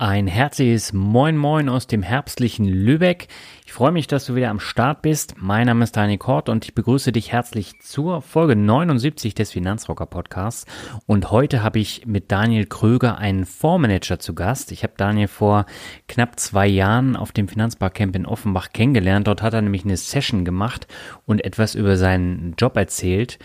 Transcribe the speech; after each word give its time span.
Ein 0.00 0.28
herzliches 0.28 0.92
Moin 0.92 1.36
Moin 1.36 1.68
aus 1.68 1.88
dem 1.88 2.04
herbstlichen 2.04 2.66
Lübeck. 2.66 3.26
Ich 3.66 3.72
freue 3.72 3.90
mich, 3.90 4.06
dass 4.06 4.26
du 4.26 4.36
wieder 4.36 4.48
am 4.48 4.60
Start 4.60 5.02
bist. 5.02 5.34
Mein 5.38 5.66
Name 5.66 5.82
ist 5.82 5.96
Daniel 5.96 6.18
Kort 6.18 6.48
und 6.48 6.64
ich 6.64 6.72
begrüße 6.72 7.10
dich 7.10 7.32
herzlich 7.32 7.80
zur 7.80 8.22
Folge 8.22 8.54
79 8.54 9.34
des 9.34 9.50
Finanzrocker 9.50 10.06
Podcasts. 10.06 10.66
Und 11.06 11.32
heute 11.32 11.64
habe 11.64 11.80
ich 11.80 12.06
mit 12.06 12.30
Daniel 12.30 12.66
Kröger 12.66 13.18
einen 13.18 13.44
Fondsmanager 13.44 14.20
zu 14.20 14.36
Gast. 14.36 14.70
Ich 14.70 14.84
habe 14.84 14.92
Daniel 14.96 15.26
vor 15.26 15.66
knapp 16.06 16.38
zwei 16.38 16.68
Jahren 16.68 17.16
auf 17.16 17.32
dem 17.32 17.48
Finanzbarcamp 17.48 18.14
in 18.14 18.24
Offenbach 18.24 18.68
kennengelernt. 18.72 19.26
Dort 19.26 19.42
hat 19.42 19.54
er 19.54 19.62
nämlich 19.62 19.84
eine 19.84 19.96
Session 19.96 20.44
gemacht 20.44 20.86
und 21.26 21.44
etwas 21.44 21.74
über 21.74 21.96
seinen 21.96 22.54
Job 22.56 22.76
erzählt. 22.76 23.40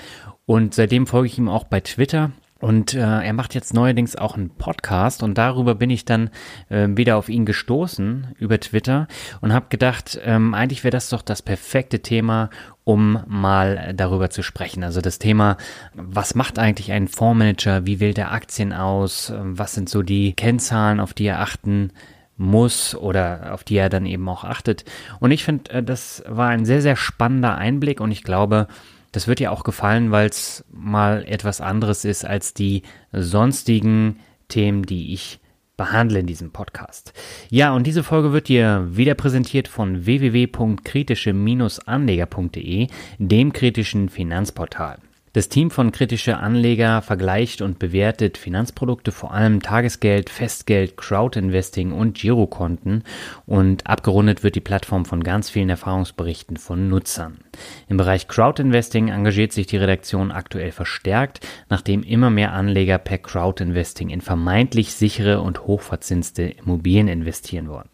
Und 0.45 0.75
seitdem 0.75 1.07
folge 1.07 1.29
ich 1.29 1.39
ihm 1.39 1.49
auch 1.49 1.63
bei 1.63 1.79
Twitter 1.79 2.29
und 2.63 2.93
äh, 2.93 3.01
er 3.01 3.33
macht 3.33 3.55
jetzt 3.55 3.73
neuerdings 3.73 4.15
auch 4.15 4.35
einen 4.35 4.49
Podcast 4.49 5.21
und 5.21 5.37
darüber 5.37 5.75
bin 5.75 5.89
ich 5.89 6.05
dann 6.05 6.29
äh, 6.69 6.87
wieder 6.91 7.17
auf 7.17 7.27
ihn 7.27 7.45
gestoßen 7.45 8.35
über 8.39 8.57
Twitter 8.57 9.09
und 9.41 9.51
habe 9.51 9.65
gedacht, 9.67 10.17
ähm, 10.23 10.53
eigentlich 10.53 10.85
wäre 10.85 10.91
das 10.91 11.09
doch 11.09 11.21
das 11.23 11.41
perfekte 11.41 11.99
Thema, 11.99 12.49
um 12.85 13.21
mal 13.27 13.93
darüber 13.93 14.29
zu 14.29 14.43
sprechen. 14.43 14.81
Also 14.85 15.01
das 15.01 15.19
Thema, 15.19 15.57
was 15.93 16.35
macht 16.35 16.57
eigentlich 16.57 16.93
ein 16.93 17.09
Fondsmanager, 17.09 17.85
wie 17.85 17.99
wählt 17.99 18.17
er 18.17 18.31
Aktien 18.31 18.71
aus, 18.71 19.33
was 19.35 19.73
sind 19.73 19.89
so 19.89 20.01
die 20.01 20.31
Kennzahlen, 20.31 21.01
auf 21.01 21.13
die 21.13 21.25
er 21.25 21.41
achten 21.41 21.91
muss 22.37 22.95
oder 22.95 23.53
auf 23.53 23.65
die 23.65 23.75
er 23.75 23.89
dann 23.89 24.05
eben 24.05 24.27
auch 24.29 24.45
achtet. 24.45 24.85
Und 25.19 25.31
ich 25.31 25.43
finde, 25.43 25.69
äh, 25.69 25.83
das 25.83 26.23
war 26.29 26.47
ein 26.47 26.63
sehr, 26.63 26.81
sehr 26.81 26.95
spannender 26.95 27.55
Einblick 27.55 27.99
und 27.99 28.11
ich 28.11 28.23
glaube, 28.23 28.67
das 29.13 29.29
wird 29.29 29.39
dir 29.39 29.53
auch 29.53 29.63
gefallen, 29.63 30.11
weil 30.11 30.27
es 30.27 30.65
mal 30.71 31.23
etwas 31.25 31.61
anderes 31.61 32.03
ist 32.03 32.25
als 32.25 32.53
die 32.53 32.81
sonstigen 33.13 34.19
Themen, 34.49 34.83
die 34.83 35.13
ich 35.13 35.39
behandle 35.77 36.19
in 36.19 36.27
diesem 36.27 36.51
Podcast. 36.51 37.13
Ja, 37.49 37.73
und 37.73 37.87
diese 37.87 38.03
Folge 38.03 38.33
wird 38.33 38.49
dir 38.49 38.85
wieder 38.89 39.15
präsentiert 39.15 39.69
von 39.69 40.05
www.kritische-anleger.de, 40.05 42.87
dem 43.17 43.53
kritischen 43.53 44.09
Finanzportal. 44.09 44.97
Das 45.33 45.49
Team 45.49 45.69
von 45.71 45.91
kritische 45.91 46.37
Anleger 46.37 47.01
vergleicht 47.01 47.63
und 47.63 47.79
bewertet 47.79 48.37
Finanzprodukte, 48.37 49.11
vor 49.11 49.33
allem 49.33 49.63
Tagesgeld, 49.63 50.29
Festgeld, 50.29 50.95
Crowdinvesting 50.95 51.91
und 51.91 52.19
Girokonten 52.19 53.03
und 53.47 53.87
abgerundet 53.87 54.43
wird 54.43 54.53
die 54.53 54.61
Plattform 54.61 55.05
von 55.05 55.23
ganz 55.23 55.49
vielen 55.49 55.71
Erfahrungsberichten 55.71 56.57
von 56.57 56.87
Nutzern. 56.87 57.42
Im 57.87 57.97
Bereich 57.97 58.27
Crowdinvesting 58.27 59.09
engagiert 59.09 59.51
sich 59.51 59.67
die 59.67 59.77
Redaktion 59.77 60.31
aktuell 60.31 60.71
verstärkt, 60.71 61.45
nachdem 61.69 62.03
immer 62.03 62.29
mehr 62.29 62.53
Anleger 62.53 62.97
per 62.97 63.17
Crowdinvesting 63.17 64.09
in 64.09 64.21
vermeintlich 64.21 64.93
sichere 64.93 65.41
und 65.41 65.65
hochverzinste 65.65 66.43
Immobilien 66.43 67.07
investieren 67.07 67.69
wollen. 67.69 67.89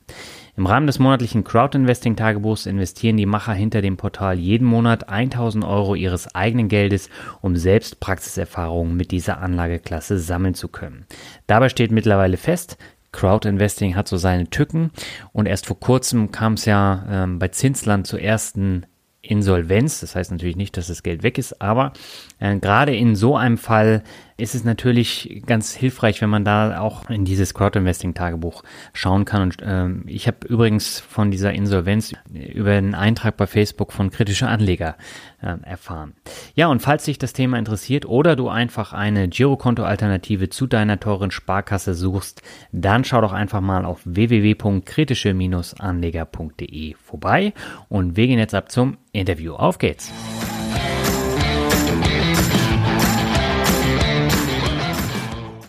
Im 0.59 0.65
Rahmen 0.65 0.87
des 0.87 0.99
monatlichen 0.99 1.45
Crowdinvesting-Tagebuchs 1.45 2.65
investieren 2.65 3.15
die 3.15 3.25
Macher 3.25 3.53
hinter 3.53 3.81
dem 3.81 3.95
Portal 3.95 4.37
jeden 4.37 4.67
Monat 4.67 5.07
1000 5.07 5.63
Euro 5.63 5.95
ihres 5.95 6.35
eigenen 6.35 6.67
Geldes, 6.67 7.09
um 7.39 7.55
selbst 7.55 8.01
Praxiserfahrungen 8.01 8.97
mit 8.97 9.11
dieser 9.11 9.39
Anlageklasse 9.39 10.19
sammeln 10.19 10.55
zu 10.55 10.67
können. 10.67 11.05
Dabei 11.47 11.69
steht 11.69 11.91
mittlerweile 11.91 12.35
fest, 12.35 12.77
Crowdinvesting 13.11 13.95
hat 13.95 14.07
so 14.07 14.17
seine 14.17 14.49
Tücken 14.49 14.91
und 15.31 15.45
erst 15.45 15.65
vor 15.65 15.79
kurzem 15.79 16.31
kam 16.31 16.53
es 16.53 16.65
ja 16.65 17.05
ähm, 17.09 17.39
bei 17.39 17.47
Zinsland 17.47 18.05
zur 18.05 18.19
ersten 18.19 18.85
Insolvenz. 19.29 19.99
Das 19.99 20.15
heißt 20.15 20.31
natürlich 20.31 20.55
nicht, 20.55 20.75
dass 20.75 20.87
das 20.87 21.03
Geld 21.03 21.21
weg 21.21 21.37
ist, 21.37 21.61
aber 21.61 21.93
äh, 22.39 22.57
gerade 22.57 22.95
in 22.95 23.15
so 23.15 23.37
einem 23.37 23.57
Fall 23.57 24.03
ist 24.39 24.55
es 24.55 24.63
natürlich 24.63 25.43
ganz 25.45 25.75
hilfreich, 25.75 26.21
wenn 26.21 26.29
man 26.29 26.45
da 26.45 26.79
auch 26.79 27.09
in 27.09 27.25
dieses 27.25 27.53
Crowdinvesting-Tagebuch 27.53 28.63
schauen 28.93 29.25
kann. 29.25 29.41
Und 29.43 29.57
ähm, 29.61 30.05
ich 30.07 30.25
habe 30.27 30.47
übrigens 30.47 30.99
von 30.99 31.29
dieser 31.31 31.53
Insolvenz 31.53 32.13
über 32.33 32.71
einen 32.71 32.95
Eintrag 32.95 33.37
bei 33.37 33.45
Facebook 33.47 33.91
von 33.91 34.11
kritischer 34.11 34.47
Anleger 34.49 34.95
äh, 35.41 35.57
erfahren. 35.63 36.13
Ja, 36.55 36.67
und 36.67 36.81
falls 36.81 37.05
dich 37.05 37.17
das 37.19 37.33
Thema 37.33 37.59
interessiert 37.59 38.05
oder 38.05 38.35
du 38.35 38.49
einfach 38.49 38.93
eine 38.93 39.27
Girokonto-Alternative 39.27 40.49
zu 40.49 40.65
deiner 40.67 40.99
teuren 40.99 41.31
Sparkasse 41.31 41.93
suchst, 41.93 42.41
dann 42.71 43.03
schau 43.03 43.21
doch 43.21 43.33
einfach 43.33 43.61
mal 43.61 43.85
auf 43.85 44.01
www.kritische-anleger.de 44.05 46.95
vorbei 46.95 47.53
und 47.89 48.15
wir 48.15 48.27
gehen 48.27 48.39
jetzt 48.39 48.55
ab 48.55 48.71
zum 48.71 48.97
Interview. 49.11 49.53
Auf 49.55 49.77
geht's! 49.77 50.11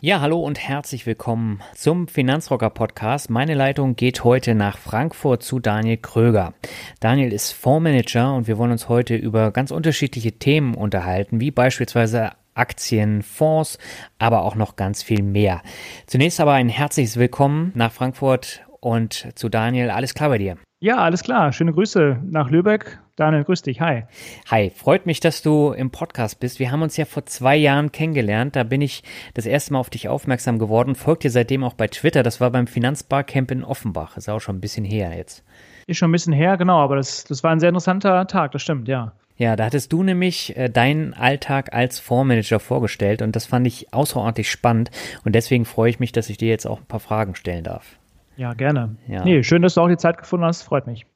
Ja, 0.02 0.22
hallo 0.22 0.40
und 0.40 0.58
herzlich 0.58 1.04
willkommen 1.04 1.60
zum 1.74 2.08
Finanzrocker 2.08 2.70
Podcast. 2.70 3.28
Meine 3.28 3.52
Leitung 3.52 3.96
geht 3.96 4.24
heute 4.24 4.54
nach 4.54 4.78
Frankfurt 4.78 5.42
zu 5.42 5.58
Daniel 5.58 5.98
Kröger. 5.98 6.54
Daniel 7.00 7.34
ist 7.34 7.52
Fondsmanager 7.52 8.32
und 8.34 8.46
wir 8.48 8.56
wollen 8.56 8.70
uns 8.70 8.88
heute 8.88 9.14
über 9.14 9.50
ganz 9.50 9.70
unterschiedliche 9.70 10.32
Themen 10.32 10.74
unterhalten, 10.74 11.40
wie 11.40 11.50
beispielsweise 11.50 12.30
Aktien, 12.54 13.22
Fonds, 13.22 13.78
aber 14.18 14.42
auch 14.44 14.54
noch 14.54 14.76
ganz 14.76 15.02
viel 15.02 15.22
mehr. 15.22 15.60
Zunächst 16.06 16.40
aber 16.40 16.54
ein 16.54 16.70
herzliches 16.70 17.18
Willkommen 17.18 17.72
nach 17.74 17.92
Frankfurt 17.92 18.62
und 18.80 19.28
zu 19.34 19.50
Daniel. 19.50 19.90
Alles 19.90 20.14
klar 20.14 20.30
bei 20.30 20.38
dir? 20.38 20.56
Ja, 20.80 20.96
alles 20.96 21.22
klar. 21.22 21.52
Schöne 21.52 21.74
Grüße 21.74 22.20
nach 22.24 22.48
Lübeck. 22.50 23.00
Daniel, 23.20 23.44
grüß 23.44 23.60
dich. 23.60 23.82
Hi. 23.82 24.04
Hi, 24.50 24.70
freut 24.70 25.04
mich, 25.04 25.20
dass 25.20 25.42
du 25.42 25.72
im 25.72 25.90
Podcast 25.90 26.40
bist. 26.40 26.58
Wir 26.58 26.70
haben 26.70 26.80
uns 26.80 26.96
ja 26.96 27.04
vor 27.04 27.26
zwei 27.26 27.54
Jahren 27.54 27.92
kennengelernt. 27.92 28.56
Da 28.56 28.62
bin 28.62 28.80
ich 28.80 29.02
das 29.34 29.44
erste 29.44 29.74
Mal 29.74 29.80
auf 29.80 29.90
dich 29.90 30.08
aufmerksam 30.08 30.58
geworden. 30.58 30.94
Folgt 30.94 31.24
dir 31.24 31.30
seitdem 31.30 31.62
auch 31.62 31.74
bei 31.74 31.86
Twitter. 31.86 32.22
Das 32.22 32.40
war 32.40 32.50
beim 32.50 32.66
Finanzbarcamp 32.66 33.50
in 33.50 33.62
Offenbach. 33.62 34.16
Ist 34.16 34.30
auch 34.30 34.40
schon 34.40 34.56
ein 34.56 34.62
bisschen 34.62 34.86
her 34.86 35.14
jetzt. 35.14 35.44
Ist 35.86 35.98
schon 35.98 36.08
ein 36.08 36.12
bisschen 36.12 36.32
her, 36.32 36.56
genau. 36.56 36.78
Aber 36.78 36.96
das, 36.96 37.24
das 37.24 37.44
war 37.44 37.50
ein 37.50 37.60
sehr 37.60 37.68
interessanter 37.68 38.26
Tag. 38.26 38.52
Das 38.52 38.62
stimmt, 38.62 38.88
ja. 38.88 39.12
Ja, 39.36 39.54
da 39.54 39.66
hattest 39.66 39.92
du 39.92 40.02
nämlich 40.02 40.56
äh, 40.56 40.70
deinen 40.70 41.12
Alltag 41.12 41.74
als 41.74 41.98
Fondsmanager 41.98 42.58
vorgestellt 42.58 43.20
und 43.20 43.36
das 43.36 43.44
fand 43.44 43.66
ich 43.66 43.92
außerordentlich 43.92 44.50
spannend 44.50 44.90
und 45.24 45.34
deswegen 45.34 45.66
freue 45.66 45.90
ich 45.90 46.00
mich, 46.00 46.12
dass 46.12 46.30
ich 46.30 46.38
dir 46.38 46.48
jetzt 46.48 46.66
auch 46.66 46.80
ein 46.80 46.86
paar 46.86 47.00
Fragen 47.00 47.34
stellen 47.34 47.64
darf. 47.64 47.99
Ja, 48.36 48.54
gerne. 48.54 48.96
Ja. 49.06 49.24
Nee, 49.24 49.42
schön, 49.42 49.62
dass 49.62 49.74
du 49.74 49.80
auch 49.80 49.88
die 49.88 49.96
Zeit 49.96 50.18
gefunden 50.18 50.46
hast. 50.46 50.62
Freut 50.62 50.86
mich. 50.86 51.06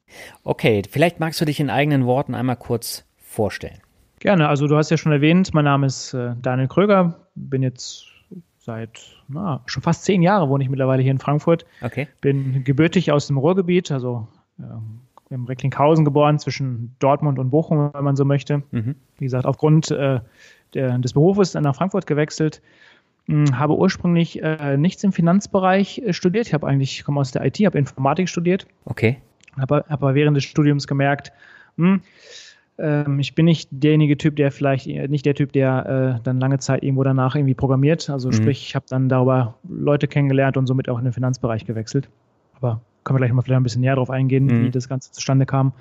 Okay, 0.43 0.83
vielleicht 0.89 1.19
magst 1.19 1.41
du 1.41 1.45
dich 1.45 1.59
in 1.59 1.69
eigenen 1.69 2.05
Worten 2.05 2.35
einmal 2.35 2.55
kurz 2.55 3.05
vorstellen. 3.17 3.79
Gerne. 4.19 4.47
Also, 4.47 4.67
du 4.67 4.77
hast 4.77 4.91
ja 4.91 4.97
schon 4.97 5.11
erwähnt, 5.11 5.53
mein 5.53 5.65
Name 5.65 5.87
ist 5.87 6.13
äh, 6.13 6.33
Daniel 6.41 6.67
Kröger. 6.67 7.27
Bin 7.35 7.63
jetzt 7.63 8.05
seit 8.59 8.99
na, 9.27 9.61
schon 9.67 9.83
fast 9.83 10.03
zehn 10.03 10.21
Jahren 10.21 10.49
wohne 10.49 10.63
ich 10.63 10.69
mittlerweile 10.69 11.01
hier 11.03 11.11
in 11.11 11.19
Frankfurt. 11.19 11.65
Okay. 11.81 12.07
Bin 12.21 12.63
gebürtig 12.63 13.11
aus 13.11 13.27
dem 13.27 13.37
Ruhrgebiet, 13.37 13.91
also 13.91 14.27
äh, 14.59 15.33
im 15.33 15.45
Recklinghausen 15.45 16.05
geboren, 16.05 16.39
zwischen 16.39 16.95
Dortmund 16.99 17.39
und 17.39 17.49
Bochum, 17.49 17.91
wenn 17.93 18.03
man 18.03 18.15
so 18.15 18.25
möchte. 18.25 18.63
Mhm. 18.71 18.95
Wie 19.17 19.25
gesagt, 19.25 19.45
aufgrund 19.45 19.91
äh, 19.91 20.19
der, 20.73 20.97
des 20.97 21.13
Berufes 21.13 21.51
dann 21.51 21.63
nach 21.63 21.75
Frankfurt 21.75 22.07
gewechselt 22.07 22.61
habe 23.53 23.75
ursprünglich 23.75 24.41
äh, 24.43 24.77
nichts 24.77 25.03
im 25.03 25.11
Finanzbereich 25.11 25.99
äh, 25.99 26.13
studiert. 26.13 26.47
Ich 26.47 26.53
habe 26.53 26.67
eigentlich, 26.67 26.99
ich 26.99 27.03
komme 27.03 27.19
aus 27.19 27.31
der 27.31 27.43
IT, 27.45 27.57
habe 27.59 27.77
Informatik 27.77 28.29
studiert. 28.29 28.67
Okay. 28.85 29.17
Habe 29.57 29.89
aber 29.89 30.15
während 30.15 30.37
des 30.37 30.43
Studiums 30.43 30.85
gemerkt, 30.85 31.31
mh, 31.77 31.93
hm, 31.93 32.01
ähm, 32.77 33.19
ich 33.19 33.35
bin 33.35 33.45
nicht 33.45 33.69
derjenige 33.71 34.17
Typ, 34.17 34.35
der 34.35 34.51
vielleicht, 34.51 34.87
nicht 34.87 35.25
der 35.25 35.33
Typ, 35.33 35.53
der 35.53 36.17
äh, 36.19 36.23
dann 36.23 36.39
lange 36.39 36.59
Zeit 36.59 36.83
irgendwo 36.83 37.03
danach 37.03 37.35
irgendwie 37.35 37.53
programmiert. 37.53 38.09
Also 38.09 38.29
mhm. 38.29 38.33
sprich, 38.33 38.67
ich 38.67 38.75
habe 38.75 38.85
dann 38.89 39.09
darüber 39.09 39.55
Leute 39.67 40.07
kennengelernt 40.07 40.57
und 40.57 40.67
somit 40.67 40.89
auch 40.89 40.97
in 40.97 41.05
den 41.05 41.13
Finanzbereich 41.13 41.65
gewechselt. 41.65 42.09
Aber 42.57 42.81
können 43.03 43.15
wir 43.15 43.19
gleich 43.19 43.33
mal 43.33 43.41
vielleicht 43.41 43.59
ein 43.59 43.63
bisschen 43.63 43.81
näher 43.81 43.95
drauf 43.95 44.09
eingehen, 44.09 44.45
mhm. 44.45 44.65
wie 44.65 44.71
das 44.71 44.89
Ganze 44.89 45.11
zustande 45.11 45.45
kam. 45.45 45.73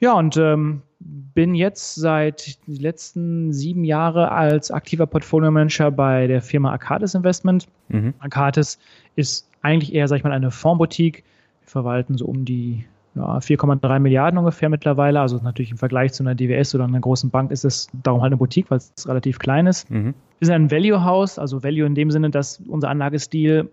Ja, 0.00 0.14
und 0.14 0.36
ähm, 0.36 0.82
bin 1.00 1.54
jetzt 1.54 1.94
seit 1.94 2.66
den 2.66 2.76
letzten 2.76 3.52
sieben 3.52 3.84
Jahren 3.84 4.28
als 4.28 4.70
aktiver 4.70 5.06
Portfolio-Manager 5.06 5.90
bei 5.90 6.26
der 6.26 6.42
Firma 6.42 6.72
Arcadis 6.72 7.14
Investment. 7.14 7.66
Mhm. 7.88 8.14
Arcadis 8.18 8.78
ist 9.16 9.48
eigentlich 9.62 9.94
eher, 9.94 10.08
sag 10.08 10.16
ich 10.16 10.24
mal, 10.24 10.32
eine 10.32 10.50
Fondsboutique. 10.50 11.24
Wir 11.62 11.70
verwalten 11.70 12.16
so 12.16 12.26
um 12.26 12.44
die 12.44 12.84
ja, 13.14 13.38
4,3 13.38 13.98
Milliarden 13.98 14.38
ungefähr 14.38 14.68
mittlerweile. 14.68 15.20
Also 15.20 15.38
natürlich 15.38 15.70
im 15.70 15.78
Vergleich 15.78 16.12
zu 16.12 16.22
einer 16.22 16.34
DWS 16.34 16.74
oder 16.74 16.84
einer 16.84 17.00
großen 17.00 17.30
Bank 17.30 17.50
ist 17.50 17.64
es 17.64 17.88
darum 18.02 18.22
halt 18.22 18.30
eine 18.30 18.36
Boutique, 18.36 18.70
weil 18.70 18.78
es 18.78 19.08
relativ 19.08 19.38
klein 19.38 19.66
ist. 19.66 19.90
Mhm. 19.90 20.14
Wir 20.38 20.46
sind 20.46 20.54
ein 20.54 20.70
Value-House, 20.70 21.38
also 21.38 21.62
Value 21.62 21.86
in 21.86 21.94
dem 21.94 22.10
Sinne, 22.10 22.30
dass 22.30 22.60
unser 22.68 22.90
Anlagestil 22.90 23.68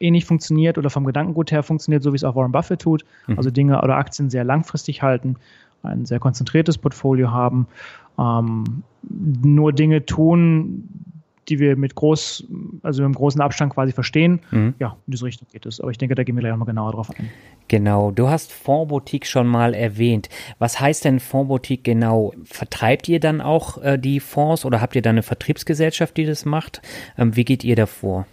ähnlich 0.00 0.24
funktioniert 0.24 0.78
oder 0.78 0.90
vom 0.90 1.04
Gedankengut 1.04 1.50
her 1.50 1.62
funktioniert, 1.62 2.02
so 2.02 2.12
wie 2.12 2.16
es 2.16 2.24
auch 2.24 2.36
Warren 2.36 2.52
Buffett 2.52 2.80
tut. 2.80 3.04
Mhm. 3.26 3.38
Also 3.38 3.50
Dinge 3.50 3.80
oder 3.82 3.96
Aktien 3.96 4.30
sehr 4.30 4.44
langfristig 4.44 5.02
halten, 5.02 5.36
ein 5.82 6.06
sehr 6.06 6.18
konzentriertes 6.18 6.78
Portfolio 6.78 7.30
haben, 7.30 7.66
ähm, 8.18 8.82
nur 9.02 9.72
Dinge 9.72 10.04
tun, 10.04 10.88
die 11.48 11.58
wir 11.58 11.76
mit 11.76 11.94
groß, 11.94 12.44
also 12.82 13.04
im 13.04 13.12
großen 13.12 13.40
Abstand 13.40 13.72
quasi 13.72 13.92
verstehen. 13.92 14.40
Mhm. 14.50 14.74
Ja, 14.78 14.96
in 15.06 15.12
diese 15.12 15.24
Richtung 15.24 15.46
geht 15.52 15.66
es. 15.66 15.80
Aber 15.80 15.90
ich 15.90 15.98
denke, 15.98 16.14
da 16.14 16.24
gehen 16.24 16.34
wir 16.34 16.40
gleich 16.40 16.50
nochmal 16.50 16.66
genauer 16.66 16.92
drauf 16.92 17.10
ein. 17.16 17.30
Genau, 17.68 18.10
du 18.10 18.28
hast 18.28 18.52
Fondsboutique 18.52 19.26
schon 19.26 19.46
mal 19.46 19.74
erwähnt. 19.74 20.28
Was 20.58 20.80
heißt 20.80 21.04
denn 21.04 21.20
Fondsboutique 21.20 21.84
genau? 21.84 22.32
Vertreibt 22.44 23.08
ihr 23.08 23.20
dann 23.20 23.40
auch 23.40 23.82
äh, 23.82 23.98
die 23.98 24.20
Fonds 24.20 24.64
oder 24.64 24.80
habt 24.80 24.96
ihr 24.96 25.02
dann 25.02 25.14
eine 25.14 25.22
Vertriebsgesellschaft, 25.22 26.16
die 26.16 26.24
das 26.24 26.44
macht? 26.44 26.82
Ähm, 27.16 27.36
wie 27.36 27.44
geht 27.44 27.64
ihr 27.64 27.76
davor? 27.76 28.26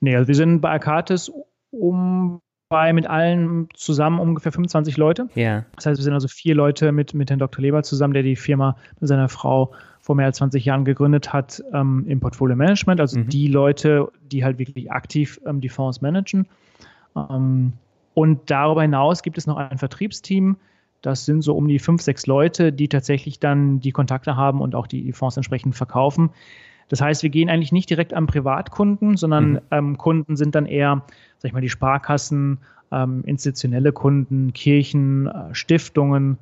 Nee, 0.00 0.16
also 0.16 0.28
wir 0.28 0.34
sind 0.34 0.60
bei 0.60 0.70
Akatis 0.70 1.30
um 1.70 2.40
bei 2.68 2.92
mit 2.92 3.06
allen 3.06 3.68
zusammen 3.72 4.20
ungefähr 4.20 4.52
25 4.52 4.96
Leute. 4.98 5.28
Ja. 5.34 5.64
Das 5.74 5.86
heißt, 5.86 5.98
wir 5.98 6.04
sind 6.04 6.12
also 6.12 6.28
vier 6.28 6.54
Leute 6.54 6.92
mit, 6.92 7.14
mit 7.14 7.30
Herrn 7.30 7.38
Dr. 7.38 7.62
Leber 7.62 7.82
zusammen, 7.82 8.12
der 8.12 8.22
die 8.22 8.36
Firma 8.36 8.76
mit 9.00 9.08
seiner 9.08 9.28
Frau 9.28 9.72
vor 10.00 10.14
mehr 10.14 10.26
als 10.26 10.36
20 10.36 10.64
Jahren 10.64 10.84
gegründet 10.84 11.32
hat 11.32 11.62
ähm, 11.72 12.04
im 12.06 12.20
Portfolio 12.20 12.56
Management. 12.56 13.00
Also 13.00 13.20
mhm. 13.20 13.28
die 13.28 13.48
Leute, 13.48 14.10
die 14.30 14.44
halt 14.44 14.58
wirklich 14.58 14.92
aktiv 14.92 15.40
ähm, 15.46 15.60
die 15.60 15.70
Fonds 15.70 16.02
managen. 16.02 16.46
Ähm, 17.16 17.72
und 18.14 18.50
darüber 18.50 18.82
hinaus 18.82 19.22
gibt 19.22 19.38
es 19.38 19.46
noch 19.46 19.56
ein 19.56 19.78
Vertriebsteam. 19.78 20.56
Das 21.00 21.24
sind 21.24 21.42
so 21.42 21.54
um 21.56 21.68
die 21.68 21.78
fünf, 21.78 22.02
sechs 22.02 22.26
Leute, 22.26 22.72
die 22.72 22.88
tatsächlich 22.88 23.38
dann 23.38 23.80
die 23.80 23.92
Kontakte 23.92 24.36
haben 24.36 24.60
und 24.60 24.74
auch 24.74 24.86
die 24.86 25.12
Fonds 25.12 25.36
entsprechend 25.36 25.76
verkaufen. 25.76 26.30
Das 26.88 27.00
heißt, 27.00 27.22
wir 27.22 27.30
gehen 27.30 27.48
eigentlich 27.50 27.72
nicht 27.72 27.90
direkt 27.90 28.14
an 28.14 28.26
Privatkunden, 28.26 29.16
sondern 29.16 29.52
mhm. 29.52 29.60
ähm, 29.70 29.98
Kunden 29.98 30.36
sind 30.36 30.54
dann 30.54 30.66
eher, 30.66 31.02
sag 31.38 31.48
ich 31.48 31.52
mal, 31.52 31.60
die 31.60 31.68
Sparkassen, 31.68 32.58
ähm, 32.90 33.22
institutionelle 33.24 33.92
Kunden, 33.92 34.52
Kirchen, 34.52 35.26
äh, 35.26 35.54
Stiftungen. 35.54 36.38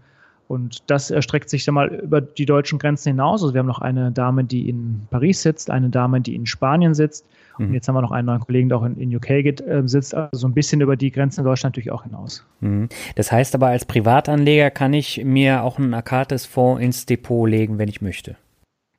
Und 0.49 0.89
das 0.89 1.11
erstreckt 1.11 1.51
sich 1.51 1.65
dann 1.65 1.75
mal 1.75 1.89
über 1.89 2.21
die 2.21 2.47
deutschen 2.47 2.79
Grenzen 2.79 3.11
hinaus. 3.11 3.43
Also 3.43 3.53
wir 3.53 3.59
haben 3.59 3.67
noch 3.67 3.81
eine 3.81 4.13
Dame, 4.13 4.45
die 4.45 4.69
in 4.69 5.01
Paris 5.11 5.43
sitzt, 5.43 5.71
eine 5.71 5.91
Dame, 5.91 6.21
die 6.21 6.37
in 6.37 6.47
Spanien 6.47 6.95
sitzt. 6.95 7.27
Mhm. 7.59 7.67
Und 7.67 7.75
jetzt 7.75 7.89
haben 7.89 7.97
wir 7.97 8.03
noch 8.03 8.13
einen 8.13 8.27
neuen 8.27 8.41
Kollegen, 8.41 8.69
der 8.69 8.79
auch 8.79 8.85
in, 8.85 8.97
in 8.97 9.15
UK 9.15 9.27
geht, 9.43 9.61
äh, 9.61 9.83
sitzt. 9.87 10.15
Also 10.15 10.31
so 10.33 10.47
ein 10.47 10.55
bisschen 10.55 10.81
über 10.81 10.97
die 10.97 11.11
Grenzen 11.11 11.41
in 11.41 11.47
Deutschland 11.47 11.75
natürlich 11.75 11.91
auch 11.91 12.05
hinaus. 12.05 12.47
Mhm. 12.61 12.89
Das 13.17 13.33
heißt 13.33 13.57
aber, 13.57 13.69
als 13.69 13.85
Privatanleger 13.85 14.71
kann 14.71 14.93
ich 14.93 15.25
mir 15.25 15.65
auch 15.65 15.79
einen 15.79 15.95
Akates-Fonds 15.95 16.81
ins 16.81 17.07
Depot 17.07 17.49
legen, 17.49 17.79
wenn 17.79 17.89
ich 17.89 18.01
möchte. 18.01 18.37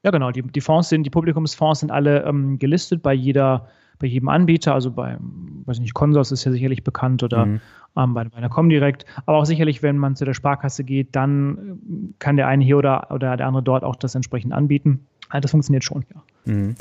Ja, 0.07 0.12
genau. 0.12 0.31
Die, 0.31 0.42
die 0.42 0.62
Fonds 0.62 0.88
sind, 0.88 1.04
die 1.04 1.09
Publikumsfonds 1.09 1.81
sind 1.81 1.92
alle 1.92 2.24
ähm, 2.24 2.59
gelistet 2.59 3.04
bei 3.04 3.13
jeder, 3.13 3.68
bei 4.00 4.07
jedem 4.07 4.30
Anbieter, 4.30 4.74
also 4.74 4.89
bei, 4.89 5.18
weiß 5.65 5.81
nicht, 5.81 5.94
Consors 5.94 6.31
ist 6.31 6.45
ja 6.45 6.51
sicherlich 6.54 6.86
bekannt 6.86 7.24
oder 7.24 7.45
mhm. 7.45 7.59
ähm, 7.98 8.13
bei, 8.13 8.24
bei 8.24 8.38
einer 8.38 8.48
Comdirect. 8.48 9.06
Aber 9.25 9.39
auch 9.39 9.45
sicherlich, 9.45 9.83
wenn 9.83 9.98
man 9.98 10.15
zu 10.15 10.24
der 10.24 10.33
Sparkasse 10.33 10.86
geht, 10.86 11.13
dann 11.13 11.57
äh, 11.57 12.13
kann 12.19 12.38
der 12.38 12.48
eine 12.48 12.63
hier 12.63 12.77
oder, 12.77 13.12
oder 13.12 13.36
der 13.36 13.48
andere 13.48 13.63
dort 13.63 13.83
auch 13.83 13.98
das 13.98 14.15
entsprechend 14.15 14.54
anbieten. 14.54 15.06
Also 15.27 15.42
das 15.42 15.51
funktioniert 15.51 15.83
schon, 15.83 16.06
ja. 16.15 16.54
Mhm. 16.54 16.75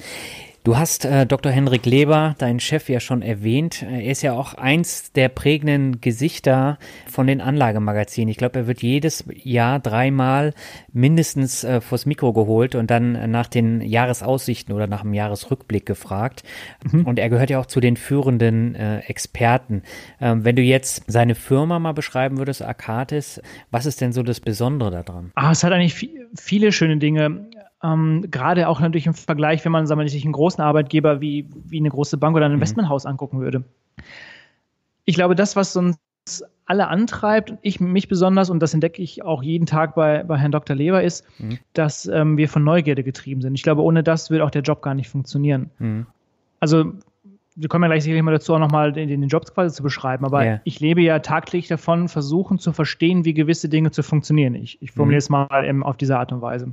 Du 0.66 0.76
hast 0.76 1.04
äh, 1.04 1.26
Dr. 1.26 1.52
Henrik 1.52 1.86
Leber, 1.86 2.34
deinen 2.38 2.58
Chef, 2.58 2.88
ja 2.88 2.98
schon 2.98 3.22
erwähnt. 3.22 3.84
Er 3.88 4.02
ist 4.02 4.22
ja 4.22 4.32
auch 4.32 4.54
eins 4.54 5.12
der 5.12 5.28
prägenden 5.28 6.00
Gesichter 6.00 6.80
von 7.08 7.28
den 7.28 7.40
Anlagemagazinen. 7.40 8.28
Ich 8.30 8.36
glaube, 8.36 8.58
er 8.58 8.66
wird 8.66 8.82
jedes 8.82 9.22
Jahr 9.32 9.78
dreimal 9.78 10.54
mindestens 10.92 11.62
äh, 11.62 11.80
vors 11.80 12.04
Mikro 12.04 12.32
geholt 12.32 12.74
und 12.74 12.90
dann 12.90 13.30
nach 13.30 13.46
den 13.46 13.80
Jahresaussichten 13.80 14.74
oder 14.74 14.88
nach 14.88 15.02
dem 15.02 15.14
Jahresrückblick 15.14 15.86
gefragt. 15.86 16.42
Mhm. 16.90 17.06
Und 17.06 17.20
er 17.20 17.30
gehört 17.30 17.50
ja 17.50 17.60
auch 17.60 17.66
zu 17.66 17.78
den 17.78 17.96
führenden 17.96 18.74
äh, 18.74 18.98
Experten. 19.02 19.84
Ähm, 20.20 20.44
wenn 20.44 20.56
du 20.56 20.62
jetzt 20.62 21.04
seine 21.06 21.36
Firma 21.36 21.78
mal 21.78 21.92
beschreiben 21.92 22.38
würdest, 22.38 22.62
Akatis, 22.62 23.40
was 23.70 23.86
ist 23.86 24.00
denn 24.00 24.12
so 24.12 24.24
das 24.24 24.40
Besondere 24.40 25.04
daran? 25.04 25.30
Ah, 25.36 25.52
es 25.52 25.62
hat 25.62 25.72
eigentlich 25.72 25.94
viel, 25.94 26.26
viele 26.34 26.72
schöne 26.72 26.96
Dinge. 26.96 27.46
Ähm, 27.82 28.24
gerade 28.30 28.68
auch 28.68 28.80
natürlich 28.80 29.06
im 29.06 29.14
Vergleich, 29.14 29.64
wenn 29.64 29.72
man 29.72 29.86
sagen 29.86 30.00
wir, 30.00 30.08
sich 30.08 30.24
einen 30.24 30.32
großen 30.32 30.62
Arbeitgeber 30.62 31.20
wie, 31.20 31.48
wie 31.66 31.78
eine 31.78 31.90
große 31.90 32.16
Bank 32.16 32.36
oder 32.36 32.46
ein 32.46 32.52
mhm. 32.52 32.56
Investmenthaus 32.56 33.04
mhm. 33.04 33.10
angucken 33.10 33.40
würde. 33.40 33.64
Ich 35.04 35.14
glaube, 35.14 35.34
das, 35.34 35.56
was 35.56 35.76
uns 35.76 35.98
alle 36.64 36.88
antreibt, 36.88 37.54
ich 37.62 37.78
mich 37.78 38.08
besonders, 38.08 38.50
und 38.50 38.60
das 38.60 38.74
entdecke 38.74 39.00
ich 39.00 39.22
auch 39.22 39.42
jeden 39.42 39.66
Tag 39.66 39.94
bei, 39.94 40.24
bei 40.24 40.36
Herrn 40.36 40.50
Dr. 40.50 40.74
Leber, 40.74 41.02
ist, 41.02 41.24
mhm. 41.38 41.58
dass 41.74 42.06
ähm, 42.06 42.36
wir 42.36 42.48
von 42.48 42.64
Neugierde 42.64 43.04
getrieben 43.04 43.40
sind. 43.40 43.54
Ich 43.54 43.62
glaube, 43.62 43.82
ohne 43.82 44.02
das 44.02 44.30
würde 44.30 44.44
auch 44.44 44.50
der 44.50 44.62
Job 44.62 44.82
gar 44.82 44.94
nicht 44.94 45.08
funktionieren. 45.08 45.70
Mhm. 45.78 46.06
Also, 46.58 46.92
wir 47.54 47.68
kommen 47.68 47.84
ja 47.84 47.88
gleich 47.88 48.02
sicherlich 48.02 48.22
mal 48.22 48.32
dazu, 48.32 48.54
auch 48.54 48.58
nochmal 48.58 48.92
den, 48.92 49.08
den 49.08 49.28
Job 49.28 49.46
quasi 49.54 49.74
zu 49.74 49.82
beschreiben, 49.82 50.26
aber 50.26 50.42
yeah. 50.42 50.60
ich 50.64 50.80
lebe 50.80 51.00
ja 51.00 51.20
tagtäglich 51.20 51.68
davon, 51.68 52.08
versuchen 52.08 52.58
zu 52.58 52.72
verstehen, 52.72 53.24
wie 53.24 53.32
gewisse 53.32 53.68
Dinge 53.68 53.92
zu 53.92 54.02
funktionieren. 54.02 54.54
Ich, 54.54 54.82
ich 54.82 54.92
formuliere 54.92 55.16
mhm. 55.16 55.18
es 55.18 55.28
mal 55.30 55.64
eben 55.64 55.82
auf 55.82 55.96
diese 55.96 56.18
Art 56.18 56.32
und 56.32 56.42
Weise. 56.42 56.72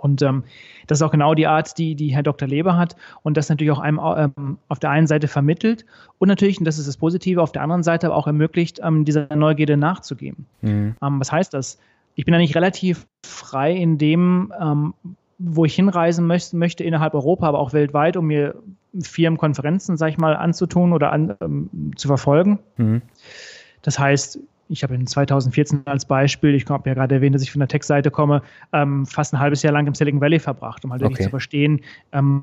Und 0.00 0.22
ähm, 0.22 0.44
das 0.86 0.98
ist 0.98 1.02
auch 1.02 1.10
genau 1.10 1.34
die 1.34 1.46
Art, 1.46 1.76
die, 1.78 1.94
die 1.94 2.14
Herr 2.14 2.22
Dr. 2.22 2.48
Leber 2.48 2.76
hat 2.76 2.96
und 3.22 3.36
das 3.36 3.48
natürlich 3.48 3.70
auch 3.70 3.78
einem 3.78 4.00
ähm, 4.02 4.58
auf 4.68 4.78
der 4.78 4.90
einen 4.90 5.06
Seite 5.06 5.28
vermittelt 5.28 5.84
und 6.18 6.28
natürlich, 6.28 6.58
und 6.58 6.64
das 6.64 6.78
ist 6.78 6.88
das 6.88 6.96
Positive, 6.96 7.42
auf 7.42 7.52
der 7.52 7.62
anderen 7.62 7.82
Seite 7.82 8.06
aber 8.06 8.16
auch 8.16 8.26
ermöglicht, 8.26 8.80
ähm, 8.82 9.04
dieser 9.04 9.34
Neugierde 9.34 9.76
nachzugeben. 9.76 10.46
Mhm. 10.62 10.96
Ähm, 11.02 11.20
was 11.20 11.32
heißt 11.32 11.54
das? 11.54 11.78
Ich 12.14 12.24
bin 12.24 12.34
eigentlich 12.34 12.54
relativ 12.54 13.06
frei 13.24 13.72
in 13.72 13.98
dem, 13.98 14.52
ähm, 14.60 14.94
wo 15.38 15.64
ich 15.64 15.74
hinreisen 15.74 16.26
möchte, 16.26 16.56
möchte 16.56 16.84
innerhalb 16.84 17.14
Europa, 17.14 17.48
aber 17.48 17.58
auch 17.58 17.72
weltweit, 17.72 18.16
um 18.16 18.26
mir 18.26 18.54
Firmenkonferenzen, 19.00 19.96
sag 19.96 20.10
ich 20.10 20.18
mal, 20.18 20.36
anzutun 20.36 20.92
oder 20.92 21.12
an, 21.12 21.34
ähm, 21.40 21.92
zu 21.96 22.08
verfolgen. 22.08 22.60
Mhm. 22.76 23.02
Das 23.82 23.98
heißt, 23.98 24.38
ich 24.68 24.82
habe 24.82 24.94
in 24.94 25.06
2014 25.06 25.82
als 25.86 26.04
Beispiel, 26.04 26.54
ich 26.54 26.66
habe 26.66 26.88
ja 26.88 26.94
gerade 26.94 27.16
erwähnt, 27.16 27.34
dass 27.34 27.42
ich 27.42 27.52
von 27.52 27.60
der 27.60 27.68
Tech-Seite 27.68 28.10
komme, 28.10 28.42
ähm, 28.72 29.06
fast 29.06 29.34
ein 29.34 29.40
halbes 29.40 29.62
Jahr 29.62 29.72
lang 29.72 29.86
im 29.86 29.94
Silicon 29.94 30.20
Valley 30.20 30.38
verbracht, 30.38 30.84
um 30.84 30.92
halt 30.92 31.02
wirklich 31.02 31.18
okay. 31.18 31.24
zu 31.24 31.30
verstehen, 31.30 31.80
ähm, 32.12 32.42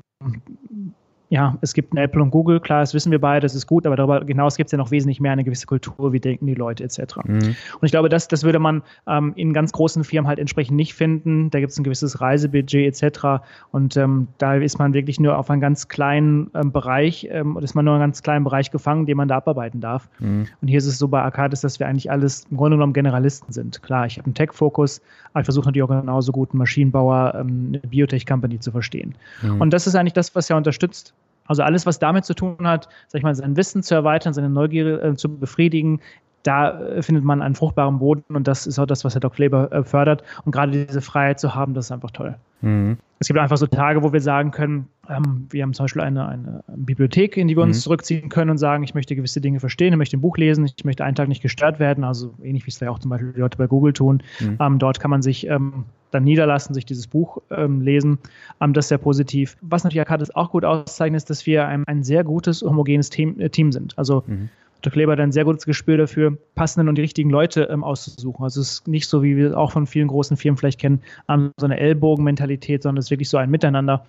ja, 1.32 1.56
es 1.62 1.72
gibt 1.72 1.92
eine 1.92 2.02
Apple 2.02 2.20
und 2.20 2.30
Google, 2.30 2.60
klar, 2.60 2.80
das 2.80 2.92
wissen 2.92 3.10
wir 3.10 3.18
beide, 3.18 3.40
das 3.40 3.54
ist 3.54 3.66
gut, 3.66 3.86
aber 3.86 3.96
darüber 3.96 4.22
hinaus 4.22 4.58
gibt 4.58 4.68
es 4.68 4.72
ja 4.72 4.76
noch 4.76 4.90
wesentlich 4.90 5.18
mehr 5.18 5.32
eine 5.32 5.44
gewisse 5.44 5.64
Kultur, 5.64 6.12
wie 6.12 6.20
denken 6.20 6.46
die 6.46 6.52
Leute 6.52 6.84
etc. 6.84 7.16
Mhm. 7.24 7.38
Und 7.38 7.56
ich 7.80 7.90
glaube, 7.90 8.10
das, 8.10 8.28
das 8.28 8.44
würde 8.44 8.58
man 8.58 8.82
ähm, 9.06 9.32
in 9.34 9.54
ganz 9.54 9.72
großen 9.72 10.04
Firmen 10.04 10.28
halt 10.28 10.38
entsprechend 10.38 10.76
nicht 10.76 10.92
finden. 10.92 11.48
Da 11.48 11.60
gibt 11.60 11.72
es 11.72 11.78
ein 11.78 11.84
gewisses 11.84 12.20
Reisebudget 12.20 13.02
etc. 13.02 13.42
Und 13.70 13.96
ähm, 13.96 14.28
da 14.36 14.56
ist 14.56 14.78
man 14.78 14.92
wirklich 14.92 15.20
nur 15.20 15.38
auf 15.38 15.48
einen 15.48 15.62
ganz 15.62 15.88
kleinen 15.88 16.50
ähm, 16.52 16.70
Bereich, 16.70 17.26
ähm, 17.30 17.56
ist 17.62 17.74
man 17.74 17.86
nur 17.86 17.94
einen 17.94 18.02
ganz 18.02 18.22
kleinen 18.22 18.44
Bereich 18.44 18.70
gefangen, 18.70 19.06
den 19.06 19.16
man 19.16 19.26
da 19.26 19.36
abarbeiten 19.36 19.80
darf. 19.80 20.10
Mhm. 20.18 20.48
Und 20.60 20.68
hier 20.68 20.76
ist 20.76 20.86
es 20.86 20.98
so 20.98 21.08
bei 21.08 21.22
Arcadis, 21.22 21.62
dass 21.62 21.80
wir 21.80 21.86
eigentlich 21.86 22.10
alles 22.10 22.44
im 22.50 22.58
Grunde 22.58 22.76
genommen 22.76 22.92
Generalisten 22.92 23.54
sind. 23.54 23.82
Klar, 23.82 24.04
ich 24.04 24.18
habe 24.18 24.26
einen 24.26 24.34
Tech-Fokus, 24.34 25.00
aber 25.32 25.40
ich 25.40 25.46
versuche 25.46 25.64
natürlich 25.64 25.84
auch 25.84 25.98
genauso 25.98 26.30
gut 26.30 26.50
einen 26.50 26.58
Maschinenbauer, 26.58 27.36
ähm, 27.40 27.68
eine 27.68 27.78
Biotech-Company 27.78 28.60
zu 28.60 28.70
verstehen. 28.70 29.14
Mhm. 29.40 29.62
Und 29.62 29.70
das 29.70 29.86
ist 29.86 29.94
eigentlich 29.94 30.12
das, 30.12 30.34
was 30.34 30.50
ja 30.50 30.58
unterstützt. 30.58 31.14
Also 31.46 31.62
alles, 31.62 31.86
was 31.86 31.98
damit 31.98 32.24
zu 32.24 32.34
tun 32.34 32.66
hat, 32.66 32.88
sag 33.08 33.18
ich 33.18 33.24
mal, 33.24 33.34
sein 33.34 33.56
Wissen 33.56 33.82
zu 33.82 33.94
erweitern, 33.94 34.32
seine 34.32 34.48
Neugier 34.48 35.02
äh, 35.02 35.16
zu 35.16 35.28
befriedigen, 35.28 36.00
da 36.42 36.80
äh, 36.80 37.02
findet 37.02 37.24
man 37.24 37.42
einen 37.42 37.54
fruchtbaren 37.54 37.98
Boden 37.98 38.34
und 38.34 38.48
das 38.48 38.66
ist 38.66 38.78
auch 38.78 38.86
das, 38.86 39.04
was 39.04 39.14
Herr 39.14 39.20
Dr. 39.20 39.34
Kleber 39.34 39.72
äh, 39.72 39.84
fördert. 39.84 40.24
Und 40.44 40.52
gerade 40.52 40.72
diese 40.72 41.00
Freiheit 41.00 41.38
zu 41.38 41.54
haben, 41.54 41.74
das 41.74 41.86
ist 41.86 41.92
einfach 41.92 42.10
toll. 42.10 42.36
Mhm. 42.60 42.98
Es 43.18 43.28
gibt 43.28 43.38
einfach 43.38 43.56
so 43.56 43.66
Tage, 43.66 44.02
wo 44.02 44.12
wir 44.12 44.20
sagen 44.20 44.50
können, 44.50 44.88
ähm, 45.08 45.46
wir 45.50 45.62
haben 45.62 45.74
zum 45.74 45.84
Beispiel 45.84 46.02
eine, 46.02 46.28
eine 46.28 46.64
Bibliothek, 46.74 47.36
in 47.36 47.46
die 47.48 47.56
wir 47.56 47.62
uns 47.62 47.78
mhm. 47.78 47.82
zurückziehen 47.82 48.28
können 48.28 48.50
und 48.50 48.58
sagen, 48.58 48.82
ich 48.82 48.94
möchte 48.94 49.14
gewisse 49.14 49.40
Dinge 49.40 49.60
verstehen, 49.60 49.92
ich 49.92 49.98
möchte 49.98 50.16
ein 50.16 50.20
Buch 50.20 50.36
lesen, 50.36 50.64
ich 50.64 50.84
möchte 50.84 51.04
einen 51.04 51.14
Tag 51.14 51.28
nicht 51.28 51.42
gestört 51.42 51.78
werden, 51.78 52.04
also 52.04 52.34
ähnlich 52.42 52.66
wie 52.66 52.70
es 52.70 52.80
ja 52.80 52.90
auch 52.90 52.98
zum 52.98 53.10
Beispiel 53.10 53.32
die 53.32 53.40
Leute 53.40 53.58
bei 53.58 53.66
Google 53.66 53.92
tun. 53.92 54.22
Mhm. 54.40 54.56
Ähm, 54.60 54.78
dort 54.78 54.98
kann 54.98 55.10
man 55.10 55.22
sich 55.22 55.46
ähm, 55.46 55.84
dann 56.12 56.24
niederlassen, 56.24 56.74
sich 56.74 56.86
dieses 56.86 57.06
Buch 57.06 57.38
ähm, 57.50 57.80
lesen. 57.80 58.18
Ähm, 58.60 58.72
das 58.72 58.86
ist 58.86 58.88
sehr 58.90 58.98
positiv. 58.98 59.56
Was 59.60 59.84
natürlich 59.84 60.02
Akatis 60.02 60.30
auch 60.34 60.50
gut 60.50 60.64
auszeichnet, 60.64 61.18
ist, 61.18 61.30
dass 61.30 61.46
wir 61.46 61.66
ein, 61.66 61.84
ein 61.86 62.02
sehr 62.04 62.24
gutes, 62.24 62.62
homogenes 62.62 63.10
Team, 63.10 63.40
äh, 63.40 63.50
Team 63.50 63.72
sind. 63.72 63.98
Also 63.98 64.24
mhm 64.26 64.48
Dr. 64.82 64.92
Kleber 64.92 65.12
hat 65.12 65.20
ein 65.20 65.32
sehr 65.32 65.44
gutes 65.44 65.64
Gespür 65.64 65.96
dafür, 65.96 66.36
passenden 66.56 66.88
und 66.88 66.96
die 66.96 67.02
richtigen 67.02 67.30
Leute 67.30 67.68
ähm, 67.70 67.84
auszusuchen. 67.84 68.42
Also 68.42 68.60
es 68.60 68.72
ist 68.72 68.88
nicht 68.88 69.08
so, 69.08 69.22
wie 69.22 69.36
wir 69.36 69.48
es 69.48 69.54
auch 69.54 69.70
von 69.70 69.86
vielen 69.86 70.08
großen 70.08 70.36
Firmen 70.36 70.58
vielleicht 70.58 70.80
kennen, 70.80 71.02
um, 71.28 71.52
so 71.56 71.66
eine 71.66 71.78
Ellbogenmentalität, 71.78 72.82
sondern 72.82 72.98
es 72.98 73.06
ist 73.06 73.10
wirklich 73.10 73.28
so 73.28 73.36
ein 73.36 73.48
Miteinander. 73.48 74.04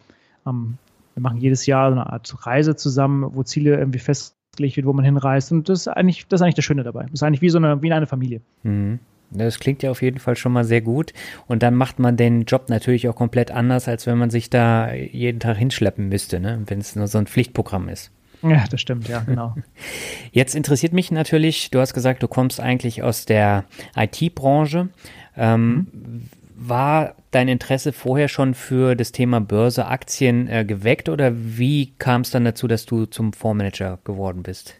Um, 0.45 0.77
wir 1.13 1.21
machen 1.21 1.37
jedes 1.37 1.67
Jahr 1.67 1.91
so 1.91 1.99
eine 1.99 2.11
Art 2.11 2.33
Reise 2.45 2.75
zusammen, 2.75 3.35
wo 3.35 3.43
Ziele 3.43 3.77
irgendwie 3.77 3.99
festgelegt 3.99 4.75
wird, 4.75 4.87
wo 4.87 4.93
man 4.93 5.05
hinreist. 5.05 5.51
Und 5.51 5.69
das 5.69 5.81
ist 5.81 5.87
eigentlich 5.87 6.27
das, 6.27 6.39
ist 6.39 6.43
eigentlich 6.43 6.55
das 6.55 6.65
Schöne 6.65 6.83
dabei. 6.83 7.03
Das 7.03 7.13
ist 7.13 7.23
eigentlich 7.23 7.43
wie 7.43 7.49
so 7.49 7.59
eine, 7.59 7.81
wie 7.83 7.93
eine 7.93 8.07
Familie. 8.07 8.41
Mhm. 8.63 8.99
Das 9.37 9.59
klingt 9.59 9.83
ja 9.83 9.91
auf 9.91 10.01
jeden 10.01 10.19
Fall 10.19 10.35
schon 10.35 10.51
mal 10.51 10.63
sehr 10.63 10.81
gut. 10.81 11.13
Und 11.47 11.63
dann 11.63 11.75
macht 11.75 11.99
man 11.99 12.17
den 12.17 12.45
Job 12.45 12.69
natürlich 12.69 13.07
auch 13.09 13.15
komplett 13.15 13.51
anders, 13.51 13.87
als 13.87 14.07
wenn 14.07 14.17
man 14.17 14.29
sich 14.29 14.49
da 14.49 14.93
jeden 14.93 15.39
Tag 15.39 15.57
hinschleppen 15.57 16.09
müsste, 16.09 16.39
ne? 16.39 16.61
wenn 16.65 16.79
es 16.79 16.95
nur 16.95 17.07
so 17.07 17.17
ein 17.17 17.27
Pflichtprogramm 17.27 17.89
ist. 17.89 18.11
Ja, 18.43 18.65
das 18.69 18.81
stimmt, 18.81 19.07
ja, 19.07 19.19
genau. 19.19 19.55
Jetzt 20.31 20.53
interessiert 20.53 20.91
mich 20.91 21.11
natürlich, 21.11 21.71
du 21.71 21.79
hast 21.79 21.93
gesagt, 21.93 22.23
du 22.23 22.27
kommst 22.27 22.59
eigentlich 22.59 23.01
aus 23.01 23.25
der 23.25 23.63
IT-Branche. 23.95 24.89
Ähm, 25.37 25.87
mhm. 25.91 26.29
War 26.55 27.15
dein 27.31 27.47
Interesse 27.47 27.93
vorher 27.93 28.27
schon 28.27 28.53
für 28.53 28.95
das 28.95 29.11
Thema 29.11 29.41
Börse, 29.41 29.87
Aktien 29.87 30.47
äh, 30.47 30.65
geweckt 30.65 31.09
oder 31.09 31.33
wie 31.35 31.93
kam 31.97 32.21
es 32.21 32.31
dann 32.31 32.45
dazu, 32.45 32.67
dass 32.67 32.85
du 32.85 33.05
zum 33.05 33.33
Fondsmanager 33.33 33.99
geworden 34.03 34.43
bist? 34.43 34.75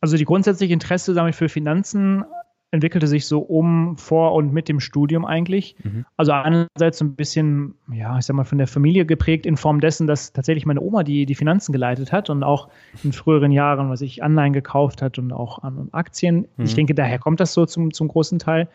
Also 0.00 0.16
die 0.16 0.24
grundsätzliche 0.24 0.72
Interesse 0.72 1.12
damit 1.12 1.34
für 1.34 1.48
Finanzen 1.48 2.24
entwickelte 2.72 3.06
sich 3.06 3.26
so 3.26 3.40
um 3.40 3.96
vor 3.96 4.34
und 4.34 4.52
mit 4.52 4.68
dem 4.68 4.80
Studium 4.80 5.24
eigentlich. 5.24 5.74
Mhm. 5.82 6.04
Also 6.16 6.32
einerseits 6.32 6.98
so 6.98 7.04
ein 7.04 7.14
bisschen, 7.14 7.74
ja, 7.92 8.16
ich 8.18 8.24
sag 8.24 8.34
mal, 8.36 8.44
von 8.44 8.58
der 8.58 8.68
Familie 8.68 9.06
geprägt 9.06 9.44
in 9.44 9.56
Form 9.56 9.80
dessen, 9.80 10.06
dass 10.06 10.32
tatsächlich 10.32 10.66
meine 10.66 10.80
Oma 10.80 11.02
die, 11.02 11.26
die 11.26 11.34
Finanzen 11.34 11.72
geleitet 11.72 12.12
hat 12.12 12.30
und 12.30 12.44
auch 12.44 12.68
in 13.02 13.12
früheren 13.12 13.50
Jahren, 13.50 13.90
was 13.90 14.00
ich 14.02 14.22
Anleihen 14.22 14.52
gekauft 14.52 15.02
hat 15.02 15.18
und 15.18 15.32
auch 15.32 15.62
an 15.62 15.88
Aktien. 15.92 16.46
Mhm. 16.56 16.64
Ich 16.64 16.74
denke, 16.74 16.94
daher 16.94 17.18
kommt 17.18 17.40
das 17.40 17.52
so 17.54 17.66
zum, 17.66 17.92
zum 17.92 18.08
großen 18.08 18.38
Teil. 18.38 18.68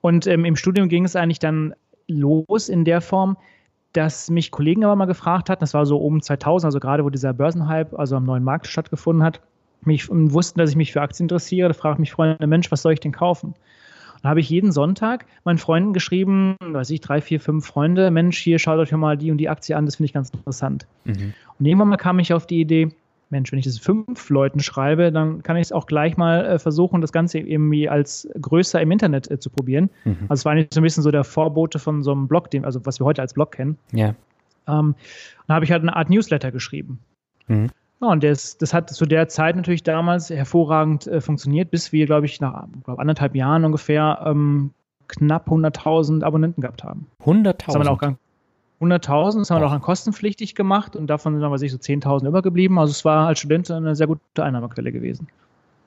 Und 0.00 0.26
ähm, 0.28 0.44
im 0.44 0.54
Studium 0.54 0.88
ging 0.88 1.04
es 1.04 1.16
eigentlich 1.16 1.40
dann 1.40 1.74
los 2.06 2.68
in 2.68 2.84
der 2.84 3.00
Form, 3.00 3.36
dass 3.92 4.30
mich 4.30 4.50
Kollegen 4.50 4.84
aber 4.84 4.94
mal 4.94 5.06
gefragt 5.06 5.50
hatten, 5.50 5.60
das 5.60 5.74
war 5.74 5.86
so 5.86 5.98
um 5.98 6.22
2000, 6.22 6.66
also 6.66 6.78
gerade 6.78 7.04
wo 7.04 7.10
dieser 7.10 7.32
Börsenhype, 7.32 7.98
also 7.98 8.16
am 8.16 8.24
neuen 8.24 8.44
Markt 8.44 8.66
stattgefunden 8.66 9.24
hat, 9.24 9.40
mich 9.82 10.08
und 10.10 10.32
wussten, 10.32 10.58
dass 10.58 10.70
ich 10.70 10.76
mich 10.76 10.92
für 10.92 11.02
Aktien 11.02 11.24
interessiere. 11.24 11.68
Da 11.68 11.74
fragten 11.74 12.02
mich 12.02 12.12
Freunde, 12.12 12.46
Mensch, 12.46 12.70
was 12.70 12.82
soll 12.82 12.92
ich 12.92 13.00
denn 13.00 13.12
kaufen? 13.12 13.54
Dann 14.22 14.30
habe 14.30 14.40
ich 14.40 14.50
jeden 14.50 14.72
Sonntag 14.72 15.26
meinen 15.44 15.58
Freunden 15.58 15.92
geschrieben, 15.92 16.56
weiß 16.60 16.90
ich, 16.90 17.00
drei, 17.00 17.20
vier, 17.20 17.40
fünf 17.40 17.66
Freunde, 17.66 18.10
Mensch, 18.10 18.38
hier 18.38 18.58
schaut 18.58 18.78
euch 18.78 18.90
mal 18.92 19.16
die 19.16 19.30
und 19.30 19.38
die 19.38 19.48
Aktie 19.48 19.76
an, 19.76 19.86
das 19.86 19.96
finde 19.96 20.06
ich 20.06 20.12
ganz 20.12 20.30
interessant. 20.30 20.86
Mhm. 21.04 21.34
Und 21.58 21.66
irgendwann 21.66 21.88
mal 21.88 21.96
kam 21.96 22.18
ich 22.18 22.32
auf 22.32 22.46
die 22.46 22.60
Idee, 22.60 22.90
Mensch, 23.30 23.52
wenn 23.52 23.58
ich 23.58 23.66
das 23.66 23.78
fünf 23.78 24.30
Leuten 24.30 24.60
schreibe, 24.60 25.12
dann 25.12 25.42
kann 25.42 25.56
ich 25.56 25.64
es 25.64 25.72
auch 25.72 25.86
gleich 25.86 26.16
mal 26.16 26.46
äh, 26.46 26.58
versuchen, 26.58 27.00
das 27.00 27.12
Ganze 27.12 27.38
irgendwie 27.38 27.88
als 27.88 28.28
größer 28.40 28.80
im 28.80 28.90
Internet 28.90 29.30
äh, 29.30 29.38
zu 29.38 29.50
probieren. 29.50 29.90
Mhm. 30.04 30.16
Also 30.28 30.40
es 30.40 30.44
war 30.44 30.54
nicht 30.54 30.72
so 30.72 30.80
ein 30.80 30.82
bisschen 30.82 31.02
so 31.02 31.10
der 31.10 31.24
Vorbote 31.24 31.78
von 31.78 32.02
so 32.02 32.12
einem 32.12 32.26
Blog, 32.26 32.50
dem, 32.50 32.64
also 32.64 32.84
was 32.86 33.00
wir 33.00 33.04
heute 33.04 33.20
als 33.20 33.34
Blog 33.34 33.52
kennen. 33.52 33.76
Ja. 33.92 34.14
Ähm, 34.66 34.94
dann 35.46 35.54
habe 35.54 35.64
ich 35.64 35.72
halt 35.72 35.82
eine 35.82 35.94
Art 35.94 36.10
Newsletter 36.10 36.50
geschrieben. 36.52 37.00
Mhm. 37.48 37.68
Ja, 38.00 38.08
und 38.08 38.22
das, 38.22 38.56
das 38.58 38.72
hat 38.72 38.90
zu 38.90 39.06
der 39.06 39.28
Zeit 39.28 39.56
natürlich 39.56 39.82
damals 39.82 40.30
hervorragend 40.30 41.06
äh, 41.06 41.20
funktioniert, 41.20 41.70
bis 41.70 41.92
wir, 41.92 42.06
glaube 42.06 42.26
ich, 42.26 42.40
nach 42.40 42.66
glaub, 42.84 42.98
anderthalb 43.00 43.34
Jahren 43.34 43.64
ungefähr 43.64 44.22
ähm, 44.24 44.70
knapp 45.08 45.48
100.000 45.48 46.22
Abonnenten 46.22 46.60
gehabt 46.60 46.84
haben. 46.84 47.06
100.000? 47.24 48.16
100.000, 48.80 49.38
das 49.38 49.50
haben 49.50 49.60
wir 49.60 49.66
auch 49.66 49.72
an 49.72 49.80
kostenpflichtig 49.80 50.54
gemacht 50.54 50.94
und 50.94 51.08
davon 51.08 51.34
sind 51.34 51.42
aber 51.42 51.58
sich 51.58 51.72
so 51.72 51.78
10.000 51.78 52.28
übergeblieben. 52.28 52.78
Also 52.78 52.92
es 52.92 53.04
war 53.04 53.26
als 53.26 53.40
Student 53.40 53.68
eine 53.72 53.96
sehr 53.96 54.06
gute 54.06 54.44
Einnahmequelle 54.44 54.92
gewesen. 54.92 55.26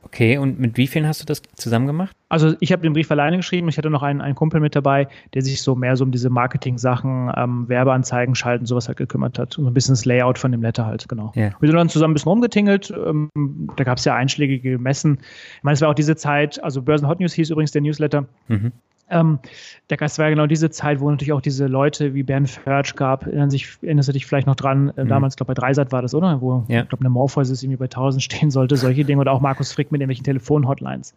Okay, 0.03 0.37
und 0.37 0.59
mit 0.59 0.77
wie 0.77 0.87
vielen 0.87 1.07
hast 1.07 1.21
du 1.21 1.25
das 1.25 1.41
zusammen 1.55 1.87
gemacht? 1.87 2.15
Also 2.29 2.55
ich 2.59 2.71
habe 2.71 2.81
den 2.81 2.93
Brief 2.93 3.11
alleine 3.11 3.37
geschrieben. 3.37 3.69
Ich 3.69 3.77
hatte 3.77 3.89
noch 3.89 4.03
einen, 4.03 4.21
einen 4.21 4.35
Kumpel 4.35 4.59
mit 4.59 4.75
dabei, 4.75 5.07
der 5.33 5.41
sich 5.41 5.61
so 5.61 5.75
mehr 5.75 5.95
so 5.95 6.03
um 6.03 6.11
diese 6.11 6.29
Marketing-Sachen, 6.29 7.31
ähm, 7.35 7.69
Werbeanzeigen 7.69 8.35
schalten, 8.35 8.65
sowas 8.65 8.87
halt 8.87 8.97
gekümmert 8.97 9.37
hat. 9.37 9.57
Und 9.57 9.65
so 9.65 9.69
ein 9.69 9.73
bisschen 9.73 9.93
das 9.93 10.05
Layout 10.05 10.39
von 10.39 10.51
dem 10.51 10.61
Letter 10.61 10.85
halt, 10.85 11.07
genau. 11.07 11.31
Ja. 11.35 11.51
Wir 11.59 11.69
sind 11.69 11.75
dann 11.75 11.89
zusammen 11.89 12.11
ein 12.11 12.15
bisschen 12.15 12.29
rumgetingelt. 12.29 12.91
Ähm, 12.91 13.29
da 13.75 13.83
gab 13.83 13.99
es 13.99 14.05
ja 14.05 14.15
einschlägige 14.15 14.79
Messen. 14.79 15.19
Ich 15.57 15.63
meine, 15.63 15.75
es 15.75 15.81
war 15.81 15.89
auch 15.89 15.95
diese 15.95 16.15
Zeit, 16.15 16.61
also 16.63 16.81
Börsen 16.81 17.07
Hot 17.07 17.19
News 17.19 17.33
hieß 17.33 17.49
übrigens 17.49 17.71
der 17.71 17.81
Newsletter. 17.81 18.25
Mhm. 18.47 18.71
Ähm, 19.11 19.39
das 19.87 20.17
war 20.17 20.25
ja 20.25 20.29
genau 20.31 20.47
diese 20.47 20.69
Zeit, 20.69 21.01
wo 21.01 21.11
natürlich 21.11 21.33
auch 21.33 21.41
diese 21.41 21.67
Leute 21.67 22.13
wie 22.13 22.23
Bernd 22.23 22.49
Förtsch 22.49 22.95
gab. 22.95 23.27
Erinnern 23.27 23.49
sich, 23.49 23.77
erinnerst 23.81 24.09
du 24.09 24.13
dich 24.13 24.25
vielleicht 24.25 24.47
noch 24.47 24.55
dran? 24.55 24.91
Äh, 24.95 25.03
mhm. 25.03 25.09
Damals, 25.09 25.35
glaube 25.35 25.51
ich, 25.51 25.55
bei 25.55 25.61
Dreisat 25.61 25.91
war 25.91 26.01
das, 26.01 26.15
oder? 26.15 26.41
Wo, 26.41 26.63
ja. 26.69 26.81
ich 26.81 26.89
glaube, 26.89 27.01
eine 27.01 27.09
Morpheus 27.09 27.49
irgendwie 27.61 27.77
bei 27.77 27.85
1000 27.85 28.23
stehen 28.23 28.49
sollte, 28.49 28.77
solche 28.77 29.03
Dinge. 29.05 29.21
Oder 29.21 29.33
auch 29.33 29.41
Markus 29.41 29.73
Frick 29.73 29.91
mit 29.91 30.01
irgendwelchen 30.01 30.23
Telefon-Hotlines. 30.23 31.13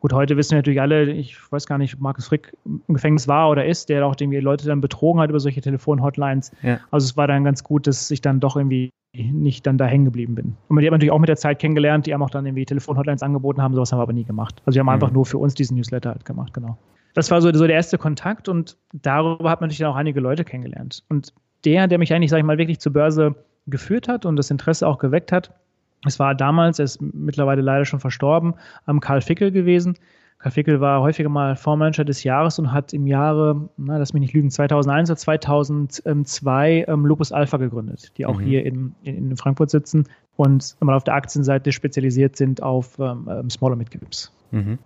Gut, 0.00 0.12
heute 0.12 0.36
wissen 0.36 0.52
wir 0.52 0.58
natürlich 0.58 0.80
alle, 0.80 1.10
ich 1.10 1.36
weiß 1.50 1.66
gar 1.66 1.76
nicht, 1.76 1.94
ob 1.94 2.00
Markus 2.00 2.28
Frick 2.28 2.56
im 2.64 2.82
Gefängnis 2.94 3.26
war 3.26 3.50
oder 3.50 3.66
ist, 3.66 3.88
der 3.88 4.06
auch 4.06 4.14
irgendwie 4.18 4.38
Leute 4.38 4.64
dann 4.64 4.80
betrogen 4.80 5.20
hat 5.20 5.28
über 5.28 5.40
solche 5.40 5.60
Telefon-Hotlines. 5.60 6.52
Ja. 6.62 6.78
Also 6.92 7.04
es 7.04 7.16
war 7.16 7.26
dann 7.26 7.42
ganz 7.42 7.64
gut, 7.64 7.88
dass 7.88 8.08
ich 8.10 8.20
dann 8.20 8.38
doch 8.38 8.56
irgendwie 8.56 8.90
nicht 9.16 9.66
dann 9.66 9.76
da 9.76 9.86
hängen 9.86 10.04
geblieben 10.04 10.36
bin. 10.36 10.56
Und 10.68 10.80
die 10.80 10.86
haben 10.86 10.92
natürlich 10.92 11.10
auch 11.10 11.18
mit 11.18 11.28
der 11.28 11.36
Zeit 11.36 11.58
kennengelernt, 11.58 12.06
die 12.06 12.14
haben 12.14 12.22
auch 12.22 12.30
dann 12.30 12.46
irgendwie 12.46 12.64
Telefon-Hotlines 12.64 13.24
angeboten 13.24 13.60
haben, 13.60 13.74
sowas 13.74 13.90
haben 13.90 13.98
wir 13.98 14.04
aber 14.04 14.12
nie 14.12 14.24
gemacht. 14.24 14.62
Also 14.64 14.76
wir 14.76 14.80
haben 14.80 14.86
mhm. 14.86 14.92
einfach 14.92 15.10
nur 15.10 15.26
für 15.26 15.38
uns 15.38 15.54
diesen 15.54 15.76
Newsletter 15.76 16.10
halt 16.10 16.24
gemacht, 16.24 16.54
genau 16.54 16.78
das 17.18 17.30
war 17.30 17.40
so, 17.40 17.52
so 17.52 17.66
der 17.66 17.76
erste 17.76 17.98
Kontakt 17.98 18.48
und 18.48 18.76
darüber 18.92 19.50
hat 19.50 19.60
man 19.60 19.68
natürlich 19.68 19.86
auch 19.86 19.96
einige 19.96 20.20
Leute 20.20 20.44
kennengelernt. 20.44 21.04
Und 21.08 21.32
der, 21.64 21.86
der 21.88 21.98
mich 21.98 22.12
eigentlich, 22.12 22.30
sag 22.30 22.38
ich 22.38 22.44
mal, 22.44 22.58
wirklich 22.58 22.80
zur 22.80 22.92
Börse 22.92 23.34
geführt 23.66 24.08
hat 24.08 24.24
und 24.24 24.36
das 24.36 24.50
Interesse 24.50 24.86
auch 24.86 24.98
geweckt 24.98 25.32
hat, 25.32 25.52
es 26.06 26.18
war 26.18 26.34
damals, 26.34 26.78
er 26.78 26.84
ist 26.84 27.02
mittlerweile 27.02 27.60
leider 27.60 27.84
schon 27.84 28.00
verstorben, 28.00 28.54
am 28.86 29.00
Karl 29.00 29.20
Fickel 29.20 29.50
gewesen. 29.50 29.98
Karl 30.38 30.52
Fickel 30.52 30.80
war 30.80 31.02
häufiger 31.02 31.28
mal 31.28 31.56
Fondsmanager 31.56 32.04
des 32.04 32.22
Jahres 32.22 32.60
und 32.60 32.72
hat 32.72 32.92
im 32.92 33.08
Jahre, 33.08 33.68
na, 33.76 33.98
lass 33.98 34.12
mich 34.12 34.20
nicht 34.20 34.34
lügen, 34.34 34.50
2001 34.50 35.10
oder 35.10 35.16
2002 35.16 36.84
ähm, 36.86 37.04
Lupus 37.04 37.32
Alpha 37.32 37.56
gegründet, 37.56 38.12
die 38.16 38.26
auch 38.26 38.38
mhm. 38.38 38.44
hier 38.44 38.64
in, 38.64 38.94
in, 39.02 39.30
in, 39.30 39.36
Frankfurt 39.36 39.70
sitzen 39.70 40.04
und 40.36 40.76
mal 40.80 40.94
auf 40.94 41.02
der 41.02 41.14
Aktienseite 41.14 41.72
spezialisiert 41.72 42.36
sind 42.36 42.62
auf 42.62 43.00
ähm, 43.00 43.28
ähm 43.28 43.50
Smaller 43.50 43.74
Midcaps. 43.74 44.32
Mhm. 44.52 44.78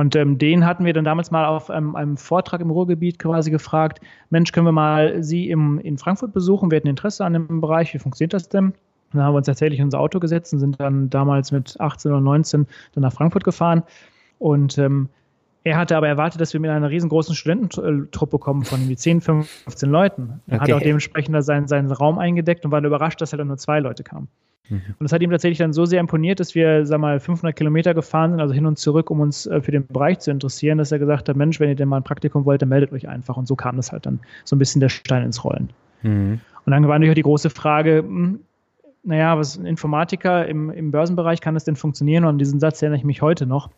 Und 0.00 0.16
ähm, 0.16 0.38
den 0.38 0.64
hatten 0.64 0.86
wir 0.86 0.94
dann 0.94 1.04
damals 1.04 1.30
mal 1.30 1.44
auf 1.44 1.68
einem, 1.68 1.94
einem, 1.94 2.16
Vortrag 2.16 2.62
im 2.62 2.70
Ruhrgebiet 2.70 3.18
quasi 3.18 3.50
gefragt, 3.50 4.00
Mensch, 4.30 4.50
können 4.50 4.66
wir 4.66 4.72
mal 4.72 5.22
Sie 5.22 5.50
im, 5.50 5.78
in 5.78 5.98
Frankfurt 5.98 6.32
besuchen? 6.32 6.70
Wir 6.70 6.76
hatten 6.76 6.88
Interesse 6.88 7.22
an 7.22 7.34
dem 7.34 7.60
Bereich, 7.60 7.92
wie 7.92 7.98
funktioniert 7.98 8.32
das 8.32 8.48
denn? 8.48 8.64
Und 8.68 8.74
dann 9.12 9.24
haben 9.24 9.34
wir 9.34 9.38
uns 9.38 9.46
tatsächlich 9.46 9.78
in 9.78 9.84
unser 9.84 10.00
Auto 10.00 10.18
gesetzt 10.18 10.54
und 10.54 10.60
sind 10.60 10.80
dann 10.80 11.10
damals 11.10 11.52
mit 11.52 11.78
18 11.78 12.12
oder 12.12 12.22
19 12.22 12.66
dann 12.94 13.02
nach 13.02 13.12
Frankfurt 13.12 13.44
gefahren. 13.44 13.82
Und 14.38 14.78
ähm, 14.78 15.10
er 15.64 15.76
hatte 15.76 15.98
aber 15.98 16.08
erwartet, 16.08 16.40
dass 16.40 16.54
wir 16.54 16.60
mit 16.60 16.70
einer 16.70 16.88
riesengroßen 16.88 17.34
Studententruppe 17.34 18.38
kommen 18.38 18.64
von 18.64 18.80
irgendwie 18.80 18.96
10, 18.96 19.20
15 19.20 19.90
Leuten. 19.90 20.40
Er 20.46 20.62
okay. 20.62 20.72
hat 20.72 20.78
auch 20.78 20.82
dementsprechend 20.82 21.44
seinen, 21.44 21.68
seinen 21.68 21.92
Raum 21.92 22.18
eingedeckt 22.18 22.64
und 22.64 22.70
war 22.70 22.82
überrascht, 22.82 23.20
dass 23.20 23.34
halt 23.34 23.44
nur 23.44 23.58
zwei 23.58 23.80
Leute 23.80 24.02
kamen. 24.02 24.28
Mhm. 24.68 24.82
Und 24.98 25.02
das 25.02 25.12
hat 25.12 25.22
ihm 25.22 25.30
tatsächlich 25.30 25.58
dann 25.58 25.72
so 25.72 25.84
sehr 25.84 26.00
imponiert, 26.00 26.40
dass 26.40 26.54
wir, 26.54 26.86
sag 26.86 27.00
mal, 27.00 27.18
500 27.20 27.56
Kilometer 27.56 27.94
gefahren 27.94 28.32
sind, 28.32 28.40
also 28.40 28.54
hin 28.54 28.66
und 28.66 28.78
zurück, 28.78 29.10
um 29.10 29.20
uns 29.20 29.46
äh, 29.46 29.60
für 29.60 29.72
den 29.72 29.86
Bereich 29.86 30.20
zu 30.20 30.30
interessieren, 30.30 30.78
dass 30.78 30.92
er 30.92 30.98
gesagt 30.98 31.28
hat, 31.28 31.36
Mensch, 31.36 31.60
wenn 31.60 31.68
ihr 31.68 31.76
denn 31.76 31.88
mal 31.88 31.96
ein 31.96 32.04
Praktikum 32.04 32.44
wollt, 32.44 32.62
dann 32.62 32.68
meldet 32.68 32.92
euch 32.92 33.08
einfach. 33.08 33.36
Und 33.36 33.46
so 33.46 33.56
kam 33.56 33.76
das 33.76 33.92
halt 33.92 34.06
dann 34.06 34.20
so 34.44 34.56
ein 34.56 34.58
bisschen 34.58 34.80
der 34.80 34.88
Stein 34.88 35.24
ins 35.24 35.44
Rollen. 35.44 35.70
Mhm. 36.02 36.40
Und 36.64 36.70
dann 36.70 36.86
war 36.86 36.98
natürlich 36.98 37.12
auch 37.12 37.14
die 37.14 37.22
große 37.22 37.50
Frage, 37.50 37.98
hm, 37.98 38.40
naja, 39.02 39.36
was 39.38 39.58
ein 39.58 39.66
Informatiker 39.66 40.46
im, 40.46 40.70
im 40.70 40.90
Börsenbereich 40.90 41.40
kann 41.40 41.54
das 41.54 41.64
denn 41.64 41.76
funktionieren? 41.76 42.24
Und 42.24 42.30
an 42.30 42.38
diesen 42.38 42.60
Satz 42.60 42.82
erinnere 42.82 42.98
ich 42.98 43.04
mich 43.04 43.22
heute 43.22 43.46
noch. 43.46 43.70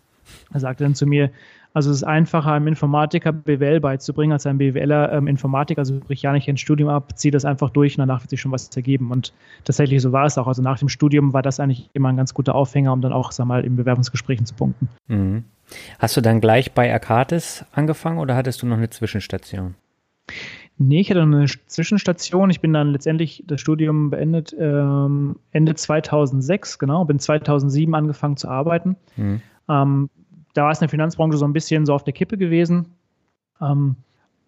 Er 0.53 0.61
sagte 0.61 0.85
dann 0.85 0.95
zu 0.95 1.07
mir, 1.07 1.31
also 1.75 1.91
es 1.91 1.99
ist 1.99 2.05
einfacher, 2.05 2.53
einem 2.53 2.67
Informatiker 2.67 3.33
BWL 3.33 3.81
beizubringen, 3.81 4.33
als 4.33 4.47
einem 4.47 4.59
BWLer 4.59 5.13
ähm, 5.13 5.27
Informatik. 5.27 5.79
Also 5.79 5.99
brich 5.99 6.23
ja 6.23 6.33
nicht 6.33 6.49
ein 6.49 6.57
Studium 6.57 6.91
ab, 6.91 7.19
zieh 7.19 7.31
das 7.31 7.45
einfach 7.45 7.71
durch 7.71 7.97
und 7.97 8.01
danach 8.01 8.23
wird 8.23 8.31
sich 8.31 8.41
schon 8.41 8.53
was 8.53 8.69
ergeben. 8.77 9.11
Und 9.11 9.33
tatsächlich 9.65 10.03
so 10.03 10.13
war 10.13 10.27
es 10.27 10.37
auch. 10.37 10.47
Also 10.47 10.63
nach 10.63 10.79
dem 10.79 10.89
Studium 10.89 11.33
war 11.33 11.43
das 11.43 11.61
eigentlich 11.61 11.89
immer 11.95 12.11
ein 12.11 12.17
ganz 12.17 12.35
guter 12.35 12.55
Aufhänger, 12.55 12.93
um 12.93 13.01
dann 13.01 13.13
auch, 13.13 13.33
sag 13.33 13.47
mal, 13.47 13.65
in 13.65 13.77
Bewerbungsgesprächen 13.77 14.45
zu 14.45 14.55
punkten. 14.55 14.89
Mhm. 15.09 15.45
Hast 15.99 16.17
du 16.17 16.21
dann 16.21 16.41
gleich 16.41 16.73
bei 16.73 16.93
Arcatis 16.93 17.65
angefangen 17.73 18.19
oder 18.19 18.37
hattest 18.37 18.63
du 18.63 18.67
noch 18.67 18.77
eine 18.77 18.91
Zwischenstation? 18.91 19.75
Nee, 20.79 21.01
ich 21.01 21.11
hatte 21.11 21.23
eine 21.23 21.47
Zwischenstation. 21.67 22.51
Ich 22.51 22.61
bin 22.61 22.73
dann 22.73 22.93
letztendlich 22.93 23.45
das 23.47 23.61
Studium 23.61 24.11
beendet 24.11 24.55
ähm, 24.59 25.37
Ende 25.51 25.75
2006, 25.75 26.79
genau, 26.79 27.05
bin 27.05 27.19
2007 27.19 27.95
angefangen 27.95 28.37
zu 28.37 28.49
arbeiten. 28.49 28.97
Mhm. 29.17 29.43
Ähm, 29.69 30.11
da 30.55 30.65
war 30.65 30.71
es 30.71 30.79
in 30.79 30.85
der 30.85 30.89
Finanzbranche 30.89 31.37
so 31.37 31.45
ein 31.45 31.53
bisschen 31.53 31.87
so 31.87 31.95
auf 31.95 32.05
der 32.05 32.13
Kippe 32.13 32.37
gewesen. 32.37 32.87
Ähm, 33.61 33.97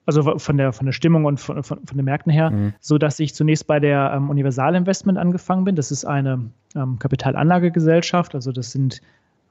also 0.07 0.39
von 0.39 0.57
der, 0.59 0.73
von 0.73 0.87
der 0.87 0.93
Stimmung 0.93 1.25
und 1.25 1.41
von, 1.41 1.63
von, 1.63 1.79
von 1.87 1.97
den 1.97 2.05
Märkten 2.05 2.31
her, 2.31 2.51
mhm. 2.51 2.75
so 2.81 2.99
dass 2.99 3.19
ich 3.21 3.35
zunächst 3.35 3.67
bei 3.67 3.81
der 3.81 4.13
ähm, 4.15 4.29
Universal 4.29 4.75
Investment 4.75 5.19
angefangen 5.19 5.65
bin. 5.65 5.77
Das 5.77 5.91
ist 5.91 6.05
eine 6.05 6.51
ähm, 6.75 6.99
Kapitalanlagegesellschaft. 6.99 8.35
Also 8.35 8.53
das 8.53 8.71
sind 8.71 9.01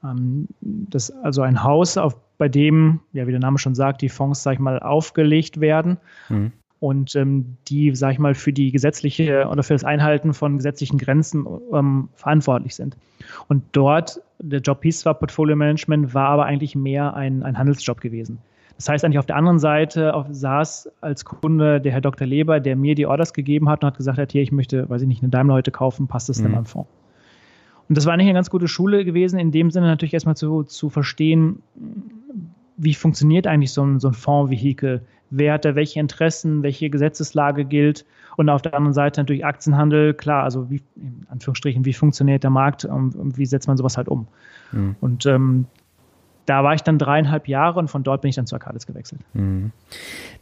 ähm, 0.04 0.46
das 0.60 1.10
also 1.10 1.42
ein 1.42 1.62
Haus, 1.62 1.96
auf, 1.96 2.16
bei 2.38 2.48
dem, 2.48 3.00
ja, 3.12 3.26
wie 3.26 3.32
der 3.32 3.40
Name 3.40 3.58
schon 3.58 3.74
sagt, 3.74 4.02
die 4.02 4.08
Fonds, 4.08 4.42
sag 4.42 4.54
ich 4.54 4.58
mal, 4.60 4.78
aufgelegt 4.78 5.60
werden. 5.60 5.96
Mhm. 6.28 6.52
Und 6.84 7.16
ähm, 7.16 7.56
die, 7.66 7.94
sag 7.94 8.12
ich 8.12 8.18
mal, 8.18 8.34
für 8.34 8.52
die 8.52 8.70
gesetzliche 8.70 9.48
oder 9.48 9.62
für 9.62 9.72
das 9.72 9.84
Einhalten 9.84 10.34
von 10.34 10.58
gesetzlichen 10.58 10.98
Grenzen 10.98 11.46
ähm, 11.72 12.10
verantwortlich 12.12 12.74
sind. 12.74 12.98
Und 13.48 13.62
dort, 13.72 14.20
der 14.38 14.60
Job 14.60 14.82
hieß 14.82 15.00
zwar 15.00 15.14
Portfolio 15.14 15.56
Management, 15.56 16.12
war 16.12 16.28
aber 16.28 16.44
eigentlich 16.44 16.76
mehr 16.76 17.14
ein, 17.14 17.42
ein 17.42 17.56
Handelsjob 17.56 18.02
gewesen. 18.02 18.38
Das 18.76 18.90
heißt 18.90 19.02
eigentlich 19.02 19.18
auf 19.18 19.24
der 19.24 19.36
anderen 19.36 19.58
Seite 19.58 20.12
auf, 20.12 20.26
saß 20.30 20.90
als 21.00 21.24
Kunde 21.24 21.80
der 21.80 21.90
Herr 21.90 22.02
Dr. 22.02 22.26
Leber, 22.26 22.60
der 22.60 22.76
mir 22.76 22.94
die 22.94 23.06
Orders 23.06 23.32
gegeben 23.32 23.70
hat 23.70 23.82
und 23.82 23.86
hat 23.86 23.96
gesagt 23.96 24.18
hat, 24.18 24.32
hier, 24.32 24.42
ich 24.42 24.52
möchte, 24.52 24.86
weiß 24.90 25.00
ich 25.00 25.08
nicht, 25.08 25.22
eine 25.22 25.30
Daimler 25.30 25.54
heute 25.54 25.70
kaufen, 25.70 26.06
passt 26.06 26.28
das 26.28 26.40
mhm. 26.40 26.44
denn 26.44 26.54
am 26.56 26.66
Fonds? 26.66 26.90
Und 27.88 27.96
das 27.96 28.04
war 28.04 28.14
nicht 28.18 28.26
eine 28.26 28.34
ganz 28.34 28.50
gute 28.50 28.68
Schule 28.68 29.06
gewesen, 29.06 29.38
in 29.38 29.52
dem 29.52 29.70
Sinne 29.70 29.86
natürlich 29.86 30.12
erstmal 30.12 30.36
zu, 30.36 30.64
zu 30.64 30.90
verstehen, 30.90 31.62
wie 32.76 32.92
funktioniert 32.92 33.46
eigentlich 33.46 33.72
so 33.72 33.82
ein, 33.82 34.00
so 34.00 34.08
ein 34.08 34.14
Fondsvehikel? 34.14 35.00
Wer 35.36 35.54
hat 35.54 35.64
da 35.64 35.74
welche 35.74 35.98
Interessen, 35.98 36.62
welche 36.62 36.90
Gesetzeslage 36.90 37.64
gilt? 37.64 38.04
Und 38.36 38.48
auf 38.48 38.62
der 38.62 38.74
anderen 38.74 38.94
Seite 38.94 39.20
natürlich 39.20 39.44
Aktienhandel, 39.44 40.14
klar, 40.14 40.44
also 40.44 40.70
wie, 40.70 40.80
in 40.96 41.26
Anführungsstrichen, 41.28 41.84
wie 41.84 41.92
funktioniert 41.92 42.42
der 42.42 42.50
Markt 42.50 42.84
und, 42.84 43.14
und 43.14 43.36
wie 43.36 43.46
setzt 43.46 43.68
man 43.68 43.76
sowas 43.76 43.96
halt 43.96 44.08
um? 44.08 44.26
Mhm. 44.72 44.96
Und 45.00 45.26
ähm, 45.26 45.66
da 46.46 46.64
war 46.64 46.74
ich 46.74 46.82
dann 46.82 46.98
dreieinhalb 46.98 47.48
Jahre 47.48 47.78
und 47.78 47.88
von 47.88 48.02
dort 48.02 48.22
bin 48.22 48.28
ich 48.28 48.36
dann 48.36 48.46
zu 48.46 48.54
Arcadis 48.54 48.86
gewechselt. 48.86 49.20
Mhm. 49.32 49.72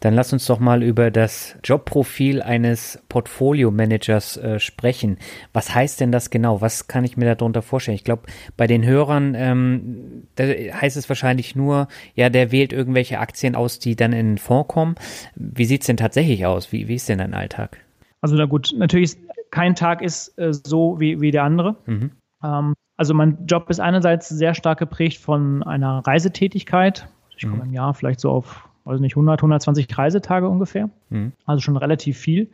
Dann 0.01 0.15
lass 0.15 0.33
uns 0.33 0.47
doch 0.47 0.59
mal 0.59 0.83
über 0.83 1.11
das 1.11 1.57
Jobprofil 1.63 2.43
eines 2.43 3.03
Portfolio-Managers 3.09 4.37
äh, 4.37 4.59
sprechen. 4.59 5.19
Was 5.53 5.75
heißt 5.75 6.01
denn 6.01 6.13
das 6.13 6.31
genau? 6.31 6.61
Was 6.61 6.89
kann 6.89 7.05
ich 7.05 7.17
mir 7.17 7.35
darunter 7.35 7.63
vorstellen? 7.63 7.95
Ich 7.95 8.05
glaube, 8.05 8.23
bei 8.57 8.67
den 8.67 8.85
Hörern 8.85 9.35
ähm, 9.37 10.25
heißt 10.39 10.97
es 10.97 11.09
wahrscheinlich 11.09 11.55
nur, 11.55 11.89
ja, 12.15 12.31
der 12.31 12.53
wählt 12.53 12.73
irgendwelche 12.73 13.19
Aktien 13.21 13.55
aus, 13.55 13.79
die 13.79 13.97
dann 13.97 14.13
in 14.13 14.33
den 14.33 14.39
Fonds 14.39 14.69
kommen. 14.69 14.97
Wie 15.37 15.65
sieht 15.65 15.83
es 15.83 15.87
denn 15.87 15.97
tatsächlich 15.97 16.47
aus? 16.47 16.73
Wie, 16.73 16.89
wie 16.89 16.97
ist 16.97 17.09
denn 17.09 17.19
dein 17.19 17.35
Alltag? 17.35 17.79
Also 18.21 18.37
na 18.37 18.47
gut, 18.47 18.73
natürlich 18.77 19.13
ist, 19.13 19.19
kein 19.51 19.75
Tag 19.75 20.03
ist 20.03 20.39
äh, 20.39 20.53
so 20.53 20.99
wie, 21.01 21.21
wie 21.21 21.31
der 21.31 21.45
andere. 21.45 21.77
Mhm. 21.87 22.13
Ähm, 22.43 22.75
also 22.97 23.15
mein 23.15 23.47
Job 23.47 23.71
ist 23.71 23.81
einerseits 23.81 24.29
sehr 24.29 24.55
stark 24.55 24.79
geprägt 24.79 25.19
von 25.19 25.63
einer 25.63 26.07
Reisetätigkeit. 26.07 27.09
Ich 27.37 27.45
komme 27.45 27.57
mhm. 27.57 27.69
im 27.69 27.73
Jahr 27.73 27.95
vielleicht 27.95 28.21
so 28.21 28.31
auf, 28.31 28.69
weiß 28.85 29.01
nicht, 29.01 29.15
100, 29.15 29.41
120 29.41 29.97
Reisetage 29.97 30.49
ungefähr. 30.49 30.91
Mhm. 31.11 31.33
Also 31.47 31.61
schon 31.61 31.77
relativ 31.77 32.19
viel. 32.19 32.51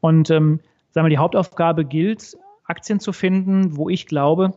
Und 0.00 0.30
ähm, 0.30 0.60
sagen 0.90 1.06
wir, 1.06 1.10
die 1.10 1.18
Hauptaufgabe 1.18 1.84
gilt, 1.84 2.36
Aktien 2.64 3.00
zu 3.00 3.12
finden, 3.12 3.76
wo 3.76 3.88
ich 3.88 4.06
glaube, 4.06 4.54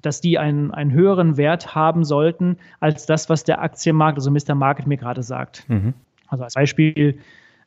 dass 0.00 0.20
die 0.20 0.38
einen, 0.38 0.70
einen 0.72 0.92
höheren 0.92 1.36
Wert 1.36 1.74
haben 1.74 2.04
sollten 2.04 2.56
als 2.80 3.06
das, 3.06 3.28
was 3.28 3.44
der 3.44 3.62
Aktienmarkt, 3.62 4.18
also 4.18 4.30
Mr. 4.30 4.54
Market 4.54 4.86
mir 4.86 4.96
gerade 4.96 5.22
sagt. 5.22 5.68
Mhm. 5.68 5.94
Also 6.28 6.44
als 6.44 6.54
Beispiel, 6.54 7.18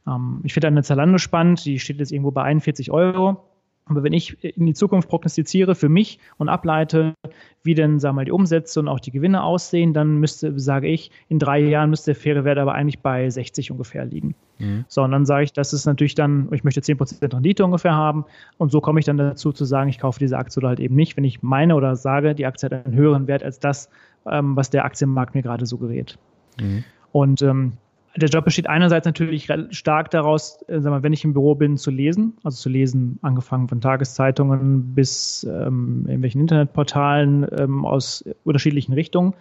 ähm, 0.07 0.41
ich 0.43 0.53
finde 0.53 0.67
eine 0.67 0.83
Zalando 0.83 1.17
spannend, 1.19 1.65
die 1.65 1.79
steht 1.79 1.99
jetzt 1.99 2.11
irgendwo 2.11 2.31
bei 2.31 2.43
41 2.43 2.91
Euro. 2.91 3.43
Aber 3.87 4.01
wenn 4.01 4.13
ich 4.13 4.43
in 4.43 4.65
die 4.65 4.73
Zukunft 4.73 5.09
prognostiziere 5.09 5.75
für 5.75 5.89
mich 5.89 6.19
und 6.37 6.49
ableite, 6.49 7.13
wie 7.61 7.75
denn, 7.75 7.99
sagen 7.99 8.15
wir 8.15 8.21
mal, 8.21 8.25
die 8.25 8.31
Umsätze 8.31 8.79
und 8.79 8.87
auch 8.87 8.99
die 8.99 9.11
Gewinne 9.11 9.43
aussehen, 9.43 9.93
dann 9.93 10.17
müsste, 10.17 10.59
sage 10.59 10.87
ich, 10.87 11.11
in 11.29 11.37
drei 11.37 11.59
Jahren 11.59 11.91
müsste 11.91 12.13
der 12.13 12.15
faire 12.15 12.43
Wert 12.45 12.57
aber 12.57 12.73
eigentlich 12.73 12.99
bei 12.99 13.29
60 13.29 13.69
ungefähr 13.69 14.05
liegen. 14.05 14.33
Mhm. 14.57 14.85
So, 14.87 15.03
und 15.03 15.11
dann 15.11 15.27
sage 15.27 15.43
ich, 15.43 15.53
das 15.53 15.71
ist 15.71 15.85
natürlich 15.85 16.15
dann, 16.15 16.49
ich 16.51 16.63
möchte 16.63 16.81
10% 16.81 17.31
Rendite 17.31 17.63
ungefähr 17.63 17.93
haben. 17.93 18.25
Und 18.57 18.71
so 18.71 18.81
komme 18.81 18.99
ich 18.99 19.05
dann 19.05 19.17
dazu 19.17 19.51
zu 19.51 19.65
sagen, 19.65 19.89
ich 19.89 19.99
kaufe 19.99 20.17
diese 20.17 20.37
Aktie 20.37 20.59
oder 20.59 20.69
halt 20.69 20.79
eben 20.79 20.95
nicht, 20.95 21.15
wenn 21.15 21.23
ich 21.23 21.43
meine 21.43 21.75
oder 21.75 21.95
sage, 21.95 22.33
die 22.33 22.47
Aktie 22.47 22.65
hat 22.65 22.85
einen 22.85 22.95
höheren 22.95 23.27
Wert 23.27 23.43
als 23.43 23.59
das, 23.59 23.89
ähm, 24.27 24.55
was 24.55 24.71
der 24.71 24.83
Aktienmarkt 24.85 25.35
mir 25.35 25.43
gerade 25.43 25.67
suggeriert. 25.67 26.17
Mhm. 26.59 26.83
Und 27.11 27.43
ähm, 27.43 27.73
der 28.17 28.29
Job 28.29 28.45
besteht 28.45 28.67
einerseits 28.67 29.05
natürlich 29.05 29.49
stark 29.71 30.09
daraus, 30.11 30.61
äh, 30.67 30.81
wir, 30.81 31.03
wenn 31.03 31.13
ich 31.13 31.23
im 31.23 31.33
Büro 31.33 31.55
bin, 31.55 31.77
zu 31.77 31.91
lesen. 31.91 32.37
Also 32.43 32.57
zu 32.57 32.69
lesen, 32.69 33.19
angefangen 33.21 33.67
von 33.67 33.81
Tageszeitungen 33.81 34.95
bis 34.95 35.43
ähm, 35.43 36.03
irgendwelchen 36.05 36.41
Internetportalen 36.41 37.45
ähm, 37.57 37.85
aus 37.85 38.23
unterschiedlichen 38.43 38.93
Richtungen. 38.93 39.33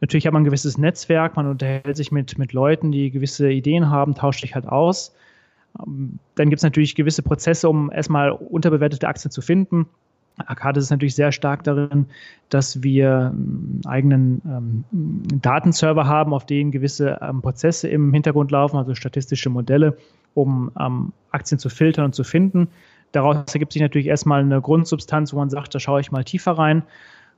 Natürlich 0.00 0.26
hat 0.26 0.32
man 0.32 0.42
ein 0.42 0.46
gewisses 0.46 0.78
Netzwerk, 0.78 1.36
man 1.36 1.46
unterhält 1.46 1.96
sich 1.96 2.10
mit, 2.10 2.38
mit 2.38 2.52
Leuten, 2.52 2.90
die 2.90 3.10
gewisse 3.10 3.50
Ideen 3.50 3.90
haben, 3.90 4.14
tauscht 4.14 4.40
sich 4.40 4.54
halt 4.54 4.66
aus. 4.66 5.14
Ähm, 5.78 6.18
dann 6.34 6.50
gibt 6.50 6.58
es 6.58 6.64
natürlich 6.64 6.94
gewisse 6.94 7.22
Prozesse, 7.22 7.68
um 7.68 7.92
erstmal 7.92 8.30
unterbewertete 8.30 9.06
Aktien 9.06 9.30
zu 9.30 9.42
finden. 9.42 9.86
Arcadis 10.46 10.84
ist 10.84 10.90
natürlich 10.90 11.14
sehr 11.14 11.32
stark 11.32 11.64
darin, 11.64 12.06
dass 12.48 12.82
wir 12.82 13.32
einen 13.32 13.82
eigenen 13.86 14.42
ähm, 14.44 14.84
Datenserver 15.40 16.06
haben, 16.06 16.34
auf 16.34 16.46
denen 16.46 16.70
gewisse 16.70 17.18
ähm, 17.20 17.42
Prozesse 17.42 17.88
im 17.88 18.12
Hintergrund 18.12 18.50
laufen, 18.50 18.76
also 18.76 18.94
statistische 18.94 19.50
Modelle, 19.50 19.96
um 20.34 20.70
ähm, 20.78 21.12
Aktien 21.30 21.58
zu 21.58 21.68
filtern 21.68 22.06
und 22.06 22.14
zu 22.14 22.24
finden. 22.24 22.68
Daraus 23.12 23.52
ergibt 23.52 23.72
sich 23.72 23.82
natürlich 23.82 24.06
erstmal 24.06 24.40
eine 24.40 24.60
Grundsubstanz, 24.60 25.32
wo 25.32 25.38
man 25.38 25.50
sagt, 25.50 25.74
da 25.74 25.80
schaue 25.80 26.00
ich 26.00 26.12
mal 26.12 26.24
tiefer 26.24 26.52
rein. 26.52 26.82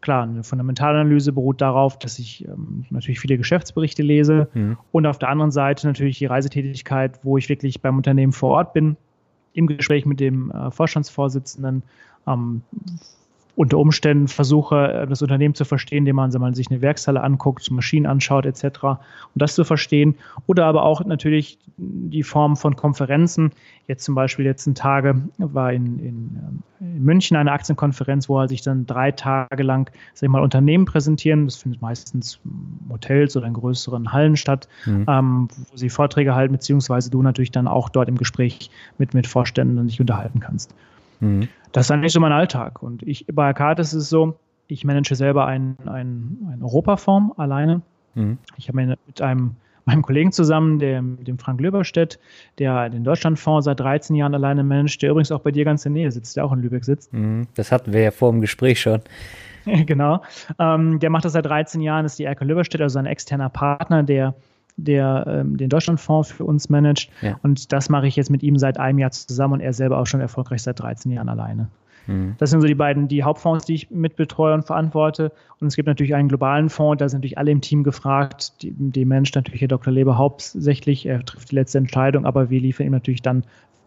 Klar, 0.02 0.24
eine 0.24 0.42
Fundamentalanalyse 0.42 1.32
beruht 1.32 1.60
darauf, 1.60 1.98
dass 1.98 2.18
ich 2.18 2.46
ähm, 2.46 2.84
natürlich 2.90 3.20
viele 3.20 3.38
Geschäftsberichte 3.38 4.02
lese 4.02 4.48
mhm. 4.52 4.76
und 4.90 5.06
auf 5.06 5.18
der 5.18 5.28
anderen 5.28 5.52
Seite 5.52 5.86
natürlich 5.86 6.18
die 6.18 6.26
Reisetätigkeit, 6.26 7.20
wo 7.22 7.38
ich 7.38 7.48
wirklich 7.48 7.80
beim 7.80 7.96
Unternehmen 7.96 8.32
vor 8.32 8.50
Ort 8.50 8.72
bin, 8.72 8.96
im 9.54 9.66
Gespräch 9.66 10.04
mit 10.04 10.20
dem 10.20 10.50
äh, 10.50 10.70
Vorstandsvorsitzenden 10.70 11.82
ähm, 12.26 12.62
unter 13.54 13.78
Umständen 13.78 14.28
versuche, 14.28 15.06
das 15.08 15.20
Unternehmen 15.20 15.54
zu 15.54 15.64
verstehen, 15.64 15.98
indem 15.98 16.16
man, 16.16 16.30
man 16.32 16.54
sich 16.54 16.70
eine 16.70 16.80
Werkshalle 16.80 17.22
anguckt, 17.22 17.70
Maschinen 17.70 18.06
anschaut 18.06 18.46
etc., 18.46 18.82
um 18.82 18.98
das 19.36 19.54
zu 19.54 19.64
verstehen. 19.64 20.14
Oder 20.46 20.64
aber 20.64 20.84
auch 20.84 21.04
natürlich 21.04 21.58
die 21.76 22.22
Form 22.22 22.56
von 22.56 22.76
Konferenzen. 22.76 23.50
Jetzt 23.88 24.04
zum 24.04 24.14
Beispiel 24.14 24.46
letzten 24.46 24.74
Tage 24.74 25.28
war 25.36 25.72
in, 25.72 25.98
in, 25.98 26.06
ähm, 26.08 26.62
in 26.80 27.04
München 27.04 27.36
eine 27.36 27.52
Aktienkonferenz, 27.52 28.28
wo 28.28 28.46
sich 28.46 28.62
dann 28.62 28.86
drei 28.86 29.12
Tage 29.12 29.62
lang 29.62 29.90
sag 30.14 30.28
ich 30.28 30.30
mal, 30.30 30.42
Unternehmen 30.42 30.86
präsentieren. 30.86 31.44
Das 31.44 31.56
findet 31.56 31.82
meistens 31.82 32.40
Hotels 32.88 33.36
oder 33.36 33.46
in 33.46 33.54
größeren 33.54 34.12
Hallen 34.12 34.36
statt, 34.36 34.66
mhm. 34.86 35.04
ähm, 35.08 35.48
wo 35.70 35.76
sie 35.76 35.90
Vorträge 35.90 36.34
halten, 36.34 36.52
beziehungsweise 36.52 37.10
du 37.10 37.22
natürlich 37.22 37.52
dann 37.52 37.68
auch 37.68 37.90
dort 37.90 38.08
im 38.08 38.16
Gespräch 38.16 38.70
mit, 38.96 39.12
mit 39.12 39.26
Vorständen 39.26 39.86
dich 39.86 40.00
unterhalten 40.00 40.40
kannst. 40.40 40.74
Mhm. 41.22 41.48
Das 41.72 41.86
ist 41.86 41.90
eigentlich 41.90 42.12
so 42.12 42.20
mein 42.20 42.32
Alltag. 42.32 42.82
Und 42.82 43.02
ich, 43.02 43.26
bei 43.32 43.46
Arcadis 43.46 43.94
ist 43.94 44.02
es 44.04 44.08
so, 44.10 44.38
ich 44.66 44.84
manage 44.84 45.14
selber 45.14 45.46
einen, 45.46 45.76
einen, 45.86 46.48
einen 46.50 46.62
Europafonds 46.62 47.38
alleine. 47.38 47.82
Mhm. 48.14 48.38
Ich 48.56 48.68
habe 48.68 48.96
mit 49.06 49.22
einem 49.22 49.56
meinem 49.84 50.02
Kollegen 50.02 50.32
zusammen, 50.32 50.78
dem, 50.78 51.22
dem 51.24 51.38
Frank 51.38 51.60
Löberstedt, 51.60 52.18
der 52.58 52.88
den 52.88 53.04
Deutschlandfonds 53.04 53.64
seit 53.64 53.80
13 53.80 54.14
Jahren 54.14 54.34
alleine 54.34 54.62
managt, 54.62 55.02
der 55.02 55.10
übrigens 55.10 55.32
auch 55.32 55.40
bei 55.40 55.50
dir 55.50 55.64
ganz 55.64 55.84
in 55.84 55.94
der 55.94 56.02
Nähe 56.02 56.12
sitzt, 56.12 56.36
der 56.36 56.44
auch 56.44 56.52
in 56.52 56.60
Lübeck 56.60 56.84
sitzt. 56.84 57.12
Mhm. 57.12 57.48
Das 57.54 57.72
hatten 57.72 57.92
wir 57.92 58.00
ja 58.00 58.10
vor 58.10 58.30
dem 58.30 58.40
Gespräch 58.40 58.80
schon. 58.80 59.00
genau. 59.86 60.22
Ähm, 60.58 61.00
der 61.00 61.10
macht 61.10 61.24
das 61.24 61.32
seit 61.32 61.46
13 61.46 61.80
Jahren, 61.80 62.04
ist 62.04 62.18
die 62.18 62.24
Erke 62.24 62.44
Löberstedt, 62.44 62.80
also 62.80 62.98
ein 62.98 63.06
externer 63.06 63.48
Partner, 63.48 64.02
der 64.02 64.34
der 64.76 65.24
ähm, 65.26 65.56
den 65.56 65.68
Deutschlandfonds 65.68 66.32
für 66.32 66.44
uns 66.44 66.68
managt. 66.68 67.10
Ja. 67.20 67.38
Und 67.42 67.72
das 67.72 67.88
mache 67.88 68.06
ich 68.06 68.16
jetzt 68.16 68.30
mit 68.30 68.42
ihm 68.42 68.56
seit 68.56 68.78
einem 68.78 68.98
Jahr 68.98 69.10
zusammen 69.10 69.54
und 69.54 69.60
er 69.60 69.72
selber 69.72 69.98
auch 69.98 70.06
schon 70.06 70.20
erfolgreich 70.20 70.62
seit 70.62 70.80
13 70.80 71.12
Jahren 71.12 71.28
alleine. 71.28 71.68
Mhm. 72.06 72.34
Das 72.38 72.50
sind 72.50 72.60
so 72.60 72.66
die 72.66 72.74
beiden, 72.74 73.08
die 73.08 73.22
Hauptfonds, 73.22 73.64
die 73.64 73.74
ich 73.74 73.90
mitbetreue 73.90 74.54
und 74.54 74.64
verantworte. 74.64 75.32
Und 75.60 75.68
es 75.68 75.76
gibt 75.76 75.86
natürlich 75.86 76.14
einen 76.14 76.28
globalen 76.28 76.68
Fonds, 76.68 77.00
da 77.00 77.08
sind 77.08 77.18
natürlich 77.18 77.38
alle 77.38 77.50
im 77.50 77.60
Team 77.60 77.84
gefragt. 77.84 78.62
Die, 78.62 78.72
die 78.72 79.04
managt 79.04 79.34
natürlich 79.34 79.60
Herr 79.60 79.68
Dr. 79.68 79.92
Leber 79.92 80.18
hauptsächlich, 80.18 81.06
er 81.06 81.24
trifft 81.24 81.50
die 81.50 81.54
letzte 81.54 81.78
Entscheidung, 81.78 82.26
aber 82.26 82.50
wir 82.50 82.60
liefern 82.60 82.86
ihm 82.86 82.92
natürlich 82.92 83.22
dann, 83.22 83.44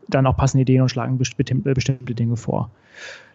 dann 0.08 0.26
auch 0.28 0.38
passende 0.38 0.62
Ideen 0.62 0.82
und 0.82 0.90
schlagen 0.90 1.18
bestimmte, 1.18 1.74
bestimmte 1.74 2.16
Dinge 2.16 2.38
vor. 2.38 2.70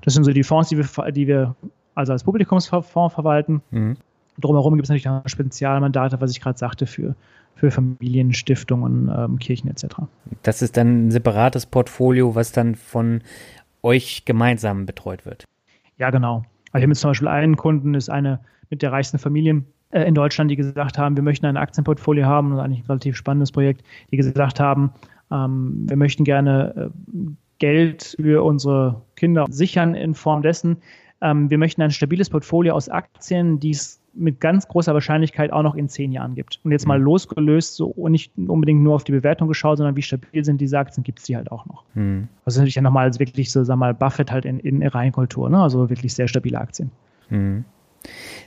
Das 0.03 0.15
sind 0.15 0.25
so 0.25 0.33
die 0.33 0.45
Fonds, 0.45 0.69
die 0.69 0.79
wir, 0.79 1.13
die 1.13 1.27
wir 1.27 1.55
also 1.95 2.13
als 2.13 2.25
Publikumsfonds 2.25 3.15
verwalten. 3.15 3.63
Mhm. 3.71 3.97
Drumherum 4.39 4.75
gibt 4.75 4.87
es 4.87 4.89
natürlich 4.89 5.09
auch 5.09 5.23
Spezialmandate, 5.27 6.21
was 6.21 6.31
ich 6.31 6.41
gerade 6.41 6.59
sagte, 6.59 6.87
für 6.87 7.15
für 7.61 7.71
Familien, 7.71 8.33
Stiftungen, 8.33 9.13
ähm, 9.15 9.39
Kirchen 9.39 9.69
etc. 9.69 9.97
Das 10.43 10.63
ist 10.63 10.79
dann 10.79 11.09
ein 11.09 11.11
separates 11.11 11.67
Portfolio, 11.67 12.35
was 12.35 12.53
dann 12.53 12.75
von 12.75 13.21
euch 13.83 14.25
gemeinsam 14.25 14.87
betreut 14.87 15.27
wird. 15.27 15.45
Ja, 15.99 16.09
genau. 16.09 16.43
Also 16.73 16.81
wir 16.81 16.83
haben 16.83 16.91
jetzt 16.91 17.01
zum 17.01 17.11
Beispiel 17.11 17.29
einen 17.29 17.57
Kunden, 17.57 17.93
ist 17.93 18.09
eine 18.09 18.41
mit 18.71 18.81
der 18.81 18.93
reichsten 18.93 19.19
Familien 19.19 19.67
äh, 19.91 20.05
in 20.05 20.15
Deutschland, 20.15 20.51
die 20.51 20.57
gesagt 20.57 20.97
haben, 20.97 21.17
wir 21.17 21.23
möchten 21.23 21.45
ein 21.45 21.59
Aktienportfolio 21.59 22.25
haben, 22.25 22.51
das 22.51 22.61
ist 22.61 22.65
eigentlich 22.65 22.81
ein 22.81 22.87
relativ 22.87 23.17
spannendes 23.17 23.53
Projekt, 23.53 23.85
die 24.11 24.17
gesagt 24.17 24.59
haben, 24.59 24.93
ähm, 25.31 25.85
wir 25.87 25.97
möchten 25.97 26.25
gerne 26.25 26.91
äh, 26.93 27.31
Geld 27.59 28.17
für 28.19 28.43
unsere 28.43 29.03
Kinder 29.17 29.45
sichern 29.51 29.95
in 29.95 30.15
Form 30.15 30.41
dessen, 30.41 30.79
ähm, 31.21 31.51
wir 31.51 31.59
möchten 31.59 31.83
ein 31.83 31.91
stabiles 31.91 32.31
Portfolio 32.31 32.75
aus 32.75 32.89
Aktien, 32.89 33.61
die 33.61 33.71
es 33.71 34.00
mit 34.13 34.41
ganz 34.41 34.67
großer 34.69 34.95
Wahrscheinlichkeit 34.95 35.53
auch 35.53 35.63
noch 35.63 35.75
in 35.75 35.89
zehn 35.89 36.13
Jahren 36.13 36.35
gibt. 36.35 36.61
Und 36.65 36.73
jetzt 36.73 36.87
mal 36.87 36.99
mhm. 36.99 37.05
losgelöst, 37.05 37.77
so 37.77 37.87
und 37.87 38.13
nicht 38.13 38.33
unbedingt 38.37 38.83
nur 38.83 38.95
auf 38.95 39.05
die 39.05 39.13
Bewertung 39.13 39.49
geschaut, 39.49 39.79
sondern 39.79 39.97
wie 39.97 40.03
stabil 40.03 40.45
sind 40.45 40.61
diese 40.61 40.79
Aktien, 40.79 41.05
gibt 41.05 41.21
es 41.21 41.27
die 41.27 41.37
halt 41.37 41.51
auch 41.53 41.67
noch. 41.67 41.85
Mhm. 41.95 42.29
Also 42.45 42.61
natürlich 42.61 42.75
ja 42.75 42.83
nochmal 42.83 43.13
wirklich 43.19 43.53
so, 43.53 43.65
sag 43.65 43.77
mal, 43.77 43.95
Buffett 43.95 44.31
halt 44.31 44.45
in, 44.45 44.61
in 44.61 44.83
Reihenkultur, 44.87 45.49
ne? 45.49 45.63
also 45.63 45.91
wirklich 45.91 46.15
sehr 46.15 46.29
stabile 46.29 46.59
Aktien. 46.59 46.91
Mhm. 47.29 47.65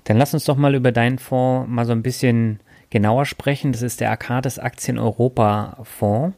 Dann 0.05 0.17
lass 0.17 0.33
uns 0.33 0.45
doch 0.45 0.57
mal 0.57 0.75
über 0.75 0.91
deinen 0.91 1.19
Fonds 1.19 1.69
mal 1.69 1.85
so 1.85 1.91
ein 1.91 2.03
bisschen 2.03 2.59
genauer 2.89 3.25
sprechen. 3.25 3.71
Das 3.71 3.81
ist 3.81 4.01
der 4.01 4.11
Arcades 4.11 4.59
Aktien 4.59 4.99
Europa 4.99 5.77
Fonds. 5.83 6.37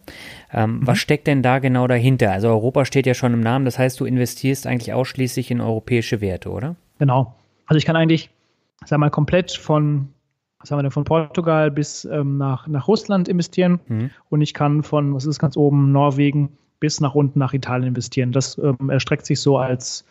Ähm, 0.53 0.79
mhm. 0.79 0.87
Was 0.87 0.99
steckt 0.99 1.27
denn 1.27 1.43
da 1.43 1.59
genau 1.59 1.87
dahinter? 1.87 2.31
Also 2.31 2.49
Europa 2.49 2.85
steht 2.85 3.05
ja 3.05 3.13
schon 3.13 3.33
im 3.33 3.41
Namen, 3.41 3.65
das 3.65 3.77
heißt, 3.77 3.99
du 3.99 4.05
investierst 4.05 4.65
eigentlich 4.65 4.93
ausschließlich 4.93 5.51
in 5.51 5.61
europäische 5.61 6.21
Werte, 6.21 6.49
oder? 6.49 6.75
Genau. 6.99 7.35
Also 7.67 7.77
ich 7.77 7.85
kann 7.85 7.95
eigentlich, 7.95 8.29
sag 8.83 8.99
mal, 8.99 9.09
komplett 9.09 9.51
von 9.51 10.09
was 10.65 10.71
haben 10.71 10.79
wir 10.79 10.83
denn, 10.83 10.91
von 10.91 11.03
Portugal 11.03 11.69
bis 11.69 12.05
ähm, 12.05 12.37
nach, 12.37 12.67
nach 12.67 12.87
Russland 12.87 13.27
investieren 13.27 13.79
mhm. 13.87 14.09
und 14.29 14.41
ich 14.41 14.55
kann 14.55 14.81
von, 14.81 15.13
was 15.13 15.25
ist 15.25 15.37
ganz 15.37 15.55
oben, 15.57 15.91
Norwegen 15.91 16.57
bis 16.79 16.99
nach 17.01 17.13
unten 17.13 17.37
nach 17.37 17.53
Italien 17.53 17.89
investieren. 17.89 18.31
Das 18.31 18.57
ähm, 18.57 18.89
erstreckt 18.89 19.25
sich 19.25 19.39
so 19.39 19.57
als, 19.57 20.05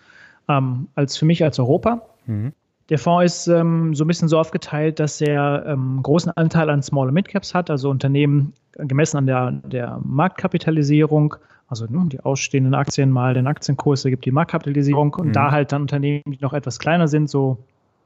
ähm, 0.48 0.86
als 0.94 1.16
für 1.16 1.24
mich 1.24 1.42
als 1.42 1.58
Europa. 1.58 2.02
Mhm. 2.26 2.52
Der 2.88 2.98
Fonds 2.98 3.24
ist 3.24 3.46
ähm, 3.48 3.94
so 3.94 4.04
ein 4.04 4.06
bisschen 4.06 4.28
so 4.28 4.38
aufgeteilt, 4.38 5.00
dass 5.00 5.20
er 5.20 5.64
ähm, 5.66 6.00
großen 6.02 6.30
Anteil 6.36 6.70
an 6.70 6.82
Small- 6.82 7.08
und 7.08 7.14
Mid-Caps 7.14 7.54
hat, 7.54 7.70
also 7.70 7.90
Unternehmen 7.90 8.52
gemessen 8.76 9.16
an 9.16 9.26
der, 9.26 9.52
der 9.52 10.00
Marktkapitalisierung, 10.04 11.34
also 11.66 11.86
ne, 11.86 12.06
die 12.12 12.20
ausstehenden 12.20 12.74
Aktien 12.74 13.10
mal 13.10 13.34
den 13.34 13.46
Aktienkurs, 13.46 14.02
da 14.02 14.10
gibt 14.10 14.24
die 14.24 14.32
Marktkapitalisierung 14.32 15.14
und 15.14 15.28
mhm. 15.28 15.32
da 15.32 15.50
halt 15.50 15.72
dann 15.72 15.82
Unternehmen, 15.82 16.22
die 16.26 16.38
noch 16.40 16.52
etwas 16.52 16.78
kleiner 16.78 17.08
sind, 17.08 17.30
so 17.30 17.58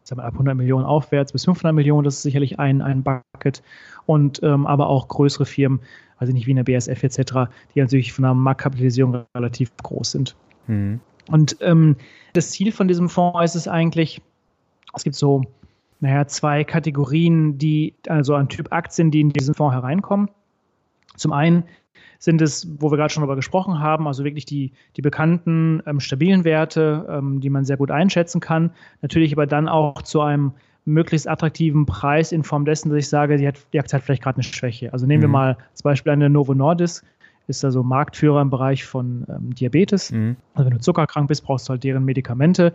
sagen 0.09 0.21
wir, 0.21 0.25
ab 0.25 0.35
100 0.35 0.57
Millionen 0.57 0.85
aufwärts 0.85 1.33
bis 1.33 1.44
500 1.44 1.75
Millionen, 1.75 2.05
das 2.05 2.16
ist 2.16 2.23
sicherlich 2.23 2.59
ein, 2.59 2.81
ein 2.81 3.03
Bucket 3.03 3.62
und 4.07 4.42
ähm, 4.42 4.66
aber 4.66 4.88
auch 4.88 5.09
größere 5.09 5.47
Firmen, 5.47 5.81
also 6.16 6.33
nicht 6.33 6.47
wie 6.47 6.53
eine 6.53 6.64
BSF 6.64 7.03
etc., 7.03 7.51
die 7.75 7.81
natürlich 7.81 8.12
von 8.12 8.23
der 8.23 8.35
Marktkapitalisierung 8.35 9.25
relativ 9.35 9.77
groß 9.77 10.12
sind. 10.12 10.37
Mhm. 10.66 11.01
Und 11.31 11.59
ähm, 11.61 11.97
das 12.33 12.51
Ziel 12.51 12.73
von 12.73 12.88
diesem 12.88 13.09
Fonds 13.09 13.44
ist 13.44 13.55
es 13.55 13.68
eigentlich, 13.68 14.23
es 14.94 15.05
gibt 15.05 15.14
so, 15.14 15.42
naja, 16.01 16.27
zwei 16.27 16.64
Kategorien, 16.64 17.59
die, 17.59 17.94
also 18.09 18.35
ein 18.35 18.49
Typ 18.49 18.73
Aktien, 18.73 19.11
die 19.11 19.21
in 19.21 19.31
diesen 19.31 19.55
Fonds 19.55 19.75
hereinkommen. 19.75 20.31
Zum 21.16 21.33
einen 21.33 21.64
sind 22.18 22.42
es, 22.42 22.68
wo 22.81 22.90
wir 22.90 22.96
gerade 22.96 23.12
schon 23.12 23.22
darüber 23.22 23.37
gesprochen 23.37 23.78
haben, 23.78 24.07
also 24.07 24.24
wirklich 24.24 24.44
die, 24.44 24.72
die 24.96 25.02
bekannten 25.02 25.83
ähm, 25.87 26.00
stabilen 26.00 26.44
Werte, 26.44 27.07
ähm, 27.09 27.40
die 27.40 27.50
man 27.50 27.64
sehr 27.64 27.76
gut 27.76 27.90
einschätzen 27.90 28.40
kann. 28.40 28.70
Natürlich 29.02 29.33
aber 29.33 29.46
dann 29.46 29.68
auch 29.68 30.02
zu 30.02 30.20
einem 30.20 30.52
möglichst 30.85 31.28
attraktiven 31.28 31.87
Preis 31.87 32.33
in 32.33 32.42
Form 32.42 32.64
dessen, 32.64 32.88
dass 32.88 32.98
ich 32.98 33.09
sage, 33.09 33.37
die, 33.37 33.46
hat, 33.46 33.59
die 33.72 33.78
Aktie 33.78 33.96
hat 33.96 34.02
vielleicht 34.02 34.22
gerade 34.22 34.37
eine 34.37 34.42
Schwäche. 34.42 34.92
Also 34.92 35.07
nehmen 35.07 35.20
mhm. 35.20 35.24
wir 35.24 35.28
mal 35.28 35.57
zum 35.74 35.85
Beispiel 35.85 36.12
eine 36.12 36.28
Novo 36.28 36.54
Nordisk, 36.54 37.04
ist 37.46 37.64
also 37.64 37.83
Marktführer 37.83 38.42
im 38.42 38.50
Bereich 38.50 38.85
von 38.85 39.24
ähm, 39.28 39.54
Diabetes. 39.54 40.11
Mhm. 40.11 40.37
Also 40.54 40.70
wenn 40.70 40.76
du 40.76 40.83
zuckerkrank 40.83 41.28
bist, 41.28 41.44
brauchst 41.44 41.68
du 41.68 41.70
halt 41.70 41.85
deren 41.85 42.04
Medikamente. 42.04 42.72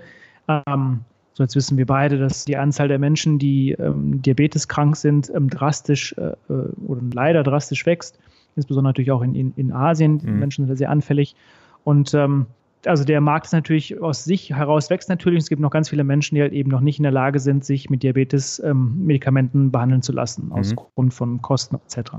Ähm, 0.48 1.02
so 1.34 1.44
jetzt 1.44 1.56
wissen 1.56 1.78
wir 1.78 1.86
beide, 1.86 2.18
dass 2.18 2.46
die 2.46 2.58
Anzahl 2.58 2.88
der 2.88 3.00
Menschen, 3.00 3.40
die 3.40 3.72
ähm, 3.72 4.22
diabeteskrank 4.22 4.96
sind, 4.96 5.32
ähm, 5.36 5.50
drastisch 5.50 6.16
äh, 6.18 6.34
äh 6.52 6.70
oder 6.88 7.02
leider 7.14 7.44
drastisch 7.44 7.86
wächst. 7.86 8.20
Insbesondere 8.56 8.90
natürlich 8.90 9.12
auch 9.12 9.22
in, 9.22 9.36
in, 9.36 9.54
in 9.56 9.72
Asien. 9.72 10.20
Die 10.20 10.28
mhm. 10.28 10.40
Menschen 10.40 10.68
sind 10.68 10.76
sehr 10.78 10.90
anfällig. 10.90 11.36
Und 11.84 12.14
ähm, 12.14 12.48
also 12.86 13.04
der 13.04 13.22
Markt 13.22 13.48
ist 13.48 13.54
natürlich 13.54 14.02
aus 14.02 14.24
sich 14.24 14.52
heraus 14.52 14.90
wächst 14.90 15.10
natürlich. 15.10 15.44
Es 15.44 15.50
gibt 15.50 15.62
noch 15.62 15.72
ganz 15.72 15.90
viele 15.90 16.04
Menschen, 16.04 16.36
die 16.36 16.42
halt 16.42 16.54
eben 16.54 16.70
noch 16.70 16.82
nicht 16.82 17.00
in 17.00 17.04
der 17.04 17.12
Lage 17.12 17.40
sind, 17.40 17.64
sich 17.64 17.90
mit 17.90 18.04
Diabetes-Medikamenten 18.04 19.62
ähm, 19.62 19.72
behandeln 19.72 20.02
zu 20.02 20.12
lassen, 20.12 20.48
mhm. 20.48 20.54
aus 20.54 20.76
Grund 20.76 21.14
von 21.14 21.42
Kosten 21.42 21.76
etc. 21.76 22.12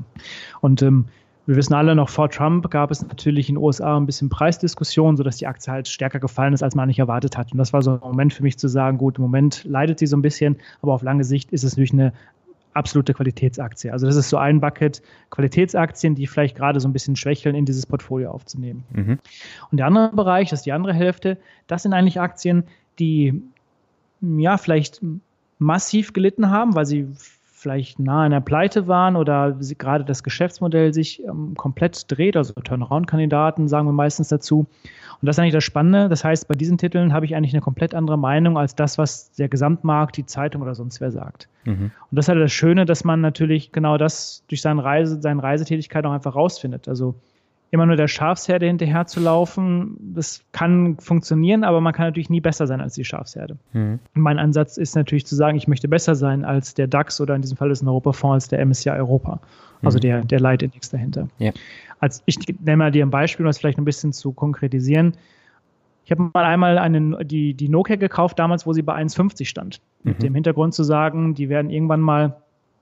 Und 0.61 0.83
ähm, 0.83 1.07
wir 1.47 1.57
wissen 1.57 1.75
alle 1.75 1.95
noch, 1.95 2.09
vor 2.09 2.31
Trump 2.31 2.71
gab 2.71 2.91
es 2.91 3.07
natürlich 3.07 3.51
in 3.51 3.57
den 3.57 3.63
USA 3.63 3.99
ein 3.99 4.07
bisschen 4.07 4.31
Preisdiskussion, 4.31 5.19
sodass 5.19 5.37
die 5.37 5.47
Aktie 5.47 5.71
halt 5.71 5.89
stärker 5.89 6.19
gefallen 6.19 6.55
ist, 6.55 6.63
als 6.63 6.75
man 6.75 6.89
nicht 6.89 6.99
erwartet 6.99 7.37
hat. 7.37 7.53
Und 7.53 7.59
das 7.59 7.75
war 7.75 7.83
so 7.83 7.93
ein 7.93 8.01
Moment 8.01 8.33
für 8.33 8.43
mich 8.43 8.59
zu 8.59 8.67
sagen, 8.67 8.97
gut, 8.97 9.19
im 9.19 9.23
Moment 9.23 9.63
leidet 9.65 9.99
sie 9.99 10.07
so 10.07 10.17
ein 10.17 10.23
bisschen, 10.23 10.57
aber 10.81 10.95
auf 10.95 11.03
lange 11.03 11.23
Sicht 11.23 11.53
ist 11.53 11.63
es 11.63 11.73
natürlich 11.73 11.93
eine 11.93 12.15
absolute 12.75 13.15
Qualitätsaktie. 13.15 13.91
Also 13.91 14.07
das 14.07 14.17
ist 14.17 14.29
so 14.29 14.37
ein 14.37 14.61
Bucket 14.61 15.03
Qualitätsaktien, 15.31 16.15
die 16.15 16.27
vielleicht 16.27 16.57
gerade 16.57 16.81
so 16.81 16.89
ein 16.89 16.93
bisschen 16.93 17.17
schwächeln, 17.17 17.55
in 17.55 17.65
dieses 17.65 17.87
Portfolio 17.87 18.31
aufzunehmen. 18.31 18.85
Mhm. 18.93 19.19
Und 19.71 19.79
der 19.79 19.87
andere 19.87 20.11
Bereich, 20.15 20.51
das 20.51 20.61
ist 20.61 20.67
die 20.67 20.73
andere 20.73 20.93
Hälfte, 20.93 21.39
das 21.67 21.83
sind 21.83 21.93
eigentlich 21.93 22.21
Aktien, 22.21 22.65
die 22.99 23.43
ja 24.21 24.59
vielleicht 24.59 25.01
massiv 25.59 26.13
gelitten 26.13 26.51
haben, 26.51 26.75
weil 26.75 26.87
sie 26.87 27.09
vielleicht 27.65 27.99
nahe 27.99 28.27
einer 28.27 28.43
Pleite 28.43 28.89
waren 28.89 29.17
oder 29.17 29.57
gerade 29.79 30.05
das 30.05 30.23
Geschäftsmodell 30.23 30.93
sich 30.93 31.25
ähm, 31.25 31.55
komplett 31.57 32.05
dreht, 32.13 32.37
also 32.37 32.53
Turnaround-Kandidaten 32.53 33.69
sagen 33.69 33.89
wir 33.89 33.93
meistens 33.93 34.29
dazu. 34.29 34.61
Und 34.61 35.27
das 35.27 35.37
ist 35.37 35.41
eigentlich 35.41 35.55
das 35.55 35.65
Spannende. 35.65 36.11
Das 36.11 36.25
heißt, 36.25 36.47
bei 36.47 36.55
diesen 36.55 36.77
Titeln 36.77 37.15
habe 37.15 37.25
ich 37.25 37.35
eigentlich 37.35 37.55
eine 37.55 37.63
komplett 37.63 37.95
andere 37.95 38.19
Meinung 38.19 38.59
als 38.59 38.75
das, 38.75 38.99
was 38.99 39.33
der 39.33 39.49
Gesamtmarkt, 39.49 40.19
die 40.19 40.27
Zeitung 40.27 40.61
oder 40.61 40.75
sonst 40.75 41.01
wer 41.01 41.11
sagt. 41.11 41.49
Mhm. 41.65 41.91
Und 42.11 42.11
das 42.11 42.27
ist 42.27 42.29
halt 42.29 42.43
das 42.43 42.53
Schöne, 42.53 42.85
dass 42.85 43.03
man 43.03 43.23
natürlich 43.23 43.73
genau 43.73 43.97
das 43.97 44.45
durch 44.49 44.61
seine 44.61 44.85
Reise, 44.85 45.23
seine 45.23 45.43
Reisetätigkeit 45.43 46.05
auch 46.05 46.13
einfach 46.13 46.35
rausfindet. 46.35 46.87
Also 46.87 47.15
immer 47.75 47.87
nur 47.87 47.97
der 47.97 48.09
Schafsherde 48.09 48.67
hinterher 48.67 49.07
zu 49.07 49.19
laufen, 49.19 49.97
das 50.15 50.45
kann 50.53 50.97
funktionieren, 50.99 51.65
aber 51.65 51.81
man 51.81 51.93
kann 51.93 52.07
natürlich 52.07 52.31
nie 52.31 52.41
besser 52.41 52.69
sein 52.69 52.81
als 52.81 52.95
die 52.95 53.05
Schafsherde. 53.05 53.59
Mhm. 53.73 53.99
Mein 54.15 54.39
Ansatz 54.39 54.77
ist 54.77 54.95
natürlich 54.95 55.27
zu 55.27 55.35
sagen, 55.35 55.57
ich 55.57 55.67
möchte 55.67 55.89
besser 55.89 56.15
sein 56.15 56.45
als 56.45 56.75
der 56.75 56.87
DAX 56.87 57.21
oder 57.21 57.35
in 57.35 57.43
diesem 57.43 57.57
Fall 57.57 57.73
ist 57.73 57.83
ein 57.83 57.89
Europafonds 57.89 58.45
als 58.45 58.49
der 58.49 58.65
MSCI 58.65 58.91
Europa, 58.91 59.41
also 59.83 59.99
mhm. 59.99 60.03
der, 60.03 60.25
der 60.25 60.41
Leitindex 60.41 60.89
dahinter. 60.91 61.29
Ja. 61.39 61.51
Als 61.99 62.23
ich 62.27 62.39
nenne 62.61 62.77
mal 62.77 62.93
dir 62.93 63.05
ein 63.05 63.11
Beispiel, 63.11 63.45
um 63.45 63.49
das 63.49 63.59
vielleicht 63.59 63.79
ein 63.79 63.85
bisschen 63.85 64.13
zu 64.13 64.33
konkretisieren. 64.33 65.15
Ich 66.05 66.13
habe 66.13 66.31
mal 66.33 66.45
einmal 66.45 66.79
eine, 66.79 67.25
die, 67.25 67.55
die 67.55 67.69
Nokia 67.69 67.97
gekauft, 67.97 68.39
damals, 68.39 68.67
wo 68.67 68.73
sie 68.73 68.83
bei 68.83 68.95
1,50 68.95 69.47
stand. 69.47 69.81
Mhm. 70.05 70.11
Mit 70.11 70.23
dem 70.23 70.35
Hintergrund 70.35 70.75
zu 70.75 70.85
sagen, 70.85 71.35
die 71.35 71.49
werden 71.49 71.71
irgendwann 71.71 72.01
mal 72.01 72.37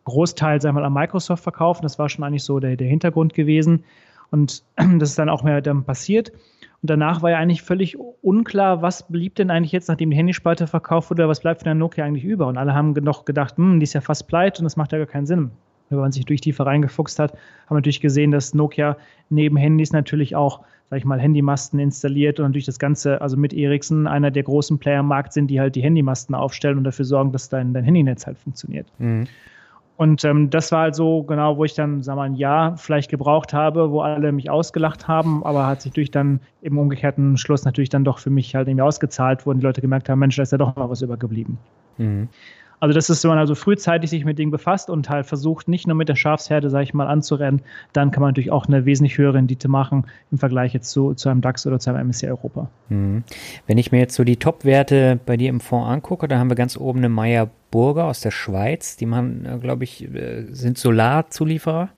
Großteil, 0.05 0.61
sagen 0.61 0.77
wir 0.77 0.81
mal, 0.81 0.87
an 0.87 0.93
Microsoft 0.93 1.43
verkaufen. 1.43 1.83
Das 1.83 1.99
war 1.99 2.09
schon 2.09 2.25
eigentlich 2.25 2.45
so 2.45 2.59
der, 2.61 2.77
der 2.77 2.89
Hintergrund 2.89 3.33
gewesen. 3.33 3.85
Und 4.33 4.65
das 4.99 5.11
ist 5.11 5.19
dann 5.19 5.29
auch 5.29 5.45
mehr 5.45 5.61
dann 5.61 5.85
passiert. 5.85 6.31
Und 6.31 6.91
danach 6.91 7.23
war 7.23 7.31
ja 7.31 7.39
eigentlich 7.39 7.63
völlig 7.63 7.97
unklar, 8.23 8.83
was 8.83 9.07
blieb 9.07 9.37
denn 9.37 9.51
eigentlich 9.51 9.71
jetzt, 9.71 9.89
nachdem 9.89 10.11
die 10.11 10.17
Handyspalte 10.17 10.67
verkauft 10.67 11.11
wurde, 11.11 11.29
was 11.29 11.41
bleibt 11.41 11.61
von 11.61 11.67
der 11.67 11.75
Nokia 11.77 12.05
eigentlich 12.05 12.25
über? 12.25 12.49
Und 12.49 12.59
alle 12.59 12.75
haben 12.75 12.93
noch 12.93 13.25
gedacht, 13.25 13.57
hm, 13.57 13.79
die 13.79 13.85
ist 13.85 13.93
ja 13.93 14.01
fast 14.01 14.27
pleite 14.27 14.61
und 14.61 14.65
das 14.65 14.77
macht 14.77 14.91
ja 14.91 14.99
gar 14.99 15.07
keinen 15.07 15.27
Sinn. 15.27 15.53
Wenn 15.91 16.01
man 16.01 16.11
sich 16.11 16.25
durch 16.25 16.41
tiefer 16.41 16.67
reingefuchst 16.67 17.21
hat, 17.21 17.33
haben 17.33 17.71
wir 17.71 17.77
natürlich 17.77 18.01
gesehen, 18.01 18.33
dass 18.33 18.55
Nokia 18.55 18.97
neben 19.29 19.57
Handys 19.57 19.93
natürlich 19.93 20.35
auch, 20.35 20.63
sag 20.89 20.97
ich 20.97 21.05
mal, 21.05 21.21
Handymasten 21.21 21.79
installiert 21.79 22.41
und 22.41 22.47
natürlich 22.47 22.67
das 22.67 22.79
Ganze, 22.79 23.21
also 23.21 23.37
mit 23.37 23.53
Ericsson, 23.53 24.09
einer 24.09 24.31
der 24.31 24.43
großen 24.43 24.79
Player 24.79 25.01
im 25.01 25.07
Markt 25.07 25.35
sind, 25.35 25.49
die 25.49 25.61
halt 25.61 25.77
die 25.77 25.83
Handymasten 25.83 26.35
aufstellen 26.35 26.79
und 26.79 26.85
dafür 26.85 27.05
sorgen, 27.05 27.31
dass 27.31 27.49
dein, 27.51 27.75
dein 27.75 27.85
Handynetz 27.85 28.27
halt 28.27 28.39
funktioniert. 28.39 28.87
Mhm. 28.99 29.27
Und 30.03 30.25
ähm, 30.25 30.51
das 30.51 30.73
war 30.73 30.81
halt 30.81 30.97
so 30.97 31.23
genau, 31.23 31.57
wo 31.57 31.65
ich 31.65 31.75
dann, 31.75 32.03
sag 32.03 32.17
mal, 32.17 32.25
ein 32.25 32.35
Jahr 32.35 32.77
vielleicht 32.77 33.09
gebraucht 33.09 33.55
habe, 33.55 33.93
wo 33.93 34.01
alle 34.01 34.33
mich 34.33 34.51
ausgelacht 34.51 35.07
haben, 35.07 35.47
aber 35.47 35.69
hat 35.69 35.81
sich 35.81 35.93
durch 35.93 36.11
dann 36.11 36.41
im 36.61 36.77
umgekehrten 36.77 37.37
Schluss 37.37 37.65
natürlich 37.65 37.89
dann 37.89 38.03
doch 38.03 38.19
für 38.19 38.29
mich 38.29 38.57
halt 38.57 38.67
irgendwie 38.67 38.83
ausgezahlt, 38.83 39.47
wo 39.47 39.53
die 39.53 39.61
Leute 39.61 39.81
gemerkt 39.81 40.09
haben, 40.09 40.19
Mensch, 40.19 40.35
da 40.35 40.43
ist 40.43 40.51
ja 40.51 40.59
doch 40.59 40.75
mal 40.75 40.91
was 40.91 41.03
übergeblieben. 41.03 41.57
Mhm. 41.99 42.29
Also 42.83 42.95
das 42.95 43.09
ist, 43.09 43.23
wenn 43.23 43.29
man 43.29 43.39
also 43.39 43.55
frühzeitig 43.55 44.11
sich 44.11 44.25
mit 44.25 44.41
Dingen 44.41 44.51
befasst 44.51 44.91
und 44.91 45.09
halt 45.09 45.25
versucht, 45.25 45.69
nicht 45.69 45.87
nur 45.87 45.95
mit 45.95 46.09
der 46.09 46.17
Schafsherde, 46.17 46.69
sage 46.69 46.83
ich 46.83 46.93
mal, 46.93 47.07
anzurennen, 47.07 47.63
dann 47.93 48.11
kann 48.11 48.23
man 48.23 48.31
natürlich 48.31 48.51
auch 48.51 48.67
eine 48.67 48.85
wesentlich 48.85 49.19
höhere 49.19 49.35
Rendite 49.35 49.69
machen 49.69 50.05
im 50.33 50.39
Vergleich 50.39 50.75
jetzt 50.75 50.91
zu, 50.91 51.15
zu 51.15 51.29
einem 51.29 51.43
DAX 51.43 51.65
oder 51.65 51.79
zu 51.79 51.91
einem 51.91 52.09
MSCI 52.09 52.27
Europa. 52.27 52.69
Mhm. 52.89 53.23
Wenn 53.69 53.79
ich 53.79 53.93
mir 53.93 54.01
jetzt 54.01 54.17
so 54.17 54.25
die 54.25 54.37
Top-Werte 54.37 55.21
bei 55.25 55.37
dir 55.37 55.49
im 55.49 55.61
Fonds 55.61 55.89
angucke, 55.91 56.27
da 56.27 56.41
haben 56.41 56.51
wir 56.51 56.57
ganz 56.57 56.77
oben 56.77 56.99
eine 56.99 57.09
Meyer 57.09 57.49
Burger 57.71 58.07
aus 58.07 58.19
der 58.19 58.33
Schweiz. 58.33 58.97
Die 58.97 59.07
machen, 59.07 59.47
äh, 59.47 59.59
glaube 59.59 59.85
ich, 59.85 60.13
äh, 60.13 60.47
sind 60.51 60.77
Solarzulieferer. 60.77 61.91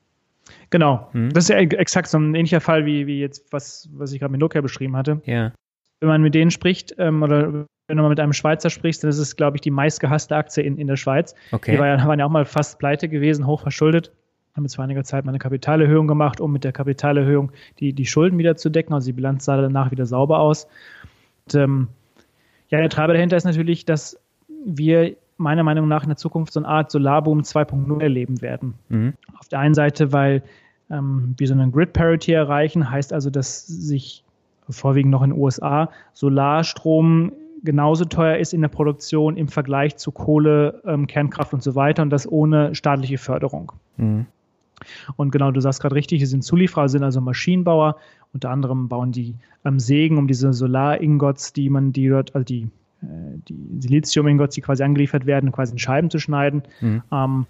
Genau. 0.68 1.09
Mhm. 1.14 1.33
Das 1.33 1.44
ist 1.44 1.49
ja 1.49 1.57
exakt 1.57 2.09
so 2.09 2.18
ein 2.18 2.35
ähnlicher 2.35 2.61
Fall 2.61 2.85
wie, 2.85 3.07
wie 3.07 3.20
jetzt, 3.20 3.51
was, 3.53 3.88
was 3.94 4.12
ich 4.12 4.20
gerade 4.20 4.33
mit 4.33 4.40
Nokia 4.42 4.61
beschrieben 4.61 4.99
hatte. 4.99 5.23
Ja. 5.25 5.53
Wenn 6.01 6.09
man 6.11 6.20
mit 6.20 6.35
denen 6.35 6.51
spricht 6.51 6.94
ähm, 6.99 7.23
oder 7.23 7.64
wenn 7.87 7.97
du 7.97 8.03
mal 8.03 8.09
mit 8.09 8.20
einem 8.20 8.33
Schweizer 8.33 8.70
sprichst, 8.70 9.03
dann 9.03 9.11
ist 9.11 9.18
es, 9.18 9.37
glaube 9.37 9.57
ich, 9.57 9.61
die 9.61 9.70
meistgehasste 9.70 10.37
Aktie 10.37 10.62
in, 10.62 10.79
in 10.79 10.87
der 10.87 10.97
Schweiz. 10.97 11.35
Okay. 11.53 11.73
Die 11.73 11.79
war 11.79 11.87
ja, 11.87 12.07
waren 12.07 12.18
ja 12.18 12.25
auch 12.25 12.31
mal 12.31 12.44
fast 12.44 12.79
pleite 12.79 13.09
gewesen, 13.09 13.47
hoch 13.47 13.61
verschuldet. 13.61 14.11
Haben 14.57 14.64
jetzt 14.64 14.77
vor 14.77 14.85
einiger 14.85 15.05
Zeit 15.05 15.25
mal 15.25 15.33
eine 15.33 15.38
Kapitalerhöhung 15.38 16.07
gemacht, 16.07 16.40
um 16.40 16.53
mit 16.53 16.64
der 16.64 16.73
Kapitalerhöhung 16.73 17.53
die, 17.81 17.92
die 17.92 18.07
Schulden 18.07 18.38
wieder 18.38 18.57
zu 18.57 18.70
decken. 18.70 18.94
Also 18.94 19.07
die 19.07 19.12
Bilanz 19.12 19.44
sah 19.44 19.61
danach 19.61 19.90
wieder 19.90 20.07
sauber 20.07 20.38
aus. 20.38 20.66
Und, 21.47 21.55
ähm, 21.57 21.88
ja, 22.68 22.79
der 22.79 22.88
Treiber 22.88 23.12
dahinter 23.12 23.37
ist 23.37 23.44
natürlich, 23.44 23.85
dass 23.85 24.18
wir 24.64 25.16
meiner 25.37 25.64
Meinung 25.64 25.88
nach 25.88 26.05
in 26.05 26.09
der 26.09 26.16
Zukunft 26.16 26.53
so 26.53 26.61
eine 26.61 26.68
Art 26.68 26.90
Solarboom 26.90 27.40
2.0 27.40 28.01
erleben 28.01 28.40
werden. 28.40 28.75
Mhm. 28.88 29.14
Auf 29.38 29.49
der 29.49 29.59
einen 29.59 29.75
Seite, 29.75 30.12
weil 30.12 30.42
ähm, 30.90 31.35
wir 31.37 31.49
so 31.49 31.55
einen 31.55 31.73
Grid 31.73 31.92
Parity 31.92 32.33
erreichen, 32.33 32.88
heißt 32.90 33.12
also, 33.12 33.31
dass 33.31 33.66
sich 33.66 34.25
vorwiegend 34.70 35.11
noch 35.11 35.23
in 35.23 35.31
den 35.31 35.38
USA 35.38 35.90
Solarstrom 36.14 37.33
genauso 37.64 38.05
teuer 38.05 38.37
ist 38.37 38.55
in 38.55 38.61
der 38.61 38.68
Produktion 38.68 39.37
im 39.37 39.48
Vergleich 39.48 39.96
zu 39.96 40.12
Kohle, 40.12 40.83
ähm, 40.87 41.07
Kernkraft 41.07 41.53
und 41.55 41.62
so 41.62 41.74
weiter 41.74 42.03
und 42.03 42.11
das 42.11 42.31
ohne 42.31 42.74
staatliche 42.74 43.18
Förderung. 43.18 43.72
Mhm. 43.96 44.27
Und 45.16 45.31
genau, 45.31 45.50
du 45.50 45.61
sagst 45.61 45.81
gerade 45.81 45.94
richtig, 45.94 46.20
sie 46.20 46.27
sind 46.27 46.44
Zulieferer, 46.44 46.88
sind 46.88 47.03
also 47.03 47.20
Maschinenbauer. 47.20 47.96
Unter 48.33 48.50
anderem 48.50 48.88
bauen 48.88 49.12
die 49.12 49.35
ähm, 49.64 49.79
Sägen, 49.79 50.18
um 50.18 50.27
diese 50.27 50.53
Solar-Ingots, 50.53 51.53
die 51.53 51.70
man, 51.70 51.92
die 51.92 52.09
dort, 52.09 52.35
also 52.35 52.44
die, 52.44 52.68
äh, 53.03 53.07
die 53.48 53.81
Silizium-Ingots, 53.81 54.55
die 54.55 54.61
quasi 54.61 54.83
angeliefert 54.83 55.27
werden, 55.27 55.53
quasi 55.53 55.72
in 55.72 55.79
Scheiben 55.79 56.11
zu 56.11 56.18
schneiden. 56.18 56.62
Mhm. 56.81 57.03
Ähm, 57.11 57.46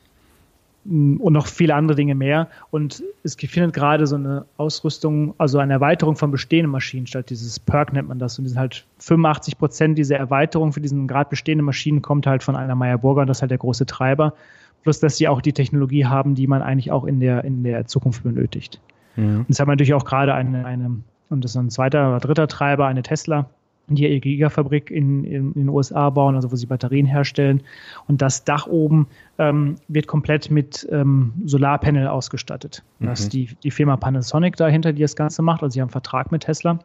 und 0.86 1.32
noch 1.32 1.46
viele 1.46 1.74
andere 1.74 1.96
Dinge 1.96 2.14
mehr. 2.14 2.48
Und 2.70 3.02
es 3.22 3.34
findet 3.36 3.72
gerade 3.72 4.06
so 4.06 4.16
eine 4.16 4.44
Ausrüstung, 4.58 5.34
also 5.38 5.58
eine 5.58 5.72
Erweiterung 5.72 6.16
von 6.16 6.30
bestehenden 6.30 6.70
Maschinen 6.70 7.06
statt. 7.06 7.30
Dieses 7.30 7.58
Perk 7.58 7.92
nennt 7.92 8.08
man 8.08 8.18
das. 8.18 8.38
Und 8.38 8.44
die 8.44 8.50
sind 8.50 8.58
halt 8.58 8.86
85 8.98 9.58
Prozent 9.58 9.98
dieser 9.98 10.16
Erweiterung 10.16 10.72
für 10.72 10.80
diesen 10.80 11.08
gerade 11.08 11.30
bestehenden 11.30 11.64
Maschinen 11.64 12.02
kommt 12.02 12.26
halt 12.26 12.42
von 12.42 12.54
einer 12.54 12.74
Meyer 12.74 12.98
Burger 12.98 13.22
und 13.22 13.28
das 13.28 13.38
ist 13.38 13.42
halt 13.42 13.50
der 13.50 13.58
große 13.58 13.86
Treiber. 13.86 14.34
Plus, 14.82 15.00
dass 15.00 15.16
sie 15.16 15.28
auch 15.28 15.40
die 15.40 15.54
Technologie 15.54 16.04
haben, 16.04 16.34
die 16.34 16.46
man 16.46 16.60
eigentlich 16.60 16.92
auch 16.92 17.04
in 17.04 17.18
der, 17.18 17.44
in 17.44 17.64
der 17.64 17.86
Zukunft 17.86 18.22
benötigt. 18.22 18.80
Mhm. 19.16 19.38
Und 19.38 19.46
das 19.48 19.60
haben 19.60 19.68
wir 19.68 19.72
natürlich 19.72 19.94
auch 19.94 20.04
gerade 20.04 20.34
eine, 20.34 20.66
eine, 20.66 20.98
und 21.30 21.44
das 21.44 21.52
ist 21.52 21.56
ein 21.56 21.70
zweiter 21.70 22.10
oder 22.10 22.20
dritter 22.20 22.48
Treiber, 22.48 22.86
eine 22.86 23.02
Tesla, 23.02 23.48
die 23.88 24.04
ihre 24.04 24.20
Gigafabrik 24.20 24.90
in, 24.90 25.24
in, 25.24 25.52
in, 25.52 25.52
den 25.52 25.68
USA 25.68 26.10
bauen, 26.10 26.34
also 26.34 26.50
wo 26.50 26.56
sie 26.56 26.66
Batterien 26.66 27.06
herstellen. 27.06 27.62
Und 28.08 28.22
das 28.22 28.44
Dach 28.44 28.66
oben 28.66 29.06
ähm, 29.38 29.76
wird 29.88 30.06
komplett 30.06 30.50
mit 30.50 30.86
ähm, 30.90 31.32
Solarpanel 31.44 32.08
ausgestattet. 32.08 32.82
Mhm. 32.98 33.06
Das 33.06 33.20
ist 33.20 33.32
die, 33.32 33.50
die 33.62 33.70
Firma 33.70 33.96
Panasonic 33.96 34.56
dahinter, 34.56 34.92
die 34.92 35.02
das 35.02 35.16
Ganze 35.16 35.42
macht. 35.42 35.62
Also 35.62 35.74
sie 35.74 35.80
haben 35.80 35.88
einen 35.88 35.92
Vertrag 35.92 36.32
mit 36.32 36.42
Tesla. 36.42 36.78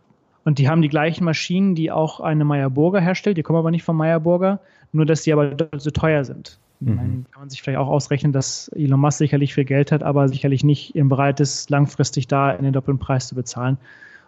Und 0.45 0.57
die 0.57 0.69
haben 0.69 0.81
die 0.81 0.89
gleichen 0.89 1.25
Maschinen, 1.25 1.75
die 1.75 1.91
auch 1.91 2.19
eine 2.19 2.45
Meyer 2.45 2.69
Burger 2.69 2.99
herstellt. 2.99 3.38
Die 3.38 3.43
kommen 3.43 3.59
aber 3.59 3.71
nicht 3.71 3.83
von 3.83 3.95
Meyer 3.95 4.19
Burger, 4.19 4.59
nur 4.91 5.05
dass 5.05 5.23
die 5.23 5.33
aber 5.33 5.55
so 5.77 5.91
teuer 5.91 6.23
sind. 6.23 6.59
Mhm. 6.79 6.95
Dann 6.95 7.25
kann 7.31 7.41
man 7.41 7.49
sich 7.49 7.62
vielleicht 7.62 7.79
auch 7.79 7.88
ausrechnen, 7.88 8.31
dass 8.31 8.69
Elon 8.69 8.99
Musk 8.99 9.17
sicherlich 9.17 9.53
viel 9.53 9.65
Geld 9.65 9.91
hat, 9.91 10.01
aber 10.01 10.27
sicherlich 10.29 10.63
nicht 10.63 10.93
bereit 10.95 11.39
ist, 11.39 11.69
langfristig 11.69 12.27
da 12.27 12.51
in 12.51 12.63
den 12.63 12.73
doppelten 12.73 12.99
Preis 12.99 13.27
zu 13.27 13.35
bezahlen. 13.35 13.77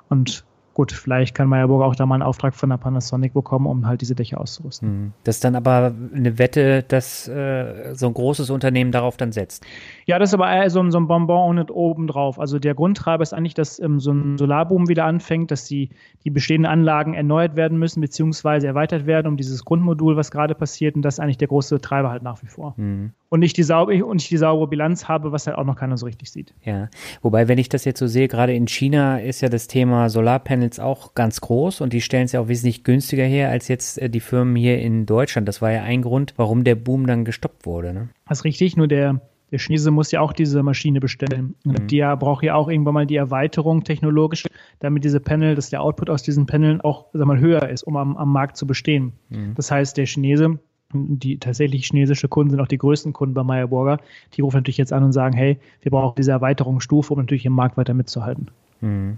Und 0.09 0.43
gut, 0.73 0.91
vielleicht 0.91 1.35
kann 1.35 1.49
Meyerburg 1.49 1.83
auch 1.83 1.95
da 1.95 2.05
mal 2.05 2.15
einen 2.15 2.23
Auftrag 2.23 2.55
von 2.55 2.69
der 2.69 2.77
Panasonic 2.77 3.33
bekommen, 3.33 3.67
um 3.67 3.85
halt 3.87 4.01
diese 4.01 4.15
Dächer 4.15 4.39
auszurüsten. 4.39 4.87
Hm. 4.87 5.13
Das 5.23 5.35
ist 5.35 5.43
dann 5.43 5.55
aber 5.55 5.93
eine 6.15 6.37
Wette, 6.37 6.83
dass 6.83 7.27
äh, 7.27 7.93
so 7.93 8.07
ein 8.07 8.13
großes 8.13 8.49
Unternehmen 8.49 8.91
darauf 8.91 9.17
dann 9.17 9.31
setzt. 9.31 9.65
Ja, 10.05 10.17
das 10.17 10.29
ist 10.29 10.33
aber 10.33 10.49
eher 10.49 10.69
so, 10.69 10.89
so 10.89 10.97
ein 10.97 11.07
Bonbon 11.07 11.59
und 11.59 11.71
oben 11.71 12.07
drauf. 12.07 12.39
Also 12.39 12.57
der 12.59 12.73
Grundtreiber 12.73 13.21
ist 13.21 13.33
eigentlich, 13.33 13.53
dass 13.53 13.79
ähm, 13.79 13.99
so 13.99 14.11
ein 14.11 14.37
Solarboom 14.37 14.87
wieder 14.87 15.05
anfängt, 15.05 15.51
dass 15.51 15.65
die, 15.65 15.89
die 16.23 16.29
bestehenden 16.29 16.71
Anlagen 16.71 17.13
erneuert 17.13 17.55
werden 17.55 17.77
müssen, 17.77 18.01
beziehungsweise 18.01 18.67
erweitert 18.67 19.05
werden 19.05 19.27
um 19.27 19.37
dieses 19.37 19.65
Grundmodul, 19.65 20.15
was 20.15 20.31
gerade 20.31 20.55
passiert. 20.55 20.95
Und 20.95 21.01
das 21.01 21.15
ist 21.15 21.19
eigentlich 21.19 21.37
der 21.37 21.49
große 21.49 21.81
Treiber 21.81 22.09
halt 22.09 22.23
nach 22.23 22.41
wie 22.43 22.47
vor. 22.47 22.75
Hm. 22.77 23.11
Und, 23.29 23.39
nicht 23.39 23.57
die 23.57 23.63
saubere, 23.63 24.05
und 24.05 24.17
nicht 24.17 24.31
die 24.31 24.37
saubere 24.37 24.67
Bilanz 24.67 25.07
habe, 25.07 25.31
was 25.31 25.47
halt 25.47 25.57
auch 25.57 25.63
noch 25.63 25.75
keiner 25.75 25.97
so 25.97 26.05
richtig 26.05 26.31
sieht. 26.31 26.53
Ja, 26.63 26.89
wobei, 27.21 27.47
wenn 27.47 27.57
ich 27.57 27.69
das 27.69 27.85
jetzt 27.85 27.99
so 27.99 28.07
sehe, 28.07 28.27
gerade 28.27 28.53
in 28.53 28.67
China 28.67 29.19
ist 29.19 29.41
ja 29.41 29.49
das 29.49 29.67
Thema 29.67 30.09
Solarpanel 30.09 30.60
Panels 30.61 30.79
auch 30.79 31.15
ganz 31.15 31.41
groß 31.41 31.81
und 31.81 31.91
die 31.91 32.01
stellen 32.01 32.25
es 32.25 32.33
ja 32.33 32.39
auch 32.39 32.47
wesentlich 32.47 32.83
günstiger 32.83 33.23
her 33.23 33.49
als 33.49 33.67
jetzt 33.67 33.99
äh, 33.99 34.09
die 34.11 34.19
Firmen 34.19 34.55
hier 34.55 34.79
in 34.79 35.07
Deutschland. 35.07 35.47
Das 35.47 35.61
war 35.61 35.71
ja 35.71 35.81
ein 35.81 36.03
Grund, 36.03 36.35
warum 36.37 36.63
der 36.63 36.75
Boom 36.75 37.07
dann 37.07 37.25
gestoppt 37.25 37.65
wurde. 37.65 37.93
Ne? 37.93 38.09
Das 38.29 38.39
ist 38.39 38.43
richtig, 38.43 38.77
nur 38.77 38.87
der, 38.87 39.21
der 39.49 39.57
Chinese 39.57 39.89
muss 39.89 40.11
ja 40.11 40.21
auch 40.21 40.33
diese 40.33 40.61
Maschine 40.61 40.99
bestellen. 40.99 41.55
Mhm. 41.63 41.87
Die 41.87 41.97
ja, 41.97 42.13
braucht 42.13 42.43
ja 42.43 42.53
auch 42.53 42.69
irgendwann 42.69 42.93
mal 42.93 43.07
die 43.07 43.15
Erweiterung 43.15 43.83
technologisch, 43.83 44.45
damit 44.79 45.03
diese 45.03 45.19
Panel, 45.19 45.55
dass 45.55 45.71
der 45.71 45.81
Output 45.81 46.11
aus 46.11 46.21
diesen 46.21 46.45
Paneln 46.45 46.79
auch 46.81 47.07
sag 47.11 47.25
mal, 47.25 47.39
höher 47.39 47.67
ist, 47.67 47.81
um 47.81 47.97
am, 47.97 48.15
am 48.15 48.31
Markt 48.31 48.55
zu 48.55 48.67
bestehen. 48.67 49.13
Mhm. 49.29 49.55
Das 49.55 49.71
heißt, 49.71 49.97
der 49.97 50.05
Chinese 50.05 50.59
die 50.93 51.37
tatsächlich 51.37 51.85
chinesische 51.85 52.27
Kunden 52.27 52.51
sind 52.51 52.59
auch 52.59 52.67
die 52.67 52.77
größten 52.77 53.13
Kunden 53.13 53.33
bei 53.33 53.43
Meyer 53.43 53.67
Burger. 53.69 53.99
Die 54.33 54.41
rufen 54.41 54.57
natürlich 54.57 54.75
jetzt 54.75 54.91
an 54.91 55.03
und 55.03 55.13
sagen, 55.13 55.33
hey, 55.37 55.57
wir 55.81 55.89
brauchen 55.89 56.15
diese 56.17 56.31
Erweiterungsstufe, 56.31 57.13
um 57.13 57.19
natürlich 57.21 57.45
im 57.45 57.53
Markt 57.53 57.77
weiter 57.77 57.93
mitzuhalten. 57.93 58.51
Mhm. 58.81 59.17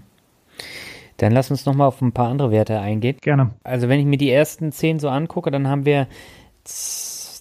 Dann 1.18 1.32
lass 1.32 1.50
uns 1.50 1.66
nochmal 1.66 1.88
auf 1.88 2.00
ein 2.00 2.12
paar 2.12 2.28
andere 2.28 2.50
Werte 2.50 2.78
eingehen. 2.80 3.16
Gerne. 3.20 3.50
Also 3.62 3.88
wenn 3.88 4.00
ich 4.00 4.06
mir 4.06 4.18
die 4.18 4.30
ersten 4.30 4.72
zehn 4.72 4.98
so 4.98 5.08
angucke, 5.08 5.50
dann 5.50 5.68
haben 5.68 5.84
wir 5.84 6.08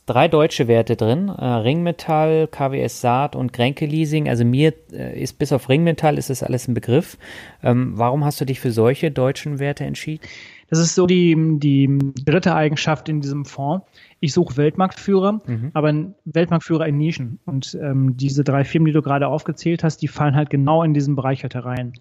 drei 0.06 0.28
deutsche 0.28 0.68
Werte 0.68 0.96
drin. 0.96 1.30
Äh, 1.30 1.46
Ringmetall, 1.46 2.48
KWS 2.48 3.02
Saat 3.02 3.36
und 3.36 3.54
Kränke 3.54 3.86
Leasing. 3.86 4.28
Also 4.28 4.46
mir 4.46 4.74
äh, 4.92 5.22
ist 5.22 5.40
bis 5.40 5.52
auf 5.52 5.70
Ringmetall 5.70 6.18
ist 6.18 6.30
das 6.30 6.44
alles 6.44 6.68
ein 6.68 6.74
Begriff. 6.74 7.18
Ähm, 7.64 7.94
warum 7.96 8.26
hast 8.26 8.42
du 8.42 8.46
dich 8.46 8.60
für 8.60 8.72
solche 8.72 9.12
deutschen 9.12 9.60
Werte 9.60 9.86
entschieden? 9.86 10.24
Das 10.70 10.80
ist 10.80 10.96
so 10.96 11.06
die, 11.06 11.36
die 11.60 12.00
dritte 12.26 12.56
Eigenschaft 12.56 13.08
in 13.08 13.22
diesem 13.22 13.46
Fonds. 13.46 13.86
Ich 14.20 14.34
suche 14.34 14.58
Weltmarktführer, 14.58 15.42
mhm. 15.46 15.70
aber 15.74 15.94
Weltmarktführer 16.26 16.88
in 16.88 16.98
Nischen. 16.98 17.40
Und 17.46 17.78
ähm, 17.80 18.18
diese 18.18 18.44
drei 18.44 18.64
Firmen, 18.64 18.88
die 18.88 18.92
du 18.92 19.02
gerade 19.02 19.28
aufgezählt 19.28 19.84
hast, 19.84 19.98
die 20.02 20.08
fallen 20.08 20.36
halt 20.36 20.50
genau 20.50 20.82
in 20.82 20.94
diesen 20.94 21.16
Bereich 21.16 21.44
halt 21.44 21.54
herein. 21.54 21.94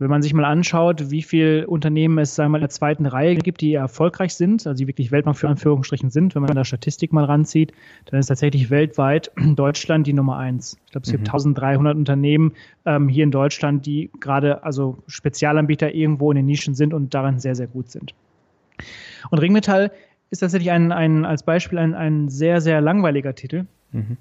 Wenn 0.00 0.10
man 0.10 0.22
sich 0.22 0.34
mal 0.34 0.44
anschaut, 0.44 1.10
wie 1.10 1.22
viele 1.22 1.68
Unternehmen 1.68 2.18
es 2.18 2.34
sagen 2.34 2.50
wir 2.50 2.58
in 2.58 2.62
der 2.62 2.70
zweiten 2.70 3.06
Reihe 3.06 3.36
gibt, 3.36 3.60
die 3.60 3.74
erfolgreich 3.74 4.34
sind, 4.34 4.66
also 4.66 4.76
die 4.76 4.88
wirklich 4.88 5.12
Weltmarkt 5.12 5.38
für 5.38 5.48
Anführungsstrichen 5.48 6.10
sind, 6.10 6.34
wenn 6.34 6.42
man 6.42 6.56
da 6.56 6.64
Statistik 6.64 7.12
mal 7.12 7.24
ranzieht, 7.24 7.72
dann 8.06 8.18
ist 8.18 8.26
tatsächlich 8.26 8.70
weltweit 8.70 9.30
Deutschland 9.54 10.08
die 10.08 10.12
Nummer 10.12 10.36
eins. 10.36 10.76
Ich 10.86 10.92
glaube, 10.92 11.04
es 11.04 11.12
mhm. 11.12 11.18
gibt 11.18 11.28
1300 11.28 11.96
Unternehmen 11.96 12.54
ähm, 12.84 13.08
hier 13.08 13.22
in 13.22 13.30
Deutschland, 13.30 13.86
die 13.86 14.10
gerade 14.18 14.64
also 14.64 14.98
Spezialanbieter 15.06 15.94
irgendwo 15.94 16.32
in 16.32 16.36
den 16.36 16.46
Nischen 16.46 16.74
sind 16.74 16.92
und 16.92 17.14
daran 17.14 17.38
sehr, 17.38 17.54
sehr 17.54 17.68
gut 17.68 17.88
sind. 17.90 18.14
Und 19.30 19.38
Ringmetall 19.38 19.92
ist 20.30 20.40
tatsächlich 20.40 20.72
ein, 20.72 20.90
ein 20.90 21.24
als 21.24 21.44
Beispiel 21.44 21.78
ein, 21.78 21.94
ein 21.94 22.28
sehr, 22.28 22.60
sehr 22.60 22.80
langweiliger 22.80 23.36
Titel. 23.36 23.66
Mhm. 23.92 24.16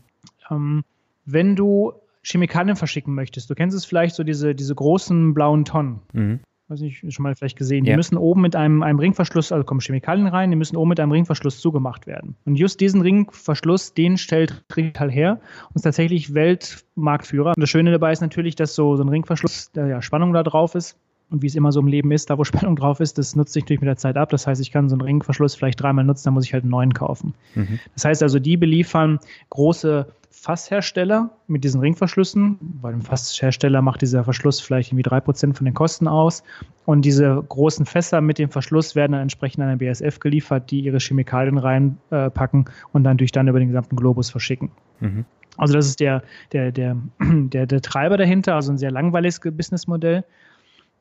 Ähm, 0.52 0.84
wenn 1.26 1.56
du 1.56 1.94
Chemikalien 2.24 2.76
verschicken 2.76 3.14
möchtest, 3.14 3.50
du 3.50 3.56
kennst 3.56 3.76
es 3.76 3.86
vielleicht 3.86 4.16
so 4.16 4.24
diese, 4.24 4.56
diese 4.56 4.74
großen 4.74 5.34
blauen 5.34 5.66
Tonnen. 5.66 6.00
Mhm. 6.14 6.40
Weiß 6.70 6.80
nicht, 6.80 7.04
schon 7.14 7.24
mal 7.24 7.36
vielleicht 7.36 7.58
gesehen. 7.58 7.84
Die 7.84 7.92
ja. 7.92 7.98
müssen 7.98 8.18
oben 8.18 8.42
mit 8.42 8.56
einem, 8.56 8.84
einem 8.84 8.98
Ringverschluss, 8.98 9.52
also 9.52 9.66
kommen 9.66 9.82
Chemikalien 9.82 10.28
rein, 10.28 10.50
die 10.50 10.56
müssen 10.56 10.78
oben 10.78 10.90
mit 10.90 11.00
einem 11.00 11.12
Ringverschluss 11.12 11.60
zugemacht 11.60 12.08
werden. 12.08 12.36
Und 12.46 12.56
just 12.56 12.80
diesen 12.80 13.02
Ringverschluss, 13.02 13.94
den 13.94 14.18
stellt 14.18 14.64
Ringmetall 14.76 15.12
her 15.12 15.42
und 15.70 15.76
ist 15.76 15.82
tatsächlich 15.82 16.34
Weltmarktführer. 16.34 17.50
Und 17.50 17.62
das 17.62 17.70
Schöne 17.70 17.92
dabei 17.92 18.14
ist 18.14 18.22
natürlich, 18.22 18.56
dass 18.56 18.76
so, 18.76 18.96
so 18.96 19.04
ein 19.04 19.10
Ringverschluss, 19.10 19.72
da 19.74 19.86
ja 19.88 20.02
Spannung 20.02 20.32
da 20.32 20.42
drauf 20.42 20.76
ist, 20.76 20.98
und 21.30 21.42
wie 21.42 21.48
es 21.48 21.56
immer 21.56 21.72
so 21.72 21.80
im 21.80 21.88
Leben 21.88 22.12
ist, 22.12 22.30
da 22.30 22.38
wo 22.38 22.44
Spannung 22.46 22.76
drauf 22.76 23.00
ist, 23.00 23.18
das 23.18 23.36
nutzt 23.36 23.54
sich 23.54 23.64
natürlich 23.64 23.82
mit 23.82 23.88
der 23.88 23.98
Zeit 23.98 24.16
ab. 24.16 24.30
Das 24.30 24.48
heißt, 24.48 24.62
ich 24.62 24.72
kann 24.72 24.88
so 24.88 24.96
einen 24.96 25.02
Ringverschluss 25.02 25.56
vielleicht 25.56 25.82
dreimal 25.82 26.06
nutzen, 26.06 26.26
dann 26.26 26.34
muss 26.34 26.46
ich 26.46 26.54
halt 26.54 26.64
einen 26.64 26.72
neuen 26.72 26.94
kaufen. 26.94 27.34
Mhm. 27.56 27.80
Das 27.96 28.06
heißt 28.06 28.24
also, 28.24 28.40
die 28.40 28.56
beliefern 28.56 29.20
große 29.50 30.08
Fasshersteller 30.36 31.30
mit 31.48 31.64
diesen 31.64 31.80
Ringverschlüssen. 31.80 32.58
Bei 32.82 32.92
dem 32.92 33.02
Fasshersteller 33.02 33.84
macht 33.84 34.02
dieser 34.02 34.24
Verschluss 34.24 34.60
vielleicht 34.60 34.90
irgendwie 34.90 35.04
drei 35.04 35.22
Prozent 35.22 35.56
von 35.56 35.66
den 35.66 35.76
Kosten 35.76 36.08
aus. 36.08 36.44
Und 36.86 37.06
diese 37.06 37.42
großen 37.48 37.86
Fässer 37.86 38.20
mit 38.20 38.40
dem 38.40 38.50
Verschluss 38.50 38.96
werden 38.96 39.12
dann 39.12 39.22
entsprechend 39.22 39.64
an 39.64 39.70
eine 39.70 39.78
BSF 39.78 40.20
geliefert, 40.20 40.72
die 40.72 40.82
ihre 40.82 40.98
Chemikalien 40.98 41.60
reinpacken 41.60 42.66
und 42.92 43.04
dann 43.04 43.18
durch 43.18 43.32
dann 43.32 43.48
über 43.48 43.60
den 43.60 43.68
gesamten 43.68 43.96
Globus 43.96 44.32
verschicken. 44.32 44.72
Mhm. 45.00 45.24
Also 45.56 45.76
das 45.76 45.86
ist 45.86 46.00
der, 46.00 46.24
der, 46.52 46.72
der, 46.72 46.98
der, 47.22 47.68
der 47.68 47.82
Treiber 47.82 48.18
dahinter, 48.18 48.56
also 48.56 48.72
ein 48.72 48.78
sehr 48.80 48.92
langweiliges 48.92 49.40
Businessmodell. 49.40 50.26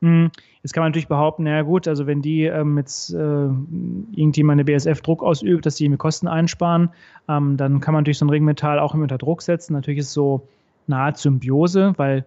Hm, 0.03 0.31
jetzt 0.63 0.73
kann 0.73 0.83
man 0.83 0.91
natürlich 0.91 1.09
behaupten, 1.09 1.45
naja 1.45 1.63
gut, 1.63 1.87
also 1.87 2.07
wenn 2.07 2.23
die 2.23 2.45
ähm, 2.45 2.77
jetzt 2.77 3.15
äh, 3.15 3.17
irgendjemand 3.17 4.57
eine 4.57 4.65
BSF 4.65 5.01
Druck 5.01 5.23
ausübt, 5.23 5.65
dass 5.65 5.77
sie 5.77 5.85
irgendwie 5.85 5.99
Kosten 5.99 6.27
einsparen, 6.27 6.91
ähm, 7.29 7.57
dann 7.57 7.81
kann 7.81 7.95
man 7.95 8.05
durch 8.05 8.19
so 8.19 8.27
ein 8.27 8.31
Ringmetall 8.31 8.81
auch 8.81 8.95
unter 8.95 9.17
Druck 9.17 9.43
setzen. 9.43 9.75
Natürlich 9.75 10.01
ist 10.01 10.09
es 10.09 10.13
so 10.13 10.47
eine 10.89 10.99
Art 10.99 11.19
Symbiose, 11.19 11.95
weil 11.97 12.25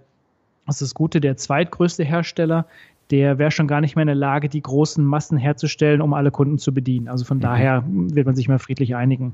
das 0.66 0.76
ist 0.76 0.90
das 0.90 0.96
Gute, 0.96 1.20
der 1.20 1.36
zweitgrößte 1.36 2.04
Hersteller, 2.04 2.66
der 3.12 3.38
wäre 3.38 3.52
schon 3.52 3.68
gar 3.68 3.82
nicht 3.82 3.96
mehr 3.96 4.04
in 4.04 4.08
der 4.08 4.16
Lage, 4.16 4.50
die 4.50 4.62
großen 4.62 5.06
Massen 5.06 5.38
herzustellen, 5.38 6.02
um 6.02 6.14
alle 6.14 6.32
Kunden 6.32 6.58
zu 6.58 6.74
bedienen. 6.74 7.08
Also 7.08 7.26
von 7.26 7.38
mhm. 7.38 7.42
daher 7.42 7.84
wird 7.88 8.26
man 8.26 8.36
sich 8.36 8.48
mal 8.48 8.58
friedlich 8.58 8.96
einigen. 8.96 9.34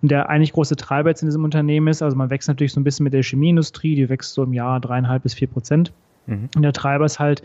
Und 0.00 0.10
der 0.10 0.28
eigentlich 0.28 0.52
große 0.52 0.76
Treiber 0.76 1.08
jetzt 1.08 1.22
in 1.22 1.28
diesem 1.28 1.44
Unternehmen 1.44 1.88
ist, 1.88 2.02
also 2.02 2.16
man 2.16 2.30
wächst 2.30 2.46
natürlich 2.46 2.72
so 2.72 2.80
ein 2.80 2.84
bisschen 2.84 3.04
mit 3.04 3.14
der 3.14 3.22
Chemieindustrie, 3.22 3.96
die 3.96 4.08
wächst 4.08 4.34
so 4.34 4.42
im 4.42 4.52
Jahr 4.52 4.78
dreieinhalb 4.80 5.22
bis 5.22 5.34
vier 5.34 5.48
Prozent. 5.48 5.92
Mhm. 6.26 6.48
Und 6.54 6.62
der 6.62 6.72
Treiber 6.72 7.04
ist 7.04 7.18
halt 7.18 7.42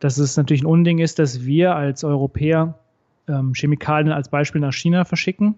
dass 0.00 0.18
es 0.18 0.36
natürlich 0.36 0.62
ein 0.62 0.66
Unding 0.66 0.98
ist, 0.98 1.18
dass 1.18 1.44
wir 1.44 1.76
als 1.76 2.04
Europäer 2.04 2.74
ähm, 3.28 3.52
Chemikalien 3.54 4.12
als 4.12 4.28
Beispiel 4.28 4.60
nach 4.60 4.72
China 4.72 5.04
verschicken, 5.04 5.54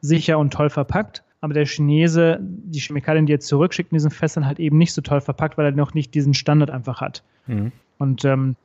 sicher 0.00 0.38
und 0.38 0.52
toll 0.52 0.70
verpackt. 0.70 1.22
Aber 1.40 1.54
der 1.54 1.66
Chinese 1.66 2.38
die 2.40 2.80
Chemikalien, 2.80 3.26
die 3.26 3.34
er 3.34 3.40
zurückschickt 3.40 3.92
in 3.92 3.96
diesen 3.96 4.10
Fässern, 4.10 4.46
halt 4.46 4.58
eben 4.58 4.78
nicht 4.78 4.92
so 4.92 5.00
toll 5.00 5.20
verpackt, 5.20 5.56
weil 5.56 5.66
er 5.66 5.72
noch 5.72 5.94
nicht 5.94 6.14
diesen 6.14 6.34
Standard 6.34 6.70
einfach 6.70 7.00
hat. 7.00 7.22
Mhm. 7.46 7.72
Und 7.98 8.24
ähm, 8.24 8.56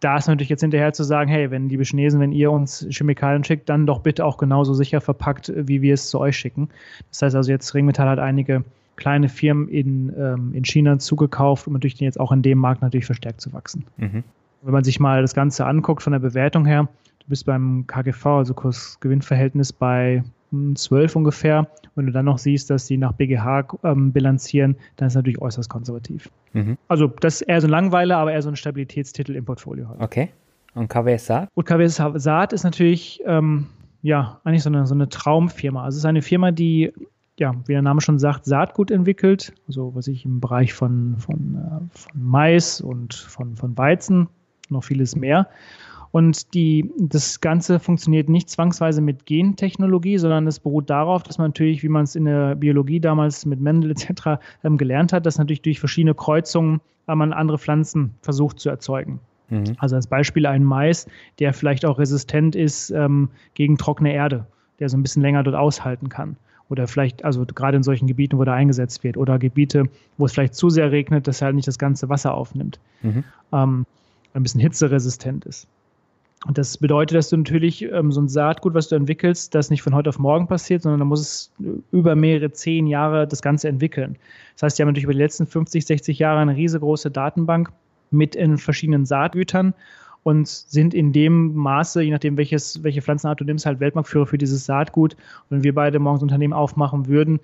da 0.00 0.16
ist 0.16 0.28
natürlich 0.28 0.48
jetzt 0.48 0.60
hinterher 0.60 0.92
zu 0.92 1.02
sagen, 1.02 1.28
hey, 1.28 1.50
wenn 1.50 1.68
liebe 1.68 1.82
Chinesen, 1.82 2.20
wenn 2.20 2.32
ihr 2.32 2.52
uns 2.52 2.86
Chemikalien 2.90 3.42
schickt, 3.42 3.68
dann 3.68 3.86
doch 3.86 4.00
bitte 4.00 4.24
auch 4.24 4.36
genauso 4.36 4.74
sicher 4.74 5.00
verpackt, 5.00 5.52
wie 5.56 5.82
wir 5.82 5.94
es 5.94 6.08
zu 6.08 6.20
euch 6.20 6.36
schicken. 6.36 6.68
Das 7.10 7.22
heißt 7.22 7.34
also 7.34 7.50
jetzt 7.50 7.74
Ringmetall 7.74 8.08
hat 8.08 8.18
einige 8.18 8.64
kleine 8.96 9.28
Firmen 9.28 9.68
in, 9.68 10.12
ähm, 10.16 10.52
in 10.54 10.64
China 10.64 10.98
zugekauft, 10.98 11.66
um 11.66 11.72
natürlich 11.72 11.98
jetzt 12.00 12.20
auch 12.20 12.32
in 12.32 12.42
dem 12.42 12.58
Markt 12.58 12.82
natürlich 12.82 13.06
verstärkt 13.06 13.40
zu 13.40 13.52
wachsen. 13.52 13.84
Mhm. 13.96 14.24
Wenn 14.62 14.72
man 14.72 14.84
sich 14.84 15.00
mal 15.00 15.22
das 15.22 15.34
Ganze 15.34 15.66
anguckt 15.66 16.02
von 16.02 16.12
der 16.12 16.20
Bewertung 16.20 16.66
her, 16.66 16.88
du 17.20 17.26
bist 17.28 17.46
beim 17.46 17.86
KGV, 17.86 18.26
also 18.26 18.54
Kurs-Gewinn-Verhältnis 18.54 19.72
bei 19.72 20.22
12 20.50 21.14
hm, 21.14 21.18
ungefähr. 21.18 21.68
Wenn 21.94 22.06
du 22.06 22.12
dann 22.12 22.24
noch 22.24 22.38
siehst, 22.38 22.70
dass 22.70 22.86
die 22.86 22.96
nach 22.96 23.12
BGH 23.12 23.66
ähm, 23.84 24.12
bilanzieren, 24.12 24.76
dann 24.96 25.06
ist 25.06 25.12
es 25.12 25.16
natürlich 25.16 25.40
äußerst 25.40 25.68
konservativ. 25.68 26.30
Mhm. 26.52 26.78
Also 26.88 27.08
das 27.08 27.40
ist 27.40 27.48
eher 27.48 27.60
so 27.60 27.66
ein 27.66 27.70
Langweiler, 27.70 28.16
aber 28.16 28.32
eher 28.32 28.42
so 28.42 28.48
ein 28.48 28.56
Stabilitätstitel 28.56 29.34
im 29.34 29.44
Portfolio. 29.44 29.88
Halt. 29.88 30.00
Okay. 30.00 30.30
Und 30.74 30.88
KWS 30.88 31.26
Saat? 31.26 31.48
Und 31.54 31.64
KWS 31.64 31.96
Saat 32.14 32.52
ist 32.52 32.64
natürlich 32.64 33.20
ähm, 33.26 33.66
ja 34.02 34.40
eigentlich 34.44 34.62
so 34.62 34.70
eine, 34.70 34.86
so 34.86 34.94
eine 34.94 35.08
Traumfirma. 35.08 35.84
Also 35.84 35.96
es 35.96 36.02
ist 36.02 36.06
eine 36.06 36.22
Firma, 36.22 36.52
die 36.52 36.92
ja, 37.38 37.54
wie 37.66 37.72
der 37.72 37.82
Name 37.82 38.00
schon 38.00 38.18
sagt, 38.18 38.44
Saatgut 38.44 38.90
entwickelt, 38.90 39.52
also 39.68 39.94
was 39.94 40.08
ich 40.08 40.24
im 40.24 40.40
Bereich 40.40 40.74
von, 40.74 41.16
von, 41.18 41.54
äh, 41.54 41.98
von 41.98 42.22
Mais 42.22 42.80
und 42.80 43.14
von, 43.14 43.56
von 43.56 43.78
Weizen, 43.78 44.28
noch 44.70 44.84
vieles 44.84 45.16
mehr. 45.16 45.48
Und 46.10 46.54
die, 46.54 46.90
das 46.98 47.40
Ganze 47.40 47.78
funktioniert 47.78 48.28
nicht 48.28 48.48
zwangsweise 48.48 49.02
mit 49.02 49.26
Gentechnologie, 49.26 50.18
sondern 50.18 50.46
es 50.46 50.58
beruht 50.58 50.88
darauf, 50.88 51.22
dass 51.22 51.38
man 51.38 51.48
natürlich, 51.48 51.82
wie 51.82 51.88
man 51.88 52.04
es 52.04 52.16
in 52.16 52.24
der 52.24 52.54
Biologie 52.54 53.00
damals 53.00 53.44
mit 53.44 53.60
Mendel 53.60 53.90
etc. 53.90 54.40
Ähm, 54.64 54.78
gelernt 54.78 55.12
hat, 55.12 55.26
dass 55.26 55.38
natürlich 55.38 55.62
durch 55.62 55.80
verschiedene 55.80 56.14
Kreuzungen 56.14 56.80
äh, 57.06 57.14
man 57.14 57.32
andere 57.32 57.58
Pflanzen 57.58 58.14
versucht 58.22 58.58
zu 58.58 58.70
erzeugen. 58.70 59.20
Mhm. 59.50 59.76
Also 59.78 59.96
als 59.96 60.06
Beispiel 60.06 60.46
ein 60.46 60.64
Mais, 60.64 61.06
der 61.38 61.52
vielleicht 61.52 61.84
auch 61.84 61.98
resistent 61.98 62.56
ist 62.56 62.90
ähm, 62.90 63.28
gegen 63.54 63.76
trockene 63.76 64.12
Erde, 64.12 64.46
der 64.78 64.88
so 64.88 64.96
ein 64.96 65.02
bisschen 65.02 65.22
länger 65.22 65.42
dort 65.42 65.56
aushalten 65.56 66.08
kann. 66.08 66.36
Oder 66.70 66.86
vielleicht, 66.86 67.24
also 67.24 67.46
gerade 67.46 67.78
in 67.78 67.82
solchen 67.82 68.06
Gebieten, 68.06 68.38
wo 68.38 68.44
der 68.44 68.54
eingesetzt 68.54 69.02
wird. 69.02 69.16
Oder 69.16 69.38
Gebiete, 69.38 69.84
wo 70.18 70.26
es 70.26 70.32
vielleicht 70.32 70.54
zu 70.54 70.68
sehr 70.68 70.92
regnet, 70.92 71.26
dass 71.26 71.40
er 71.40 71.46
halt 71.46 71.56
nicht 71.56 71.68
das 71.68 71.78
ganze 71.78 72.08
Wasser 72.10 72.34
aufnimmt. 72.34 72.78
Mhm. 73.02 73.24
Ähm, 73.52 73.86
ein 74.34 74.42
bisschen 74.42 74.60
hitzeresistent 74.60 75.44
ist. 75.46 75.68
Und 76.46 76.56
das 76.56 76.78
bedeutet, 76.78 77.16
dass 77.16 77.30
du 77.30 77.36
natürlich 77.36 77.82
ähm, 77.82 78.12
so 78.12 78.20
ein 78.20 78.28
Saatgut, 78.28 78.74
was 78.74 78.88
du 78.88 78.94
entwickelst, 78.94 79.54
das 79.54 79.70
nicht 79.70 79.82
von 79.82 79.94
heute 79.94 80.08
auf 80.08 80.20
morgen 80.20 80.46
passiert, 80.46 80.82
sondern 80.82 81.00
da 81.00 81.04
muss 81.04 81.20
es 81.20 81.52
über 81.90 82.14
mehrere 82.14 82.52
zehn 82.52 82.86
Jahre 82.86 83.26
das 83.26 83.42
Ganze 83.42 83.68
entwickeln. 83.68 84.16
Das 84.54 84.62
heißt, 84.62 84.78
die 84.78 84.82
haben 84.82 84.88
natürlich 84.88 85.04
über 85.04 85.14
die 85.14 85.18
letzten 85.18 85.46
50, 85.46 85.84
60 85.84 86.18
Jahre 86.20 86.40
eine 86.40 86.54
riesengroße 86.54 87.10
Datenbank 87.10 87.72
mit 88.10 88.36
in 88.36 88.56
verschiedenen 88.56 89.04
Saatgütern 89.04 89.74
und 90.22 90.46
sind 90.46 90.94
in 90.94 91.12
dem 91.12 91.54
Maße, 91.56 92.02
je 92.02 92.10
nachdem, 92.12 92.36
welches, 92.36 92.82
welche 92.84 93.02
Pflanzenart 93.02 93.40
du 93.40 93.44
nimmst, 93.44 93.66
halt 93.66 93.80
Weltmarktführer 93.80 94.26
für 94.26 94.38
dieses 94.38 94.64
Saatgut. 94.64 95.14
Und 95.14 95.56
wenn 95.56 95.64
wir 95.64 95.74
beide 95.74 95.98
morgens 95.98 96.22
Unternehmen 96.22 96.52
aufmachen 96.52 97.08
würden, 97.08 97.40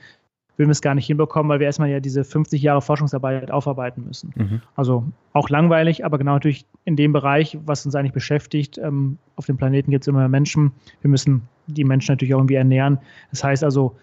würden 0.56 0.68
wir 0.68 0.72
es 0.72 0.82
gar 0.82 0.94
nicht 0.94 1.06
hinbekommen, 1.06 1.48
weil 1.48 1.60
wir 1.60 1.66
erstmal 1.66 1.90
ja 1.90 2.00
diese 2.00 2.24
50 2.24 2.62
Jahre 2.62 2.80
Forschungsarbeit 2.80 3.50
aufarbeiten 3.50 4.04
müssen. 4.06 4.32
Mhm. 4.36 4.60
Also 4.76 5.04
auch 5.32 5.48
langweilig, 5.48 6.04
aber 6.04 6.18
genau 6.18 6.34
natürlich 6.34 6.64
in 6.84 6.96
dem 6.96 7.12
Bereich, 7.12 7.58
was 7.64 7.84
uns 7.84 7.94
eigentlich 7.94 8.12
beschäftigt. 8.12 8.78
Ähm, 8.78 9.18
auf 9.36 9.46
dem 9.46 9.56
Planeten 9.56 9.90
gibt 9.90 10.04
es 10.04 10.08
immer 10.08 10.20
mehr 10.20 10.28
Menschen. 10.28 10.72
Wir 11.00 11.10
müssen 11.10 11.42
die 11.66 11.84
Menschen 11.84 12.12
natürlich 12.12 12.34
auch 12.34 12.38
irgendwie 12.38 12.54
ernähren. 12.54 12.98
Das 13.30 13.42
heißt 13.42 13.64
also, 13.64 13.96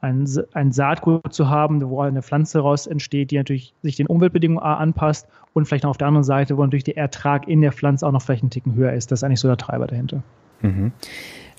ein, 0.00 0.28
ein 0.52 0.72
Saatgut 0.72 1.32
zu 1.32 1.48
haben, 1.48 1.82
wo 1.82 2.00
eine 2.00 2.22
Pflanze 2.22 2.60
raus 2.60 2.86
entsteht, 2.86 3.30
die 3.30 3.36
natürlich 3.36 3.74
sich 3.82 3.96
den 3.96 4.06
Umweltbedingungen 4.06 4.62
anpasst 4.62 5.26
und 5.54 5.66
vielleicht 5.66 5.84
auch 5.84 5.90
auf 5.90 5.98
der 5.98 6.06
anderen 6.06 6.24
Seite, 6.24 6.56
wo 6.56 6.62
natürlich 6.62 6.84
der 6.84 6.96
Ertrag 6.96 7.48
in 7.48 7.60
der 7.60 7.72
Pflanze 7.72 8.06
auch 8.06 8.12
noch 8.12 8.22
vielleicht 8.22 8.42
einen 8.42 8.50
Ticken 8.50 8.74
höher 8.74 8.92
ist. 8.92 9.10
Das 9.10 9.20
ist 9.20 9.24
eigentlich 9.24 9.40
so 9.40 9.48
der 9.48 9.56
Treiber 9.56 9.86
dahinter. 9.86 10.22
Mhm. 10.60 10.92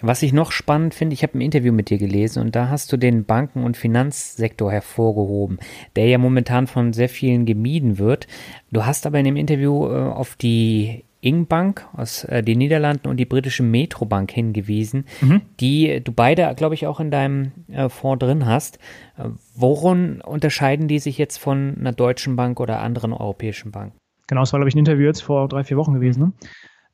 Was 0.02 0.24
ich 0.24 0.32
noch 0.32 0.52
spannend 0.52 0.94
finde, 0.94 1.14
ich 1.14 1.24
habe 1.24 1.38
ein 1.38 1.42
Interview 1.42 1.74
mit 1.74 1.90
dir 1.90 1.98
gelesen 1.98 2.42
und 2.42 2.56
da 2.56 2.70
hast 2.70 2.92
du 2.94 2.98
den 2.98 3.26
Banken- 3.26 3.64
und 3.64 3.76
Finanzsektor 3.76 4.72
hervorgehoben, 4.72 5.60
der 5.96 6.08
ja 6.08 6.18
momentan 6.18 6.68
von 6.68 6.94
sehr 6.94 7.10
vielen 7.10 7.46
gemieden 7.46 7.98
wird. 7.98 8.28
Du 8.72 8.86
hast 8.86 9.06
aber 9.06 9.20
in 9.20 9.26
dem 9.26 9.36
Interview 9.36 9.88
äh, 9.88 10.10
auf 10.10 10.36
die 10.36 11.04
Ingbank 11.22 11.86
aus 11.94 12.24
äh, 12.24 12.42
den 12.42 12.60
Niederlanden 12.60 13.10
und 13.10 13.18
die 13.18 13.26
britische 13.26 13.64
Metrobank 13.64 14.32
hingewiesen, 14.32 15.06
mhm. 15.20 15.42
die 15.60 16.02
du 16.02 16.14
beide, 16.14 16.54
glaube 16.56 16.76
ich, 16.76 16.88
auch 16.88 17.02
in 17.02 17.12
deinem 17.12 17.52
äh, 17.68 17.90
Fonds 17.90 18.24
drin 18.24 18.46
hast. 18.46 18.80
Äh, 19.18 19.30
worin 19.54 20.22
unterscheiden 20.22 20.88
die 20.88 21.00
sich 21.00 21.18
jetzt 21.18 21.38
von 21.38 21.76
einer 21.78 21.92
deutschen 21.92 22.38
Bank 22.38 22.62
oder 22.62 22.80
anderen 22.80 23.12
europäischen 23.12 23.72
Bank? 23.72 23.94
Genau, 24.28 24.42
das 24.42 24.54
war, 24.54 24.60
glaube 24.60 24.70
ich, 24.70 24.76
ein 24.76 24.80
Interview 24.80 25.08
jetzt 25.08 25.22
vor 25.22 25.50
drei, 25.50 25.64
vier 25.66 25.76
Wochen 25.76 25.94
gewesen. 25.94 26.20
Ne? 26.22 26.34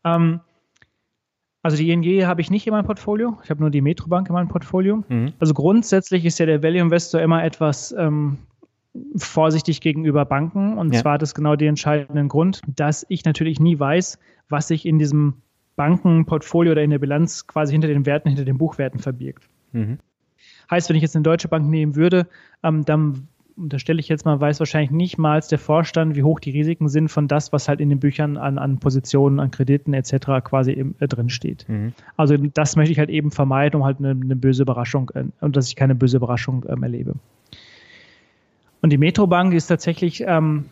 Ähm, 0.06 0.40
also 1.66 1.78
die 1.78 1.90
ING 1.90 2.28
habe 2.28 2.42
ich 2.42 2.52
nicht 2.52 2.68
in 2.68 2.74
meinem 2.74 2.86
Portfolio. 2.86 3.40
Ich 3.44 3.50
habe 3.50 3.60
nur 3.60 3.72
die 3.72 3.82
Metrobank 3.82 4.30
in 4.30 4.34
meinem 4.34 4.50
Portfolio. 4.50 5.04
Mhm. 5.10 5.34
Also 5.40 5.56
grundsätzlich 5.56 6.24
ist 6.24 6.38
ja 6.38 6.46
der 6.46 6.62
Value 6.62 6.80
Investor 6.80 7.22
immer 7.22 7.44
etwas 7.44 7.92
ähm, 7.98 8.38
vorsichtig 9.16 9.82
gegenüber 9.82 10.26
Banken. 10.26 10.78
Und 10.78 10.94
ja. 10.94 11.02
zwar 11.02 11.14
hat 11.14 11.24
das 11.24 11.34
genau 11.34 11.56
den 11.56 11.70
entscheidenden 11.70 12.28
Grund, 12.28 12.62
dass 12.68 13.04
ich 13.10 13.26
natürlich 13.26 13.60
nie 13.60 13.80
weiß, 13.80 14.20
was 14.48 14.68
sich 14.68 14.86
in 14.86 15.00
diesem 15.00 15.42
Bankenportfolio 15.76 16.74
oder 16.74 16.84
in 16.84 16.92
der 16.92 17.00
Bilanz 17.00 17.48
quasi 17.48 17.72
hinter 17.72 17.88
den 17.88 18.06
Werten, 18.06 18.30
hinter 18.30 18.46
den 18.46 18.60
Buchwerten 18.60 19.00
verbirgt. 19.00 19.50
Mhm. 19.72 19.98
Heißt, 20.70 20.88
wenn 20.90 20.98
ich 20.98 21.02
jetzt 21.02 21.16
eine 21.16 21.24
deutsche 21.24 21.48
Bank 21.48 21.68
nehmen 21.68 21.96
würde, 21.96 22.28
ähm, 22.62 22.86
dann 22.86 23.28
unterstelle 23.58 24.00
ich 24.00 24.10
jetzt 24.10 24.26
mal, 24.26 24.40
weiß 24.40 24.60
wahrscheinlich 24.60 24.92
nicht 24.92 25.18
mal 25.18 25.40
der 25.40 25.60
Vorstand, 25.60 26.16
wie 26.16 26.24
hoch 26.24 26.40
die 26.40 26.52
Risiken 26.52 26.90
sind 26.90 27.10
von 27.10 27.28
das, 27.28 27.54
was 27.54 27.68
halt 27.68 27.80
in 27.80 27.90
den 27.90 28.00
Büchern 28.00 28.38
an, 28.38 28.58
an 28.58 28.80
Positionen, 28.80 29.40
an 29.40 29.52
Krediten 29.52 29.94
etc. 29.94 30.44
quasi 30.44 30.74
im, 30.74 30.96
äh, 31.00 31.08
drin 31.08 31.30
steht. 31.30 31.68
Mhm. 31.68 31.94
Also 32.18 32.38
das 32.38 32.76
möchte 32.76 32.92
ich 32.92 33.00
halt 33.00 33.10
eben 33.10 33.32
vermeiden, 33.32 33.80
um 33.80 33.86
halt 33.86 34.00
eine, 34.00 34.12
eine 34.12 34.36
böse 34.36 34.64
Überraschung, 34.64 35.12
äh, 35.16 35.26
und 35.42 35.56
dass 35.56 35.68
ich 35.68 35.76
keine 35.76 35.96
böse 35.96 36.18
Überraschung 36.18 36.66
ähm, 36.68 36.84
erlebe. 36.84 37.16
Und 38.82 38.92
die 38.92 38.98
Metrobank 38.98 39.54
ist 39.54 39.68
tatsächlich 39.68 40.24
ähm, 40.28 40.66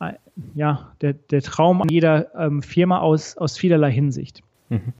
äh, 0.00 0.12
ja, 0.54 0.92
der, 1.00 1.14
der 1.14 1.42
Traum 1.42 1.82
jeder 1.90 2.34
ähm, 2.34 2.62
Firma 2.62 3.00
aus, 3.00 3.36
aus 3.36 3.58
vielerlei 3.58 3.90
Hinsicht. 3.90 4.42
Mhm. 4.68 4.92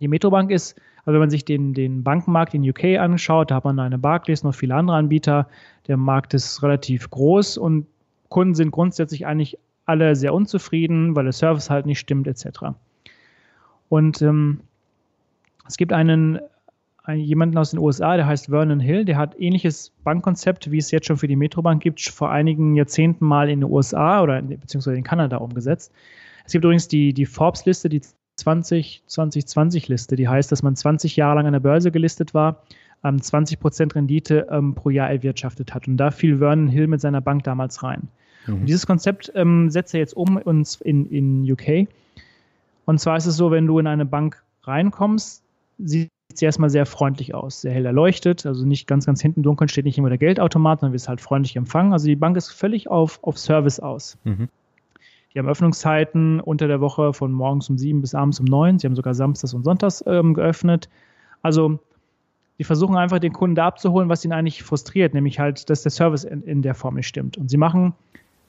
Die 0.00 0.08
Metrobank 0.08 0.50
ist 0.50 0.76
also 1.04 1.14
wenn 1.14 1.20
man 1.20 1.30
sich 1.30 1.44
den, 1.44 1.74
den 1.74 2.04
Bankenmarkt 2.04 2.54
in 2.54 2.68
UK 2.68 2.98
anschaut, 2.98 3.50
da 3.50 3.56
hat 3.56 3.64
man 3.64 3.78
eine 3.80 3.98
Barclays, 3.98 4.44
noch 4.44 4.54
viele 4.54 4.76
andere 4.76 4.96
Anbieter. 4.96 5.48
Der 5.88 5.96
Markt 5.96 6.32
ist 6.32 6.62
relativ 6.62 7.10
groß 7.10 7.58
und 7.58 7.86
Kunden 8.28 8.54
sind 8.54 8.70
grundsätzlich 8.70 9.26
eigentlich 9.26 9.58
alle 9.84 10.14
sehr 10.14 10.32
unzufrieden, 10.32 11.16
weil 11.16 11.24
der 11.24 11.32
Service 11.32 11.70
halt 11.70 11.86
nicht 11.86 11.98
stimmt, 11.98 12.28
etc. 12.28 12.74
Und 13.88 14.22
ähm, 14.22 14.60
es 15.66 15.76
gibt 15.76 15.92
einen, 15.92 16.38
einen, 17.02 17.20
jemanden 17.20 17.58
aus 17.58 17.72
den 17.72 17.80
USA, 17.80 18.16
der 18.16 18.26
heißt 18.26 18.46
Vernon 18.46 18.78
Hill, 18.78 19.04
der 19.04 19.16
hat 19.16 19.38
ähnliches 19.40 19.92
Bankkonzept, 20.04 20.70
wie 20.70 20.78
es 20.78 20.92
jetzt 20.92 21.06
schon 21.06 21.16
für 21.16 21.26
die 21.26 21.36
Metrobank 21.36 21.82
gibt, 21.82 22.00
vor 22.00 22.30
einigen 22.30 22.76
Jahrzehnten 22.76 23.26
mal 23.26 23.50
in 23.50 23.60
den 23.60 23.70
USA 23.70 24.22
oder 24.22 24.40
beziehungsweise 24.40 24.96
in 24.96 25.04
Kanada 25.04 25.38
umgesetzt. 25.38 25.92
Es 26.44 26.52
gibt 26.52 26.64
übrigens 26.64 26.86
die, 26.86 27.12
die 27.12 27.26
Forbes-Liste, 27.26 27.88
die 27.88 28.02
20, 28.36 29.02
2020 29.06 29.88
Liste, 29.88 30.16
die 30.16 30.28
heißt, 30.28 30.50
dass 30.50 30.62
man 30.62 30.76
20 30.76 31.16
Jahre 31.16 31.36
lang 31.36 31.46
an 31.46 31.52
der 31.52 31.60
Börse 31.60 31.90
gelistet 31.90 32.34
war, 32.34 32.62
ähm, 33.04 33.20
20 33.20 33.60
Prozent 33.60 33.94
Rendite 33.94 34.46
ähm, 34.50 34.74
pro 34.74 34.90
Jahr 34.90 35.10
erwirtschaftet 35.10 35.74
hat. 35.74 35.88
Und 35.88 35.96
da 35.96 36.10
fiel 36.10 36.38
Vernon 36.38 36.68
Hill 36.68 36.86
mit 36.86 37.00
seiner 37.00 37.20
Bank 37.20 37.44
damals 37.44 37.82
rein. 37.82 38.08
Mhm. 38.46 38.54
Und 38.54 38.66
dieses 38.66 38.86
Konzept 38.86 39.32
ähm, 39.34 39.70
setzt 39.70 39.94
er 39.94 40.00
jetzt 40.00 40.16
um 40.16 40.36
uns 40.36 40.80
in, 40.80 41.06
in 41.06 41.50
UK. 41.50 41.88
Und 42.84 42.98
zwar 42.98 43.16
ist 43.16 43.26
es 43.26 43.36
so, 43.36 43.50
wenn 43.50 43.66
du 43.66 43.78
in 43.78 43.86
eine 43.86 44.06
Bank 44.06 44.42
reinkommst, 44.64 45.42
sieht 45.78 46.10
sie 46.34 46.44
erstmal 46.44 46.70
sehr 46.70 46.86
freundlich 46.86 47.34
aus, 47.34 47.60
sehr 47.60 47.72
hell 47.72 47.84
erleuchtet, 47.84 48.46
also 48.46 48.64
nicht 48.64 48.86
ganz, 48.86 49.04
ganz 49.06 49.20
hinten 49.20 49.42
dunkel 49.42 49.68
steht 49.68 49.84
nicht 49.84 49.98
immer 49.98 50.08
der 50.08 50.18
Geldautomat, 50.18 50.80
sondern 50.80 50.94
wirst 50.94 51.08
halt 51.08 51.20
freundlich 51.20 51.56
empfangen. 51.56 51.92
Also 51.92 52.06
die 52.06 52.16
Bank 52.16 52.36
ist 52.36 52.50
völlig 52.50 52.88
auf, 52.88 53.22
auf 53.22 53.38
Service 53.38 53.80
aus. 53.80 54.16
Mhm. 54.24 54.48
Die 55.32 55.38
haben 55.38 55.48
Öffnungszeiten 55.48 56.40
unter 56.40 56.68
der 56.68 56.80
Woche 56.80 57.12
von 57.12 57.32
morgens 57.32 57.70
um 57.70 57.78
sieben 57.78 58.00
bis 58.00 58.14
abends 58.14 58.38
um 58.40 58.46
neun. 58.46 58.78
Sie 58.78 58.86
haben 58.86 58.96
sogar 58.96 59.14
samstags 59.14 59.54
und 59.54 59.64
sonntags 59.64 60.04
ähm, 60.06 60.34
geöffnet. 60.34 60.88
Also 61.40 61.78
die 62.58 62.64
versuchen 62.64 62.96
einfach 62.96 63.18
den 63.18 63.32
Kunden 63.32 63.56
da 63.56 63.66
abzuholen, 63.66 64.08
was 64.08 64.24
ihn 64.24 64.32
eigentlich 64.32 64.62
frustriert, 64.62 65.14
nämlich 65.14 65.38
halt, 65.38 65.68
dass 65.70 65.82
der 65.82 65.90
Service 65.90 66.24
in, 66.24 66.42
in 66.42 66.62
der 66.62 66.74
Form 66.74 66.94
nicht 66.94 67.08
stimmt. 67.08 67.38
Und 67.38 67.50
sie 67.50 67.56
machen 67.56 67.94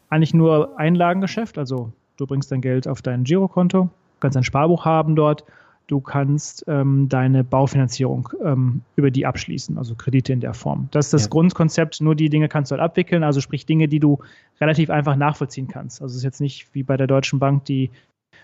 eigentlich 0.10 0.34
nur 0.34 0.78
Einlagengeschäft, 0.78 1.58
also 1.58 1.91
du 2.17 2.28
bringst 2.28 2.52
dein 2.52 2.62
Geld 2.62 2.88
auf 2.88 3.02
dein 3.02 3.24
Girokonto, 3.24 3.89
kannst 4.19 4.38
ein 4.38 4.43
Sparbuch 4.43 4.86
haben 4.86 5.15
dort 5.15 5.46
du 5.88 6.00
kannst 6.00 6.63
ähm, 6.67 7.10
deine 7.10 7.43
Baufinanzierung 7.43 8.30
ähm, 8.43 8.82
über 8.96 9.12
die 9.12 9.26
abschließen, 9.26 9.78
also 9.78 9.96
Kredite 9.96 10.34
in 10.34 10.39
der 10.39 10.54
Form. 10.54 10.88
Das 10.91 11.08
ist 11.08 11.13
das 11.13 11.24
ja. 11.24 11.30
Grundkonzept, 11.30 12.02
nur 12.02 12.15
die 12.15 12.30
Dinge 12.30 12.48
kannst 12.48 12.72
du 12.72 12.74
halt 12.74 12.82
abwickeln, 12.82 13.24
also 13.24 13.41
sprich 13.41 13.65
Dinge, 13.65 13.88
die 13.88 14.00
du 14.00 14.19
relativ 14.62 14.89
einfach 14.89 15.15
nachvollziehen 15.15 15.67
kannst. 15.67 16.02
Also 16.02 16.13
es 16.13 16.17
ist 16.17 16.24
jetzt 16.24 16.41
nicht 16.41 16.74
wie 16.74 16.84
bei 16.84 16.98
der 16.98 17.08
Deutschen 17.08 17.39
Bank, 17.39 17.65
die 17.65 17.91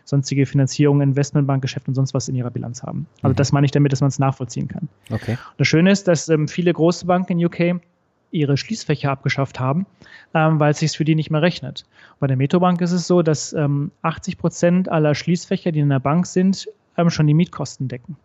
sonstige 0.06 0.46
Finanzierung, 0.46 1.02
Investmentbankgeschäft 1.02 1.88
und 1.88 1.96
sonst 1.96 2.14
was 2.14 2.28
in 2.28 2.36
ihrer 2.36 2.52
Bilanz 2.52 2.84
haben. 2.84 3.08
Also 3.22 3.34
mhm. 3.34 3.38
das 3.38 3.52
meine 3.52 3.66
ich 3.66 3.72
damit, 3.72 3.92
dass 3.92 4.02
man 4.02 4.10
es 4.10 4.20
nachvollziehen 4.20 4.68
kann. 4.68 4.90
Okay. 5.12 5.32
Und 5.32 5.60
das 5.60 5.68
Schöne 5.68 5.92
ist, 5.92 6.08
dass 6.08 6.30
ähm, 6.30 6.48
viele 6.48 6.74
große 6.74 7.06
Banken 7.06 7.40
in 7.40 7.46
UK 7.46 7.82
ihre 8.32 8.58
Schließfächer 8.58 9.10
abgeschafft 9.10 9.60
haben, 9.60 9.86
ähm, 10.34 10.60
weil 10.60 10.72
es 10.72 10.80
sich 10.80 10.96
für 10.96 11.06
die 11.06 11.16
nicht 11.16 11.32
mehr 11.32 11.42
rechnet. 11.42 11.86
Bei 12.20 12.28
der 12.28 12.38
Metrobank 12.38 12.82
ist 12.82 12.92
es 12.92 13.08
so, 13.08 13.22
dass 13.22 13.54
ähm, 13.54 13.92
80 14.04 14.38
Prozent 14.38 14.90
aller 14.90 15.16
Schließfächer, 15.16 15.72
die 15.72 15.80
in 15.80 15.90
der 15.90 16.00
Bank 16.00 16.28
sind, 16.28 16.68
ähm, 17.00 17.10
schon 17.10 17.28
die 17.28 17.34
Mietkosten 17.34 17.88
decken. 17.88 18.16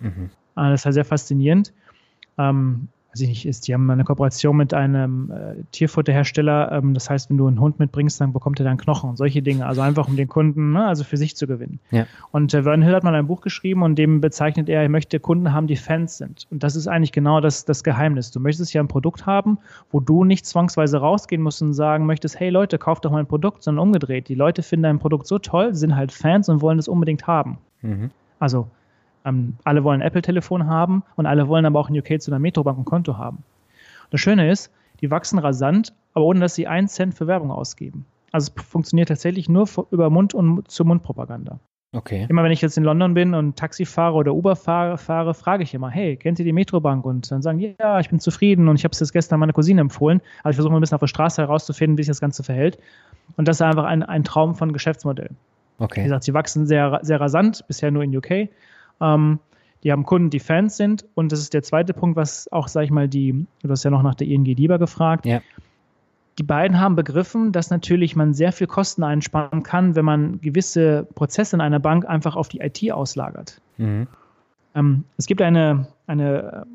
Mhm. 0.00 0.30
Ah, 0.54 0.70
das 0.70 0.80
ist 0.80 0.84
halt 0.86 0.94
sehr 0.94 1.04
faszinierend. 1.04 1.72
Ähm, 2.36 2.88
weiß 3.10 3.22
ich 3.22 3.28
nicht, 3.28 3.46
ist, 3.46 3.66
die 3.66 3.74
haben 3.74 3.90
eine 3.90 4.04
Kooperation 4.04 4.56
mit 4.56 4.74
einem 4.74 5.30
äh, 5.30 5.62
Tierfutterhersteller. 5.72 6.72
Ähm, 6.72 6.94
das 6.94 7.08
heißt, 7.08 7.30
wenn 7.30 7.38
du 7.38 7.46
einen 7.46 7.60
Hund 7.60 7.78
mitbringst, 7.78 8.20
dann 8.20 8.32
bekommt 8.32 8.60
er 8.60 8.64
dann 8.64 8.76
Knochen 8.76 9.10
und 9.10 9.16
solche 9.16 9.42
Dinge. 9.42 9.66
Also 9.66 9.80
einfach, 9.80 10.08
um 10.08 10.16
den 10.16 10.28
Kunden, 10.28 10.72
ne, 10.72 10.86
also 10.86 11.04
für 11.04 11.16
sich 11.16 11.36
zu 11.36 11.46
gewinnen. 11.46 11.80
Ja. 11.90 12.06
Und 12.32 12.52
äh, 12.54 12.62
Vernon 12.62 12.82
Hill 12.82 12.94
hat 12.94 13.04
mal 13.04 13.14
ein 13.14 13.26
Buch 13.26 13.40
geschrieben 13.40 13.82
und 13.82 13.96
dem 13.96 14.20
bezeichnet 14.20 14.68
er, 14.68 14.82
er 14.82 14.88
möchte 14.88 15.20
Kunden 15.20 15.52
haben, 15.52 15.66
die 15.66 15.76
Fans 15.76 16.18
sind. 16.18 16.46
Und 16.50 16.62
das 16.62 16.76
ist 16.76 16.86
eigentlich 16.86 17.12
genau 17.12 17.40
das, 17.40 17.64
das 17.64 17.82
Geheimnis. 17.82 18.30
Du 18.30 18.40
möchtest 18.40 18.72
ja 18.74 18.82
ein 18.82 18.88
Produkt 18.88 19.26
haben, 19.26 19.58
wo 19.90 20.00
du 20.00 20.24
nicht 20.24 20.44
zwangsweise 20.46 20.98
rausgehen 20.98 21.42
musst 21.42 21.62
und 21.62 21.72
sagen 21.72 22.06
möchtest, 22.06 22.38
hey 22.38 22.50
Leute, 22.50 22.78
kauft 22.78 23.04
doch 23.04 23.10
mein 23.10 23.26
Produkt, 23.26 23.62
sondern 23.62 23.82
umgedreht. 23.82 24.28
Die 24.28 24.34
Leute 24.34 24.62
finden 24.62 24.84
dein 24.84 24.98
Produkt 24.98 25.26
so 25.26 25.38
toll, 25.38 25.74
sind 25.74 25.96
halt 25.96 26.12
Fans 26.12 26.48
und 26.48 26.60
wollen 26.60 26.78
es 26.78 26.88
unbedingt 26.88 27.26
haben. 27.26 27.58
Mhm. 27.82 28.10
Also 28.38 28.68
ähm, 29.24 29.56
alle 29.64 29.84
wollen 29.84 30.00
ein 30.00 30.06
Apple-Telefon 30.06 30.66
haben 30.66 31.02
und 31.16 31.26
alle 31.26 31.48
wollen 31.48 31.66
aber 31.66 31.80
auch 31.80 31.90
in 31.90 31.98
UK 31.98 32.20
zu 32.20 32.30
einer 32.30 32.38
Metrobank 32.38 32.78
ein 32.78 32.84
Konto 32.84 33.16
haben. 33.16 33.44
Das 34.10 34.20
Schöne 34.20 34.50
ist, 34.50 34.72
die 35.00 35.10
wachsen 35.10 35.38
rasant, 35.38 35.92
aber 36.14 36.24
ohne 36.24 36.40
dass 36.40 36.54
sie 36.54 36.66
einen 36.66 36.88
Cent 36.88 37.14
für 37.14 37.26
Werbung 37.26 37.50
ausgeben. 37.50 38.06
Also 38.32 38.52
es 38.54 38.64
funktioniert 38.64 39.08
tatsächlich 39.08 39.48
nur 39.48 39.68
über 39.90 40.10
Mund- 40.10 40.34
und 40.34 40.70
zur 40.70 40.86
Mundpropaganda. 40.86 41.58
Okay. 41.92 42.26
Immer 42.28 42.44
wenn 42.44 42.52
ich 42.52 42.60
jetzt 42.60 42.76
in 42.76 42.84
London 42.84 43.14
bin 43.14 43.32
und 43.32 43.56
Taxi 43.56 43.86
fahre 43.86 44.14
oder 44.14 44.34
Uber 44.34 44.56
fahre, 44.56 44.98
fahre 44.98 45.32
frage 45.32 45.62
ich 45.62 45.72
immer, 45.72 45.88
hey, 45.88 46.16
kennt 46.16 46.38
ihr 46.38 46.44
die 46.44 46.52
Metrobank? 46.52 47.06
Und 47.06 47.30
dann 47.30 47.40
sagen, 47.40 47.58
ja, 47.58 47.98
ich 47.98 48.10
bin 48.10 48.20
zufrieden 48.20 48.68
und 48.68 48.76
ich 48.76 48.84
habe 48.84 48.92
es 48.92 49.00
jetzt 49.00 49.12
gestern 49.12 49.40
meiner 49.40 49.54
Cousine 49.54 49.80
empfohlen. 49.80 50.20
Also 50.42 50.50
ich 50.50 50.56
versuche 50.56 50.72
mal 50.72 50.78
ein 50.78 50.80
bisschen 50.82 50.96
auf 50.96 51.00
der 51.00 51.06
Straße 51.06 51.40
herauszufinden, 51.40 51.96
wie 51.96 52.02
sich 52.02 52.10
das 52.10 52.20
Ganze 52.20 52.42
verhält. 52.42 52.78
Und 53.38 53.48
das 53.48 53.56
ist 53.56 53.62
einfach 53.62 53.84
ein, 53.84 54.02
ein 54.02 54.22
Traum 54.22 54.54
von 54.54 54.72
Geschäftsmodell. 54.74 55.30
Okay. 55.78 56.00
Wie 56.00 56.04
gesagt, 56.04 56.24
sie 56.24 56.34
wachsen 56.34 56.66
sehr, 56.66 57.00
sehr 57.02 57.20
rasant, 57.20 57.66
bisher 57.66 57.90
nur 57.90 58.02
in 58.02 58.16
UK. 58.16 58.48
Ähm, 59.00 59.38
die 59.84 59.92
haben 59.92 60.04
Kunden, 60.04 60.30
die 60.30 60.40
Fans 60.40 60.76
sind. 60.76 61.04
Und 61.14 61.30
das 61.32 61.38
ist 61.38 61.54
der 61.54 61.62
zweite 61.62 61.94
Punkt, 61.94 62.16
was 62.16 62.50
auch, 62.50 62.68
sag 62.68 62.82
ich 62.82 62.90
mal, 62.90 63.08
die, 63.08 63.46
du 63.62 63.70
hast 63.70 63.84
ja 63.84 63.90
noch 63.90 64.02
nach 64.02 64.16
der 64.16 64.26
ING 64.26 64.44
Lieber 64.44 64.78
gefragt. 64.78 65.24
Ja. 65.24 65.40
Die 66.38 66.42
beiden 66.42 66.78
haben 66.78 66.96
begriffen, 66.96 67.52
dass 67.52 67.70
natürlich 67.70 68.14
man 68.14 68.34
sehr 68.34 68.52
viel 68.52 68.66
Kosten 68.66 69.02
einsparen 69.02 69.62
kann, 69.62 69.96
wenn 69.96 70.04
man 70.04 70.40
gewisse 70.40 71.06
Prozesse 71.14 71.56
in 71.56 71.60
einer 71.60 71.80
Bank 71.80 72.06
einfach 72.06 72.36
auf 72.36 72.48
die 72.48 72.60
IT 72.60 72.92
auslagert. 72.92 73.60
Mhm. 73.76 74.06
Ähm, 74.74 75.04
es 75.16 75.26
gibt 75.26 75.42
eine, 75.42 75.88
eine 76.06 76.66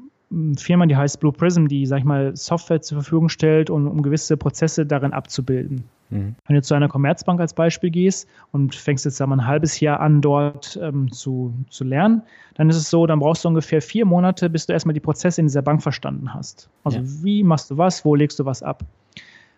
Firma, 0.58 0.86
die 0.86 0.96
heißt 0.96 1.20
Blue 1.20 1.32
Prism, 1.32 1.68
die, 1.68 1.86
sag 1.86 2.00
ich 2.00 2.06
mal, 2.06 2.36
Software 2.36 2.82
zur 2.82 3.02
Verfügung 3.02 3.30
stellt, 3.30 3.70
um, 3.70 3.88
um 3.88 4.02
gewisse 4.02 4.38
Prozesse 4.38 4.86
darin 4.86 5.14
abzubilden. 5.14 5.84
Mhm. 6.10 6.36
Wenn 6.48 6.56
du 6.56 6.62
zu 6.62 6.74
einer 6.74 6.88
Commerzbank 6.88 7.40
als 7.40 7.54
Beispiel 7.54 7.90
gehst 7.90 8.28
und 8.52 8.76
fängst 8.76 9.06
jetzt 9.06 9.20
mal 9.20 9.34
ein 9.34 9.48
halbes 9.48 9.80
Jahr 9.80 10.00
an, 10.00 10.22
dort 10.22 10.80
ähm, 10.82 11.12
zu, 11.12 11.54
zu 11.70 11.84
lernen, 11.84 12.22
dann 12.56 12.70
ist 12.70 12.78
es 12.78 12.90
so, 12.90 13.06
dann 13.06 13.20
brauchst 13.20 13.44
du 13.44 13.50
ungefähr 13.50 13.82
vier 13.82 14.06
Monate, 14.06 14.50
bis 14.50 14.66
du 14.66 14.74
erstmal 14.74 14.94
die 14.94 15.00
Prozesse 15.00 15.42
in 15.42 15.48
dieser 15.48 15.62
Bank 15.62 15.82
verstanden 15.82 16.34
hast. 16.34 16.70
Also 16.84 17.00
ja. 17.00 17.04
wie 17.24 17.44
machst 17.44 17.72
du 17.72 17.78
was, 17.78 18.06
wo 18.06 18.16
legst 18.16 18.40
du 18.40 18.46
was 18.46 18.64
ab? 18.64 18.84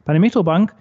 Bei 0.06 0.14
der 0.14 0.20
Metrobank 0.20 0.74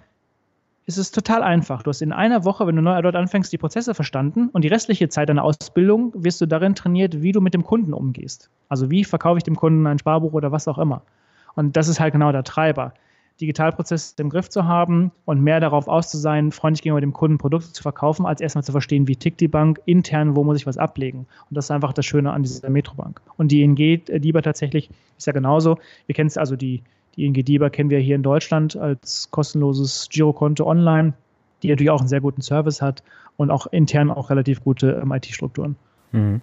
ist 0.85 0.97
es 0.97 1.11
total 1.11 1.41
einfach. 1.41 1.81
Du 1.81 1.89
hast 1.89 2.01
in 2.01 2.11
einer 2.11 2.45
Woche, 2.45 2.67
wenn 2.67 2.75
du 2.75 2.81
neu 2.81 3.01
dort 3.01 3.15
anfängst, 3.15 3.51
die 3.51 3.57
Prozesse 3.57 3.95
verstanden 3.95 4.49
und 4.49 4.63
die 4.63 4.67
restliche 4.67 5.09
Zeit 5.09 5.29
deiner 5.29 5.43
Ausbildung 5.43 6.11
wirst 6.15 6.41
du 6.41 6.45
darin 6.45 6.75
trainiert, 6.75 7.21
wie 7.21 7.31
du 7.31 7.41
mit 7.41 7.53
dem 7.53 7.63
Kunden 7.63 7.93
umgehst. 7.93 8.49
Also 8.69 8.91
wie 8.91 9.03
verkaufe 9.03 9.37
ich 9.37 9.43
dem 9.43 9.55
Kunden 9.55 9.87
ein 9.87 9.99
Sparbuch 9.99 10.33
oder 10.33 10.51
was 10.51 10.67
auch 10.67 10.77
immer. 10.77 11.01
Und 11.55 11.75
das 11.75 11.87
ist 11.87 11.99
halt 11.99 12.13
genau 12.13 12.31
der 12.31 12.43
Treiber. 12.43 12.93
Digitalprozesse 13.41 14.15
im 14.19 14.29
Griff 14.29 14.47
zu 14.49 14.65
haben 14.65 15.11
und 15.25 15.41
mehr 15.41 15.59
darauf 15.59 15.89
aus 15.89 16.11
sein, 16.11 16.51
freundlich 16.51 16.83
gegenüber 16.83 17.01
dem 17.01 17.11
Kunden 17.11 17.37
Produkte 17.37 17.73
zu 17.73 17.81
verkaufen, 17.81 18.25
als 18.25 18.39
erstmal 18.39 18.63
zu 18.63 18.71
verstehen, 18.71 19.07
wie 19.09 19.17
tickt 19.17 19.41
die 19.41 19.49
Bank 19.49 19.81
intern, 19.85 20.37
wo 20.37 20.43
muss 20.45 20.57
ich 20.57 20.65
was 20.65 20.77
ablegen. 20.77 21.27
Und 21.49 21.57
das 21.57 21.65
ist 21.65 21.71
einfach 21.71 21.91
das 21.91 22.05
Schöne 22.05 22.31
an 22.31 22.43
dieser 22.43 22.69
Metrobank. 22.69 23.21
Und 23.35 23.51
die 23.51 23.61
ING, 23.61 23.77
äh, 23.77 24.19
DIBA 24.19 24.41
tatsächlich, 24.41 24.89
ist 25.17 25.27
ja 25.27 25.33
genauso. 25.33 25.79
Wir 26.05 26.15
kennen 26.15 26.27
es 26.27 26.37
also 26.37 26.55
die, 26.55 26.81
die 27.17 27.25
ING 27.25 27.33
DIBA 27.33 27.69
kennen 27.69 27.89
wir 27.89 27.99
hier 27.99 28.15
in 28.15 28.23
Deutschland 28.23 28.75
als 28.75 29.29
kostenloses 29.31 30.07
Girokonto 30.11 30.65
online, 30.65 31.13
die 31.63 31.69
natürlich 31.69 31.89
auch 31.89 31.99
einen 31.99 32.09
sehr 32.09 32.21
guten 32.21 32.41
Service 32.41 32.81
hat 32.81 33.03
und 33.37 33.51
auch 33.51 33.67
intern 33.67 34.11
auch 34.11 34.29
relativ 34.29 34.63
gute 34.63 34.99
ähm, 35.01 35.11
IT-Strukturen. 35.11 35.75
Mhm. 36.11 36.41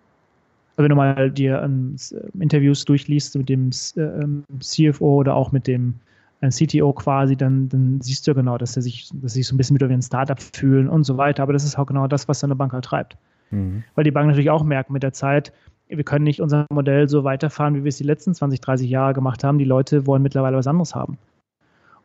Also 0.77 0.85
wenn 0.85 0.89
du 0.89 0.97
mal 0.97 1.31
dir 1.31 1.63
ähm, 1.63 1.97
Interviews 2.39 2.85
durchliest 2.85 3.37
mit 3.37 3.49
dem 3.49 3.71
äh, 3.97 4.01
ähm, 4.01 4.45
CFO 4.61 5.17
oder 5.17 5.35
auch 5.35 5.53
mit 5.53 5.67
dem 5.67 5.95
ein 6.41 6.51
CTO 6.51 6.93
quasi, 6.93 7.37
dann, 7.37 7.69
dann 7.69 8.01
siehst 8.01 8.27
du 8.27 8.33
ja 8.33 8.35
genau, 8.35 8.59
dass 8.59 8.75
er 8.75 8.83
sich, 8.83 9.09
dass 9.13 9.35
sie 9.35 9.41
sich 9.41 9.49
so 9.49 9.55
ein 9.55 9.59
bisschen 9.59 9.75
mit 9.75 9.89
wie 9.89 9.93
ein 9.93 10.03
Startup 10.03 10.41
fühlen 10.41 10.89
und 10.89 11.05
so 11.05 11.17
weiter. 11.17 11.45
Aber 11.45 11.53
das 11.53 11.63
ist 11.63 11.79
auch 11.79 11.87
genau 11.87 12.09
das, 12.09 12.27
was 12.27 12.41
so 12.41 12.47
eine 12.47 12.57
Bank 12.57 12.73
halt 12.73 12.85
treibt. 12.85 13.17
Mhm. 13.51 13.85
Weil 13.95 14.05
die 14.05 14.11
Bank 14.11 14.27
natürlich 14.27 14.51
auch 14.51 14.65
merkt 14.65 14.91
mit 14.91 15.05
der 15.05 15.13
Zeit, 15.13 15.53
wir 15.89 16.05
können 16.05 16.25
nicht 16.25 16.41
unser 16.41 16.67
Modell 16.71 17.09
so 17.09 17.25
weiterfahren, 17.25 17.75
wie 17.75 17.85
wir 17.85 17.89
es 17.89 17.99
die 17.99 18.05
letzten 18.05 18.35
20, 18.35 18.61
30 18.61 18.89
Jahre 18.89 19.15
gemacht 19.15 19.45
haben. 19.45 19.59
Die 19.59 19.65
Leute 19.65 20.07
wollen 20.07 20.23
mittlerweile 20.23 20.57
was 20.57 20.67
anderes 20.67 20.95
haben. 20.95 21.19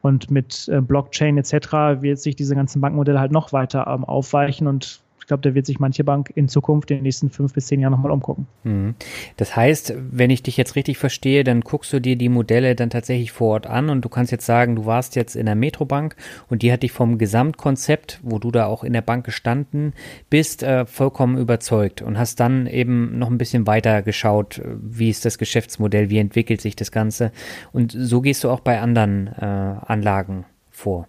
Und 0.01 0.29
mit 0.29 0.67
äh, 0.69 0.81
Blockchain 0.81 1.37
etc. 1.37 2.01
wird 2.01 2.19
sich 2.19 2.35
diese 2.35 2.55
ganzen 2.55 2.81
Bankmodelle 2.81 3.19
halt 3.19 3.31
noch 3.31 3.53
weiter 3.53 3.87
ähm, 3.87 4.03
aufweichen 4.03 4.67
und 4.67 5.01
ich 5.27 5.29
glaube, 5.29 5.41
da 5.41 5.53
wird 5.53 5.65
sich 5.65 5.77
manche 5.77 6.05
Bank 6.05 6.31
in 6.35 6.47
Zukunft 6.47 6.89
in 6.89 6.99
den 6.99 7.03
nächsten 7.03 7.29
fünf 7.29 7.53
bis 7.53 7.67
zehn 7.67 7.81
Jahren 7.81 7.91
nochmal 7.91 8.13
umgucken. 8.13 8.47
Mhm. 8.63 8.95
Das 9.35 9.57
heißt, 9.57 9.93
wenn 10.09 10.29
ich 10.29 10.41
dich 10.41 10.55
jetzt 10.55 10.77
richtig 10.77 10.97
verstehe, 10.97 11.43
dann 11.43 11.59
guckst 11.59 11.91
du 11.91 11.99
dir 11.99 12.15
die 12.15 12.29
Modelle 12.29 12.75
dann 12.75 12.89
tatsächlich 12.89 13.33
vor 13.33 13.49
Ort 13.49 13.67
an 13.67 13.89
und 13.89 14.05
du 14.05 14.07
kannst 14.07 14.31
jetzt 14.31 14.45
sagen, 14.45 14.77
du 14.77 14.85
warst 14.85 15.17
jetzt 15.17 15.35
in 15.35 15.45
der 15.45 15.55
Metrobank 15.55 16.15
und 16.49 16.61
die 16.61 16.71
hat 16.71 16.81
dich 16.81 16.93
vom 16.93 17.17
Gesamtkonzept, 17.17 18.21
wo 18.23 18.39
du 18.39 18.51
da 18.51 18.67
auch 18.67 18.85
in 18.85 18.93
der 18.93 19.01
Bank 19.01 19.25
gestanden 19.25 19.91
bist, 20.29 20.63
äh, 20.63 20.85
vollkommen 20.85 21.37
überzeugt 21.37 22.01
und 22.01 22.17
hast 22.17 22.39
dann 22.39 22.65
eben 22.65 23.19
noch 23.19 23.29
ein 23.29 23.37
bisschen 23.37 23.67
weiter 23.67 24.03
geschaut, 24.03 24.61
wie 24.81 25.09
ist 25.09 25.25
das 25.25 25.37
Geschäftsmodell, 25.37 26.09
wie 26.09 26.19
entwickelt 26.19 26.61
sich 26.61 26.77
das 26.77 26.93
Ganze 26.93 27.33
und 27.73 27.91
so 27.91 28.21
gehst 28.21 28.45
du 28.45 28.49
auch 28.49 28.61
bei 28.61 28.79
anderen 28.79 29.27
äh, 29.27 29.43
Anlagen 29.43 30.45
vor. 30.69 31.05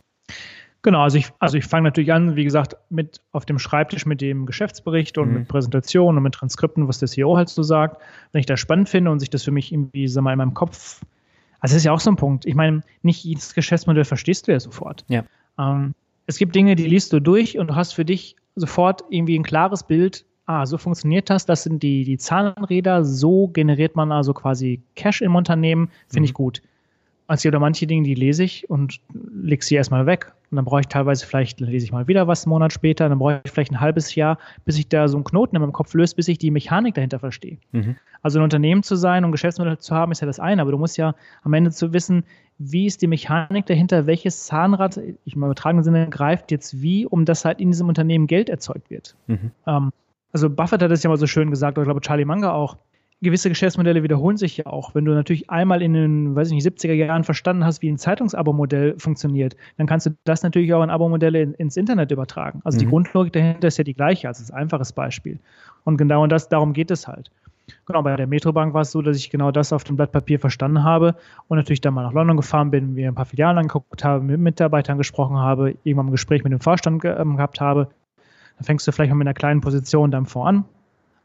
Genau, 0.82 1.02
also 1.02 1.18
ich, 1.18 1.30
also 1.40 1.58
ich 1.58 1.64
fange 1.64 1.84
natürlich 1.84 2.12
an, 2.12 2.36
wie 2.36 2.44
gesagt, 2.44 2.76
mit 2.88 3.20
auf 3.32 3.44
dem 3.44 3.58
Schreibtisch 3.58 4.06
mit 4.06 4.20
dem 4.20 4.46
Geschäftsbericht 4.46 5.18
und 5.18 5.28
mhm. 5.28 5.34
mit 5.34 5.48
Präsentationen 5.48 6.18
und 6.18 6.22
mit 6.22 6.34
Transkripten, 6.34 6.86
was 6.86 6.98
der 6.98 7.08
CEO 7.08 7.36
halt 7.36 7.48
so 7.48 7.62
sagt. 7.62 8.00
Wenn 8.32 8.40
ich 8.40 8.46
das 8.46 8.60
spannend 8.60 8.88
finde 8.88 9.10
und 9.10 9.18
sich 9.18 9.30
das 9.30 9.42
für 9.42 9.50
mich 9.50 9.72
irgendwie, 9.72 10.06
sag 10.06 10.22
mal, 10.22 10.32
in 10.32 10.38
meinem 10.38 10.54
Kopf, 10.54 11.00
also 11.60 11.72
das 11.74 11.78
ist 11.78 11.84
ja 11.84 11.92
auch 11.92 12.00
so 12.00 12.10
ein 12.10 12.16
Punkt. 12.16 12.46
Ich 12.46 12.54
meine, 12.54 12.82
nicht 13.02 13.24
jedes 13.24 13.54
Geschäftsmodell 13.54 14.04
verstehst 14.04 14.46
du 14.46 14.52
ja 14.52 14.60
sofort. 14.60 15.04
Ja. 15.08 15.24
Ähm, 15.58 15.94
es 16.26 16.38
gibt 16.38 16.54
Dinge, 16.54 16.76
die 16.76 16.86
liest 16.86 17.12
du 17.12 17.20
durch 17.20 17.58
und 17.58 17.68
du 17.68 17.74
hast 17.74 17.92
für 17.92 18.04
dich 18.04 18.36
sofort 18.54 19.02
irgendwie 19.10 19.36
ein 19.36 19.42
klares 19.42 19.82
Bild, 19.82 20.24
ah, 20.46 20.64
so 20.66 20.78
funktioniert 20.78 21.30
das, 21.30 21.46
das 21.46 21.62
sind 21.62 21.82
die, 21.82 22.04
die 22.04 22.18
Zahnräder, 22.18 23.04
so 23.04 23.48
generiert 23.48 23.96
man 23.96 24.12
also 24.12 24.32
quasi 24.32 24.82
Cash 24.94 25.20
im 25.22 25.36
Unternehmen, 25.36 25.90
finde 26.08 26.20
mhm. 26.20 26.24
ich 26.24 26.34
gut. 26.34 26.62
Also 27.26 27.48
oder 27.48 27.60
manche 27.60 27.86
Dinge, 27.86 28.04
die 28.04 28.14
lese 28.14 28.44
ich 28.44 28.70
und 28.70 29.00
leg 29.12 29.62
sie 29.62 29.74
erstmal 29.74 30.06
weg. 30.06 30.32
Und 30.50 30.56
dann 30.56 30.64
brauche 30.64 30.80
ich 30.80 30.88
teilweise 30.88 31.26
vielleicht, 31.26 31.60
lese 31.60 31.84
ich 31.84 31.92
mal 31.92 32.08
wieder 32.08 32.26
was 32.26 32.44
einen 32.44 32.50
Monat 32.50 32.72
später, 32.72 33.08
dann 33.08 33.18
brauche 33.18 33.40
ich 33.44 33.50
vielleicht 33.50 33.72
ein 33.72 33.80
halbes 33.80 34.14
Jahr, 34.14 34.38
bis 34.64 34.78
ich 34.78 34.88
da 34.88 35.06
so 35.06 35.16
einen 35.16 35.24
Knoten 35.24 35.56
in 35.56 35.62
meinem 35.62 35.72
Kopf 35.72 35.92
löse, 35.94 36.16
bis 36.16 36.28
ich 36.28 36.38
die 36.38 36.50
Mechanik 36.50 36.94
dahinter 36.94 37.18
verstehe. 37.18 37.58
Mhm. 37.72 37.96
Also 38.22 38.38
ein 38.38 38.44
Unternehmen 38.44 38.82
zu 38.82 38.96
sein 38.96 39.24
und 39.24 39.32
Geschäftsmodell 39.32 39.78
zu 39.78 39.94
haben, 39.94 40.10
ist 40.10 40.20
ja 40.20 40.26
das 40.26 40.40
eine, 40.40 40.62
aber 40.62 40.72
du 40.72 40.78
musst 40.78 40.96
ja 40.96 41.14
am 41.42 41.52
Ende 41.52 41.70
zu 41.70 41.92
wissen, 41.92 42.24
wie 42.58 42.86
ist 42.86 43.02
die 43.02 43.06
Mechanik 43.06 43.66
dahinter, 43.66 44.06
welches 44.06 44.46
Zahnrad, 44.46 44.96
ich 45.24 45.36
im 45.36 45.44
übertragenen 45.44 45.84
Sinne, 45.84 46.08
greift 46.08 46.50
jetzt 46.50 46.80
wie, 46.82 47.06
um 47.06 47.24
dass 47.24 47.44
halt 47.44 47.60
in 47.60 47.70
diesem 47.70 47.88
Unternehmen 47.88 48.26
Geld 48.26 48.48
erzeugt 48.48 48.90
wird. 48.90 49.14
Mhm. 49.26 49.52
Ähm, 49.66 49.92
also 50.32 50.50
Buffett 50.50 50.82
hat 50.82 50.90
es 50.90 51.02
ja 51.02 51.10
mal 51.10 51.16
so 51.16 51.26
schön 51.26 51.50
gesagt, 51.50 51.78
oder 51.78 51.82
ich 51.82 51.86
glaube 51.86 52.00
Charlie 52.00 52.24
Munger 52.24 52.52
auch, 52.52 52.76
gewisse 53.20 53.48
Geschäftsmodelle 53.48 54.02
wiederholen 54.02 54.36
sich 54.36 54.58
ja 54.58 54.66
auch. 54.66 54.94
Wenn 54.94 55.04
du 55.04 55.12
natürlich 55.12 55.50
einmal 55.50 55.82
in 55.82 55.92
den, 55.92 56.36
weiß 56.36 56.48
ich 56.48 56.54
nicht, 56.54 56.66
70er 56.66 56.92
Jahren 56.92 57.24
verstanden 57.24 57.64
hast, 57.64 57.82
wie 57.82 57.90
ein 57.90 57.98
Zeitungsabo-Modell 57.98 58.94
funktioniert, 58.98 59.56
dann 59.76 59.86
kannst 59.86 60.06
du 60.06 60.10
das 60.24 60.42
natürlich 60.42 60.72
auch 60.72 60.82
in 60.82 60.90
Abo-Modelle 60.90 61.42
in, 61.42 61.54
ins 61.54 61.76
Internet 61.76 62.10
übertragen. 62.12 62.60
Also 62.64 62.76
mhm. 62.76 62.80
die 62.80 62.86
Grundlogik 62.86 63.32
dahinter 63.32 63.68
ist 63.68 63.78
ja 63.78 63.84
die 63.84 63.94
gleiche, 63.94 64.28
also 64.28 64.52
ein 64.52 64.58
einfaches 64.60 64.92
Beispiel. 64.92 65.38
Und 65.84 65.96
genau 65.96 66.26
das, 66.26 66.48
darum 66.48 66.72
geht 66.72 66.90
es 66.90 67.08
halt. 67.08 67.30
Genau, 67.86 68.02
bei 68.02 68.16
der 68.16 68.26
Metrobank 68.26 68.72
war 68.72 68.82
es 68.82 68.92
so, 68.92 69.02
dass 69.02 69.16
ich 69.16 69.30
genau 69.30 69.50
das 69.50 69.72
auf 69.72 69.84
dem 69.84 69.96
Blatt 69.96 70.12
Papier 70.12 70.38
verstanden 70.38 70.84
habe 70.84 71.16
und 71.48 71.58
natürlich 71.58 71.80
dann 71.80 71.94
mal 71.94 72.02
nach 72.02 72.12
London 72.12 72.36
gefahren 72.36 72.70
bin, 72.70 72.94
mir 72.94 73.08
ein 73.08 73.14
paar 73.14 73.26
Filialen 73.26 73.58
angeguckt 73.58 74.04
habe, 74.04 74.24
mit 74.24 74.40
Mitarbeitern 74.40 74.96
gesprochen 74.96 75.36
habe, 75.36 75.74
irgendwann 75.82 76.06
ein 76.06 76.12
Gespräch 76.12 76.44
mit 76.44 76.52
dem 76.52 76.60
Vorstand 76.60 77.04
ähm, 77.04 77.36
gehabt 77.36 77.60
habe. 77.60 77.88
Dann 78.56 78.64
fängst 78.64 78.86
du 78.86 78.92
vielleicht 78.92 79.10
mal 79.10 79.16
mit 79.16 79.26
einer 79.26 79.34
kleinen 79.34 79.60
Position 79.60 80.10
dann 80.10 80.24
voran 80.24 80.64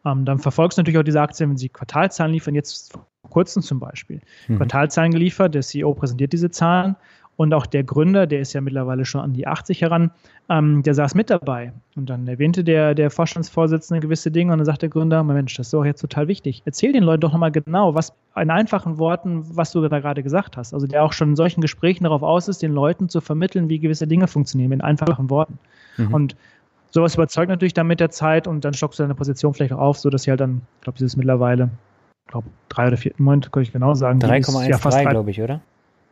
ähm, 0.05 0.25
dann 0.25 0.39
verfolgst 0.39 0.77
du 0.77 0.81
natürlich 0.81 0.99
auch 0.99 1.03
diese 1.03 1.21
Aktien, 1.21 1.49
wenn 1.49 1.57
sie 1.57 1.69
Quartalzahlen 1.69 2.33
liefern, 2.33 2.55
jetzt 2.55 2.93
vor 2.93 3.29
kurzem 3.29 3.61
zum 3.61 3.79
Beispiel. 3.79 4.21
Mhm. 4.47 4.57
Quartalzahlen 4.57 5.11
geliefert, 5.11 5.55
der 5.55 5.61
CEO 5.61 5.93
präsentiert 5.93 6.33
diese 6.33 6.51
Zahlen 6.51 6.95
und 7.35 7.53
auch 7.53 7.65
der 7.65 7.83
Gründer, 7.83 8.27
der 8.27 8.41
ist 8.41 8.53
ja 8.53 8.61
mittlerweile 8.61 9.05
schon 9.05 9.21
an 9.21 9.33
die 9.33 9.47
80 9.47 9.81
heran, 9.81 10.11
ähm, 10.49 10.83
der 10.83 10.93
saß 10.93 11.15
mit 11.15 11.31
dabei. 11.31 11.73
Und 11.95 12.09
dann 12.09 12.27
erwähnte 12.27 12.63
der, 12.63 12.93
der 12.93 13.09
Vorstandsvorsitzende 13.09 14.01
gewisse 14.01 14.29
Dinge 14.29 14.51
und 14.51 14.59
dann 14.59 14.65
sagt 14.65 14.83
der 14.83 14.89
Gründer, 14.89 15.23
Mensch, 15.23 15.55
das 15.55 15.67
ist 15.67 15.73
doch 15.73 15.83
jetzt 15.83 16.01
total 16.01 16.27
wichtig. 16.27 16.61
Erzähl 16.65 16.93
den 16.93 17.03
Leuten 17.03 17.21
doch 17.21 17.31
nochmal 17.31 17.51
genau, 17.51 17.95
was 17.95 18.13
in 18.35 18.51
einfachen 18.51 18.99
Worten, 18.99 19.43
was 19.55 19.71
du 19.71 19.87
da 19.87 19.99
gerade 19.99 20.21
gesagt 20.21 20.57
hast. 20.57 20.73
Also 20.73 20.85
der 20.85 21.03
auch 21.03 21.13
schon 21.13 21.29
in 21.29 21.35
solchen 21.35 21.61
Gesprächen 21.61 22.03
darauf 22.03 22.21
aus 22.21 22.47
ist, 22.47 22.61
den 22.61 22.71
Leuten 22.71 23.09
zu 23.09 23.19
vermitteln, 23.19 23.67
wie 23.67 23.79
gewisse 23.79 24.05
Dinge 24.05 24.27
funktionieren, 24.27 24.71
in 24.71 24.81
einfachen 24.81 25.29
Worten. 25.29 25.57
Mhm. 25.97 26.13
Und 26.13 26.35
sowas 26.93 27.15
überzeugt 27.15 27.49
natürlich 27.49 27.73
dann 27.73 27.87
mit 27.87 27.99
der 27.99 28.11
Zeit 28.11 28.47
und 28.47 28.63
dann 28.63 28.73
stockst 28.73 28.99
du 28.99 29.03
deine 29.03 29.15
Position 29.15 29.53
vielleicht 29.53 29.73
auch 29.73 29.79
auf, 29.79 29.97
sodass 29.97 30.23
sie 30.23 30.29
halt 30.29 30.39
dann, 30.39 30.61
ich 30.77 30.81
glaube, 30.81 30.99
sie 30.99 31.05
ist 31.05 31.17
mittlerweile, 31.17 31.69
ich 32.25 32.31
glaube, 32.31 32.47
drei 32.69 32.87
oder 32.87 32.97
vier, 32.97 33.13
Moment, 33.17 33.51
kann 33.51 33.63
ich 33.63 33.73
genau 33.73 33.93
sagen. 33.95 34.19
3,13, 34.19 35.03
ja, 35.03 35.09
glaube 35.09 35.31
ich, 35.31 35.41
oder? 35.41 35.61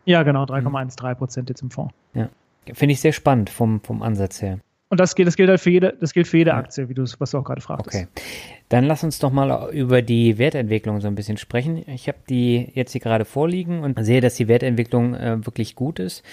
Ja, 0.05 0.23
genau, 0.23 0.43
3,13 0.45 1.15
Prozent 1.15 1.49
jetzt 1.49 1.61
im 1.61 1.69
Fonds. 1.69 1.93
Ja. 2.13 2.29
Finde 2.73 2.93
ich 2.93 3.01
sehr 3.01 3.11
spannend 3.11 3.49
vom, 3.49 3.82
vom 3.82 4.01
Ansatz 4.01 4.41
her. 4.41 4.59
Und 4.92 5.00
das 5.00 5.16
gilt, 5.16 5.26
das 5.26 5.38
gilt 5.38 5.50
halt 5.50 5.62
für 5.62 5.70
jede, 5.70 5.94
das 6.02 6.12
gilt 6.12 6.28
für 6.28 6.38
jede 6.38 6.54
Aktie, 6.54 6.89
wie 6.89 6.94
du 6.94 7.06
was 7.18 7.32
du 7.32 7.38
auch 7.38 7.46
gerade 7.46 7.62
fragst. 7.62 7.88
Okay. 7.88 8.08
Dann 8.68 8.84
lass 8.84 9.06
uns 9.06 9.20
doch 9.20 9.32
mal 9.32 9.70
über 9.72 10.02
die 10.02 10.38
Wertentwicklung 10.38 11.00
so 11.00 11.08
ein 11.08 11.16
bisschen 11.16 11.38
sprechen. 11.38 11.82
Ich 11.88 12.10
habe 12.10 12.18
die 12.30 12.68
jetzt 12.74 12.92
hier 12.92 13.00
gerade 13.00 13.24
vorliegen 13.24 13.84
und 13.84 14.04
sehe, 14.04 14.20
dass 14.20 14.36
die 14.36 14.50
Wertentwicklung 14.50 15.16
äh, 15.16 15.46
wirklich 15.46 15.76
gut 15.76 16.00
ist. 16.00 16.24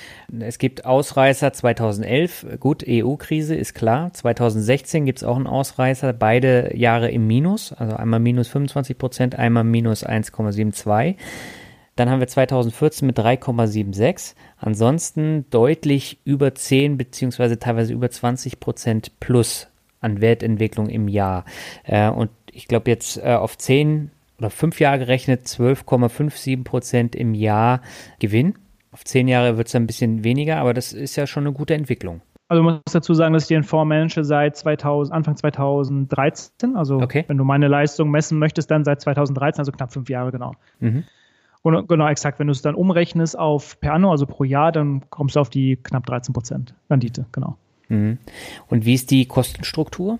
Es 0.41 0.59
gibt 0.59 0.85
Ausreißer 0.85 1.53
2011, 1.53 2.59
gut, 2.59 2.85
EU-Krise 2.85 3.55
ist 3.55 3.75
klar. 3.75 4.13
2016 4.13 5.07
gibt 5.07 5.19
es 5.19 5.25
auch 5.25 5.37
einen 5.37 5.47
Ausreißer, 5.47 6.13
beide 6.13 6.77
Jahre 6.77 7.13
im 7.13 7.29
Minus, 7.29 7.73
also 7.73 7.95
einmal 7.95 8.19
minus 8.19 8.49
25 8.49 8.99
Prozent, 8.99 9.39
einmal 9.39 9.63
minus 9.63 10.05
1,72. 10.05 11.15
Dann 11.99 12.11
haben 12.11 12.20
wir 12.20 12.28
2014 12.28 13.07
mit 13.07 13.18
3,76. 13.18 14.36
Ansonsten 14.57 15.46
deutlich 15.51 16.20
über 16.24 16.55
10 16.55 16.96
beziehungsweise 16.96 17.59
teilweise 17.59 17.92
über 17.92 18.09
20 18.09 18.61
Prozent 18.61 19.18
plus 19.18 19.66
an 20.01 20.20
Wertentwicklung 20.20 20.88
im 20.90 21.09
Jahr. 21.09 21.44
Äh, 21.82 22.09
und 22.09 22.30
ich 22.53 22.68
glaube 22.68 22.88
jetzt 22.88 23.18
äh, 23.18 23.34
auf 23.34 23.59
10 23.59 24.12
oder 24.38 24.49
5 24.49 24.78
Jahre 24.78 25.01
gerechnet 25.01 25.46
12,57 25.46 26.62
Prozent 26.62 27.16
im 27.16 27.34
Jahr 27.34 27.82
Gewinn. 28.20 28.55
Auf 28.92 29.05
10 29.05 29.26
Jahre 29.26 29.57
wird 29.57 29.66
es 29.66 29.74
ein 29.74 29.88
bisschen 29.88 30.22
weniger, 30.22 30.59
aber 30.59 30.74
das 30.74 30.92
ist 30.92 31.16
ja 31.16 31.26
schon 31.26 31.49
eine 31.49 31.53
gute 31.53 31.74
Entwicklung. 31.74 32.20
Also 32.46 32.62
ich 32.62 32.64
muss 32.64 32.92
dazu 32.92 33.12
sagen, 33.12 33.34
dass 33.34 33.42
ich 33.42 33.49
den 33.49 33.64
Fonds 33.64 33.88
manage 33.88 34.22
seit 34.22 34.57
2000, 34.57 35.12
Anfang 35.12 35.36
2013. 35.36 36.76
Also 36.76 36.99
okay. 36.99 37.24
wenn 37.26 37.38
du 37.38 37.44
meine 37.44 37.66
Leistung 37.66 38.12
messen 38.12 38.38
möchtest, 38.38 38.70
dann 38.70 38.84
seit 38.84 39.01
2013, 39.01 39.62
also 39.62 39.72
knapp 39.72 39.92
fünf 39.92 40.09
Jahre 40.09 40.30
genau. 40.30 40.53
Mhm. 40.78 41.03
Und, 41.69 41.89
genau, 41.89 42.09
exakt. 42.09 42.39
Wenn 42.39 42.47
du 42.47 42.53
es 42.53 42.62
dann 42.62 42.75
umrechnest 42.75 43.39
auf 43.39 43.79
per 43.81 43.93
anno, 43.93 44.11
also 44.11 44.27
pro 44.27 44.45
Jahr, 44.45 44.73
dann 44.73 45.09
kommst 45.11 45.37
du 45.37 45.41
auf 45.41 45.51
die 45.51 45.77
knapp 45.77 46.07
13 46.07 46.33
Prozent 46.33 46.75
Rendite, 46.91 47.27
genau. 47.33 47.57
Mhm. 47.89 48.19
Und 48.69 48.85
wie 48.85 48.95
ist 48.95 49.11
die 49.11 49.27
Kostenstruktur? 49.27 50.19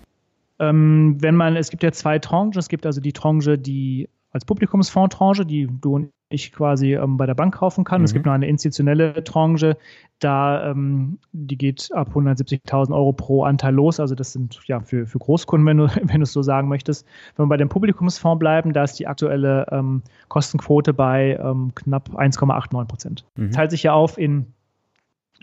Ähm, 0.59 1.17
wenn 1.19 1.35
man, 1.35 1.55
es 1.55 1.69
gibt 1.69 1.83
ja 1.83 1.91
zwei 1.91 2.19
Tranchen. 2.19 2.59
Es 2.59 2.69
gibt 2.69 2.85
also 2.85 3.01
die 3.01 3.13
Tranche, 3.13 3.57
die 3.57 4.09
als 4.31 4.45
Publikumsfondstranche, 4.45 5.45
die 5.45 5.67
du 5.69 5.95
und 5.95 6.11
ich 6.29 6.51
quasi 6.51 6.93
ähm, 6.93 7.17
bei 7.17 7.25
der 7.25 7.33
Bank 7.33 7.55
kaufen 7.55 7.83
kann. 7.83 8.01
Mhm. 8.01 8.05
Es 8.05 8.13
gibt 8.13 8.25
noch 8.25 8.33
eine 8.33 8.47
institutionelle 8.47 9.23
Tranche, 9.23 9.77
da 10.19 10.69
ähm, 10.69 11.17
die 11.31 11.57
geht 11.57 11.89
ab 11.93 12.09
170.000 12.13 12.93
Euro 12.93 13.13
pro 13.13 13.43
Anteil 13.43 13.73
los. 13.73 13.99
Also 13.99 14.15
das 14.15 14.33
sind 14.33 14.59
ja 14.65 14.79
für, 14.79 15.07
für 15.07 15.17
Großkunden, 15.17 15.65
wenn 15.65 15.77
du, 15.77 15.87
wenn 16.03 16.19
du 16.19 16.23
es 16.23 16.33
so 16.33 16.43
sagen 16.43 16.67
möchtest. 16.67 17.05
Wenn 17.35 17.45
wir 17.45 17.49
bei 17.49 17.57
dem 17.57 17.69
Publikumsfonds 17.69 18.39
bleiben, 18.39 18.73
da 18.73 18.83
ist 18.83 18.99
die 18.99 19.07
aktuelle 19.07 19.65
ähm, 19.71 20.03
Kostenquote 20.27 20.93
bei 20.93 21.39
ähm, 21.41 21.73
knapp 21.73 22.09
1,89 22.09 22.85
Prozent. 22.85 23.25
Mhm. 23.35 23.51
Teilt 23.51 23.71
sich 23.71 23.83
ja 23.83 23.93
auf 23.93 24.17
in, 24.17 24.53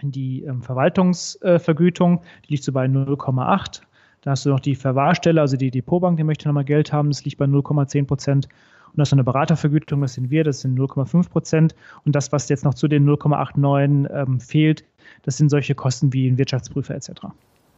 in 0.01 0.13
die 0.13 0.45
ähm, 0.45 0.63
Verwaltungsvergütung, 0.63 2.23
die 2.47 2.53
liegt 2.53 2.65
so 2.65 2.73
bei 2.73 2.87
0,8. 2.87 3.83
Da 4.21 4.31
hast 4.33 4.45
du 4.45 4.51
noch 4.51 4.61
die 4.61 4.75
Verwahrstelle, 4.75 5.41
also 5.41 5.57
die 5.57 5.71
Depotbank, 5.71 6.17
die 6.17 6.25
möchte 6.25 6.49
nochmal 6.49 6.65
Geld 6.65 6.93
haben, 6.93 7.11
das 7.11 7.25
liegt 7.25 7.39
bei 7.39 7.45
0,10 7.45 8.07
Prozent. 8.07 8.49
Und 8.97 9.01
das 9.01 9.09
ist 9.09 9.13
eine 9.13 9.25
Beratervergütung, 9.25 10.01
das 10.01 10.15
sind 10.15 10.31
wir, 10.31 10.43
das 10.43 10.61
sind 10.61 10.79
0,5 10.79 11.29
Prozent. 11.29 11.75
Und 12.07 12.17
das, 12.17 12.33
was 12.33 12.49
jetzt 12.49 12.65
noch 12.65 12.73
zu 12.73 12.89
den 12.89 13.07
0,89 13.07 14.11
ähm, 14.11 14.41
fehlt, 14.41 14.85
das 15.23 15.37
sind 15.37 15.51
solche 15.51 15.75
Kosten 15.75 16.13
wie 16.15 16.27
ein 16.27 16.39
Wirtschaftsprüfer 16.39 16.95
etc. 16.95 17.11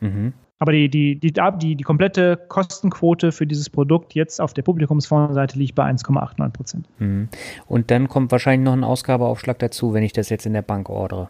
Mhm. 0.00 0.32
Aber 0.60 0.72
die, 0.72 0.88
die, 0.88 1.18
die, 1.18 1.32
die, 1.32 1.74
die 1.76 1.84
komplette 1.84 2.36
Kostenquote 2.48 3.32
für 3.32 3.46
dieses 3.46 3.68
Produkt 3.68 4.14
jetzt 4.14 4.40
auf 4.40 4.54
der 4.54 4.62
Publikumsfondsseite 4.62 5.58
liegt 5.58 5.74
bei 5.74 5.84
1,89 5.84 6.50
Prozent. 6.50 6.88
Mhm. 6.98 7.28
Und 7.66 7.90
dann 7.90 8.08
kommt 8.08 8.30
wahrscheinlich 8.30 8.64
noch 8.64 8.72
ein 8.72 8.84
Ausgabeaufschlag 8.84 9.58
dazu, 9.58 9.92
wenn 9.94 10.04
ich 10.04 10.12
das 10.12 10.28
jetzt 10.28 10.46
in 10.46 10.52
der 10.52 10.62
Bank 10.62 10.88
ordere. 10.88 11.28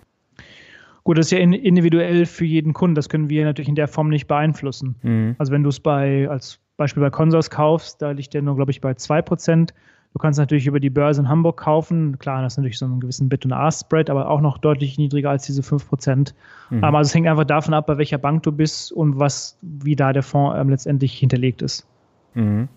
Gut, 1.05 1.16
das 1.16 1.26
ist 1.26 1.32
ja 1.32 1.39
individuell 1.39 2.26
für 2.26 2.45
jeden 2.45 2.74
Kunden. 2.74 2.95
Das 2.95 3.09
können 3.09 3.30
wir 3.30 3.45
natürlich 3.45 3.68
in 3.68 3.74
der 3.74 3.89
Form 3.89 4.11
nicht 4.11 4.26
beeinflussen. 4.26 4.97
Mhm. 5.03 5.36
Also 5.39 5.53
wenn 5.53 5.62
du 5.62 5.70
es 5.70 5.80
bei 5.80 6.28
als 6.28 6.61
Beispiel 6.78 7.02
bei 7.02 7.10
Consors 7.10 7.50
kaufst, 7.50 8.00
da 8.00 8.12
liegt 8.12 8.32
der 8.32 8.40
nur, 8.40 8.56
glaube 8.56 8.70
ich, 8.70 8.80
bei 8.80 8.92
2%. 8.92 9.70
Du 10.14 10.18
kannst 10.18 10.38
natürlich 10.38 10.66
über 10.66 10.80
die 10.80 10.88
Börse 10.88 11.20
in 11.20 11.28
Hamburg 11.28 11.58
kaufen. 11.58 12.18
Klar, 12.18 12.42
das 12.42 12.54
ist 12.54 12.56
natürlich 12.56 12.78
so 12.78 12.86
einen 12.86 13.00
gewissen 13.00 13.28
Bit- 13.28 13.44
und 13.44 13.52
A-Spread, 13.52 14.08
aber 14.08 14.30
auch 14.30 14.40
noch 14.40 14.56
deutlich 14.56 14.96
niedriger 14.96 15.28
als 15.30 15.44
diese 15.44 15.60
5%. 15.60 16.32
Mhm. 16.70 16.84
Also 16.84 17.00
es 17.00 17.14
hängt 17.14 17.26
einfach 17.26 17.44
davon 17.44 17.74
ab, 17.74 17.86
bei 17.86 17.98
welcher 17.98 18.16
Bank 18.16 18.42
du 18.44 18.52
bist 18.52 18.90
und 18.92 19.18
was, 19.18 19.58
wie 19.60 19.96
da 19.96 20.12
der 20.12 20.22
Fonds 20.22 20.56
ähm, 20.58 20.70
letztendlich 20.70 21.12
hinterlegt 21.18 21.60
ist. 21.60 21.86
Mhm. 22.34 22.68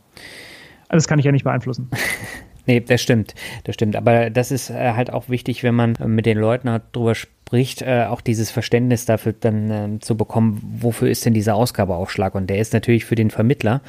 Also 0.89 0.97
das 0.97 1.07
kann 1.07 1.19
ich 1.19 1.25
ja 1.25 1.31
nicht 1.31 1.45
beeinflussen. 1.45 1.89
Nee, 2.65 2.79
das 2.79 3.01
stimmt, 3.01 3.33
das 3.63 3.75
stimmt. 3.75 3.95
Aber 3.95 4.29
das 4.29 4.51
ist 4.51 4.69
äh, 4.69 4.93
halt 4.93 5.11
auch 5.11 5.29
wichtig, 5.29 5.63
wenn 5.63 5.75
man 5.75 5.95
äh, 5.95 6.07
mit 6.07 6.25
den 6.25 6.37
Leuten 6.37 6.69
halt 6.69 6.83
drüber 6.91 7.15
spricht, 7.15 7.81
äh, 7.81 8.05
auch 8.07 8.21
dieses 8.21 8.51
Verständnis 8.51 9.05
dafür 9.05 9.33
dann 9.33 9.71
äh, 9.71 9.99
zu 9.99 10.15
bekommen, 10.15 10.61
wofür 10.79 11.09
ist 11.09 11.25
denn 11.25 11.33
dieser 11.33 11.55
Ausgabeaufschlag? 11.55 12.35
Und 12.35 12.49
der 12.49 12.59
ist 12.59 12.73
natürlich 12.73 13.05
für 13.05 13.15
den 13.15 13.31
Vermittler. 13.31 13.81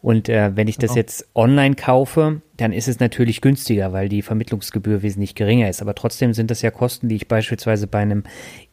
Und 0.00 0.28
wenn 0.28 0.68
ich 0.68 0.78
das 0.78 0.90
genau. 0.90 0.98
jetzt 0.98 1.28
online 1.34 1.74
kaufe, 1.74 2.40
dann 2.56 2.72
ist 2.72 2.86
es 2.86 3.00
natürlich 3.00 3.40
günstiger, 3.40 3.92
weil 3.92 4.08
die 4.08 4.22
Vermittlungsgebühr 4.22 5.02
wesentlich 5.02 5.34
geringer 5.34 5.68
ist. 5.68 5.82
Aber 5.82 5.94
trotzdem 5.94 6.32
sind 6.34 6.52
das 6.52 6.62
ja 6.62 6.70
Kosten, 6.70 7.08
die 7.08 7.16
ich 7.16 7.26
beispielsweise 7.26 7.88
bei 7.88 7.98
einem 7.98 8.22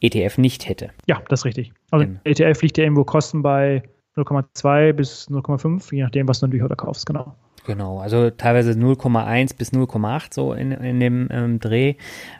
ETF 0.01 0.37
nicht 0.37 0.69
hätte. 0.69 0.91
Ja, 1.07 1.23
das 1.27 1.41
ist 1.41 1.45
richtig. 1.45 1.73
Also 1.89 2.05
genau. 2.05 2.19
ETF 2.23 2.61
liegt 2.61 2.77
ja 2.77 2.83
irgendwo 2.83 3.05
Kosten 3.05 3.41
bei 3.41 3.81
0,2 4.15 4.93
bis 4.93 5.27
0,5, 5.29 5.93
je 5.93 6.03
nachdem, 6.03 6.27
was 6.27 6.39
du 6.39 6.45
natürlich 6.45 6.63
heute 6.63 6.75
kaufst, 6.75 7.05
genau. 7.05 7.35
Genau, 7.65 7.99
also 7.99 8.29
teilweise 8.29 8.71
0,1 8.71 9.57
bis 9.57 9.73
0,8 9.73 10.33
so 10.33 10.53
in, 10.53 10.71
in 10.71 10.99
dem 10.99 11.27
ähm, 11.31 11.59
Dreh. 11.59 11.95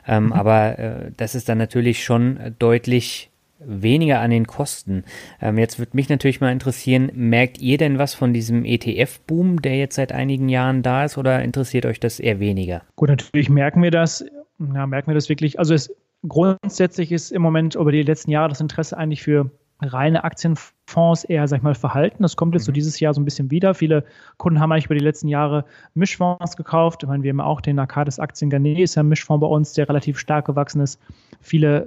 Ähm, 0.06 0.26
mhm. 0.26 0.32
Aber 0.32 0.78
äh, 0.78 1.10
das 1.16 1.34
ist 1.34 1.48
dann 1.48 1.58
natürlich 1.58 2.04
schon 2.04 2.54
deutlich 2.58 3.30
weniger 3.58 4.20
an 4.20 4.30
den 4.30 4.46
Kosten. 4.46 5.04
Ähm, 5.40 5.58
jetzt 5.58 5.78
würde 5.78 5.92
mich 5.94 6.08
natürlich 6.08 6.40
mal 6.40 6.52
interessieren, 6.52 7.10
merkt 7.14 7.58
ihr 7.58 7.78
denn 7.78 7.98
was 7.98 8.14
von 8.14 8.32
diesem 8.32 8.64
ETF-Boom, 8.64 9.62
der 9.62 9.78
jetzt 9.78 9.96
seit 9.96 10.12
einigen 10.12 10.48
Jahren 10.48 10.82
da 10.82 11.04
ist, 11.04 11.18
oder 11.18 11.42
interessiert 11.42 11.86
euch 11.86 12.00
das 12.00 12.20
eher 12.20 12.38
weniger? 12.38 12.82
Gut, 12.96 13.08
natürlich 13.08 13.48
merken 13.48 13.82
wir 13.82 13.90
das. 13.90 14.24
Ja, 14.58 14.86
merken 14.86 15.08
wir 15.08 15.14
das 15.14 15.28
wirklich. 15.28 15.58
Also 15.58 15.74
es, 15.74 15.94
grundsätzlich 16.26 17.12
ist 17.12 17.32
im 17.32 17.42
Moment 17.42 17.74
über 17.74 17.92
die 17.92 18.02
letzten 18.02 18.30
Jahre 18.30 18.48
das 18.50 18.60
Interesse 18.60 18.96
eigentlich 18.96 19.22
für 19.22 19.50
reine 19.82 20.24
Aktienfonds 20.24 21.24
eher, 21.24 21.46
sag 21.48 21.58
ich 21.58 21.62
mal, 21.62 21.74
verhalten. 21.74 22.22
Das 22.22 22.36
kommt 22.36 22.54
jetzt 22.54 22.62
mhm. 22.62 22.66
so 22.66 22.72
dieses 22.72 22.98
Jahr 23.00 23.12
so 23.12 23.20
ein 23.20 23.24
bisschen 23.24 23.50
wieder. 23.50 23.74
Viele 23.74 24.04
Kunden 24.38 24.60
haben 24.60 24.72
eigentlich 24.72 24.86
über 24.86 24.94
die 24.94 25.04
letzten 25.04 25.28
Jahre 25.28 25.64
Mischfonds 25.94 26.56
gekauft. 26.56 27.02
Ich 27.02 27.08
meine, 27.08 27.22
wir 27.22 27.30
haben 27.30 27.40
auch 27.40 27.60
den 27.60 27.78
Arcades 27.78 28.18
Aktien 28.18 28.50
Garnet, 28.50 28.78
ist 28.78 28.94
ja 28.94 29.02
ein 29.02 29.08
Mischfonds 29.08 29.40
bei 29.40 29.46
uns, 29.46 29.74
der 29.74 29.88
relativ 29.88 30.18
stark 30.18 30.46
gewachsen 30.46 30.80
ist. 30.80 31.00
Viele 31.40 31.86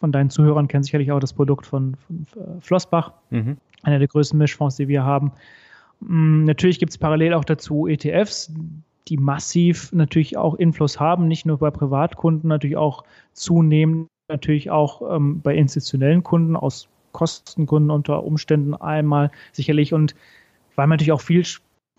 von 0.00 0.12
deinen 0.12 0.30
Zuhörern 0.30 0.68
kennen 0.68 0.82
sicherlich 0.82 1.12
auch 1.12 1.20
das 1.20 1.32
Produkt 1.32 1.66
von, 1.66 1.94
von 1.96 2.26
äh, 2.36 2.60
Flossbach, 2.60 3.12
mhm. 3.30 3.56
einer 3.82 3.98
der 3.98 4.08
größten 4.08 4.38
Mischfonds, 4.38 4.76
die 4.76 4.88
wir 4.88 5.04
haben. 5.04 5.32
Mm, 6.00 6.44
natürlich 6.44 6.78
gibt 6.78 6.90
es 6.90 6.98
parallel 6.98 7.34
auch 7.34 7.44
dazu 7.44 7.86
ETFs, 7.86 8.52
die 9.08 9.16
massiv 9.16 9.92
natürlich 9.92 10.36
auch 10.36 10.54
Influss 10.54 11.00
haben, 11.00 11.28
nicht 11.28 11.46
nur 11.46 11.58
bei 11.58 11.70
Privatkunden, 11.70 12.48
natürlich 12.48 12.76
auch 12.76 13.04
zunehmend, 13.32 14.08
natürlich 14.28 14.70
auch 14.70 15.16
ähm, 15.16 15.40
bei 15.40 15.54
institutionellen 15.54 16.22
Kunden 16.22 16.56
aus 16.56 16.88
Kostengründen 17.12 17.90
unter 17.90 18.24
Umständen 18.24 18.74
einmal 18.74 19.30
sicherlich 19.52 19.94
und 19.94 20.14
weil 20.76 20.86
man 20.86 20.96
natürlich 20.96 21.12
auch 21.12 21.20
viel 21.20 21.44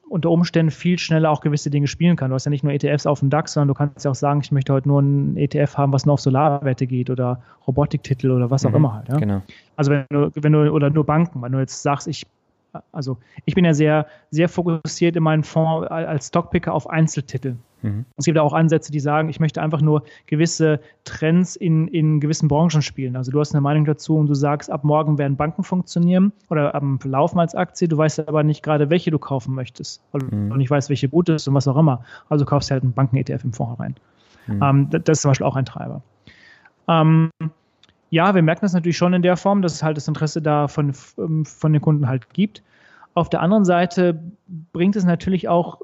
unter 0.09 0.31
Umständen 0.31 0.71
viel 0.71 0.97
schneller 0.97 1.29
auch 1.29 1.41
gewisse 1.41 1.69
Dinge 1.69 1.87
spielen 1.87 2.15
kann. 2.15 2.29
Du 2.29 2.35
hast 2.35 2.45
ja 2.45 2.49
nicht 2.49 2.63
nur 2.63 2.73
ETFs 2.73 3.05
auf 3.05 3.19
dem 3.19 3.29
DAX, 3.29 3.53
sondern 3.53 3.67
du 3.69 3.73
kannst 3.75 4.03
ja 4.03 4.11
auch 4.11 4.15
sagen, 4.15 4.41
ich 4.43 4.51
möchte 4.51 4.73
heute 4.73 4.87
nur 4.87 5.01
ein 5.01 5.37
ETF 5.37 5.77
haben, 5.77 5.93
was 5.93 6.05
nur 6.05 6.13
auf 6.13 6.21
Solarwerte 6.21 6.87
geht 6.87 7.09
oder 7.09 7.41
Robotiktitel 7.67 8.31
oder 8.31 8.49
was 8.49 8.65
auch 8.65 8.71
mhm, 8.71 8.75
immer 8.75 8.93
halt. 8.95 9.09
Ja? 9.09 9.17
Genau. 9.17 9.41
Also 9.75 9.91
wenn 9.91 10.05
du, 10.09 10.31
wenn 10.35 10.51
du, 10.51 10.71
oder 10.71 10.89
nur 10.89 11.05
Banken, 11.05 11.41
wenn 11.41 11.51
du 11.51 11.59
jetzt 11.59 11.83
sagst, 11.83 12.07
ich 12.07 12.25
also 12.91 13.17
ich 13.45 13.55
bin 13.55 13.65
ja 13.65 13.73
sehr, 13.73 14.07
sehr 14.31 14.49
fokussiert 14.49 15.15
in 15.15 15.23
meinem 15.23 15.43
Fonds 15.43 15.87
als 15.87 16.27
Stockpicker 16.27 16.73
auf 16.73 16.89
Einzeltitel. 16.89 17.55
Mhm. 17.81 18.05
Es 18.17 18.25
gibt 18.25 18.37
auch 18.37 18.53
Ansätze, 18.53 18.91
die 18.91 18.99
sagen, 18.99 19.29
ich 19.29 19.39
möchte 19.39 19.61
einfach 19.61 19.81
nur 19.81 20.03
gewisse 20.25 20.79
Trends 21.05 21.55
in, 21.55 21.87
in 21.87 22.19
gewissen 22.19 22.47
Branchen 22.47 22.81
spielen. 22.81 23.15
Also 23.15 23.31
du 23.31 23.39
hast 23.39 23.53
eine 23.53 23.61
Meinung 23.61 23.85
dazu 23.85 24.17
und 24.17 24.27
du 24.27 24.33
sagst, 24.33 24.69
ab 24.69 24.83
morgen 24.83 25.17
werden 25.17 25.37
Banken 25.37 25.63
funktionieren 25.63 26.31
oder 26.49 26.75
am 26.75 26.99
Laufen 27.03 27.39
als 27.39 27.55
Aktie. 27.55 27.87
Du 27.87 27.97
weißt 27.97 28.27
aber 28.27 28.43
nicht 28.43 28.63
gerade, 28.63 28.89
welche 28.89 29.11
du 29.11 29.19
kaufen 29.19 29.55
möchtest, 29.55 30.01
weil 30.11 30.23
mhm. 30.23 30.49
du 30.49 30.55
nicht 30.57 30.69
weißt, 30.69 30.89
welche 30.89 31.09
gut 31.09 31.29
ist 31.29 31.47
und 31.47 31.53
was 31.53 31.67
auch 31.67 31.77
immer. 31.77 32.03
Also 32.29 32.45
kaufst 32.45 32.69
du 32.69 32.73
halt 32.73 32.83
einen 32.83 32.93
Banken-ETF 32.93 33.43
im 33.43 33.53
Fonds 33.53 33.79
rein. 33.79 33.95
Mhm. 34.47 34.63
Ähm, 34.63 34.89
das 34.89 35.17
ist 35.17 35.21
zum 35.21 35.31
Beispiel 35.31 35.47
auch 35.47 35.55
ein 35.55 35.65
Treiber. 35.65 36.01
Ähm, 36.87 37.29
ja, 38.09 38.33
wir 38.35 38.41
merken 38.41 38.61
das 38.61 38.73
natürlich 38.73 38.97
schon 38.97 39.13
in 39.13 39.21
der 39.21 39.37
Form, 39.37 39.61
dass 39.61 39.73
es 39.73 39.83
halt 39.83 39.97
das 39.97 40.07
Interesse 40.07 40.41
da 40.41 40.67
von, 40.67 40.93
ähm, 41.17 41.45
von 41.45 41.73
den 41.73 41.81
Kunden 41.81 42.07
halt 42.07 42.33
gibt. 42.33 42.63
Auf 43.13 43.29
der 43.29 43.41
anderen 43.41 43.65
Seite 43.65 44.21
bringt 44.71 44.95
es 44.95 45.03
natürlich 45.03 45.47
auch 45.47 45.81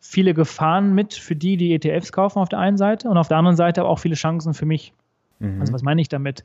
viele 0.00 0.34
Gefahren 0.34 0.94
mit 0.94 1.14
für 1.14 1.36
die, 1.36 1.56
die 1.56 1.74
ETFs 1.74 2.12
kaufen 2.12 2.38
auf 2.38 2.48
der 2.48 2.58
einen 2.58 2.78
Seite 2.78 3.08
und 3.08 3.18
auf 3.18 3.28
der 3.28 3.36
anderen 3.36 3.56
Seite 3.56 3.82
aber 3.82 3.90
auch 3.90 3.98
viele 3.98 4.14
Chancen 4.14 4.54
für 4.54 4.66
mich. 4.66 4.94
Mhm. 5.38 5.60
Also 5.60 5.72
was 5.72 5.82
meine 5.82 6.00
ich 6.00 6.08
damit? 6.08 6.44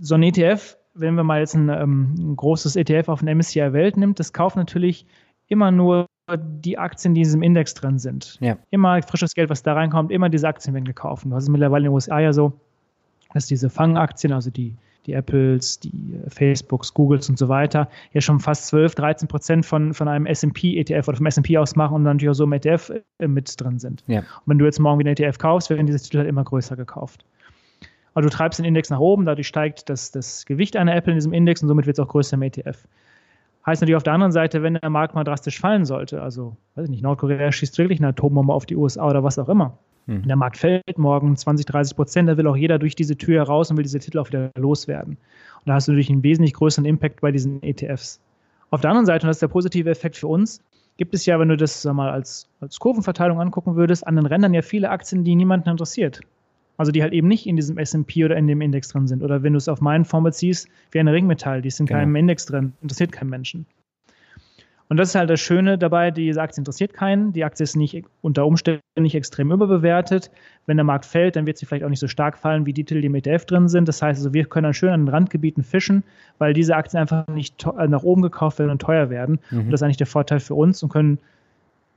So 0.00 0.16
ein 0.16 0.22
ETF, 0.22 0.76
wenn 0.92 1.14
wir 1.14 1.24
mal 1.24 1.40
jetzt 1.40 1.54
ein, 1.54 1.68
ähm, 1.70 2.14
ein 2.18 2.36
großes 2.36 2.76
ETF 2.76 3.08
auf 3.08 3.20
den 3.20 3.38
MSCI 3.38 3.72
Welt 3.72 3.96
nimmt, 3.96 4.18
das 4.18 4.32
kauft 4.32 4.56
natürlich 4.56 5.06
immer 5.46 5.70
nur 5.70 6.06
die 6.36 6.78
Aktien, 6.78 7.14
die 7.14 7.20
in 7.20 7.24
diesem 7.24 7.42
Index 7.42 7.74
drin 7.74 7.98
sind. 7.98 8.38
Ja. 8.40 8.56
Immer 8.70 9.02
frisches 9.02 9.34
Geld, 9.34 9.50
was 9.50 9.62
da 9.62 9.74
reinkommt, 9.74 10.10
immer 10.10 10.30
diese 10.30 10.48
Aktien 10.48 10.74
werden 10.74 10.86
gekauft. 10.86 11.26
Das 11.28 11.44
ist 11.44 11.48
mittlerweile 11.50 11.84
in 11.86 11.90
den 11.90 11.94
USA 11.94 12.18
ja 12.18 12.32
so, 12.32 12.60
dass 13.34 13.46
diese 13.46 13.68
Fangaktien, 13.68 14.32
also 14.32 14.50
die, 14.50 14.76
die 15.06 15.12
Apples, 15.12 15.80
die 15.80 15.92
Facebooks, 16.28 16.94
Googles 16.94 17.28
und 17.28 17.38
so 17.38 17.48
weiter, 17.48 17.88
ja 18.12 18.20
schon 18.20 18.40
fast 18.40 18.68
12, 18.68 18.94
13 18.94 19.28
Prozent 19.28 19.66
von, 19.66 19.92
von 19.92 20.08
einem 20.08 20.26
SP-ETF 20.26 21.08
oder 21.08 21.16
vom 21.18 21.26
SP 21.28 21.58
ausmachen 21.58 21.94
und 21.94 22.04
dann 22.04 22.16
natürlich 22.16 22.30
auch 22.30 22.38
so 22.38 22.44
im 22.44 22.52
ETF 22.52 22.92
äh, 23.18 23.28
mit 23.28 23.60
drin 23.60 23.78
sind. 23.78 24.02
Ja. 24.06 24.20
Und 24.20 24.46
wenn 24.46 24.58
du 24.58 24.64
jetzt 24.64 24.78
morgen 24.78 24.98
wieder 24.98 25.10
einen 25.10 25.18
ETF 25.18 25.38
kaufst, 25.38 25.68
werden 25.68 25.86
diese 25.86 25.98
Titel 25.98 26.18
halt 26.18 26.28
immer 26.28 26.44
größer 26.44 26.76
gekauft. 26.76 27.26
Also 28.14 28.28
du 28.28 28.34
treibst 28.34 28.60
den 28.60 28.64
Index 28.64 28.90
nach 28.90 29.00
oben, 29.00 29.24
dadurch 29.24 29.48
steigt 29.48 29.88
das, 29.90 30.12
das 30.12 30.46
Gewicht 30.46 30.76
einer 30.76 30.94
Apple 30.94 31.12
in 31.12 31.16
diesem 31.16 31.32
Index 31.32 31.62
und 31.62 31.68
somit 31.68 31.86
wird 31.86 31.98
es 31.98 32.04
auch 32.04 32.08
größer 32.08 32.34
im 32.34 32.42
ETF. 32.42 32.86
Heißt 33.66 33.82
natürlich 33.82 33.96
auf 33.96 34.02
der 34.04 34.12
anderen 34.12 34.30
Seite, 34.30 34.62
wenn 34.62 34.74
der 34.74 34.90
Markt 34.90 35.14
mal 35.14 35.24
drastisch 35.24 35.58
fallen 35.58 35.84
sollte, 35.84 36.22
also 36.22 36.56
weiß 36.76 36.84
ich 36.84 36.90
nicht, 36.90 37.02
Nordkorea 37.02 37.50
schießt 37.50 37.76
wirklich 37.78 37.98
eine 37.98 38.08
Atombombe 38.08 38.52
auf 38.52 38.66
die 38.66 38.76
USA 38.76 39.08
oder 39.08 39.24
was 39.24 39.38
auch 39.38 39.48
immer, 39.48 39.78
Mhm. 40.06 40.22
Der 40.22 40.36
Markt 40.36 40.56
fällt 40.56 40.98
morgen 40.98 41.36
20, 41.36 41.66
30 41.66 41.96
Prozent, 41.96 42.28
da 42.28 42.36
will 42.36 42.46
auch 42.46 42.56
jeder 42.56 42.78
durch 42.78 42.94
diese 42.94 43.16
Tür 43.16 43.40
heraus 43.40 43.70
und 43.70 43.76
will 43.76 43.84
diese 43.84 43.98
Titel 43.98 44.18
auch 44.18 44.28
wieder 44.28 44.50
loswerden. 44.56 45.16
Und 45.16 45.66
da 45.66 45.74
hast 45.74 45.88
du 45.88 45.92
natürlich 45.92 46.10
einen 46.10 46.22
wesentlich 46.22 46.54
größeren 46.54 46.84
Impact 46.84 47.20
bei 47.20 47.32
diesen 47.32 47.62
ETFs. 47.62 48.20
Auf 48.70 48.80
der 48.80 48.90
anderen 48.90 49.06
Seite, 49.06 49.24
und 49.24 49.28
das 49.28 49.36
ist 49.36 49.42
der 49.42 49.48
positive 49.48 49.90
Effekt 49.90 50.16
für 50.16 50.26
uns, 50.26 50.60
gibt 50.96 51.14
es 51.14 51.26
ja, 51.26 51.38
wenn 51.38 51.48
du 51.48 51.56
das 51.56 51.82
sag 51.82 51.94
mal 51.94 52.10
als, 52.10 52.48
als 52.60 52.78
Kurvenverteilung 52.78 53.40
angucken 53.40 53.76
würdest, 53.76 54.06
an 54.06 54.16
den 54.16 54.26
Rändern 54.26 54.54
ja 54.54 54.62
viele 54.62 54.90
Aktien, 54.90 55.24
die 55.24 55.34
niemanden 55.34 55.68
interessiert. 55.68 56.20
Also 56.76 56.90
die 56.90 57.02
halt 57.02 57.12
eben 57.12 57.28
nicht 57.28 57.46
in 57.46 57.56
diesem 57.56 57.78
SP 57.78 58.24
oder 58.24 58.36
in 58.36 58.46
dem 58.46 58.60
Index 58.60 58.88
drin 58.88 59.06
sind. 59.06 59.22
Oder 59.22 59.42
wenn 59.42 59.52
du 59.52 59.58
es 59.58 59.68
auf 59.68 59.80
meinen 59.80 60.04
Fonds 60.04 60.24
beziehst, 60.24 60.68
wie 60.90 60.98
eine 60.98 61.12
Ringmetall, 61.12 61.62
die 61.62 61.68
ist 61.68 61.78
in 61.78 61.86
genau. 61.86 62.00
keinem 62.00 62.16
Index 62.16 62.46
drin, 62.46 62.72
interessiert 62.82 63.12
keinen 63.12 63.30
Menschen. 63.30 63.66
Und 64.88 64.98
das 64.98 65.10
ist 65.10 65.14
halt 65.14 65.30
das 65.30 65.40
Schöne 65.40 65.78
dabei, 65.78 66.10
diese 66.10 66.42
Aktie 66.42 66.60
interessiert 66.60 66.92
keinen, 66.92 67.32
die 67.32 67.44
Aktie 67.44 67.64
ist 67.64 67.74
nicht 67.74 68.04
unter 68.20 68.46
Umständen 68.46 68.82
nicht 68.96 69.14
extrem 69.14 69.50
überbewertet. 69.50 70.30
Wenn 70.66 70.76
der 70.76 70.84
Markt 70.84 71.06
fällt, 71.06 71.36
dann 71.36 71.46
wird 71.46 71.56
sie 71.56 71.64
vielleicht 71.66 71.84
auch 71.84 71.88
nicht 71.88 72.00
so 72.00 72.08
stark 72.08 72.38
fallen, 72.38 72.66
wie 72.66 72.72
die 72.72 72.84
Titel, 72.84 73.00
die 73.00 73.06
im 73.06 73.14
ETF 73.14 73.46
drin 73.46 73.68
sind. 73.68 73.88
Das 73.88 74.02
heißt 74.02 74.20
also, 74.20 74.34
wir 74.34 74.44
können 74.44 74.64
dann 74.64 74.74
schön 74.74 74.90
an 74.90 75.06
den 75.06 75.08
Randgebieten 75.08 75.62
fischen, 75.62 76.04
weil 76.38 76.52
diese 76.52 76.76
Aktien 76.76 77.00
einfach 77.00 77.26
nicht 77.28 77.66
äh, 77.66 77.88
nach 77.88 78.02
oben 78.02 78.20
gekauft 78.20 78.58
werden 78.58 78.70
und 78.70 78.82
teuer 78.82 79.08
werden. 79.08 79.38
Mhm. 79.50 79.60
Und 79.60 79.70
das 79.70 79.80
ist 79.80 79.84
eigentlich 79.84 79.96
der 79.96 80.06
Vorteil 80.06 80.40
für 80.40 80.54
uns 80.54 80.82
und 80.82 80.90
können 80.90 81.18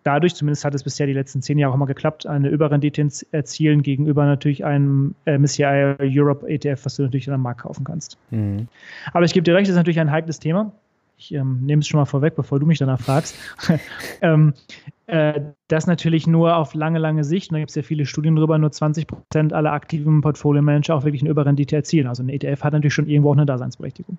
dadurch, 0.03 0.35
zumindest 0.35 0.63
hat 0.63 0.73
es 0.73 0.83
bisher 0.83 1.07
die 1.07 1.13
letzten 1.13 1.41
zehn 1.41 1.57
Jahre 1.57 1.73
auch 1.73 1.77
mal 1.77 1.85
geklappt, 1.85 2.25
eine 2.25 2.47
Überrendite 2.47 3.05
erzielen 3.31 3.81
gegenüber 3.83 4.25
natürlich 4.25 4.63
einem 4.63 5.13
äh, 5.25 5.37
MSCI 5.37 5.95
Europe 5.99 6.47
ETF, 6.47 6.85
was 6.85 6.95
du 6.95 7.03
natürlich 7.03 7.29
am 7.29 7.41
Markt 7.41 7.61
kaufen 7.61 7.83
kannst. 7.83 8.17
Mhm. 8.31 8.69
Aber 9.11 9.25
ich 9.25 9.33
gebe 9.33 9.43
dir 9.43 9.53
recht, 9.53 9.67
das 9.67 9.71
ist 9.71 9.77
natürlich 9.77 9.99
ein 9.99 10.11
heikles 10.11 10.39
Thema 10.39 10.71
ich 11.17 11.33
ähm, 11.33 11.61
nehme 11.61 11.81
es 11.81 11.87
schon 11.87 11.99
mal 11.99 12.05
vorweg, 12.05 12.35
bevor 12.35 12.59
du 12.59 12.65
mich 12.65 12.77
danach 12.77 13.01
fragst, 13.01 13.35
ähm, 14.21 14.53
äh, 15.07 15.41
das 15.67 15.87
natürlich 15.87 16.27
nur 16.27 16.55
auf 16.55 16.75
lange, 16.75 16.99
lange 16.99 17.23
Sicht, 17.23 17.49
und 17.49 17.55
da 17.55 17.59
gibt 17.59 17.71
es 17.71 17.75
ja 17.75 17.81
viele 17.81 18.05
Studien 18.05 18.35
drüber, 18.35 18.57
nur 18.57 18.71
20 18.71 19.07
Prozent 19.07 19.51
aller 19.51 19.71
aktiven 19.71 20.21
Portfolio-Manager 20.21 20.95
auch 20.95 21.03
wirklich 21.03 21.23
eine 21.23 21.31
Überrendite 21.31 21.75
erzielen. 21.75 22.07
Also 22.07 22.23
ein 22.23 22.29
ETF 22.29 22.63
hat 22.63 22.73
natürlich 22.73 22.93
schon 22.93 23.07
irgendwo 23.07 23.29
auch 23.29 23.35
eine 23.35 23.45
Daseinsberechtigung. 23.45 24.17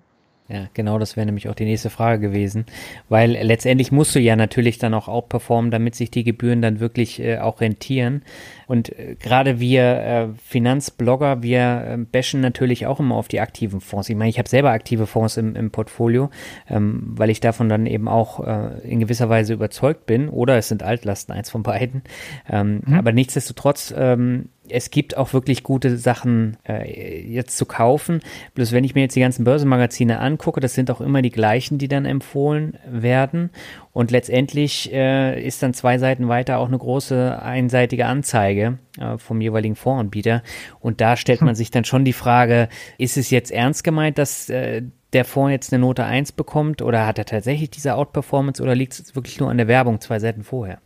Ja, 0.51 0.67
genau, 0.73 0.97
das 0.97 1.15
wäre 1.15 1.27
nämlich 1.27 1.47
auch 1.47 1.53
die 1.53 1.65
nächste 1.65 1.91
Frage 1.91 2.19
gewesen, 2.19 2.65
weil 3.07 3.33
letztendlich 3.33 3.91
musst 3.91 4.15
du 4.15 4.19
ja 4.19 4.35
natürlich 4.35 4.79
dann 4.79 4.95
auch 4.95 5.07
outperformen, 5.07 5.69
damit 5.69 5.93
sich 5.93 6.09
die 6.09 6.23
Gebühren 6.23 6.63
dann 6.63 6.79
wirklich 6.79 7.19
äh, 7.19 7.37
auch 7.37 7.61
rentieren. 7.61 8.23
Und 8.65 8.89
äh, 8.97 9.15
gerade 9.19 9.59
wir 9.59 9.83
äh, 9.83 10.27
Finanzblogger, 10.43 11.43
wir 11.43 11.59
äh, 11.59 11.97
bashen 11.97 12.41
natürlich 12.41 12.87
auch 12.87 12.99
immer 12.99 13.13
auf 13.13 13.27
die 13.27 13.41
aktiven 13.41 13.79
Fonds. 13.79 14.09
Ich 14.09 14.15
meine, 14.15 14.29
ich 14.29 14.39
habe 14.39 14.49
selber 14.49 14.71
aktive 14.71 15.05
Fonds 15.05 15.37
im, 15.37 15.55
im 15.55 15.69
Portfolio, 15.69 16.31
ähm, 16.67 17.13
weil 17.15 17.29
ich 17.29 17.41
davon 17.41 17.69
dann 17.69 17.85
eben 17.85 18.07
auch 18.07 18.39
äh, 18.39 18.79
in 18.89 18.99
gewisser 18.99 19.29
Weise 19.29 19.53
überzeugt 19.53 20.07
bin. 20.07 20.29
Oder 20.29 20.57
es 20.57 20.67
sind 20.67 20.81
Altlasten, 20.81 21.35
eins 21.35 21.51
von 21.51 21.61
beiden. 21.61 22.01
Ähm, 22.49 22.81
mhm. 22.87 22.95
Aber 22.95 23.11
nichtsdestotrotz 23.11 23.93
ähm, 23.95 24.49
es 24.69 24.91
gibt 24.91 25.17
auch 25.17 25.33
wirklich 25.33 25.63
gute 25.63 25.97
Sachen 25.97 26.57
äh, 26.67 27.21
jetzt 27.27 27.57
zu 27.57 27.65
kaufen. 27.65 28.21
Bloß 28.53 28.71
wenn 28.71 28.83
ich 28.83 28.95
mir 28.95 29.01
jetzt 29.01 29.15
die 29.15 29.21
ganzen 29.21 29.43
Börsenmagazine 29.43 30.19
angucke, 30.19 30.59
das 30.59 30.73
sind 30.73 30.91
auch 30.91 31.01
immer 31.01 31.21
die 31.21 31.31
gleichen, 31.31 31.77
die 31.77 31.87
dann 31.87 32.05
empfohlen 32.05 32.77
werden. 32.87 33.49
Und 33.91 34.11
letztendlich 34.11 34.93
äh, 34.93 35.41
ist 35.45 35.61
dann 35.63 35.73
zwei 35.73 35.97
Seiten 35.97 36.27
weiter 36.27 36.59
auch 36.59 36.67
eine 36.67 36.77
große 36.77 37.41
einseitige 37.41 38.05
Anzeige 38.05 38.77
äh, 38.99 39.17
vom 39.17 39.41
jeweiligen 39.41 39.75
Fondsanbieter. 39.75 40.43
Und 40.79 41.01
da 41.01 41.17
stellt 41.17 41.41
man 41.41 41.55
sich 41.55 41.71
dann 41.71 41.85
schon 41.85 42.05
die 42.05 42.13
Frage, 42.13 42.69
ist 42.97 43.17
es 43.17 43.29
jetzt 43.29 43.51
ernst 43.51 43.83
gemeint, 43.83 44.17
dass 44.17 44.49
äh, 44.49 44.83
der 45.13 45.25
Fonds 45.25 45.51
jetzt 45.51 45.73
eine 45.73 45.81
Note 45.81 46.05
1 46.05 46.33
bekommt 46.33 46.81
oder 46.81 47.07
hat 47.07 47.17
er 47.17 47.25
tatsächlich 47.25 47.69
diese 47.69 47.95
Outperformance 47.95 48.61
oder 48.61 48.75
liegt 48.75 48.93
es 48.93 49.15
wirklich 49.15 49.39
nur 49.39 49.49
an 49.49 49.57
der 49.57 49.67
Werbung 49.67 49.99
zwei 50.01 50.19
Seiten 50.19 50.43
vorher? 50.43 50.79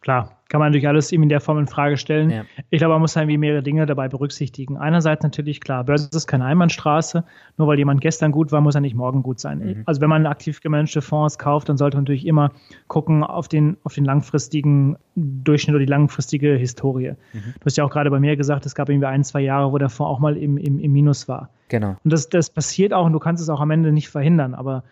Klar, 0.00 0.37
kann 0.48 0.60
man 0.60 0.68
natürlich 0.68 0.88
alles 0.88 1.12
eben 1.12 1.22
in 1.22 1.28
der 1.28 1.40
Form 1.40 1.58
in 1.58 1.66
Frage 1.66 1.96
stellen. 1.98 2.30
Ja. 2.30 2.44
Ich 2.70 2.78
glaube, 2.78 2.94
man 2.94 3.02
muss 3.02 3.14
irgendwie 3.14 3.36
mehrere 3.36 3.62
Dinge 3.62 3.84
dabei 3.84 4.08
berücksichtigen. 4.08 4.78
Einerseits 4.78 5.22
natürlich 5.22 5.60
klar, 5.60 5.84
Börse 5.84 6.08
ist 6.12 6.26
keine 6.26 6.46
Einbahnstraße. 6.46 7.24
Nur 7.58 7.68
weil 7.68 7.78
jemand 7.78 8.00
gestern 8.00 8.32
gut 8.32 8.50
war, 8.50 8.60
muss 8.60 8.74
er 8.74 8.80
nicht 8.80 8.94
morgen 8.94 9.22
gut 9.22 9.40
sein. 9.40 9.58
Mhm. 9.58 9.82
Also 9.84 10.00
wenn 10.00 10.08
man 10.08 10.26
aktiv 10.26 10.60
gemanagte 10.60 11.02
Fonds 11.02 11.38
kauft, 11.38 11.68
dann 11.68 11.76
sollte 11.76 11.96
man 11.96 12.04
natürlich 12.04 12.26
immer 12.26 12.52
gucken 12.86 13.22
auf 13.22 13.48
den, 13.48 13.76
auf 13.84 13.94
den 13.94 14.06
langfristigen 14.06 14.96
Durchschnitt 15.16 15.74
oder 15.74 15.84
die 15.84 15.90
langfristige 15.90 16.54
Historie. 16.54 17.12
Mhm. 17.32 17.54
Du 17.60 17.66
hast 17.66 17.76
ja 17.76 17.84
auch 17.84 17.90
gerade 17.90 18.10
bei 18.10 18.18
mir 18.18 18.36
gesagt, 18.36 18.64
es 18.64 18.74
gab 18.74 18.88
irgendwie 18.88 19.06
ein, 19.06 19.24
zwei 19.24 19.40
Jahre, 19.40 19.70
wo 19.72 19.78
der 19.78 19.90
Fonds 19.90 20.10
auch 20.10 20.18
mal 20.18 20.36
im, 20.36 20.56
im, 20.56 20.78
im 20.78 20.92
Minus 20.92 21.28
war. 21.28 21.50
Genau. 21.68 21.96
Und 22.02 22.12
das, 22.12 22.30
das 22.30 22.48
passiert 22.48 22.94
auch 22.94 23.04
und 23.04 23.12
du 23.12 23.18
kannst 23.18 23.42
es 23.42 23.50
auch 23.50 23.60
am 23.60 23.70
Ende 23.70 23.92
nicht 23.92 24.08
verhindern. 24.08 24.54
Aber 24.54 24.82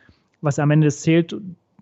was 0.42 0.58
am 0.58 0.70
Ende 0.70 0.90
zählt, 0.90 1.34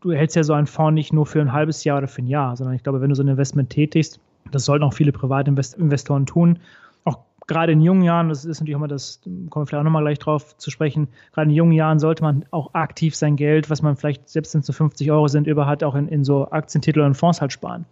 du 0.04 0.12
hältst 0.12 0.36
ja 0.36 0.44
so 0.44 0.52
einen 0.52 0.66
Fonds 0.66 0.94
nicht 0.94 1.12
nur 1.12 1.24
für 1.24 1.40
ein 1.40 1.52
halbes 1.52 1.82
Jahr 1.82 1.98
oder 1.98 2.08
für 2.08 2.22
ein 2.22 2.26
Jahr, 2.26 2.56
sondern 2.56 2.76
ich 2.76 2.82
glaube, 2.82 3.00
wenn 3.00 3.08
du 3.08 3.14
so 3.14 3.22
ein 3.22 3.28
Investment 3.28 3.70
tätigst, 3.70 4.20
das 4.50 4.66
sollten 4.66 4.84
auch 4.84 4.92
viele 4.92 5.12
Privatinvestoren 5.12 6.26
tun, 6.26 6.58
auch 7.04 7.18
gerade 7.46 7.72
in 7.72 7.80
jungen 7.80 8.02
Jahren, 8.02 8.28
das 8.28 8.44
ist 8.44 8.60
natürlich 8.60 8.76
auch 8.76 8.80
mal 8.80 8.86
das, 8.88 9.20
kommen 9.24 9.48
wir 9.50 9.66
vielleicht 9.66 9.80
auch 9.80 9.84
nochmal 9.84 10.02
gleich 10.02 10.18
drauf 10.18 10.56
zu 10.58 10.70
sprechen, 10.70 11.08
gerade 11.32 11.48
in 11.48 11.56
jungen 11.56 11.72
Jahren 11.72 11.98
sollte 11.98 12.22
man 12.22 12.44
auch 12.50 12.74
aktiv 12.74 13.16
sein 13.16 13.36
Geld, 13.36 13.70
was 13.70 13.80
man 13.80 13.96
vielleicht, 13.96 14.28
selbst 14.28 14.52
wenn 14.52 14.60
es 14.60 14.66
so 14.66 14.74
50 14.74 15.10
Euro 15.10 15.26
sind, 15.26 15.46
über 15.46 15.66
hat, 15.66 15.82
auch 15.82 15.94
in, 15.94 16.08
in 16.08 16.22
so 16.22 16.50
Aktientitel 16.50 17.00
und 17.00 17.14
Fonds 17.14 17.40
halt 17.40 17.52
sparen. 17.52 17.86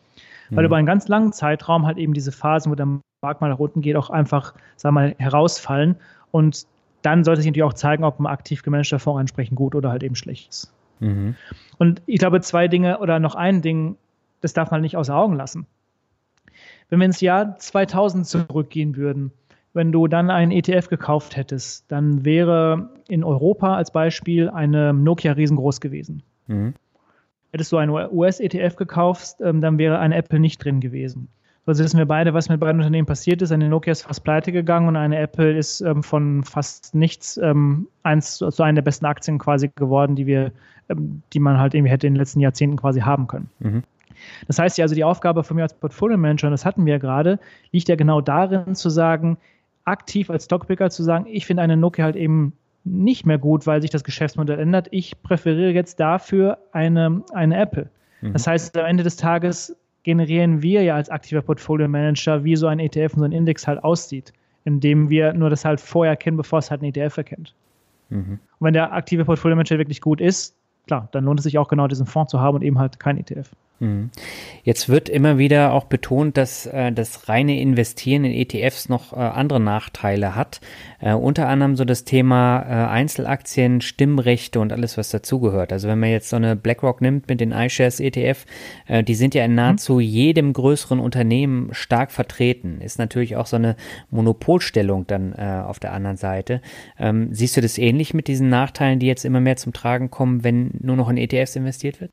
Mhm. 0.50 0.56
Weil 0.56 0.64
über 0.66 0.76
einen 0.76 0.86
ganz 0.86 1.08
langen 1.08 1.32
Zeitraum 1.32 1.86
halt 1.86 1.96
eben 1.96 2.12
diese 2.12 2.30
Phasen, 2.30 2.70
wo 2.70 2.74
der 2.74 2.88
Markt 3.22 3.40
mal 3.40 3.48
nach 3.48 3.58
unten 3.58 3.80
geht, 3.80 3.96
auch 3.96 4.10
einfach, 4.10 4.52
sagen 4.76 4.94
wir 4.94 5.00
mal, 5.00 5.14
herausfallen 5.18 5.96
und 6.30 6.66
dann 7.00 7.24
sollte 7.24 7.40
sich 7.40 7.50
natürlich 7.50 7.64
auch 7.64 7.72
zeigen, 7.72 8.04
ob 8.04 8.20
ein 8.20 8.26
aktiv 8.26 8.62
gemanagter 8.62 8.98
Fonds 8.98 9.18
entsprechend 9.18 9.56
gut 9.56 9.74
oder 9.74 9.90
halt 9.90 10.02
eben 10.02 10.14
schlecht 10.14 10.50
ist. 10.50 10.72
Mhm. 11.02 11.34
Und 11.78 12.02
ich 12.06 12.18
glaube, 12.18 12.40
zwei 12.40 12.68
Dinge 12.68 12.98
oder 13.00 13.18
noch 13.18 13.34
ein 13.34 13.60
Ding, 13.60 13.96
das 14.40 14.52
darf 14.52 14.70
man 14.70 14.80
nicht 14.80 14.96
außer 14.96 15.14
Augen 15.14 15.34
lassen. 15.34 15.66
Wenn 16.88 17.00
wir 17.00 17.06
ins 17.06 17.20
Jahr 17.20 17.56
2000 17.58 18.26
zurückgehen 18.26 18.96
würden, 18.96 19.32
wenn 19.74 19.92
du 19.92 20.06
dann 20.06 20.30
einen 20.30 20.52
ETF 20.52 20.88
gekauft 20.88 21.36
hättest, 21.36 21.90
dann 21.90 22.24
wäre 22.24 22.90
in 23.08 23.24
Europa 23.24 23.76
als 23.76 23.90
Beispiel 23.90 24.50
eine 24.50 24.92
Nokia 24.92 25.32
riesengroß 25.32 25.80
gewesen. 25.80 26.22
Mhm. 26.46 26.74
Hättest 27.52 27.72
du 27.72 27.78
einen 27.78 27.90
US-ETF 27.90 28.76
gekauft, 28.76 29.36
ähm, 29.40 29.60
dann 29.60 29.78
wäre 29.78 29.98
eine 29.98 30.16
Apple 30.16 30.40
nicht 30.40 30.62
drin 30.62 30.80
gewesen. 30.80 31.28
Also 31.64 31.84
wissen 31.84 31.98
wir 31.98 32.06
beide, 32.06 32.34
was 32.34 32.48
mit 32.48 32.58
beiden 32.58 32.80
Unternehmen 32.80 33.06
passiert 33.06 33.40
ist. 33.40 33.52
Eine 33.52 33.68
Nokia 33.68 33.92
ist 33.92 34.02
fast 34.02 34.24
pleite 34.24 34.50
gegangen 34.50 34.88
und 34.88 34.96
eine 34.96 35.18
Apple 35.18 35.56
ist 35.56 35.80
ähm, 35.80 36.02
von 36.02 36.42
fast 36.42 36.94
nichts 36.94 37.36
ähm, 37.36 37.86
eins 38.02 38.36
zu, 38.36 38.50
zu 38.50 38.62
einer 38.62 38.76
der 38.76 38.82
besten 38.82 39.06
Aktien 39.06 39.38
quasi 39.38 39.70
geworden, 39.74 40.16
die 40.16 40.26
wir, 40.26 40.52
die 40.88 41.40
man 41.40 41.58
halt 41.58 41.74
irgendwie 41.74 41.90
hätte 41.90 42.06
in 42.06 42.14
den 42.14 42.18
letzten 42.18 42.40
Jahrzehnten 42.40 42.76
quasi 42.76 43.00
haben 43.00 43.26
können. 43.26 43.48
Mhm. 43.60 43.82
Das 44.46 44.58
heißt 44.58 44.78
ja 44.78 44.84
also, 44.84 44.94
die 44.94 45.04
Aufgabe 45.04 45.44
von 45.44 45.56
mir 45.56 45.62
als 45.62 45.74
Portfolio 45.74 46.16
Manager, 46.16 46.48
und 46.48 46.52
das 46.52 46.64
hatten 46.64 46.86
wir 46.86 46.94
ja 46.94 46.98
gerade, 46.98 47.38
liegt 47.72 47.88
ja 47.88 47.96
genau 47.96 48.20
darin 48.20 48.74
zu 48.74 48.90
sagen, 48.90 49.38
aktiv 49.84 50.30
als 50.30 50.44
Stockpicker 50.44 50.90
zu 50.90 51.02
sagen, 51.02 51.26
ich 51.28 51.46
finde 51.46 51.62
eine 51.62 51.76
Nokia 51.76 52.04
halt 52.04 52.16
eben 52.16 52.52
nicht 52.84 53.26
mehr 53.26 53.38
gut, 53.38 53.66
weil 53.66 53.80
sich 53.80 53.90
das 53.90 54.04
Geschäftsmodell 54.04 54.58
ändert. 54.58 54.88
Ich 54.90 55.20
präferiere 55.22 55.70
jetzt 55.70 56.00
dafür 56.00 56.58
eine, 56.72 57.22
eine 57.32 57.56
Apple. 57.56 57.88
Mhm. 58.20 58.32
Das 58.32 58.46
heißt, 58.46 58.76
am 58.76 58.86
Ende 58.86 59.04
des 59.04 59.16
Tages 59.16 59.76
generieren 60.02 60.62
wir 60.62 60.82
ja 60.82 60.96
als 60.96 61.10
aktiver 61.10 61.42
Portfolio 61.42 61.86
Manager, 61.88 62.42
wie 62.44 62.56
so 62.56 62.66
ein 62.66 62.80
ETF 62.80 63.14
und 63.14 63.20
so 63.20 63.24
ein 63.24 63.32
Index 63.32 63.66
halt 63.66 63.82
aussieht, 63.84 64.32
indem 64.64 65.10
wir 65.10 65.32
nur 65.32 65.50
das 65.50 65.64
halt 65.64 65.80
vorher 65.80 66.16
kennen, 66.16 66.36
bevor 66.36 66.58
es 66.58 66.70
halt 66.70 66.82
ein 66.82 66.86
ETF 66.86 67.18
erkennt. 67.18 67.54
Mhm. 68.10 68.38
Und 68.58 68.66
wenn 68.66 68.74
der 68.74 68.92
aktive 68.92 69.24
Portfolio 69.24 69.56
Manager 69.56 69.78
wirklich 69.78 70.00
gut 70.00 70.20
ist, 70.20 70.56
klar, 70.86 71.08
dann 71.12 71.24
lohnt 71.24 71.40
es 71.40 71.44
sich 71.44 71.58
auch 71.58 71.68
genau 71.68 71.86
diesen 71.88 72.06
Fonds 72.06 72.30
zu 72.30 72.40
haben 72.40 72.56
und 72.56 72.62
eben 72.62 72.78
halt 72.78 72.98
kein 73.00 73.18
ETF. 73.18 73.50
Mhm. 73.82 74.10
Jetzt 74.62 74.88
wird 74.88 75.08
immer 75.08 75.38
wieder 75.38 75.72
auch 75.72 75.84
betont, 75.84 76.36
dass 76.36 76.66
äh, 76.66 76.92
das 76.92 77.28
reine 77.28 77.60
Investieren 77.60 78.24
in 78.24 78.32
ETFs 78.32 78.88
noch 78.88 79.12
äh, 79.12 79.16
andere 79.16 79.58
Nachteile 79.58 80.36
hat. 80.36 80.60
Äh, 81.00 81.14
unter 81.14 81.48
anderem 81.48 81.74
so 81.74 81.84
das 81.84 82.04
Thema 82.04 82.62
äh, 82.62 82.88
Einzelaktien, 82.88 83.80
Stimmrechte 83.80 84.60
und 84.60 84.72
alles, 84.72 84.96
was 84.96 85.10
dazugehört. 85.10 85.72
Also 85.72 85.88
wenn 85.88 85.98
man 85.98 86.10
jetzt 86.10 86.28
so 86.28 86.36
eine 86.36 86.54
BlackRock 86.54 87.00
nimmt 87.00 87.28
mit 87.28 87.40
den 87.40 87.50
iShares 87.50 87.98
ETF, 87.98 88.46
äh, 88.86 89.02
die 89.02 89.16
sind 89.16 89.34
ja 89.34 89.44
in 89.44 89.56
nahezu 89.56 89.94
mhm. 89.94 90.00
jedem 90.00 90.52
größeren 90.52 91.00
Unternehmen 91.00 91.70
stark 91.72 92.12
vertreten. 92.12 92.80
Ist 92.80 93.00
natürlich 93.00 93.34
auch 93.34 93.46
so 93.46 93.56
eine 93.56 93.74
Monopolstellung 94.10 95.08
dann 95.08 95.32
äh, 95.32 95.60
auf 95.66 95.80
der 95.80 95.92
anderen 95.92 96.16
Seite. 96.16 96.60
Ähm, 97.00 97.30
siehst 97.32 97.56
du 97.56 97.60
das 97.60 97.78
ähnlich 97.78 98.14
mit 98.14 98.28
diesen 98.28 98.48
Nachteilen, 98.48 99.00
die 99.00 99.06
jetzt 99.06 99.24
immer 99.24 99.40
mehr 99.40 99.56
zum 99.56 99.72
Tragen 99.72 100.08
kommen, 100.08 100.44
wenn 100.44 100.70
nur 100.78 100.94
noch 100.94 101.08
in 101.08 101.16
ETFs 101.16 101.56
investiert 101.56 102.00
wird? 102.00 102.12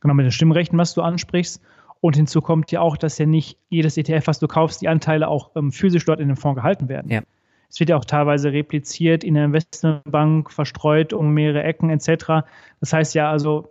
Genau, 0.00 0.14
mit 0.14 0.24
den 0.24 0.32
Stimmrechten, 0.32 0.78
was 0.78 0.94
du 0.94 1.02
ansprichst. 1.02 1.62
Und 2.00 2.16
hinzu 2.16 2.40
kommt 2.40 2.70
ja 2.70 2.80
auch, 2.80 2.96
dass 2.96 3.18
ja 3.18 3.26
nicht 3.26 3.58
jedes 3.68 3.96
ETF, 3.96 4.28
was 4.28 4.38
du 4.38 4.46
kaufst, 4.46 4.80
die 4.80 4.88
Anteile 4.88 5.28
auch 5.28 5.50
ähm, 5.56 5.72
physisch 5.72 6.04
dort 6.04 6.20
in 6.20 6.28
dem 6.28 6.36
Fonds 6.36 6.56
gehalten 6.56 6.88
werden. 6.88 7.10
Ja. 7.10 7.22
Es 7.68 7.80
wird 7.80 7.90
ja 7.90 7.96
auch 7.96 8.04
teilweise 8.04 8.52
repliziert 8.52 9.24
in 9.24 9.34
der 9.34 9.44
Investmentbank, 9.44 10.50
verstreut 10.50 11.12
um 11.12 11.34
mehrere 11.34 11.62
Ecken 11.64 11.90
etc. 11.90 12.46
Das 12.80 12.92
heißt 12.92 13.14
ja 13.14 13.30
also, 13.30 13.68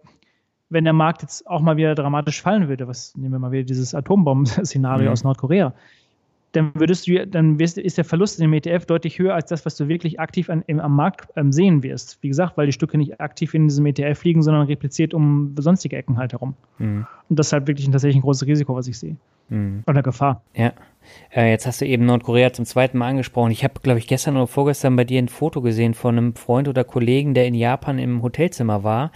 wenn 0.69 0.83
der 0.83 0.93
Markt 0.93 1.21
jetzt 1.21 1.47
auch 1.47 1.61
mal 1.61 1.77
wieder 1.77 1.95
dramatisch 1.95 2.41
fallen 2.41 2.67
würde, 2.67 2.87
was 2.87 3.15
nehmen 3.15 3.33
wir 3.33 3.39
mal 3.39 3.51
wieder 3.51 3.63
dieses 3.63 3.95
Atombomben-Szenario 3.95 5.07
mhm. 5.07 5.13
aus 5.13 5.23
Nordkorea, 5.23 5.73
dann 6.57 6.71
würdest 6.73 7.07
du, 7.07 7.27
dann 7.27 7.59
wirst, 7.59 7.77
ist 7.77 7.97
der 7.97 8.05
Verlust 8.05 8.39
in 8.39 8.43
dem 8.43 8.53
ETF 8.53 8.85
deutlich 8.85 9.19
höher 9.19 9.35
als 9.35 9.49
das, 9.49 9.65
was 9.65 9.75
du 9.75 9.87
wirklich 9.87 10.19
aktiv 10.19 10.49
an, 10.49 10.63
im, 10.67 10.79
am 10.79 10.95
Markt 10.95 11.29
ähm, 11.35 11.51
sehen 11.51 11.83
wirst. 11.83 12.17
Wie 12.21 12.27
gesagt, 12.27 12.57
weil 12.57 12.65
die 12.65 12.71
Stücke 12.71 12.97
nicht 12.97 13.21
aktiv 13.21 13.53
in 13.53 13.67
diesem 13.67 13.85
ETF 13.85 14.23
liegen, 14.23 14.41
sondern 14.41 14.65
repliziert 14.65 15.13
um 15.13 15.55
sonstige 15.59 15.95
Ecken 15.95 16.17
halt 16.17 16.33
herum. 16.33 16.55
Mhm. 16.79 17.05
Und 17.29 17.39
das 17.39 17.47
ist 17.47 17.53
halt 17.53 17.67
wirklich 17.67 17.87
ein, 17.87 17.91
tatsächlich 17.91 18.17
ein 18.17 18.23
großes 18.23 18.47
Risiko, 18.47 18.75
was 18.75 18.87
ich 18.87 18.97
sehe. 18.97 19.15
Mhm. 19.49 19.83
Oder 19.85 20.01
Gefahr. 20.01 20.41
Ja. 20.55 20.73
Äh, 21.33 21.51
jetzt 21.51 21.65
hast 21.67 21.79
du 21.79 21.85
eben 21.85 22.05
Nordkorea 22.05 22.51
zum 22.51 22.65
zweiten 22.65 22.97
Mal 22.97 23.09
angesprochen. 23.09 23.51
Ich 23.51 23.63
habe, 23.63 23.79
glaube 23.81 23.99
ich, 23.99 24.07
gestern 24.07 24.35
oder 24.35 24.47
vorgestern 24.47 24.95
bei 24.95 25.03
dir 25.03 25.19
ein 25.19 25.29
Foto 25.29 25.61
gesehen 25.61 25.93
von 25.93 26.17
einem 26.17 26.35
Freund 26.35 26.67
oder 26.67 26.83
Kollegen, 26.83 27.33
der 27.33 27.45
in 27.47 27.53
Japan 27.53 27.99
im 27.99 28.23
Hotelzimmer 28.23 28.83
war 28.83 29.11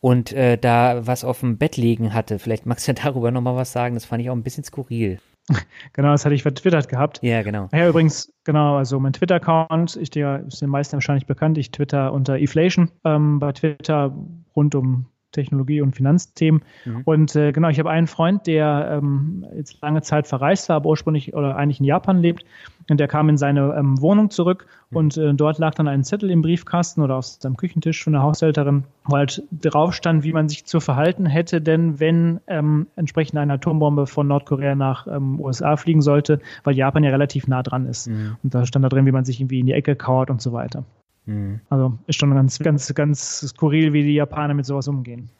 und 0.00 0.32
äh, 0.32 0.56
da 0.56 1.06
was 1.06 1.24
auf 1.24 1.40
dem 1.40 1.58
Bett 1.58 1.76
liegen 1.76 2.14
hatte. 2.14 2.38
Vielleicht 2.38 2.66
magst 2.66 2.86
du 2.86 2.92
ja 2.92 3.02
darüber 3.02 3.30
nochmal 3.30 3.56
was 3.56 3.72
sagen. 3.72 3.94
Das 3.94 4.04
fand 4.04 4.22
ich 4.22 4.30
auch 4.30 4.36
ein 4.36 4.42
bisschen 4.42 4.64
skurril. 4.64 5.18
Genau, 5.92 6.12
das 6.12 6.24
hatte 6.24 6.34
ich 6.34 6.42
vertwittert 6.42 6.88
gehabt. 6.88 7.20
Ja, 7.22 7.42
genau. 7.42 7.68
Ja, 7.72 7.88
übrigens, 7.88 8.32
genau, 8.44 8.76
also 8.76 8.98
mein 8.98 9.12
Twitter-Account, 9.12 9.96
ich 9.96 10.10
denke, 10.10 10.44
ist 10.48 10.62
den 10.62 10.70
meisten 10.70 10.94
wahrscheinlich 10.94 11.26
bekannt. 11.26 11.58
Ich 11.58 11.70
twitter 11.70 12.12
unter 12.12 12.38
Inflation 12.38 12.90
ähm, 13.04 13.38
bei 13.38 13.52
Twitter 13.52 14.16
rund 14.56 14.74
um 14.74 15.06
Technologie- 15.34 15.82
und 15.82 15.94
Finanzthemen. 15.94 16.62
Mhm. 16.84 17.02
Und 17.04 17.36
äh, 17.36 17.52
genau, 17.52 17.68
ich 17.68 17.78
habe 17.78 17.90
einen 17.90 18.06
Freund, 18.06 18.46
der 18.46 18.98
ähm, 19.02 19.44
jetzt 19.56 19.80
lange 19.82 20.02
Zeit 20.02 20.26
verreist 20.26 20.68
war, 20.68 20.76
aber 20.76 20.88
ursprünglich 20.88 21.34
oder 21.34 21.56
eigentlich 21.56 21.80
in 21.80 21.86
Japan 21.86 22.20
lebt. 22.20 22.44
Und 22.90 23.00
der 23.00 23.08
kam 23.08 23.28
in 23.30 23.38
seine 23.38 23.74
ähm, 23.76 24.00
Wohnung 24.00 24.30
zurück 24.30 24.66
mhm. 24.90 24.96
und 24.96 25.16
äh, 25.16 25.34
dort 25.34 25.58
lag 25.58 25.74
dann 25.74 25.88
ein 25.88 26.04
Zettel 26.04 26.30
im 26.30 26.42
Briefkasten 26.42 27.02
oder 27.02 27.16
auf 27.16 27.26
seinem 27.26 27.56
Küchentisch 27.56 28.04
von 28.04 28.12
der 28.12 28.22
Haushälterin, 28.22 28.84
wo 29.04 29.16
halt 29.16 29.42
drauf 29.52 29.94
stand, 29.94 30.22
wie 30.22 30.32
man 30.32 30.48
sich 30.48 30.66
zu 30.66 30.80
verhalten 30.80 31.26
hätte, 31.26 31.60
denn 31.60 31.98
wenn 31.98 32.40
ähm, 32.46 32.86
entsprechend 32.96 33.38
eine 33.38 33.54
Atombombe 33.54 34.06
von 34.06 34.26
Nordkorea 34.26 34.74
nach 34.74 35.06
ähm, 35.06 35.40
USA 35.40 35.76
fliegen 35.76 36.02
sollte, 36.02 36.40
weil 36.62 36.76
Japan 36.76 37.04
ja 37.04 37.10
relativ 37.10 37.46
nah 37.46 37.62
dran 37.62 37.86
ist. 37.86 38.08
Mhm. 38.08 38.36
Und 38.42 38.54
da 38.54 38.66
stand 38.66 38.84
da 38.84 38.88
drin, 38.90 39.06
wie 39.06 39.12
man 39.12 39.24
sich 39.24 39.40
irgendwie 39.40 39.60
in 39.60 39.66
die 39.66 39.72
Ecke 39.72 39.96
kauert 39.96 40.30
und 40.30 40.42
so 40.42 40.52
weiter. 40.52 40.84
Mhm. 41.26 41.60
Also 41.70 41.98
ist 42.06 42.18
schon 42.18 42.34
ganz, 42.34 42.58
ganz, 42.58 42.92
ganz 42.94 43.40
skurril, 43.40 43.92
wie 43.92 44.02
die 44.02 44.14
Japaner 44.14 44.54
mit 44.54 44.66
sowas 44.66 44.88
umgehen. 44.88 45.30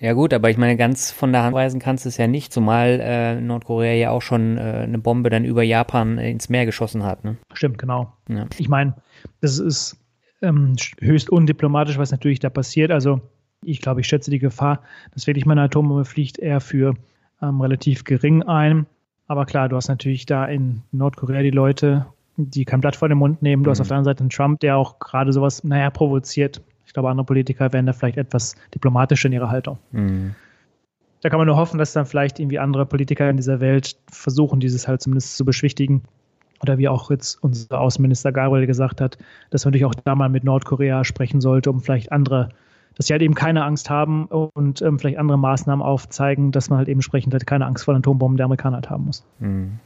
Ja 0.00 0.14
gut, 0.14 0.34
aber 0.34 0.50
ich 0.50 0.56
meine, 0.56 0.76
ganz 0.76 1.12
von 1.12 1.30
der 1.30 1.44
Hand 1.44 1.54
weisen 1.54 1.78
kannst 1.78 2.04
du 2.04 2.08
es 2.08 2.16
ja 2.16 2.26
nicht, 2.26 2.52
zumal 2.52 2.98
äh, 3.00 3.40
Nordkorea 3.40 3.92
ja 3.92 4.10
auch 4.10 4.20
schon 4.20 4.58
äh, 4.58 4.60
eine 4.60 4.98
Bombe 4.98 5.30
dann 5.30 5.44
über 5.44 5.62
Japan 5.62 6.18
äh, 6.18 6.28
ins 6.28 6.48
Meer 6.48 6.66
geschossen 6.66 7.04
hat. 7.04 7.22
Ne? 7.22 7.36
Stimmt, 7.52 7.78
genau. 7.78 8.12
Ja. 8.28 8.46
Ich 8.58 8.68
meine, 8.68 8.94
das 9.40 9.60
ist 9.60 9.96
ähm, 10.42 10.74
höchst 11.00 11.30
undiplomatisch, 11.30 11.98
was 11.98 12.10
natürlich 12.10 12.40
da 12.40 12.50
passiert. 12.50 12.90
Also 12.90 13.20
ich 13.64 13.80
glaube, 13.80 14.00
ich 14.00 14.08
schätze 14.08 14.32
die 14.32 14.40
Gefahr, 14.40 14.80
dass 15.14 15.28
wirklich 15.28 15.46
meine 15.46 15.62
Atombombe 15.62 16.04
fliegt, 16.04 16.36
eher 16.36 16.60
für 16.60 16.94
ähm, 17.40 17.60
relativ 17.60 18.02
gering 18.02 18.42
ein. 18.42 18.86
Aber 19.28 19.46
klar, 19.46 19.68
du 19.68 19.76
hast 19.76 19.86
natürlich 19.86 20.26
da 20.26 20.46
in 20.46 20.82
Nordkorea 20.90 21.42
die 21.42 21.50
Leute 21.50 22.06
die 22.50 22.64
kein 22.64 22.80
Blatt 22.80 22.96
vor 22.96 23.08
den 23.08 23.18
Mund 23.18 23.42
nehmen. 23.42 23.62
Du 23.62 23.68
mhm. 23.68 23.72
hast 23.72 23.80
auf 23.80 23.88
der 23.88 23.96
anderen 23.96 24.12
Seite 24.12 24.20
einen 24.20 24.30
Trump, 24.30 24.60
der 24.60 24.76
auch 24.76 24.98
gerade 24.98 25.32
sowas, 25.32 25.64
naja, 25.64 25.90
provoziert. 25.90 26.62
Ich 26.86 26.92
glaube, 26.92 27.08
andere 27.10 27.24
Politiker 27.24 27.72
wären 27.72 27.86
da 27.86 27.92
vielleicht 27.92 28.18
etwas 28.18 28.54
diplomatischer 28.74 29.26
in 29.26 29.32
ihrer 29.32 29.50
Haltung. 29.50 29.78
Mhm. 29.92 30.34
Da 31.22 31.30
kann 31.30 31.38
man 31.38 31.46
nur 31.46 31.56
hoffen, 31.56 31.78
dass 31.78 31.92
dann 31.92 32.04
vielleicht 32.04 32.40
irgendwie 32.40 32.58
andere 32.58 32.84
Politiker 32.84 33.30
in 33.30 33.36
dieser 33.36 33.60
Welt 33.60 33.96
versuchen, 34.10 34.58
dieses 34.58 34.88
halt 34.88 35.00
zumindest 35.00 35.36
zu 35.36 35.44
beschwichtigen. 35.44 36.02
Oder 36.60 36.78
wie 36.78 36.88
auch 36.88 37.10
jetzt 37.10 37.42
unser 37.42 37.80
Außenminister 37.80 38.32
Gabriel 38.32 38.66
gesagt 38.66 39.00
hat, 39.00 39.18
dass 39.50 39.64
man 39.64 39.70
natürlich 39.70 39.84
auch 39.84 39.94
da 39.94 40.14
mal 40.14 40.28
mit 40.28 40.44
Nordkorea 40.44 41.04
sprechen 41.04 41.40
sollte, 41.40 41.70
um 41.70 41.80
vielleicht 41.80 42.12
andere, 42.12 42.50
dass 42.96 43.06
sie 43.06 43.14
halt 43.14 43.22
eben 43.22 43.34
keine 43.34 43.64
Angst 43.64 43.88
haben 43.88 44.26
und 44.26 44.82
ähm, 44.82 44.98
vielleicht 44.98 45.18
andere 45.18 45.38
Maßnahmen 45.38 45.84
aufzeigen, 45.84 46.52
dass 46.52 46.70
man 46.70 46.78
halt 46.78 46.88
eben 46.88 46.98
entsprechend 46.98 47.32
halt 47.32 47.46
keine 47.46 47.66
Angst 47.66 47.84
vor 47.84 47.94
den 47.94 48.00
Atombomben 48.00 48.36
der 48.36 48.46
Amerikaner 48.46 48.76
halt 48.76 48.90
haben 48.90 49.06
muss. 49.06 49.24
Mhm. 49.38 49.78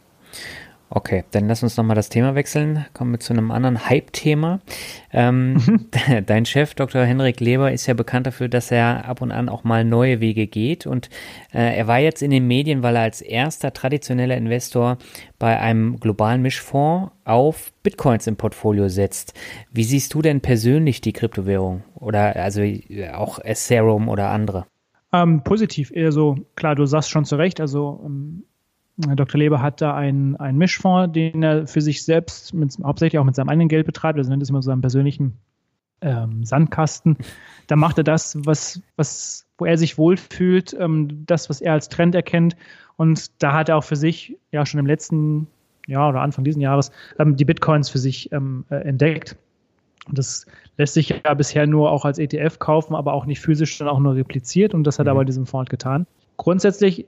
Okay, 0.88 1.24
dann 1.32 1.48
lass 1.48 1.64
uns 1.64 1.76
nochmal 1.76 1.96
das 1.96 2.10
Thema 2.10 2.36
wechseln. 2.36 2.86
Kommen 2.94 3.10
wir 3.10 3.18
zu 3.18 3.32
einem 3.32 3.50
anderen 3.50 3.88
Hype-Thema. 3.88 4.60
Ähm, 5.12 5.54
mhm. 5.54 5.86
dein 6.26 6.46
Chef, 6.46 6.74
Dr. 6.74 7.04
Henrik 7.04 7.40
Leber, 7.40 7.72
ist 7.72 7.86
ja 7.86 7.94
bekannt 7.94 8.28
dafür, 8.28 8.48
dass 8.48 8.70
er 8.70 9.04
ab 9.04 9.20
und 9.20 9.32
an 9.32 9.48
auch 9.48 9.64
mal 9.64 9.84
neue 9.84 10.20
Wege 10.20 10.46
geht. 10.46 10.86
Und 10.86 11.10
äh, 11.52 11.76
er 11.76 11.88
war 11.88 11.98
jetzt 11.98 12.22
in 12.22 12.30
den 12.30 12.46
Medien, 12.46 12.84
weil 12.84 12.94
er 12.94 13.02
als 13.02 13.20
erster 13.20 13.72
traditioneller 13.72 14.36
Investor 14.36 14.98
bei 15.40 15.58
einem 15.58 15.98
globalen 15.98 16.40
Mischfonds 16.40 17.10
auf 17.24 17.72
Bitcoins 17.82 18.28
im 18.28 18.36
Portfolio 18.36 18.88
setzt. 18.88 19.34
Wie 19.72 19.84
siehst 19.84 20.14
du 20.14 20.22
denn 20.22 20.40
persönlich 20.40 21.00
die 21.00 21.12
Kryptowährung? 21.12 21.82
Oder 21.96 22.36
also 22.36 22.62
auch 23.12 23.40
Ethereum 23.44 24.08
oder 24.08 24.30
andere? 24.30 24.66
Ähm, 25.12 25.42
positiv, 25.42 25.90
eher 25.92 26.12
so, 26.12 26.36
klar, 26.54 26.74
du 26.74 26.86
sagst 26.86 27.10
schon 27.10 27.24
zu 27.24 27.36
Recht, 27.36 27.60
also 27.60 28.00
ähm, 28.04 28.44
Dr. 28.96 29.38
Leber 29.38 29.60
hat 29.60 29.80
da 29.82 29.94
einen, 29.94 30.36
einen 30.36 30.56
Mischfonds, 30.56 31.12
den 31.12 31.42
er 31.42 31.66
für 31.66 31.82
sich 31.82 32.02
selbst 32.02 32.54
mit, 32.54 32.78
hauptsächlich 32.82 33.18
auch 33.18 33.24
mit 33.24 33.34
seinem 33.34 33.50
eigenen 33.50 33.68
Geld 33.68 33.86
betreibt, 33.86 34.18
also 34.18 34.30
nennt 34.30 34.42
es 34.42 34.48
immer 34.48 34.62
so 34.62 34.70
einen 34.70 34.80
persönlichen 34.80 35.36
ähm, 36.00 36.44
Sandkasten. 36.44 37.16
Da 37.66 37.76
macht 37.76 37.98
er 37.98 38.04
das, 38.04 38.38
was, 38.46 38.80
was, 38.96 39.46
wo 39.58 39.66
er 39.66 39.76
sich 39.76 39.98
wohlfühlt, 39.98 40.74
ähm, 40.78 41.24
das, 41.26 41.50
was 41.50 41.60
er 41.60 41.74
als 41.74 41.88
Trend 41.88 42.14
erkennt. 42.14 42.56
Und 42.96 43.42
da 43.42 43.52
hat 43.52 43.68
er 43.68 43.76
auch 43.76 43.84
für 43.84 43.96
sich, 43.96 44.38
ja, 44.50 44.64
schon 44.64 44.80
im 44.80 44.86
letzten 44.86 45.46
Jahr 45.86 46.08
oder 46.08 46.22
Anfang 46.22 46.44
dieses 46.44 46.60
Jahres, 46.60 46.90
ähm, 47.18 47.36
die 47.36 47.44
Bitcoins 47.44 47.90
für 47.90 47.98
sich 47.98 48.32
ähm, 48.32 48.64
äh, 48.70 48.76
entdeckt. 48.76 49.36
Und 50.08 50.18
das 50.18 50.46
lässt 50.76 50.94
sich 50.94 51.08
ja 51.24 51.34
bisher 51.34 51.66
nur 51.66 51.90
auch 51.90 52.04
als 52.04 52.18
ETF 52.18 52.58
kaufen, 52.58 52.94
aber 52.94 53.12
auch 53.12 53.26
nicht 53.26 53.40
physisch, 53.40 53.76
sondern 53.76 53.96
auch 53.96 54.00
nur 54.00 54.14
repliziert. 54.14 54.72
Und 54.72 54.84
das 54.84 54.98
hat 54.98 55.06
er 55.06 55.12
mhm. 55.12 55.16
aber 55.16 55.20
in 55.22 55.26
diesem 55.26 55.46
Fonds 55.46 55.70
getan. 55.70 56.06
Grundsätzlich 56.36 57.06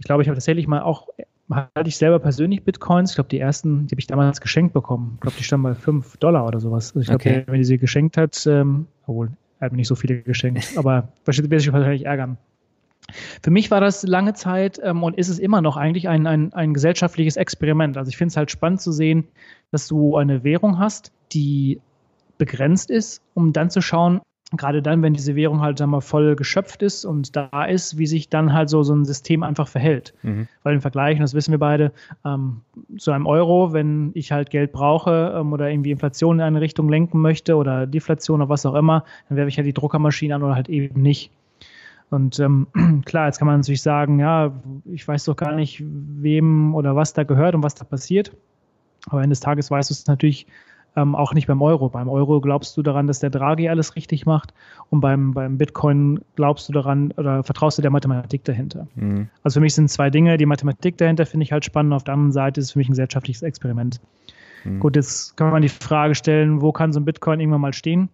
ich 0.00 0.04
glaube, 0.04 0.22
ich 0.22 0.28
habe 0.28 0.36
tatsächlich 0.36 0.66
mal 0.66 0.80
auch, 0.80 1.08
hatte 1.50 1.88
ich 1.88 1.98
selber 1.98 2.18
persönlich 2.18 2.64
Bitcoins. 2.64 3.10
Ich 3.10 3.16
glaube, 3.16 3.28
die 3.28 3.38
ersten, 3.38 3.86
die 3.86 3.92
habe 3.92 4.00
ich 4.00 4.06
damals 4.06 4.40
geschenkt 4.40 4.72
bekommen. 4.72 5.12
Ich 5.16 5.20
glaube, 5.20 5.36
die 5.38 5.44
standen 5.44 5.64
bei 5.64 5.74
5 5.74 6.16
Dollar 6.16 6.46
oder 6.46 6.58
sowas. 6.58 6.96
Also 6.96 7.00
ich 7.00 7.06
glaube, 7.08 7.22
okay. 7.22 7.42
wenn 7.46 7.58
die 7.58 7.64
sie 7.64 7.76
geschenkt 7.76 8.16
hat, 8.16 8.46
ähm, 8.46 8.86
obwohl, 9.06 9.30
er 9.58 9.66
hat 9.66 9.72
mir 9.72 9.76
nicht 9.76 9.88
so 9.88 9.94
viele 9.94 10.22
geschenkt, 10.22 10.72
aber 10.76 11.08
wird 11.26 11.36
sich 11.36 11.72
wahrscheinlich 11.72 12.06
ärgern. 12.06 12.38
Für 13.42 13.50
mich 13.50 13.70
war 13.70 13.80
das 13.80 14.04
lange 14.04 14.32
Zeit 14.32 14.80
ähm, 14.82 15.02
und 15.02 15.18
ist 15.18 15.28
es 15.28 15.38
immer 15.38 15.60
noch 15.60 15.76
eigentlich 15.76 16.08
ein, 16.08 16.26
ein, 16.26 16.54
ein 16.54 16.72
gesellschaftliches 16.72 17.36
Experiment. 17.36 17.98
Also 17.98 18.08
ich 18.08 18.16
finde 18.16 18.30
es 18.30 18.36
halt 18.38 18.50
spannend 18.50 18.80
zu 18.80 18.92
sehen, 18.92 19.28
dass 19.70 19.86
du 19.86 20.16
eine 20.16 20.44
Währung 20.44 20.78
hast, 20.78 21.12
die 21.32 21.80
begrenzt 22.38 22.90
ist, 22.90 23.20
um 23.34 23.52
dann 23.52 23.68
zu 23.68 23.82
schauen, 23.82 24.20
gerade 24.56 24.82
dann, 24.82 25.02
wenn 25.02 25.14
diese 25.14 25.36
Währung 25.36 25.60
halt 25.60 25.80
mal 25.86 26.00
voll 26.00 26.34
geschöpft 26.34 26.82
ist 26.82 27.04
und 27.04 27.36
da 27.36 27.64
ist, 27.64 27.98
wie 27.98 28.06
sich 28.06 28.28
dann 28.28 28.52
halt 28.52 28.68
so, 28.68 28.82
so 28.82 28.94
ein 28.94 29.04
System 29.04 29.42
einfach 29.42 29.68
verhält. 29.68 30.12
Mhm. 30.22 30.48
Weil 30.62 30.74
im 30.74 30.80
Vergleich, 30.80 31.16
und 31.16 31.22
das 31.22 31.34
wissen 31.34 31.52
wir 31.52 31.58
beide, 31.58 31.92
ähm, 32.24 32.62
zu 32.98 33.12
einem 33.12 33.26
Euro, 33.26 33.72
wenn 33.72 34.10
ich 34.14 34.32
halt 34.32 34.50
Geld 34.50 34.72
brauche 34.72 35.34
ähm, 35.36 35.52
oder 35.52 35.70
irgendwie 35.70 35.92
Inflation 35.92 36.36
in 36.36 36.42
eine 36.42 36.60
Richtung 36.60 36.88
lenken 36.88 37.20
möchte 37.20 37.56
oder 37.56 37.86
Deflation 37.86 38.40
oder 38.40 38.48
was 38.48 38.66
auch 38.66 38.74
immer, 38.74 39.04
dann 39.28 39.36
werfe 39.36 39.48
ich 39.48 39.56
halt 39.56 39.66
die 39.66 39.72
Druckermaschine 39.72 40.34
an 40.34 40.42
oder 40.42 40.56
halt 40.56 40.68
eben 40.68 41.00
nicht. 41.00 41.30
Und 42.10 42.40
ähm, 42.40 42.66
klar, 43.04 43.26
jetzt 43.26 43.38
kann 43.38 43.46
man 43.46 43.60
natürlich 43.60 43.82
sagen, 43.82 44.18
ja, 44.18 44.52
ich 44.84 45.06
weiß 45.06 45.24
doch 45.24 45.36
gar 45.36 45.52
nicht, 45.52 45.80
wem 45.84 46.74
oder 46.74 46.96
was 46.96 47.12
da 47.12 47.22
gehört 47.22 47.54
und 47.54 47.62
was 47.62 47.76
da 47.76 47.84
passiert. 47.84 48.32
Aber 49.08 49.22
Ende 49.22 49.32
des 49.32 49.40
Tages 49.40 49.70
weißt 49.70 49.90
du 49.90 49.94
es 49.94 50.06
natürlich 50.06 50.46
ähm, 50.96 51.14
auch 51.14 51.34
nicht 51.34 51.46
beim 51.46 51.62
Euro. 51.62 51.88
Beim 51.88 52.08
Euro 52.08 52.40
glaubst 52.40 52.76
du 52.76 52.82
daran, 52.82 53.06
dass 53.06 53.20
der 53.20 53.30
Draghi 53.30 53.68
alles 53.68 53.96
richtig 53.96 54.26
macht 54.26 54.52
und 54.90 55.00
beim, 55.00 55.32
beim 55.32 55.58
Bitcoin 55.58 56.20
glaubst 56.36 56.68
du 56.68 56.72
daran 56.72 57.12
oder 57.16 57.42
vertraust 57.44 57.78
du 57.78 57.82
der 57.82 57.90
Mathematik 57.90 58.44
dahinter. 58.44 58.86
Mhm. 58.94 59.28
Also 59.42 59.54
für 59.58 59.62
mich 59.62 59.74
sind 59.74 59.88
zwei 59.90 60.10
Dinge. 60.10 60.36
Die 60.36 60.46
Mathematik 60.46 60.98
dahinter 60.98 61.26
finde 61.26 61.44
ich 61.44 61.52
halt 61.52 61.64
spannend. 61.64 61.92
Auf 61.92 62.04
der 62.04 62.14
anderen 62.14 62.32
Seite 62.32 62.60
ist 62.60 62.66
es 62.66 62.72
für 62.72 62.78
mich 62.78 62.88
ein 62.88 62.92
gesellschaftliches 62.92 63.42
Experiment. 63.42 64.00
Mhm. 64.64 64.80
Gut, 64.80 64.96
jetzt 64.96 65.36
kann 65.36 65.50
man 65.50 65.62
die 65.62 65.68
Frage 65.68 66.14
stellen, 66.14 66.60
wo 66.60 66.72
kann 66.72 66.92
so 66.92 67.00
ein 67.00 67.04
Bitcoin 67.04 67.40
irgendwann 67.40 67.60
mal 67.60 67.72
stehen? 67.72 68.08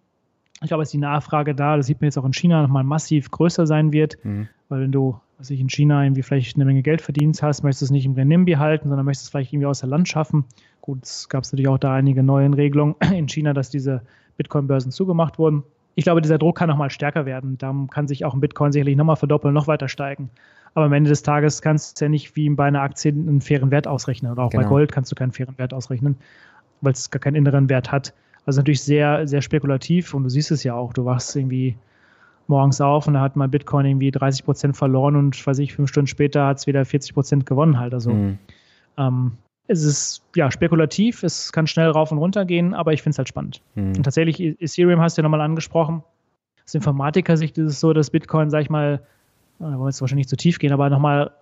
Ich 0.62 0.68
glaube, 0.68 0.82
dass 0.82 0.90
die 0.90 0.98
Nachfrage 0.98 1.54
da, 1.54 1.76
das 1.76 1.86
sieht 1.86 2.00
man 2.00 2.06
jetzt 2.06 2.16
auch 2.16 2.24
in 2.24 2.32
China, 2.32 2.62
nochmal 2.62 2.84
massiv 2.84 3.30
größer 3.30 3.66
sein 3.66 3.92
wird, 3.92 4.16
mhm. 4.24 4.48
Weil 4.68 4.80
wenn 4.80 4.92
du, 4.92 5.18
was 5.38 5.50
ich 5.50 5.60
in 5.60 5.68
China 5.68 6.04
irgendwie 6.04 6.22
vielleicht 6.22 6.56
eine 6.56 6.64
Menge 6.64 6.82
Geld 6.82 7.00
verdient 7.00 7.40
hast, 7.42 7.62
möchtest 7.62 7.82
du 7.82 7.84
es 7.86 7.90
nicht 7.90 8.06
im 8.06 8.14
Renminbi 8.14 8.52
halten, 8.52 8.88
sondern 8.88 9.04
möchtest 9.04 9.26
es 9.26 9.30
vielleicht 9.30 9.52
irgendwie 9.52 9.66
außer 9.66 9.86
Land 9.86 10.08
schaffen. 10.08 10.44
Gut, 10.80 11.04
es 11.04 11.28
gab 11.28 11.44
natürlich 11.44 11.68
auch 11.68 11.78
da 11.78 11.94
einige 11.94 12.22
neue 12.22 12.54
Regelungen 12.56 12.94
in 13.14 13.28
China, 13.28 13.52
dass 13.52 13.70
diese 13.70 14.02
Bitcoin-Börsen 14.36 14.92
zugemacht 14.92 15.38
wurden. 15.38 15.62
Ich 15.94 16.04
glaube, 16.04 16.20
dieser 16.20 16.38
Druck 16.38 16.58
kann 16.58 16.68
nochmal 16.68 16.90
stärker 16.90 17.24
werden. 17.24 17.56
Da 17.58 17.74
kann 17.90 18.06
sich 18.06 18.24
auch 18.24 18.34
ein 18.34 18.40
Bitcoin 18.40 18.70
sicherlich 18.70 18.96
nochmal 18.96 19.16
verdoppeln, 19.16 19.54
noch 19.54 19.66
weiter 19.66 19.88
steigen. 19.88 20.30
Aber 20.74 20.84
am 20.84 20.92
Ende 20.92 21.08
des 21.08 21.22
Tages 21.22 21.62
kannst 21.62 22.00
du 22.00 22.04
ja 22.04 22.08
nicht 22.10 22.36
wie 22.36 22.50
bei 22.50 22.66
einer 22.66 22.82
Aktie 22.82 23.10
einen 23.10 23.40
fairen 23.40 23.70
Wert 23.70 23.86
ausrechnen. 23.86 24.30
Oder 24.30 24.42
auch 24.42 24.50
genau. 24.50 24.62
bei 24.62 24.68
Gold 24.68 24.92
kannst 24.92 25.10
du 25.10 25.14
keinen 25.14 25.32
fairen 25.32 25.56
Wert 25.56 25.72
ausrechnen, 25.72 26.16
weil 26.82 26.92
es 26.92 27.10
gar 27.10 27.20
keinen 27.20 27.34
inneren 27.34 27.70
Wert 27.70 27.92
hat. 27.92 28.12
Also 28.44 28.60
natürlich 28.60 28.82
sehr, 28.82 29.26
sehr 29.26 29.40
spekulativ 29.40 30.12
und 30.12 30.24
du 30.24 30.28
siehst 30.28 30.50
es 30.50 30.64
ja 30.64 30.74
auch. 30.74 30.92
Du 30.92 31.06
wachst 31.06 31.34
irgendwie 31.34 31.76
morgens 32.48 32.80
auf 32.80 33.06
und 33.06 33.14
da 33.14 33.20
hat 33.20 33.36
mal 33.36 33.48
Bitcoin 33.48 33.86
irgendwie 33.86 34.10
30 34.10 34.44
Prozent 34.44 34.76
verloren 34.76 35.16
und 35.16 35.46
weiß 35.46 35.58
ich, 35.58 35.74
fünf 35.74 35.88
Stunden 35.88 36.06
später 36.06 36.46
hat 36.46 36.58
es 36.58 36.66
wieder 36.66 36.84
40 36.84 37.14
Prozent 37.14 37.46
gewonnen 37.46 37.78
halt. 37.78 37.94
Also 37.94 38.12
mhm. 38.12 38.38
ähm, 38.98 39.32
es 39.68 39.82
ist 39.82 40.22
ja 40.34 40.50
spekulativ, 40.50 41.22
es 41.22 41.52
kann 41.52 41.66
schnell 41.66 41.90
rauf 41.90 42.12
und 42.12 42.18
runter 42.18 42.44
gehen, 42.44 42.74
aber 42.74 42.92
ich 42.92 43.02
finde 43.02 43.14
es 43.14 43.18
halt 43.18 43.28
spannend. 43.28 43.60
Mhm. 43.74 43.96
Und 43.96 44.02
tatsächlich, 44.02 44.40
Ethereum 44.60 45.00
hast 45.00 45.16
du 45.16 45.20
ja 45.20 45.24
nochmal 45.24 45.40
angesprochen. 45.40 46.02
Aus 46.64 46.74
Informatiker-Sicht 46.74 47.58
ist 47.58 47.72
es 47.72 47.80
so, 47.80 47.92
dass 47.92 48.10
Bitcoin, 48.10 48.50
sag 48.50 48.62
ich 48.62 48.70
mal, 48.70 49.00
da 49.58 49.66
wollen 49.66 49.78
wir 49.80 49.86
jetzt 49.86 50.00
wahrscheinlich 50.00 50.26
nicht 50.26 50.30
zu 50.30 50.36
tief 50.36 50.58
gehen, 50.58 50.72
aber 50.72 50.90
nochmal 50.90 51.32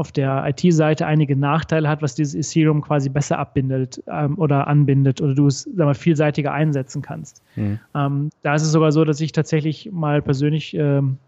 auf 0.00 0.12
der 0.12 0.46
IT-Seite 0.46 1.06
einige 1.06 1.36
Nachteile 1.36 1.86
hat, 1.86 2.00
was 2.00 2.14
dieses 2.14 2.34
Ethereum 2.34 2.80
quasi 2.80 3.10
besser 3.10 3.38
abbindet 3.38 4.02
ähm, 4.06 4.38
oder 4.38 4.66
anbindet 4.66 5.20
oder 5.20 5.34
du 5.34 5.46
es 5.46 5.68
sag 5.76 5.84
mal, 5.84 5.94
vielseitiger 5.94 6.52
einsetzen 6.54 7.02
kannst. 7.02 7.42
Mhm. 7.54 7.78
Ähm, 7.94 8.30
da 8.42 8.54
ist 8.54 8.62
es 8.62 8.72
sogar 8.72 8.92
so, 8.92 9.04
dass 9.04 9.20
ich 9.20 9.32
tatsächlich 9.32 9.90
mal 9.92 10.22
persönlich 10.22 10.74
ähm, 10.74 11.18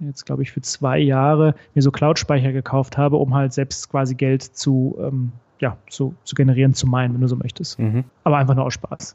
jetzt 0.00 0.26
glaube 0.26 0.42
ich 0.42 0.50
für 0.50 0.60
zwei 0.60 0.98
Jahre 0.98 1.54
mir 1.76 1.82
so 1.82 1.92
Cloud-Speicher 1.92 2.50
gekauft 2.50 2.98
habe, 2.98 3.16
um 3.16 3.32
halt 3.32 3.52
selbst 3.52 3.88
quasi 3.90 4.16
Geld 4.16 4.42
zu, 4.42 4.98
ähm, 5.00 5.30
ja, 5.60 5.76
zu, 5.88 6.16
zu 6.24 6.34
generieren, 6.34 6.74
zu 6.74 6.88
meinen, 6.88 7.14
wenn 7.14 7.20
du 7.20 7.28
so 7.28 7.36
möchtest. 7.36 7.78
Mhm. 7.78 8.02
Aber 8.24 8.38
einfach 8.38 8.56
nur 8.56 8.64
aus 8.64 8.74
Spaß. 8.74 9.14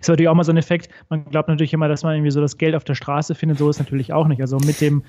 Ist 0.00 0.08
natürlich 0.08 0.28
auch 0.28 0.34
mal 0.34 0.44
so 0.44 0.52
ein 0.52 0.56
Effekt, 0.56 0.88
man 1.08 1.24
glaubt 1.24 1.48
natürlich 1.48 1.72
immer, 1.72 1.88
dass 1.88 2.02
man 2.02 2.14
irgendwie 2.14 2.30
so 2.30 2.40
das 2.40 2.58
Geld 2.58 2.74
auf 2.74 2.84
der 2.84 2.94
Straße 2.94 3.34
findet, 3.34 3.58
so 3.58 3.68
ist 3.68 3.78
natürlich 3.78 4.12
auch 4.12 4.26
nicht. 4.26 4.40
Also 4.40 4.58
mit 4.58 4.80
dem 4.80 5.02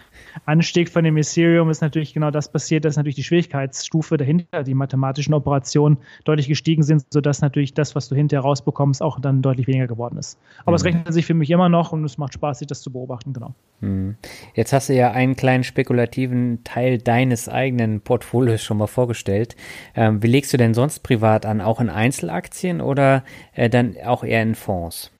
Anstieg 0.45 0.89
von 0.89 1.03
dem 1.03 1.17
Ethereum 1.17 1.69
ist 1.69 1.81
natürlich 1.81 2.13
genau 2.13 2.31
das 2.31 2.51
passiert, 2.51 2.85
dass 2.85 2.95
natürlich 2.95 3.15
die 3.15 3.23
Schwierigkeitsstufe 3.23 4.17
dahinter, 4.17 4.63
die 4.63 4.73
mathematischen 4.73 5.33
Operationen 5.33 5.97
deutlich 6.23 6.47
gestiegen 6.47 6.83
sind, 6.83 7.05
sodass 7.11 7.41
natürlich 7.41 7.73
das, 7.73 7.95
was 7.95 8.09
du 8.09 8.15
hinterher 8.15 8.41
rausbekommst, 8.41 9.01
auch 9.01 9.19
dann 9.19 9.41
deutlich 9.41 9.67
weniger 9.67 9.87
geworden 9.87 10.17
ist. 10.17 10.39
Aber 10.61 10.71
mhm. 10.71 10.75
es 10.75 10.85
rechnet 10.85 11.13
sich 11.13 11.25
für 11.25 11.33
mich 11.33 11.49
immer 11.49 11.69
noch 11.69 11.91
und 11.91 12.03
es 12.03 12.17
macht 12.17 12.33
Spaß, 12.33 12.59
sich 12.59 12.67
das 12.67 12.81
zu 12.81 12.91
beobachten, 12.91 13.33
genau. 13.33 13.53
Mhm. 13.81 14.17
Jetzt 14.53 14.73
hast 14.73 14.89
du 14.89 14.93
ja 14.93 15.11
einen 15.11 15.35
kleinen 15.35 15.63
spekulativen 15.63 16.63
Teil 16.63 16.97
deines 16.97 17.47
eigenen 17.47 18.01
Portfolios 18.01 18.61
schon 18.61 18.77
mal 18.77 18.87
vorgestellt. 18.87 19.55
Ähm, 19.95 20.21
wie 20.21 20.27
legst 20.27 20.53
du 20.53 20.57
denn 20.57 20.73
sonst 20.73 20.99
privat 20.99 21.45
an? 21.45 21.61
Auch 21.61 21.79
in 21.79 21.89
Einzelaktien 21.89 22.81
oder 22.81 23.23
äh, 23.53 23.69
dann 23.69 23.95
auch 24.05 24.23
eher 24.23 24.43
in 24.43 24.48
Fonds? 24.55 25.11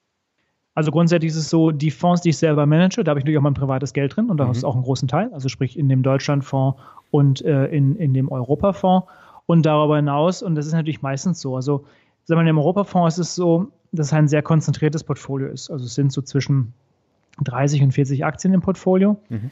Also 0.76 0.92
grundsätzlich 0.92 1.32
ist 1.32 1.38
es 1.38 1.50
so, 1.50 1.72
die 1.72 1.92
Fonds, 1.92 2.22
die 2.22 2.30
ich 2.30 2.38
selber 2.38 2.66
manage, 2.66 3.04
da 3.04 3.10
habe 3.10 3.20
ich 3.20 3.26
natürlich 3.26 3.38
auch 3.38 3.44
mein 3.44 3.54
privates 3.54 3.94
Geld 3.94 4.16
drin 4.16 4.30
und 4.30 4.38
da 4.38 4.46
mhm. 4.46 4.52
ist 4.52 4.64
auch 4.64 4.76
einen 4.76 4.84
großen 4.84 5.08
Teil, 5.08 5.30
also 5.34 5.50
sprich 5.50 5.78
in 5.78 5.90
dem 5.90 6.04
Deutschlandfonds 6.04 6.80
und 7.12 7.44
äh, 7.44 7.66
in, 7.66 7.96
in 7.98 8.14
dem 8.14 8.30
Europafonds. 8.30 9.08
Und 9.46 9.66
darüber 9.66 9.96
hinaus, 9.96 10.44
und 10.44 10.56
das 10.56 10.68
ist 10.68 10.74
natürlich 10.74 11.02
meistens 11.02 11.42
so, 11.42 11.56
also 11.56 11.84
sagen 12.26 12.46
wir, 12.46 12.50
im 12.50 12.58
Europafonds 12.60 13.18
ist 13.18 13.30
es 13.30 13.36
so, 13.36 13.72
dass 13.92 14.08
es 14.08 14.14
ein 14.14 14.28
sehr 14.28 14.44
konzentriertes 14.44 15.04
Portfolio 15.04 15.48
ist. 15.48 15.72
Also 15.72 15.86
es 15.86 15.96
sind 15.96 16.12
so 16.12 16.22
zwischen 16.22 16.74
30 17.44 17.82
und 17.82 17.92
40 17.92 18.24
Aktien 18.24 18.54
im 18.54 18.62
Portfolio. 18.62 19.18
Mhm. 19.30 19.52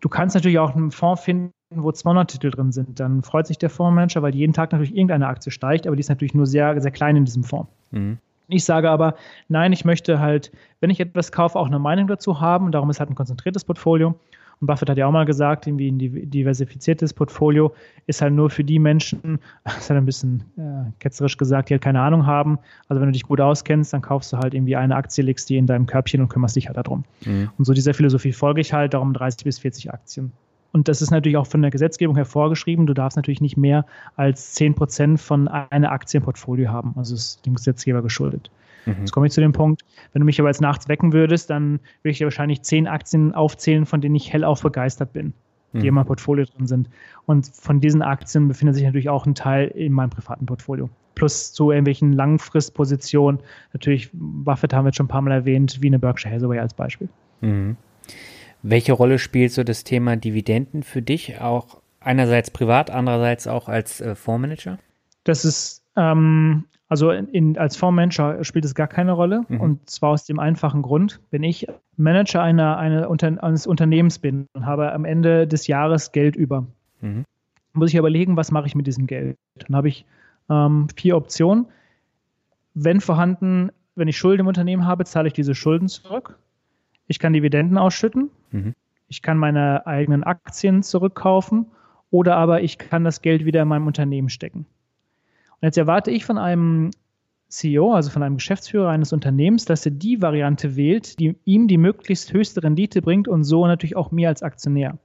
Du 0.00 0.08
kannst 0.08 0.34
natürlich 0.34 0.58
auch 0.58 0.74
einen 0.74 0.90
Fonds 0.90 1.22
finden, 1.22 1.52
wo 1.70 1.90
200 1.90 2.30
Titel 2.30 2.50
drin 2.50 2.72
sind. 2.72 3.00
Dann 3.00 3.22
freut 3.22 3.46
sich 3.46 3.58
der 3.58 3.70
Fondsmanager, 3.70 4.22
weil 4.22 4.34
jeden 4.34 4.52
Tag 4.52 4.72
natürlich 4.72 4.94
irgendeine 4.94 5.28
Aktie 5.28 5.50
steigt, 5.50 5.86
aber 5.86 5.96
die 5.96 6.00
ist 6.00 6.08
natürlich 6.08 6.34
nur 6.34 6.46
sehr, 6.46 6.80
sehr 6.80 6.90
klein 6.90 7.16
in 7.16 7.24
diesem 7.24 7.44
Fonds. 7.44 7.70
Mhm. 7.90 8.18
Ich 8.48 8.64
sage 8.64 8.90
aber, 8.90 9.14
nein, 9.48 9.72
ich 9.72 9.84
möchte 9.84 10.20
halt, 10.20 10.52
wenn 10.80 10.90
ich 10.90 11.00
etwas 11.00 11.32
kaufe, 11.32 11.58
auch 11.58 11.66
eine 11.66 11.78
Meinung 11.78 12.06
dazu 12.06 12.40
haben. 12.40 12.66
Und 12.66 12.72
darum 12.72 12.90
ist 12.90 13.00
halt 13.00 13.10
ein 13.10 13.14
konzentriertes 13.16 13.64
Portfolio. 13.64 14.14
Und 14.60 14.68
Buffett 14.68 14.88
hat 14.88 14.96
ja 14.96 15.06
auch 15.06 15.12
mal 15.12 15.26
gesagt, 15.26 15.66
irgendwie 15.66 15.90
ein 15.90 15.98
diversifiziertes 16.30 17.12
Portfolio 17.12 17.74
ist 18.06 18.22
halt 18.22 18.32
nur 18.32 18.48
für 18.48 18.64
die 18.64 18.78
Menschen, 18.78 19.38
das 19.64 19.78
ist 19.78 19.90
halt 19.90 19.98
ein 19.98 20.06
bisschen 20.06 20.44
äh, 20.56 20.90
ketzerisch 20.98 21.36
gesagt, 21.36 21.68
die 21.68 21.74
halt 21.74 21.82
keine 21.82 22.00
Ahnung 22.00 22.26
haben. 22.26 22.58
Also 22.88 23.00
wenn 23.00 23.08
du 23.08 23.12
dich 23.12 23.24
gut 23.24 23.40
auskennst, 23.40 23.92
dann 23.92 24.00
kaufst 24.00 24.32
du 24.32 24.38
halt 24.38 24.54
irgendwie 24.54 24.76
eine 24.76 24.96
Aktie, 24.96 25.22
legst 25.22 25.50
die 25.50 25.58
in 25.58 25.66
deinem 25.66 25.86
Körbchen 25.86 26.22
und 26.22 26.28
kümmerst 26.28 26.56
dich 26.56 26.68
halt 26.68 26.78
darum. 26.78 27.04
Mhm. 27.24 27.50
Und 27.58 27.64
so 27.66 27.74
dieser 27.74 27.92
Philosophie 27.92 28.32
folge 28.32 28.60
ich 28.62 28.72
halt, 28.72 28.94
darum 28.94 29.12
30 29.12 29.44
bis 29.44 29.58
40 29.58 29.92
Aktien. 29.92 30.32
Und 30.72 30.88
das 30.88 31.00
ist 31.00 31.10
natürlich 31.10 31.36
auch 31.36 31.46
von 31.46 31.62
der 31.62 31.70
Gesetzgebung 31.70 32.16
hervorgeschrieben. 32.16 32.86
Du 32.86 32.94
darfst 32.94 33.16
natürlich 33.16 33.40
nicht 33.40 33.56
mehr 33.56 33.86
als 34.16 34.52
10 34.52 34.74
Prozent 34.74 35.20
von 35.20 35.48
einer 35.48 35.90
Aktie 35.90 36.18
im 36.18 36.24
Portfolio 36.24 36.70
haben. 36.70 36.94
Also 36.96 37.14
ist 37.14 37.44
dem 37.46 37.54
Gesetzgeber 37.54 38.02
geschuldet. 38.02 38.50
Mhm. 38.86 38.96
Jetzt 39.00 39.12
komme 39.12 39.26
ich 39.26 39.32
zu 39.32 39.40
dem 39.40 39.52
Punkt, 39.52 39.82
wenn 40.12 40.20
du 40.20 40.26
mich 40.26 40.40
aber 40.40 40.48
jetzt 40.48 40.60
nachts 40.60 40.88
wecken 40.88 41.12
würdest, 41.12 41.50
dann 41.50 41.80
würde 42.02 42.12
ich 42.12 42.18
dir 42.18 42.26
wahrscheinlich 42.26 42.62
zehn 42.62 42.86
Aktien 42.86 43.34
aufzählen, 43.34 43.86
von 43.86 44.00
denen 44.00 44.14
ich 44.14 44.32
hellauf 44.32 44.62
begeistert 44.62 45.12
bin, 45.12 45.32
die 45.72 45.78
mhm. 45.78 45.84
in 45.84 45.94
meinem 45.94 46.06
Portfolio 46.06 46.44
drin 46.44 46.66
sind. 46.66 46.88
Und 47.26 47.46
von 47.46 47.80
diesen 47.80 48.02
Aktien 48.02 48.48
befindet 48.48 48.76
sich 48.76 48.84
natürlich 48.84 49.08
auch 49.08 49.26
ein 49.26 49.34
Teil 49.34 49.68
in 49.68 49.92
meinem 49.92 50.10
privaten 50.10 50.46
Portfolio. 50.46 50.88
Plus 51.14 51.52
zu 51.52 51.70
irgendwelchen 51.70 52.12
Langfristpositionen. 52.12 53.40
Natürlich, 53.72 54.10
Buffett 54.12 54.74
haben 54.74 54.84
wir 54.84 54.90
jetzt 54.90 54.96
schon 54.96 55.06
ein 55.06 55.08
paar 55.08 55.22
Mal 55.22 55.32
erwähnt, 55.32 55.78
wie 55.80 55.86
eine 55.86 55.98
Berkshire 55.98 56.34
Hathaway 56.34 56.58
als 56.58 56.74
Beispiel. 56.74 57.08
Mhm. 57.40 57.76
Welche 58.62 58.92
Rolle 58.92 59.18
spielt 59.18 59.52
so 59.52 59.64
das 59.64 59.84
Thema 59.84 60.16
Dividenden 60.16 60.82
für 60.82 61.02
dich, 61.02 61.40
auch 61.40 61.78
einerseits 62.00 62.50
privat, 62.50 62.90
andererseits 62.90 63.46
auch 63.46 63.68
als 63.68 64.00
äh, 64.00 64.14
Fondsmanager? 64.14 64.78
Das 65.24 65.44
ist, 65.44 65.82
ähm, 65.96 66.64
also 66.88 67.10
in, 67.10 67.28
in, 67.28 67.58
als 67.58 67.76
Fondsmanager 67.76 68.44
spielt 68.44 68.64
es 68.64 68.74
gar 68.74 68.86
keine 68.86 69.12
Rolle 69.12 69.42
mhm. 69.48 69.60
und 69.60 69.90
zwar 69.90 70.10
aus 70.10 70.24
dem 70.24 70.38
einfachen 70.38 70.82
Grund, 70.82 71.20
wenn 71.30 71.42
ich 71.42 71.66
Manager 71.96 72.42
einer, 72.42 72.78
einer 72.78 73.10
Unter 73.10 73.42
eines 73.42 73.66
Unternehmens 73.66 74.18
bin 74.18 74.46
und 74.52 74.66
habe 74.66 74.92
am 74.92 75.04
Ende 75.04 75.46
des 75.46 75.66
Jahres 75.66 76.12
Geld 76.12 76.36
über, 76.36 76.66
mhm. 77.00 77.24
muss 77.72 77.90
ich 77.90 77.96
überlegen, 77.96 78.36
was 78.36 78.52
mache 78.52 78.66
ich 78.66 78.74
mit 78.74 78.86
diesem 78.86 79.06
Geld. 79.06 79.36
Dann 79.56 79.76
habe 79.76 79.88
ich 79.88 80.06
ähm, 80.48 80.88
vier 80.94 81.16
Optionen. 81.16 81.66
Wenn 82.74 83.00
vorhanden, 83.00 83.70
wenn 83.94 84.08
ich 84.08 84.16
Schulden 84.16 84.42
im 84.42 84.46
Unternehmen 84.46 84.86
habe, 84.86 85.04
zahle 85.04 85.28
ich 85.28 85.32
diese 85.32 85.54
Schulden 85.54 85.88
zurück. 85.88 86.38
Ich 87.06 87.18
kann 87.18 87.32
Dividenden 87.32 87.78
ausschütten. 87.78 88.30
Mhm. 88.50 88.74
Ich 89.08 89.22
kann 89.22 89.38
meine 89.38 89.86
eigenen 89.86 90.24
Aktien 90.24 90.82
zurückkaufen 90.82 91.66
oder 92.10 92.36
aber 92.36 92.62
ich 92.62 92.78
kann 92.78 93.04
das 93.04 93.22
Geld 93.22 93.44
wieder 93.44 93.62
in 93.62 93.68
meinem 93.68 93.86
Unternehmen 93.86 94.28
stecken. 94.28 94.66
Und 95.60 95.62
jetzt 95.62 95.78
erwarte 95.78 96.10
ich 96.10 96.24
von 96.24 96.38
einem 96.38 96.90
CEO, 97.48 97.94
also 97.94 98.10
von 98.10 98.22
einem 98.22 98.36
Geschäftsführer 98.36 98.90
eines 98.90 99.12
Unternehmens, 99.12 99.64
dass 99.64 99.86
er 99.86 99.92
die 99.92 100.20
Variante 100.20 100.76
wählt, 100.76 101.18
die 101.20 101.36
ihm 101.44 101.68
die 101.68 101.78
möglichst 101.78 102.32
höchste 102.32 102.62
Rendite 102.62 103.02
bringt 103.02 103.28
und 103.28 103.44
so 103.44 103.66
natürlich 103.66 103.96
auch 103.96 104.10
mir 104.10 104.28
als 104.28 104.42
Aktionär. 104.42 104.98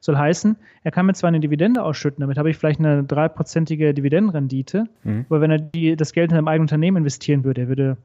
Soll 0.00 0.16
heißen, 0.16 0.56
er 0.82 0.90
kann 0.90 1.06
mir 1.06 1.14
zwar 1.14 1.28
eine 1.28 1.40
Dividende 1.40 1.82
ausschütten, 1.82 2.20
damit 2.20 2.38
habe 2.38 2.50
ich 2.50 2.56
vielleicht 2.56 2.80
eine 2.80 3.04
dreiprozentige 3.04 3.94
Dividendenrendite, 3.94 4.88
mhm. 5.04 5.26
aber 5.28 5.40
wenn 5.40 5.50
er 5.50 5.58
die, 5.58 5.96
das 5.96 6.12
Geld 6.12 6.32
in 6.32 6.38
einem 6.38 6.48
eigenen 6.48 6.64
Unternehmen 6.64 6.98
investieren 6.98 7.44
würde, 7.44 7.62
er 7.62 7.68
würde 7.68 7.96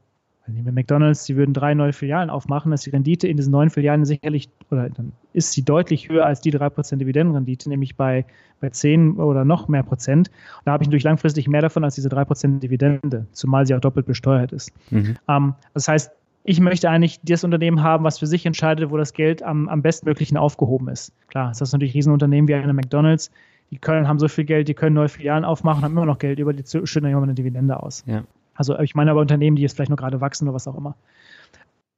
nehmen 0.52 0.66
wir 0.66 0.72
McDonalds, 0.72 1.24
die 1.24 1.36
würden 1.36 1.52
drei 1.52 1.74
neue 1.74 1.92
Filialen 1.92 2.30
aufmachen, 2.30 2.72
ist 2.72 2.86
die 2.86 2.90
Rendite 2.90 3.28
in 3.28 3.36
diesen 3.36 3.50
neuen 3.50 3.70
Filialen 3.70 4.04
sicherlich, 4.04 4.48
oder 4.70 4.88
dann 4.90 5.12
ist 5.32 5.52
sie 5.52 5.62
deutlich 5.62 6.08
höher 6.08 6.26
als 6.26 6.40
die 6.40 6.52
3% 6.52 6.96
Dividendenrendite, 6.96 7.68
nämlich 7.68 7.96
bei, 7.96 8.24
bei 8.60 8.70
10 8.70 9.16
oder 9.16 9.44
noch 9.44 9.68
mehr 9.68 9.82
Prozent. 9.82 10.28
Und 10.28 10.66
da 10.66 10.72
habe 10.72 10.82
ich 10.82 10.88
natürlich 10.88 11.04
langfristig 11.04 11.48
mehr 11.48 11.62
davon 11.62 11.84
als 11.84 11.94
diese 11.94 12.08
3% 12.08 12.60
Dividende, 12.60 13.26
zumal 13.32 13.66
sie 13.66 13.74
auch 13.74 13.80
doppelt 13.80 14.06
besteuert 14.06 14.52
ist. 14.52 14.72
Mhm. 14.90 15.16
Ähm, 15.28 15.54
das 15.74 15.88
heißt, 15.88 16.12
ich 16.44 16.60
möchte 16.60 16.88
eigentlich 16.88 17.20
das 17.22 17.44
Unternehmen 17.44 17.82
haben, 17.82 18.04
was 18.04 18.18
für 18.18 18.26
sich 18.26 18.46
entscheidet, 18.46 18.90
wo 18.90 18.96
das 18.96 19.12
Geld 19.12 19.42
am, 19.42 19.68
am 19.68 19.82
bestmöglichen 19.82 20.36
aufgehoben 20.36 20.88
ist. 20.88 21.12
Klar, 21.28 21.50
ist 21.50 21.60
das 21.60 21.72
natürlich 21.72 21.94
Riesenunternehmen 21.94 22.48
wie 22.48 22.54
eine 22.54 22.72
McDonalds, 22.72 23.30
die 23.70 23.78
können, 23.78 24.08
haben 24.08 24.18
so 24.18 24.28
viel 24.28 24.44
Geld, 24.44 24.68
die 24.68 24.74
können 24.74 24.94
neue 24.94 25.08
Filialen 25.08 25.44
aufmachen, 25.44 25.82
haben 25.82 25.92
immer 25.92 26.06
noch 26.06 26.18
Geld 26.18 26.38
über, 26.38 26.52
die 26.52 26.64
schütten 26.64 27.10
immer 27.10 27.22
eine 27.22 27.34
Dividende 27.34 27.82
aus. 27.82 28.02
Ja. 28.06 28.22
Also 28.58 28.78
ich 28.80 28.94
meine 28.94 29.12
aber 29.12 29.20
Unternehmen, 29.20 29.56
die 29.56 29.62
jetzt 29.62 29.76
vielleicht 29.76 29.88
nur 29.88 29.96
gerade 29.96 30.20
wachsen 30.20 30.48
oder 30.48 30.54
was 30.54 30.66
auch 30.66 30.76
immer. 30.76 30.96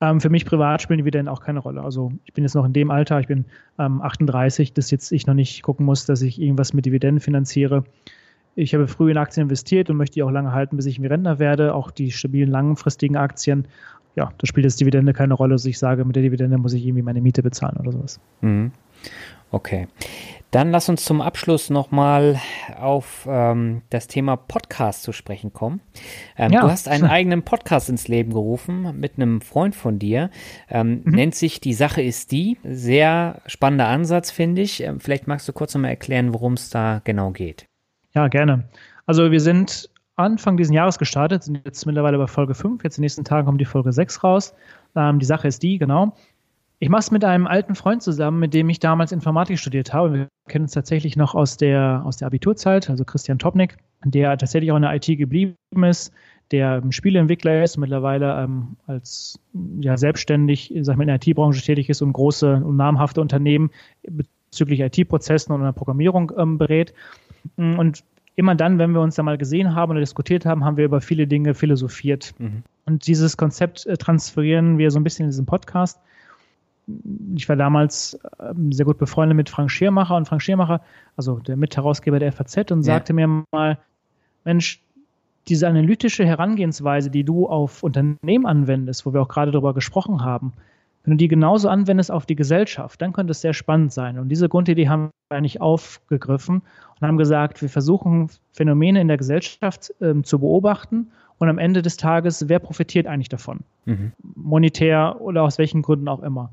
Ähm, 0.02 0.20
für 0.20 0.28
mich 0.28 0.44
privat 0.44 0.82
spielen 0.82 0.98
Dividenden 0.98 1.32
auch 1.32 1.40
keine 1.40 1.58
Rolle. 1.58 1.82
Also 1.82 2.12
ich 2.24 2.32
bin 2.32 2.44
jetzt 2.44 2.54
noch 2.54 2.64
in 2.64 2.72
dem 2.72 2.90
Alter, 2.90 3.18
ich 3.18 3.26
bin 3.26 3.46
ähm, 3.78 4.00
38, 4.02 4.72
dass 4.74 4.90
jetzt 4.90 5.10
ich 5.10 5.26
noch 5.26 5.34
nicht 5.34 5.62
gucken 5.62 5.86
muss, 5.86 6.06
dass 6.06 6.22
ich 6.22 6.40
irgendwas 6.40 6.72
mit 6.72 6.86
Dividenden 6.86 7.20
finanziere. 7.20 7.84
Ich 8.56 8.74
habe 8.74 8.88
früh 8.88 9.10
in 9.10 9.16
Aktien 9.16 9.44
investiert 9.44 9.88
und 9.88 9.96
möchte 9.96 10.14
die 10.14 10.22
auch 10.22 10.30
lange 10.30 10.52
halten, 10.52 10.76
bis 10.76 10.86
ich 10.86 11.00
Rentner 11.00 11.38
werde, 11.38 11.74
auch 11.74 11.90
die 11.90 12.10
stabilen 12.10 12.50
langfristigen 12.50 13.16
Aktien. 13.16 13.66
Ja, 14.16 14.32
da 14.36 14.46
spielt 14.46 14.64
jetzt 14.64 14.80
Dividende 14.80 15.14
keine 15.14 15.34
Rolle, 15.34 15.54
dass 15.54 15.64
ich 15.64 15.78
sage, 15.78 16.04
mit 16.04 16.16
der 16.16 16.22
Dividende 16.22 16.58
muss 16.58 16.72
ich 16.72 16.84
irgendwie 16.84 17.02
meine 17.02 17.20
Miete 17.20 17.42
bezahlen 17.42 17.76
oder 17.78 17.92
sowas. 17.92 18.20
Mhm. 18.40 18.72
Okay. 19.50 19.88
Dann 20.50 20.72
lass 20.72 20.88
uns 20.88 21.04
zum 21.04 21.20
Abschluss 21.20 21.70
nochmal 21.70 22.40
auf 22.76 23.26
ähm, 23.30 23.82
das 23.90 24.08
Thema 24.08 24.36
Podcast 24.36 25.04
zu 25.04 25.12
sprechen 25.12 25.52
kommen. 25.52 25.80
Ähm, 26.36 26.52
ja. 26.52 26.62
Du 26.62 26.68
hast 26.68 26.88
einen 26.88 27.04
eigenen 27.04 27.42
Podcast 27.42 27.88
ins 27.88 28.08
Leben 28.08 28.32
gerufen 28.32 28.98
mit 28.98 29.12
einem 29.16 29.42
Freund 29.42 29.76
von 29.76 30.00
dir. 30.00 30.30
Ähm, 30.68 31.02
mhm. 31.04 31.12
Nennt 31.12 31.34
sich 31.36 31.60
Die 31.60 31.72
Sache 31.72 32.02
ist 32.02 32.32
die. 32.32 32.58
Sehr 32.64 33.42
spannender 33.46 33.86
Ansatz, 33.86 34.32
finde 34.32 34.62
ich. 34.62 34.82
Ähm, 34.82 34.98
vielleicht 34.98 35.28
magst 35.28 35.48
du 35.48 35.52
kurz 35.52 35.74
nochmal 35.74 35.90
erklären, 35.90 36.34
worum 36.34 36.54
es 36.54 36.68
da 36.68 37.00
genau 37.04 37.30
geht. 37.30 37.66
Ja, 38.12 38.26
gerne. 38.26 38.64
Also 39.06 39.30
wir 39.30 39.40
sind 39.40 39.88
Anfang 40.16 40.56
dieses 40.56 40.74
Jahres 40.74 40.98
gestartet, 40.98 41.44
sind 41.44 41.60
jetzt 41.64 41.86
mittlerweile 41.86 42.18
bei 42.18 42.26
Folge 42.26 42.54
5. 42.54 42.82
Jetzt 42.82 42.98
in 42.98 43.02
den 43.02 43.06
nächsten 43.06 43.24
Tagen 43.24 43.46
kommt 43.46 43.60
die 43.60 43.66
Folge 43.66 43.92
6 43.92 44.24
raus. 44.24 44.54
Ähm, 44.96 45.20
die 45.20 45.26
Sache 45.26 45.46
ist 45.46 45.62
die, 45.62 45.78
genau. 45.78 46.12
Ich 46.82 46.88
mache 46.88 47.00
es 47.00 47.10
mit 47.10 47.24
einem 47.26 47.46
alten 47.46 47.74
Freund 47.74 48.02
zusammen, 48.02 48.40
mit 48.40 48.54
dem 48.54 48.70
ich 48.70 48.80
damals 48.80 49.12
Informatik 49.12 49.58
studiert 49.58 49.92
habe. 49.92 50.14
Wir 50.14 50.28
kennen 50.48 50.64
uns 50.64 50.72
tatsächlich 50.72 51.14
noch 51.14 51.34
aus 51.34 51.58
der, 51.58 52.02
aus 52.06 52.16
der 52.16 52.26
Abiturzeit, 52.26 52.88
also 52.88 53.04
Christian 53.04 53.38
Topnik, 53.38 53.76
der 54.02 54.36
tatsächlich 54.38 54.72
auch 54.72 54.76
in 54.76 54.82
der 54.82 54.94
IT 54.94 55.04
geblieben 55.06 55.56
ist, 55.82 56.10
der 56.50 56.82
Spieleentwickler 56.88 57.62
ist, 57.62 57.76
mittlerweile 57.76 58.42
ähm, 58.42 58.76
als 58.86 59.38
ja, 59.80 59.98
selbstständig 59.98 60.72
sag 60.80 60.94
ich 60.94 60.96
mal, 60.96 61.02
in 61.02 61.08
der 61.08 61.16
IT-Branche 61.16 61.60
tätig 61.60 61.90
ist 61.90 62.00
und 62.00 62.14
große 62.14 62.54
und 62.64 62.76
namhafte 62.76 63.20
Unternehmen 63.20 63.70
bezüglich 64.02 64.80
IT-Prozessen 64.80 65.52
und 65.52 65.60
einer 65.60 65.74
Programmierung 65.74 66.32
ähm, 66.38 66.56
berät. 66.56 66.94
Und 67.56 68.04
immer 68.36 68.54
dann, 68.54 68.78
wenn 68.78 68.92
wir 68.92 69.02
uns 69.02 69.16
da 69.16 69.22
mal 69.22 69.36
gesehen 69.36 69.74
haben 69.74 69.90
oder 69.90 70.00
diskutiert 70.00 70.46
haben, 70.46 70.64
haben 70.64 70.78
wir 70.78 70.86
über 70.86 71.02
viele 71.02 71.26
Dinge 71.26 71.52
philosophiert. 71.52 72.32
Mhm. 72.38 72.62
Und 72.86 73.06
dieses 73.06 73.36
Konzept 73.36 73.84
äh, 73.84 73.98
transferieren 73.98 74.78
wir 74.78 74.90
so 74.90 74.98
ein 74.98 75.04
bisschen 75.04 75.24
in 75.24 75.30
diesem 75.30 75.46
Podcast 75.46 76.00
ich 77.34 77.48
war 77.48 77.56
damals 77.56 78.18
ähm, 78.40 78.72
sehr 78.72 78.86
gut 78.86 78.98
befreundet 78.98 79.36
mit 79.36 79.48
Frank 79.48 79.70
Schirmacher 79.70 80.16
und 80.16 80.26
Frank 80.26 80.42
Schirmacher, 80.42 80.80
also 81.16 81.38
der 81.38 81.56
Mitherausgeber 81.56 82.18
der 82.18 82.32
FAZ, 82.32 82.70
und 82.70 82.82
sagte 82.82 83.12
ja. 83.12 83.26
mir 83.26 83.44
mal, 83.52 83.78
Mensch, 84.44 84.82
diese 85.48 85.68
analytische 85.68 86.24
Herangehensweise, 86.24 87.10
die 87.10 87.24
du 87.24 87.48
auf 87.48 87.82
Unternehmen 87.82 88.46
anwendest, 88.46 89.06
wo 89.06 89.12
wir 89.12 89.22
auch 89.22 89.28
gerade 89.28 89.50
darüber 89.50 89.74
gesprochen 89.74 90.24
haben, 90.24 90.52
wenn 91.04 91.12
du 91.12 91.16
die 91.16 91.28
genauso 91.28 91.68
anwendest 91.68 92.10
auf 92.10 92.26
die 92.26 92.36
Gesellschaft, 92.36 93.00
dann 93.00 93.12
könnte 93.12 93.30
es 93.30 93.40
sehr 93.40 93.54
spannend 93.54 93.92
sein. 93.92 94.18
Und 94.18 94.28
diese 94.28 94.48
Grundidee 94.48 94.88
haben 94.88 95.10
wir 95.28 95.38
eigentlich 95.38 95.60
aufgegriffen 95.60 96.62
und 97.00 97.06
haben 97.06 97.16
gesagt, 97.16 97.62
wir 97.62 97.70
versuchen 97.70 98.30
Phänomene 98.52 99.00
in 99.00 99.08
der 99.08 99.16
Gesellschaft 99.16 99.94
ähm, 100.00 100.24
zu 100.24 100.38
beobachten 100.38 101.10
und 101.38 101.48
am 101.48 101.58
Ende 101.58 101.80
des 101.80 101.96
Tages, 101.96 102.48
wer 102.48 102.58
profitiert 102.58 103.06
eigentlich 103.06 103.30
davon? 103.30 103.60
Mhm. 103.86 104.12
Monetär 104.36 105.20
oder 105.20 105.42
aus 105.42 105.56
welchen 105.56 105.80
Gründen 105.80 106.06
auch 106.06 106.22
immer. 106.22 106.50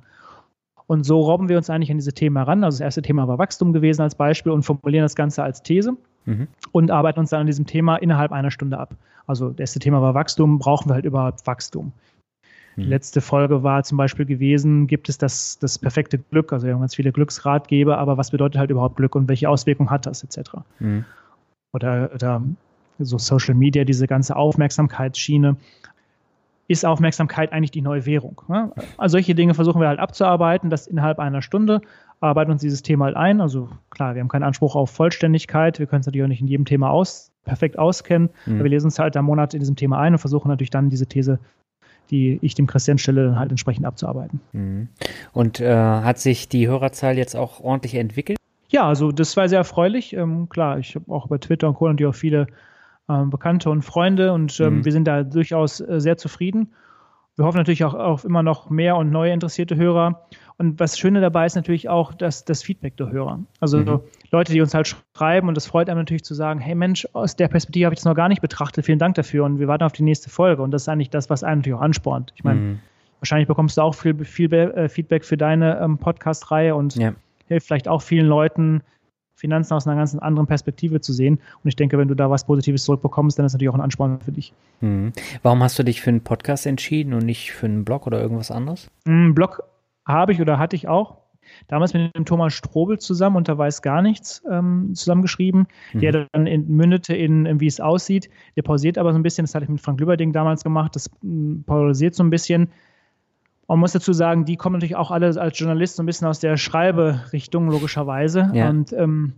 Und 0.87 1.03
so 1.03 1.21
robben 1.21 1.49
wir 1.49 1.57
uns 1.57 1.69
eigentlich 1.69 1.91
an 1.91 1.97
diese 1.97 2.13
Themen 2.13 2.37
heran. 2.37 2.63
Also 2.63 2.77
das 2.77 2.81
erste 2.81 3.01
Thema 3.01 3.27
war 3.27 3.37
Wachstum 3.37 3.73
gewesen 3.73 4.01
als 4.01 4.15
Beispiel 4.15 4.53
und 4.53 4.63
formulieren 4.63 5.03
das 5.03 5.15
Ganze 5.15 5.43
als 5.43 5.61
These 5.61 5.97
mhm. 6.25 6.47
und 6.71 6.91
arbeiten 6.91 7.19
uns 7.19 7.29
dann 7.29 7.41
an 7.41 7.47
diesem 7.47 7.65
Thema 7.65 7.97
innerhalb 7.97 8.31
einer 8.31 8.51
Stunde 8.51 8.79
ab. 8.79 8.95
Also 9.27 9.49
das 9.49 9.59
erste 9.59 9.79
Thema 9.79 10.01
war 10.01 10.13
Wachstum, 10.13 10.59
brauchen 10.59 10.89
wir 10.89 10.95
halt 10.95 11.05
überhaupt 11.05 11.45
Wachstum? 11.45 11.91
Die 12.77 12.83
mhm. 12.83 12.89
letzte 12.89 13.19
Folge 13.19 13.63
war 13.63 13.83
zum 13.83 13.97
Beispiel 13.97 14.25
gewesen, 14.25 14.87
gibt 14.87 15.09
es 15.09 15.17
das, 15.17 15.59
das 15.59 15.77
perfekte 15.77 16.19
Glück? 16.19 16.53
Also 16.53 16.67
wir 16.67 16.73
haben 16.73 16.81
ganz 16.81 16.95
viele 16.95 17.11
Glücksratgeber, 17.11 17.97
aber 17.97 18.17
was 18.17 18.31
bedeutet 18.31 18.57
halt 18.57 18.69
überhaupt 18.69 18.95
Glück 18.95 19.15
und 19.15 19.27
welche 19.27 19.49
Auswirkungen 19.49 19.89
hat 19.89 20.05
das 20.05 20.23
etc. 20.23 20.51
Mhm. 20.79 21.03
Oder, 21.73 22.11
oder 22.13 22.41
so 22.99 23.17
Social 23.17 23.55
Media, 23.55 23.83
diese 23.83 24.07
ganze 24.07 24.35
Aufmerksamkeitsschiene. 24.35 25.57
Ist 26.69 26.85
Aufmerksamkeit 26.85 27.53
eigentlich 27.53 27.71
die 27.71 27.81
neue 27.81 28.05
Währung? 28.05 28.41
Ne? 28.47 28.71
Also 28.97 29.13
solche 29.13 29.35
Dinge 29.35 29.53
versuchen 29.53 29.79
wir 29.79 29.87
halt 29.87 29.99
abzuarbeiten, 29.99 30.69
das 30.69 30.87
innerhalb 30.87 31.19
einer 31.19 31.41
Stunde, 31.41 31.81
arbeiten 32.19 32.51
uns 32.51 32.61
dieses 32.61 32.81
Thema 32.81 33.05
halt 33.05 33.15
ein. 33.15 33.39
Also 33.41 33.69
klar, 33.89 34.15
wir 34.15 34.21
haben 34.21 34.27
keinen 34.27 34.43
Anspruch 34.43 34.75
auf 34.75 34.89
Vollständigkeit, 34.89 35.79
wir 35.79 35.85
können 35.85 36.01
es 36.01 36.07
natürlich 36.07 36.25
auch 36.25 36.29
nicht 36.29 36.41
in 36.41 36.47
jedem 36.47 36.65
Thema 36.65 36.89
aus, 36.89 37.31
perfekt 37.45 37.79
auskennen, 37.79 38.29
mhm. 38.45 38.55
aber 38.55 38.63
wir 38.65 38.71
lesen 38.71 38.87
uns 38.87 38.99
halt 38.99 39.15
am 39.15 39.25
Monat 39.25 39.53
in 39.53 39.61
diesem 39.61 39.75
Thema 39.75 39.99
ein 39.99 40.13
und 40.13 40.19
versuchen 40.19 40.49
natürlich 40.49 40.71
dann 40.71 40.89
diese 40.89 41.07
These 41.07 41.39
die 42.09 42.39
ich 42.41 42.55
dem 42.55 42.67
Christian 42.67 42.97
stelle, 42.97 43.37
halt 43.37 43.51
entsprechend 43.51 43.85
abzuarbeiten. 43.85 44.39
Mhm. 44.53 44.87
Und 45.33 45.59
äh, 45.59 45.75
hat 45.75 46.19
sich 46.19 46.47
die 46.49 46.67
Hörerzahl 46.67 47.17
jetzt 47.17 47.35
auch 47.35 47.59
ordentlich 47.59 47.95
entwickelt? 47.95 48.37
Ja, 48.69 48.87
also 48.87 49.11
das 49.11 49.37
war 49.37 49.47
sehr 49.47 49.59
erfreulich. 49.59 50.13
Ähm, 50.13 50.49
klar, 50.49 50.79
ich 50.79 50.95
habe 50.95 51.11
auch 51.11 51.27
bei 51.27 51.37
Twitter 51.37 51.67
und 51.67 51.75
Co. 51.75 51.87
natürlich 51.87 52.09
auch 52.09 52.17
viele 52.17 52.47
Bekannte 53.07 53.69
und 53.69 53.83
Freunde 53.83 54.33
und 54.33 54.59
ähm, 54.59 54.79
mhm. 54.79 54.85
wir 54.85 54.91
sind 54.91 55.05
da 55.05 55.23
durchaus 55.23 55.79
äh, 55.79 55.99
sehr 56.01 56.17
zufrieden. 56.17 56.73
Wir 57.37 57.45
hoffen 57.45 57.57
natürlich 57.57 57.85
auch 57.85 57.93
auf 57.93 58.25
immer 58.25 58.41
noch 58.41 58.69
mehr 58.69 58.97
und 58.97 59.11
neue 59.11 59.31
interessierte 59.31 59.75
Hörer. 59.75 60.23
Und 60.57 60.79
was 60.79 60.97
Schöne 60.97 61.21
dabei 61.21 61.45
ist 61.45 61.55
natürlich 61.55 61.87
auch 61.87 62.15
das, 62.15 62.45
das 62.45 62.63
Feedback 62.63 62.97
der 62.97 63.11
Hörer. 63.11 63.39
Also 63.59 63.77
mhm. 63.77 63.99
Leute, 64.31 64.51
die 64.51 64.59
uns 64.59 64.73
halt 64.73 64.97
schreiben 65.15 65.47
und 65.47 65.55
das 65.55 65.67
freut 65.67 65.87
einem 65.87 65.99
natürlich 65.99 66.23
zu 66.23 66.33
sagen, 66.33 66.59
hey 66.59 66.73
Mensch, 66.73 67.07
aus 67.13 67.35
der 67.35 67.47
Perspektive 67.47 67.85
habe 67.85 67.93
ich 67.93 67.99
das 67.99 68.05
noch 68.05 68.15
gar 68.15 68.27
nicht 68.27 68.41
betrachtet, 68.41 68.85
vielen 68.85 68.97
Dank 68.97 69.15
dafür 69.15 69.45
und 69.45 69.59
wir 69.59 69.67
warten 69.67 69.83
auf 69.83 69.93
die 69.93 70.03
nächste 70.03 70.31
Folge. 70.31 70.63
Und 70.63 70.71
das 70.71 70.81
ist 70.81 70.89
eigentlich 70.89 71.11
das, 71.11 71.29
was 71.29 71.43
einen 71.43 71.59
natürlich 71.59 71.77
auch 71.77 71.83
anspornt. 71.83 72.33
Ich 72.35 72.43
meine, 72.43 72.59
mhm. 72.59 72.79
wahrscheinlich 73.19 73.47
bekommst 73.47 73.77
du 73.77 73.83
auch 73.83 73.93
viel, 73.93 74.25
viel 74.25 74.51
äh, 74.51 74.89
Feedback 74.89 75.23
für 75.23 75.37
deine 75.37 75.79
ähm, 75.79 75.99
Podcast-Reihe 75.99 76.75
und 76.75 76.95
ja. 76.95 77.13
hilft 77.47 77.67
vielleicht 77.67 77.87
auch 77.87 78.01
vielen 78.01 78.25
Leuten, 78.25 78.81
Finanzen 79.37 79.75
aus 79.75 79.87
einer 79.87 79.95
ganz 79.95 80.15
anderen 80.15 80.47
Perspektive 80.47 80.99
zu 80.99 81.13
sehen. 81.13 81.35
Und 81.63 81.67
ich 81.67 81.75
denke, 81.75 81.97
wenn 81.97 82.07
du 82.07 82.15
da 82.15 82.29
was 82.29 82.45
Positives 82.45 82.83
zurückbekommst, 82.83 83.37
dann 83.37 83.45
ist 83.45 83.53
das 83.53 83.59
natürlich 83.59 83.69
auch 83.69 83.77
ein 83.77 83.81
Ansporn 83.81 84.19
für 84.19 84.31
dich. 84.31 84.51
Mhm. 84.81 85.13
Warum 85.43 85.61
hast 85.61 85.77
du 85.77 85.83
dich 85.83 86.01
für 86.01 86.09
einen 86.09 86.21
Podcast 86.21 86.65
entschieden 86.65 87.13
und 87.13 87.23
nicht 87.23 87.51
für 87.51 87.67
einen 87.67 87.85
Blog 87.85 88.07
oder 88.07 88.19
irgendwas 88.19 88.51
anderes? 88.51 88.89
Ein 89.05 89.35
Blog 89.35 89.63
habe 90.05 90.33
ich 90.33 90.41
oder 90.41 90.57
hatte 90.57 90.75
ich 90.75 90.87
auch. 90.87 91.17
Damals 91.67 91.93
mit 91.93 92.15
dem 92.15 92.25
Thomas 92.25 92.53
Strobel 92.53 92.99
zusammen 92.99 93.37
unter 93.37 93.57
Weiß 93.57 93.81
gar 93.81 94.01
nichts 94.01 94.43
ähm, 94.51 94.91
zusammengeschrieben, 94.93 95.67
mhm. 95.93 95.99
der 95.99 96.27
dann 96.31 96.47
in, 96.47 96.67
mündete 96.67 97.15
in, 97.15 97.45
in, 97.45 97.59
wie 97.59 97.67
es 97.67 97.79
aussieht. 97.79 98.29
Der 98.55 98.63
pausiert 98.63 98.97
aber 98.97 99.13
so 99.13 99.19
ein 99.19 99.23
bisschen, 99.23 99.45
das 99.45 99.55
hatte 99.55 99.63
ich 99.63 99.69
mit 99.69 99.79
Frank 99.79 99.99
Lüberding 99.99 100.33
damals 100.33 100.63
gemacht, 100.63 100.95
das 100.95 101.09
mm, 101.21 101.61
pausiert 101.61 102.15
so 102.15 102.23
ein 102.23 102.29
bisschen. 102.29 102.69
Man 103.67 103.79
muss 103.79 103.91
dazu 103.91 104.13
sagen, 104.13 104.45
die 104.45 104.55
kommen 104.55 104.73
natürlich 104.73 104.95
auch 104.95 105.11
alle 105.11 105.27
als 105.39 105.59
Journalist 105.59 105.97
so 105.97 106.03
ein 106.03 106.05
bisschen 106.05 106.27
aus 106.27 106.39
der 106.39 106.55
Schreiberichtung, 106.55 107.69
logischerweise. 107.69 108.49
Ja. 108.53 108.69
Und 108.69 108.93
ähm, 108.93 109.33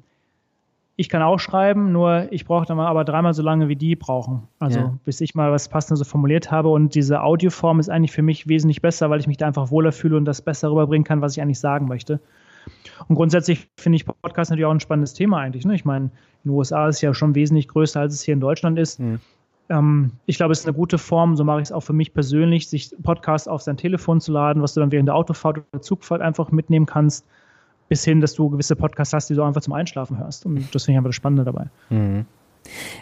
ich 0.96 1.08
kann 1.08 1.22
auch 1.22 1.40
schreiben, 1.40 1.92
nur 1.94 2.28
ich 2.30 2.46
brauche 2.46 2.66
dann 2.66 2.80
aber 2.80 3.06
dreimal 3.06 3.34
so 3.34 3.42
lange, 3.42 3.70
wie 3.70 3.76
die 3.76 3.96
brauchen. 3.96 4.44
Also 4.60 4.80
ja. 4.80 4.94
bis 5.06 5.22
ich 5.22 5.34
mal 5.34 5.52
was 5.52 5.70
Passendes 5.70 6.00
so 6.00 6.06
formuliert 6.06 6.52
habe. 6.52 6.70
Und 6.70 6.94
diese 6.94 7.24
Audioform 7.24 7.80
ist 7.80 7.90
eigentlich 7.90 8.12
für 8.12 8.22
mich 8.22 8.48
wesentlich 8.48 8.82
besser, 8.82 9.10
weil 9.10 9.20
ich 9.20 9.28
mich 9.28 9.38
da 9.38 9.48
einfach 9.48 9.72
wohler 9.72 9.94
fühle 9.94 10.18
und 10.18 10.26
das 10.26 10.42
besser 10.42 10.70
rüberbringen 10.70 11.06
kann, 11.06 11.22
was 11.22 11.38
ich 11.38 11.42
eigentlich 11.42 11.60
sagen 11.60 11.88
möchte. 11.88 12.20
Und 13.08 13.16
grundsätzlich 13.16 13.70
finde 13.78 13.96
ich 13.96 14.06
Podcast 14.06 14.52
natürlich 14.52 14.66
auch 14.66 14.74
ein 14.74 14.82
spannendes 14.82 15.14
Thema 15.14 15.38
eigentlich. 15.40 15.66
Ne? 15.66 15.74
Ich 15.74 15.86
meine, 15.86 16.06
in 16.44 16.52
den 16.52 16.52
USA 16.52 16.90
ist 16.90 16.98
es 16.98 17.02
ja 17.02 17.14
schon 17.14 17.34
wesentlich 17.34 17.70
größer, 17.70 18.02
als 18.02 18.14
es 18.14 18.22
hier 18.22 18.34
in 18.34 18.42
Deutschland 18.42 18.78
ist. 18.78 19.00
Mhm. 19.00 19.20
Ähm, 19.70 20.12
ich 20.26 20.38
glaube, 20.38 20.52
es 20.52 20.60
ist 20.60 20.66
eine 20.66 20.76
gute 20.76 20.98
Form, 20.98 21.36
so 21.38 21.44
mache 21.44 21.60
ich 21.60 21.68
es 21.68 21.72
auch 21.72 21.82
für 21.82 21.94
mich 21.94 22.14
persönlich, 22.14 22.70
sich 22.70 22.96
Podcasts 23.04 23.48
auf 23.48 23.62
sein 23.62 23.78
Telefon 23.78 24.20
zu 24.20 24.32
laden, 24.32 24.62
was 24.62 24.74
du 24.74 24.80
dann 24.80 24.92
während 24.92 25.08
der 25.08 25.16
Autofahrt 25.16 25.62
oder 25.72 25.82
Zugfahrt 25.82 26.22
einfach 26.22 26.52
mitnehmen 26.52 26.86
kannst, 26.86 27.26
bis 27.88 28.04
hin, 28.04 28.22
dass 28.22 28.34
du 28.34 28.50
gewisse 28.50 28.76
Podcasts 28.76 29.14
hast, 29.14 29.30
die 29.30 29.36
du 29.36 29.44
einfach 29.44 29.62
zum 29.62 29.74
Einschlafen 29.74 30.18
hörst. 30.18 30.46
Und 30.46 30.74
das 30.74 30.86
finde 30.86 30.94
ich 30.94 30.98
einfach 30.98 31.10
das 31.10 31.16
Spannende 31.16 31.44
dabei. 31.44 31.68
Mhm. 31.90 32.26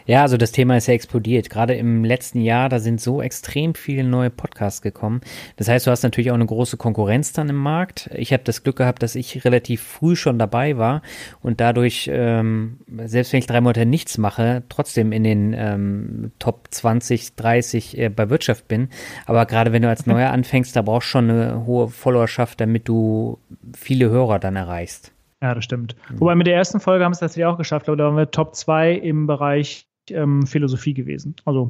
Ja, 0.06 0.22
also 0.22 0.38
das 0.38 0.52
Thema 0.52 0.78
ist 0.78 0.88
ja 0.88 0.94
explodiert. 0.94 1.50
Gerade 1.50 1.76
im 1.76 2.04
letzten 2.04 2.40
Jahr, 2.42 2.70
da 2.70 2.80
sind 2.80 3.02
so 3.02 3.22
extrem 3.22 3.76
viele 3.76 4.04
neue 4.04 4.30
Podcasts 4.30 4.82
gekommen. 4.82 5.22
Das 5.58 5.68
heißt, 5.68 5.86
du 5.86 5.92
hast 5.92 6.04
natürlich 6.04 6.32
auch 6.32 6.36
eine 6.36 6.46
große 6.46 6.78
Konkurrenz 6.78 7.34
dann 7.34 7.50
im 7.50 7.58
Markt. 7.58 8.10
Ich 8.14 8.32
habe 8.34 8.44
das 8.44 8.64
Glück 8.64 8.78
gehabt, 8.78 9.04
dass 9.04 9.16
ich 9.16 9.44
relativ 9.44 9.82
früh 9.82 10.16
schon 10.16 10.40
dabei 10.40 10.78
war 10.78 11.02
und 11.42 11.60
dadurch, 11.60 12.10
ähm, 12.12 12.80
selbst 13.06 13.34
wenn 13.34 13.40
ich 13.40 13.48
drei 13.48 13.62
Monate 13.62 13.86
nichts 13.86 14.18
mache, 14.18 14.64
trotzdem 14.70 15.12
in 15.12 15.24
den 15.24 15.54
ähm, 15.54 16.32
Top 16.40 16.68
20, 16.72 17.36
30 17.36 17.98
äh, 17.98 18.10
bei 18.10 18.30
Wirtschaft 18.30 18.68
bin. 18.68 18.90
Aber 19.26 19.46
gerade 19.46 19.74
wenn 19.74 19.82
du 19.82 19.90
als 19.90 20.06
Neuer 20.06 20.30
anfängst, 20.32 20.76
da 20.76 20.82
brauchst 20.82 21.08
du 21.08 21.12
schon 21.12 21.30
eine 21.30 21.66
hohe 21.66 21.90
Followerschaft, 21.90 22.62
damit 22.62 22.88
du 22.88 23.40
viele 23.76 24.10
Hörer 24.10 24.40
dann 24.40 24.56
erreichst. 24.56 25.12
Ja, 25.42 25.54
das 25.54 25.64
stimmt. 25.64 25.96
Mhm. 26.10 26.20
Wobei 26.20 26.36
mit 26.36 26.48
der 26.48 26.56
ersten 26.56 26.80
Folge 26.80 27.06
haben 27.06 27.12
wir 27.12 27.16
es 27.16 27.20
tatsächlich 27.20 27.46
auch 27.46 27.58
geschafft, 27.58 27.88
aber 27.88 27.98
da 27.98 28.06
waren 28.06 28.18
wir 28.18 28.32
Top 28.32 28.56
2 28.56 28.94
im 28.94 29.28
Bereich 29.28 29.88
ähm, 30.10 30.46
Philosophie 30.46 30.94
gewesen. 30.94 31.36
Also 31.46 31.70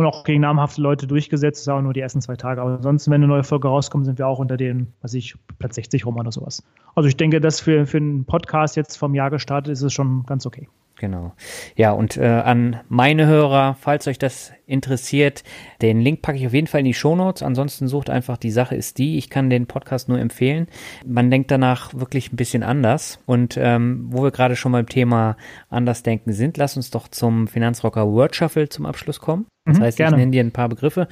und 0.00 0.06
auch 0.06 0.24
gegen 0.24 0.40
namhafte 0.40 0.80
Leute 0.80 1.06
durchgesetzt, 1.06 1.60
das 1.60 1.66
war 1.66 1.76
auch 1.76 1.82
nur 1.82 1.92
die 1.92 2.00
ersten 2.00 2.22
zwei 2.22 2.34
Tage. 2.34 2.62
Aber 2.62 2.70
ansonsten, 2.70 3.10
wenn 3.10 3.20
eine 3.20 3.28
neue 3.28 3.44
Folge 3.44 3.68
rauskommt, 3.68 4.06
sind 4.06 4.18
wir 4.18 4.26
auch 4.26 4.38
unter 4.38 4.56
den, 4.56 4.94
was 5.02 5.12
ich, 5.12 5.34
Platz 5.58 5.74
60 5.74 6.06
rum 6.06 6.16
oder 6.16 6.32
sowas. 6.32 6.66
Also 6.94 7.06
ich 7.06 7.18
denke, 7.18 7.38
dass 7.38 7.60
für, 7.60 7.84
für 7.84 7.98
einen 7.98 8.24
Podcast 8.24 8.76
jetzt 8.76 8.96
vom 8.96 9.14
Jahr 9.14 9.28
gestartet 9.28 9.70
ist 9.70 9.82
es 9.82 9.92
schon 9.92 10.24
ganz 10.24 10.46
okay. 10.46 10.68
Genau. 11.00 11.32
Ja, 11.76 11.92
und 11.92 12.18
äh, 12.18 12.26
an 12.26 12.80
meine 12.90 13.26
Hörer, 13.26 13.74
falls 13.80 14.06
euch 14.06 14.18
das 14.18 14.52
interessiert, 14.66 15.44
den 15.80 16.02
Link 16.02 16.20
packe 16.20 16.36
ich 16.36 16.46
auf 16.46 16.52
jeden 16.52 16.66
Fall 16.66 16.80
in 16.80 16.84
die 16.84 16.92
Shownotes. 16.92 17.42
Ansonsten 17.42 17.88
sucht 17.88 18.10
einfach, 18.10 18.36
die 18.36 18.50
Sache 18.50 18.76
ist 18.76 18.98
die. 18.98 19.16
Ich 19.16 19.30
kann 19.30 19.48
den 19.48 19.66
Podcast 19.66 20.10
nur 20.10 20.18
empfehlen. 20.18 20.66
Man 21.06 21.30
denkt 21.30 21.50
danach 21.50 21.94
wirklich 21.94 22.34
ein 22.34 22.36
bisschen 22.36 22.62
anders. 22.62 23.18
Und 23.24 23.56
ähm, 23.58 24.08
wo 24.10 24.22
wir 24.22 24.30
gerade 24.30 24.56
schon 24.56 24.72
beim 24.72 24.90
Thema 24.90 25.38
Andersdenken 25.70 26.34
sind, 26.34 26.58
lass 26.58 26.76
uns 26.76 26.90
doch 26.90 27.08
zum 27.08 27.48
Finanzrocker 27.48 28.06
Word 28.06 28.36
Shuffle 28.36 28.68
zum 28.68 28.84
Abschluss 28.84 29.20
kommen. 29.20 29.46
Das 29.66 29.78
mhm, 29.78 29.82
heißt, 29.82 29.96
gerne. 29.98 30.16
ich 30.16 30.20
nenne 30.20 30.32
dir 30.32 30.42
ein 30.42 30.52
paar 30.52 30.70
Begriffe. 30.70 31.06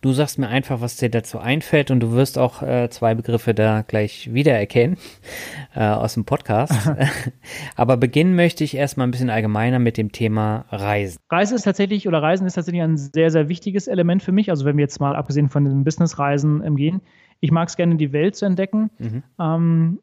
Du 0.00 0.12
sagst 0.12 0.38
mir 0.38 0.48
einfach, 0.48 0.80
was 0.80 0.96
dir 0.96 1.08
dazu 1.08 1.38
einfällt 1.38 1.92
und 1.92 2.00
du 2.00 2.12
wirst 2.12 2.36
auch 2.36 2.60
äh, 2.62 2.90
zwei 2.90 3.14
Begriffe 3.14 3.54
da 3.54 3.82
gleich 3.82 4.34
wiedererkennen 4.34 4.96
äh, 5.74 5.84
aus 5.84 6.14
dem 6.14 6.24
Podcast. 6.24 6.72
Aber 7.76 7.96
beginnen 7.96 8.34
möchte 8.34 8.64
ich 8.64 8.76
erstmal 8.76 9.06
ein 9.06 9.12
bisschen 9.12 9.30
allgemeiner 9.30 9.78
mit 9.78 9.98
dem 9.98 10.10
Thema 10.10 10.64
Reisen. 10.70 11.18
Reise 11.30 11.54
ist 11.54 11.62
tatsächlich, 11.62 12.08
oder 12.08 12.20
Reisen 12.20 12.46
ist 12.46 12.54
tatsächlich 12.54 12.82
ein 12.82 12.96
sehr, 12.96 13.30
sehr 13.30 13.48
wichtiges 13.48 13.86
Element 13.86 14.22
für 14.22 14.32
mich. 14.32 14.50
Also 14.50 14.64
wenn 14.64 14.76
wir 14.76 14.82
jetzt 14.82 14.98
mal 14.98 15.14
abgesehen 15.14 15.48
von 15.48 15.64
den 15.64 15.84
Businessreisen 15.84 16.62
ähm, 16.64 16.76
gehen, 16.76 17.02
ich 17.38 17.52
mag 17.52 17.68
es 17.68 17.76
gerne, 17.76 17.96
die 17.96 18.12
Welt 18.12 18.34
zu 18.34 18.46
entdecken. 18.46 18.90
Mhm. 18.98 19.22
Ähm, 19.38 19.98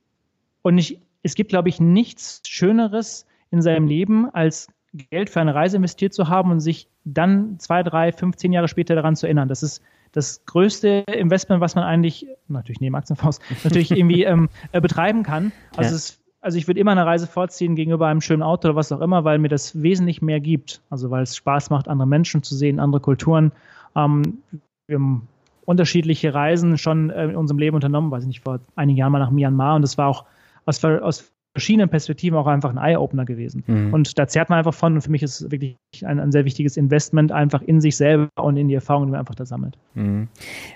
und 0.62 0.78
ich, 0.78 1.00
es 1.22 1.36
gibt, 1.36 1.50
glaube 1.50 1.68
ich, 1.68 1.82
nichts 1.82 2.42
Schöneres 2.48 3.26
in 3.52 3.62
seinem 3.62 3.88
Leben, 3.88 4.30
als 4.30 4.68
Geld 4.94 5.30
für 5.30 5.42
eine 5.42 5.54
Reise 5.54 5.78
investiert 5.78 6.14
zu 6.14 6.30
haben 6.30 6.52
und 6.52 6.60
sich 6.60 6.88
dann 7.06 7.60
zwei, 7.60 7.84
drei, 7.84 8.12
fünf, 8.12 8.36
zehn 8.38 8.54
Jahre 8.54 8.68
später 8.68 8.96
daran 8.96 9.16
zu 9.16 9.26
erinnern. 9.26 9.48
Das 9.48 9.64
ist 9.64 9.84
das 10.12 10.46
größte 10.46 11.04
Investment, 11.08 11.62
was 11.62 11.76
man 11.76 11.84
eigentlich, 11.84 12.28
natürlich 12.48 12.82
neben 12.82 12.96
Aktienfonds, 12.96 13.40
natürlich 13.64 13.92
irgendwie 13.92 14.24
ähm, 14.24 14.50
äh, 14.72 14.82
betreiben 14.82 15.24
kann. 15.24 15.52
Also, 15.78 15.92
ja. 15.92 15.96
es, 15.96 16.22
also 16.42 16.58
ich 16.58 16.68
würde 16.68 16.80
immer 16.80 16.92
eine 16.92 17.06
Reise 17.06 17.28
vorziehen 17.28 17.76
gegenüber 17.76 18.08
einem 18.08 18.22
schönen 18.22 18.42
Auto 18.42 18.70
oder 18.70 18.76
was 18.76 18.92
auch 18.92 19.02
immer, 19.02 19.24
weil 19.24 19.38
mir 19.40 19.50
das 19.50 19.82
wesentlich 19.82 20.22
mehr 20.22 20.40
gibt. 20.40 20.82
Also 20.90 21.12
weil 21.12 21.24
es 21.24 21.36
Spaß 21.36 21.70
macht, 21.70 21.88
andere 21.88 22.08
Menschen 22.08 22.44
zu 22.44 22.56
sehen, 22.56 22.80
andere 22.80 23.02
Kulturen. 23.02 23.52
Ähm, 23.96 24.40
wir 24.88 24.96
haben 24.96 25.28
unterschiedliche 25.66 26.34
Reisen 26.34 26.78
schon 26.80 27.12
äh, 27.12 27.26
in 27.26 27.36
unserem 27.36 27.60
Leben 27.60 27.76
unternommen, 27.76 28.10
weiß 28.10 28.24
ich 28.24 28.28
nicht, 28.28 28.44
vor 28.44 28.60
einigen 28.76 28.98
Jahren 28.98 29.12
mal 29.12 29.20
nach 29.20 29.30
Myanmar 29.30 29.76
und 29.76 29.84
das 29.84 29.98
war 30.00 30.08
auch 30.08 30.26
aus, 30.66 30.84
aus 30.84 31.32
verschiedenen 31.54 31.90
Perspektiven 31.90 32.38
auch 32.38 32.48
einfach 32.48 32.70
ein 32.70 32.78
Eye-Opener 32.78 33.26
gewesen. 33.26 33.64
Mhm. 33.66 33.94
Und 33.94 34.18
da 34.20 34.28
zehrt 34.28 34.50
man 34.50 34.60
einfach 34.60 34.74
von 34.74 34.94
und 34.94 35.02
für 35.02 35.10
mich 35.10 35.24
ist 35.24 35.42
es 35.42 35.52
wirklich 35.52 35.78
ein, 36.04 36.20
ein, 36.20 36.32
sehr 36.32 36.46
wichtiges 36.46 36.78
Investment 36.78 37.32
einfach 37.32 37.62
in 37.62 37.82
sich 37.82 37.98
selber 37.98 38.30
und 38.36 38.56
in 38.56 38.68
die 38.68 38.76
Erfahrungen, 38.76 39.08
die 39.08 39.12
man 39.12 39.20
einfach 39.20 39.36
da 39.36 39.46
sammelt. 39.46 39.78
Mhm. 39.96 40.28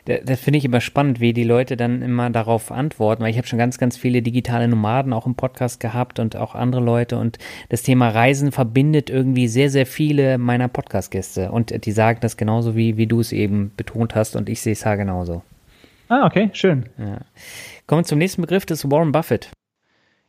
Das, 0.05 0.21
das 0.25 0.39
finde 0.39 0.57
ich 0.57 0.65
immer 0.65 0.81
spannend, 0.81 1.19
wie 1.19 1.31
die 1.31 1.43
Leute 1.43 1.77
dann 1.77 2.01
immer 2.01 2.29
darauf 2.31 2.71
antworten, 2.71 3.23
weil 3.23 3.29
ich 3.29 3.37
habe 3.37 3.47
schon 3.47 3.59
ganz, 3.59 3.77
ganz 3.77 3.97
viele 3.97 4.21
digitale 4.21 4.67
Nomaden 4.67 5.13
auch 5.13 5.27
im 5.27 5.35
Podcast 5.35 5.79
gehabt 5.79 6.19
und 6.19 6.35
auch 6.35 6.55
andere 6.55 6.81
Leute 6.81 7.17
und 7.17 7.37
das 7.69 7.83
Thema 7.83 8.09
Reisen 8.09 8.51
verbindet 8.51 9.09
irgendwie 9.11 9.47
sehr, 9.47 9.69
sehr 9.69 9.85
viele 9.85 10.39
meiner 10.39 10.67
Podcast-Gäste 10.67 11.51
und 11.51 11.85
die 11.85 11.91
sagen 11.91 12.19
das 12.21 12.35
genauso, 12.35 12.75
wie, 12.75 12.97
wie 12.97 13.07
du 13.07 13.19
es 13.19 13.31
eben 13.31 13.71
betont 13.77 14.15
hast 14.15 14.35
und 14.35 14.49
ich 14.49 14.61
sehe 14.61 14.73
es 14.73 14.83
ja 14.83 14.95
genauso. 14.95 15.43
Ah, 16.09 16.25
okay, 16.25 16.49
schön. 16.53 16.89
Ja. 16.97 17.21
Kommen 17.87 18.01
wir 18.01 18.05
zum 18.05 18.19
nächsten 18.19 18.41
Begriff, 18.41 18.65
das 18.65 18.83
ist 18.83 18.91
Warren 18.91 19.11
Buffett. 19.11 19.51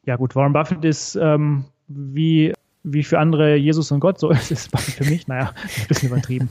Ja 0.06 0.16
gut, 0.16 0.36
Warren 0.36 0.52
Buffett 0.52 0.84
ist 0.84 1.16
ähm, 1.16 1.64
wie, 1.88 2.52
wie 2.82 3.02
für 3.02 3.18
andere 3.18 3.56
Jesus 3.56 3.90
und 3.90 4.00
Gott, 4.00 4.18
so 4.18 4.30
ist 4.30 4.50
es 4.50 4.66
für 4.66 5.04
mich, 5.04 5.26
naja, 5.26 5.52
ein 5.80 5.88
bisschen 5.88 6.10
übertrieben. 6.10 6.48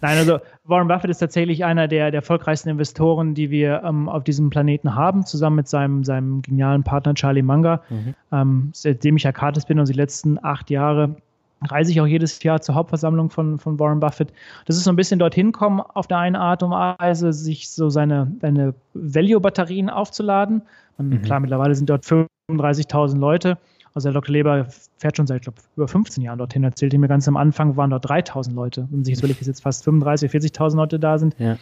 Nein, 0.00 0.18
also 0.18 0.38
Warren 0.64 0.88
Buffett 0.88 1.10
ist 1.10 1.18
tatsächlich 1.18 1.64
einer 1.64 1.88
der, 1.88 2.10
der 2.10 2.20
erfolgreichsten 2.20 2.68
Investoren, 2.68 3.34
die 3.34 3.50
wir 3.50 3.82
ähm, 3.84 4.08
auf 4.08 4.24
diesem 4.24 4.50
Planeten 4.50 4.94
haben, 4.94 5.26
zusammen 5.26 5.56
mit 5.56 5.68
seinem, 5.68 6.04
seinem 6.04 6.42
genialen 6.42 6.82
Partner 6.82 7.14
Charlie 7.14 7.42
Munger. 7.42 7.82
Mhm. 7.90 8.14
Ähm, 8.32 8.70
seitdem 8.72 9.16
ich 9.16 9.26
Akatis 9.26 9.66
bin, 9.66 9.78
also 9.78 9.92
die 9.92 9.98
letzten 9.98 10.42
acht 10.42 10.70
Jahre, 10.70 11.16
reise 11.62 11.90
ich 11.90 12.00
auch 12.00 12.06
jedes 12.06 12.42
Jahr 12.42 12.60
zur 12.60 12.74
Hauptversammlung 12.74 13.30
von, 13.30 13.58
von 13.58 13.78
Warren 13.78 14.00
Buffett. 14.00 14.32
Das 14.66 14.76
ist 14.76 14.84
so 14.84 14.90
ein 14.90 14.96
bisschen 14.96 15.18
dorthin 15.18 15.52
kommen, 15.52 15.80
auf 15.80 16.06
der 16.06 16.18
einen 16.18 16.36
Art 16.36 16.62
und 16.62 16.70
Weise, 16.70 17.32
sich 17.32 17.70
so 17.70 17.90
seine, 17.90 18.32
seine 18.40 18.74
Value-Batterien 18.94 19.90
aufzuladen. 19.90 20.62
Und 20.98 21.10
mhm. 21.10 21.22
klar, 21.22 21.40
mittlerweile 21.40 21.74
sind 21.74 21.90
dort 21.90 22.04
35.000 22.04 23.18
Leute. 23.18 23.58
Also 23.94 24.10
der 24.10 24.20
Dr. 24.20 24.32
Leber 24.32 24.66
fährt 24.98 25.16
schon 25.16 25.26
seit, 25.26 25.42
glaube 25.42 25.58
über 25.76 25.88
15 25.88 26.22
Jahren 26.22 26.38
dorthin. 26.38 26.62
Erzählte 26.62 26.98
mir 26.98 27.08
ganz 27.08 27.26
am 27.26 27.36
Anfang 27.36 27.76
waren 27.76 27.90
dort 27.90 28.08
3.000 28.08 28.54
Leute. 28.54 28.86
Wenn 28.90 28.98
man 28.98 29.04
sich 29.04 29.12
jetzt 29.12 29.20
überlegt, 29.20 29.40
dass 29.40 29.48
jetzt 29.48 29.62
fast 29.62 29.86
35.000, 29.86 30.30
40.000 30.30 30.76
Leute 30.76 30.98
da 30.98 31.18
sind. 31.18 31.34
Ja. 31.38 31.56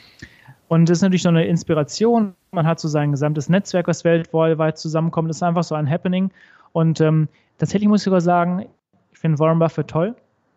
Und 0.68 0.88
das 0.88 0.99
ist 0.99 1.03
natürlich 1.03 1.22
so 1.22 1.28
eine 1.28 1.47
Inspiration. 1.47 2.34
Man 2.51 2.66
hat 2.66 2.80
so 2.80 2.88
sein 2.88 3.12
gesamtes 3.12 3.49
Netzwerk, 3.49 3.86
was 3.86 4.05
weltweit 4.05 4.78
zusammenkommt. 4.78 5.30
Das 5.30 5.36
ist 5.36 5.42
einfach 5.42 5.64
so 5.64 5.74
ein 5.74 5.88
Happening. 5.88 6.30
Und 6.72 7.01
ähm, 7.01 7.28
tatsächlich 7.59 7.88
muss 7.88 8.01
ich 8.01 8.05
sogar 8.05 8.20
sagen, 8.20 8.66
ich 9.16 9.20
finde 9.20 9.38
Warren 9.38 9.58
Buffett 9.58 9.88
toll. 9.88 10.14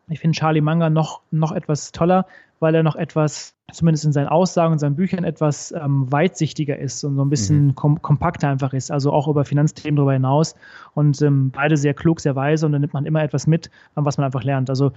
Ich 0.10 0.20
finde 0.20 0.38
Charlie 0.38 0.60
Munger 0.60 0.90
noch, 0.90 1.22
noch 1.32 1.54
etwas 1.54 1.94
toller, 1.94 2.26
weil 2.60 2.76
er 2.76 2.84
noch 2.84 2.98
etwas, 2.98 3.56
zumindest 3.72 4.04
in 4.04 4.12
seinen 4.12 4.28
Aussagen 4.28 4.74
und 4.74 4.80
seinen 4.80 4.98
Büchern, 4.98 5.24
etwas 5.24 5.72
ähm, 5.72 6.12
weitsichtiger 6.12 6.78
ist 6.78 7.02
und 7.06 7.16
so 7.16 7.24
ein 7.24 7.30
bisschen 7.30 7.68
mhm. 7.68 7.76
kom 7.76 8.02
kompakter 8.02 8.50
einfach 8.50 8.74
ist, 8.74 8.92
also 8.92 9.14
auch 9.14 9.30
über 9.30 9.46
Finanzthemen 9.46 9.96
darüber 9.96 10.12
hinaus. 10.12 10.56
Und 10.94 11.22
ähm, 11.22 11.52
beide 11.52 11.78
sehr 11.78 11.94
klug, 11.94 12.20
sehr 12.20 12.36
weise 12.36 12.66
und 12.66 12.74
dann 12.74 12.82
nimmt 12.82 12.94
man 12.94 13.06
immer 13.06 13.24
etwas 13.24 13.48
mit, 13.48 13.72
was 13.96 14.18
man 14.18 14.26
einfach 14.26 14.44
lernt. 14.44 14.70
Also 14.70 14.92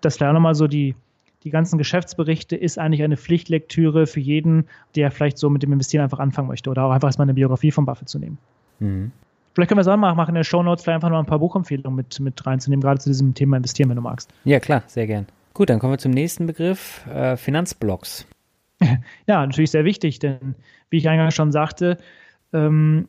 das 0.00 0.20
wäre 0.20 0.32
nochmal 0.32 0.54
so 0.54 0.68
die, 0.68 0.94
die 1.42 1.50
ganzen 1.50 1.78
Geschäftsberichte 1.78 2.54
ist 2.54 2.78
eigentlich 2.78 3.02
eine 3.02 3.16
Pflichtlektüre 3.16 4.06
für 4.06 4.20
jeden, 4.20 4.68
der 4.94 5.10
vielleicht 5.10 5.38
so 5.38 5.50
mit 5.50 5.64
dem 5.64 5.72
Investieren 5.72 6.04
einfach 6.04 6.20
anfangen 6.20 6.46
möchte 6.46 6.70
oder 6.70 6.84
auch 6.84 6.92
einfach 6.92 7.08
erstmal 7.08 7.24
eine 7.24 7.34
Biografie 7.34 7.72
von 7.72 7.86
Buffett 7.86 8.08
zu 8.08 8.20
nehmen. 8.20 8.38
Mhm. 8.78 9.10
Vielleicht 9.54 9.68
können 9.68 9.78
wir 9.78 9.82
es 9.82 9.88
auch 9.88 9.96
mal 9.96 10.14
machen, 10.14 10.30
in 10.30 10.36
der 10.36 10.44
Show 10.44 10.62
Notes 10.62 10.82
vielleicht 10.82 10.96
einfach 10.96 11.10
noch 11.10 11.18
ein 11.18 11.26
paar 11.26 11.38
Buchempfehlungen 11.38 11.96
mit, 11.96 12.18
mit 12.18 12.44
reinzunehmen, 12.44 12.82
gerade 12.82 12.98
zu 12.98 13.08
diesem 13.08 13.34
Thema 13.34 13.56
investieren, 13.56 13.88
wenn 13.88 13.96
du 13.96 14.02
magst. 14.02 14.32
Ja, 14.44 14.58
klar, 14.58 14.82
sehr 14.86 15.06
gern. 15.06 15.26
Gut, 15.54 15.70
dann 15.70 15.78
kommen 15.78 15.92
wir 15.92 15.98
zum 15.98 16.10
nächsten 16.10 16.46
Begriff, 16.46 17.06
äh, 17.06 17.36
Finanzblocks. 17.36 18.26
Ja, 19.26 19.46
natürlich 19.46 19.70
sehr 19.70 19.84
wichtig, 19.84 20.18
denn 20.18 20.56
wie 20.90 20.98
ich 20.98 21.08
eingangs 21.08 21.34
schon 21.34 21.52
sagte, 21.52 21.96
ähm, 22.52 23.08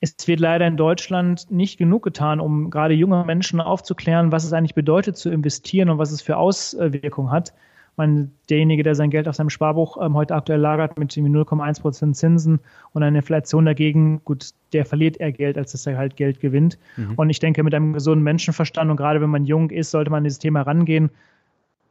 es 0.00 0.26
wird 0.26 0.40
leider 0.40 0.66
in 0.66 0.76
Deutschland 0.76 1.50
nicht 1.50 1.78
genug 1.78 2.02
getan, 2.02 2.40
um 2.40 2.70
gerade 2.70 2.94
junge 2.94 3.24
Menschen 3.24 3.60
aufzuklären, 3.60 4.32
was 4.32 4.42
es 4.42 4.52
eigentlich 4.52 4.74
bedeutet 4.74 5.16
zu 5.16 5.30
investieren 5.30 5.90
und 5.90 5.98
was 5.98 6.10
es 6.10 6.22
für 6.22 6.38
Auswirkungen 6.38 7.30
hat 7.30 7.52
meine, 7.96 8.30
derjenige, 8.48 8.82
der 8.82 8.94
sein 8.94 9.10
Geld 9.10 9.28
auf 9.28 9.36
seinem 9.36 9.50
Sparbuch 9.50 9.98
ähm, 10.00 10.14
heute 10.14 10.34
aktuell 10.34 10.60
lagert 10.60 10.98
mit 10.98 11.12
0,1 11.12 11.80
Prozent 11.80 12.16
Zinsen 12.16 12.60
und 12.92 13.02
eine 13.02 13.18
Inflation 13.18 13.66
dagegen, 13.66 14.20
gut, 14.24 14.50
der 14.72 14.86
verliert 14.86 15.18
eher 15.18 15.32
Geld, 15.32 15.58
als 15.58 15.72
dass 15.72 15.86
er 15.86 15.98
halt 15.98 16.16
Geld 16.16 16.40
gewinnt. 16.40 16.78
Mhm. 16.96 17.14
Und 17.16 17.30
ich 17.30 17.38
denke, 17.38 17.62
mit 17.62 17.74
einem 17.74 17.92
gesunden 17.92 18.24
Menschenverstand 18.24 18.90
und 18.90 18.96
gerade 18.96 19.20
wenn 19.20 19.30
man 19.30 19.44
jung 19.44 19.70
ist, 19.70 19.90
sollte 19.90 20.10
man 20.10 20.18
an 20.18 20.24
dieses 20.24 20.38
Thema 20.38 20.62
rangehen. 20.62 21.10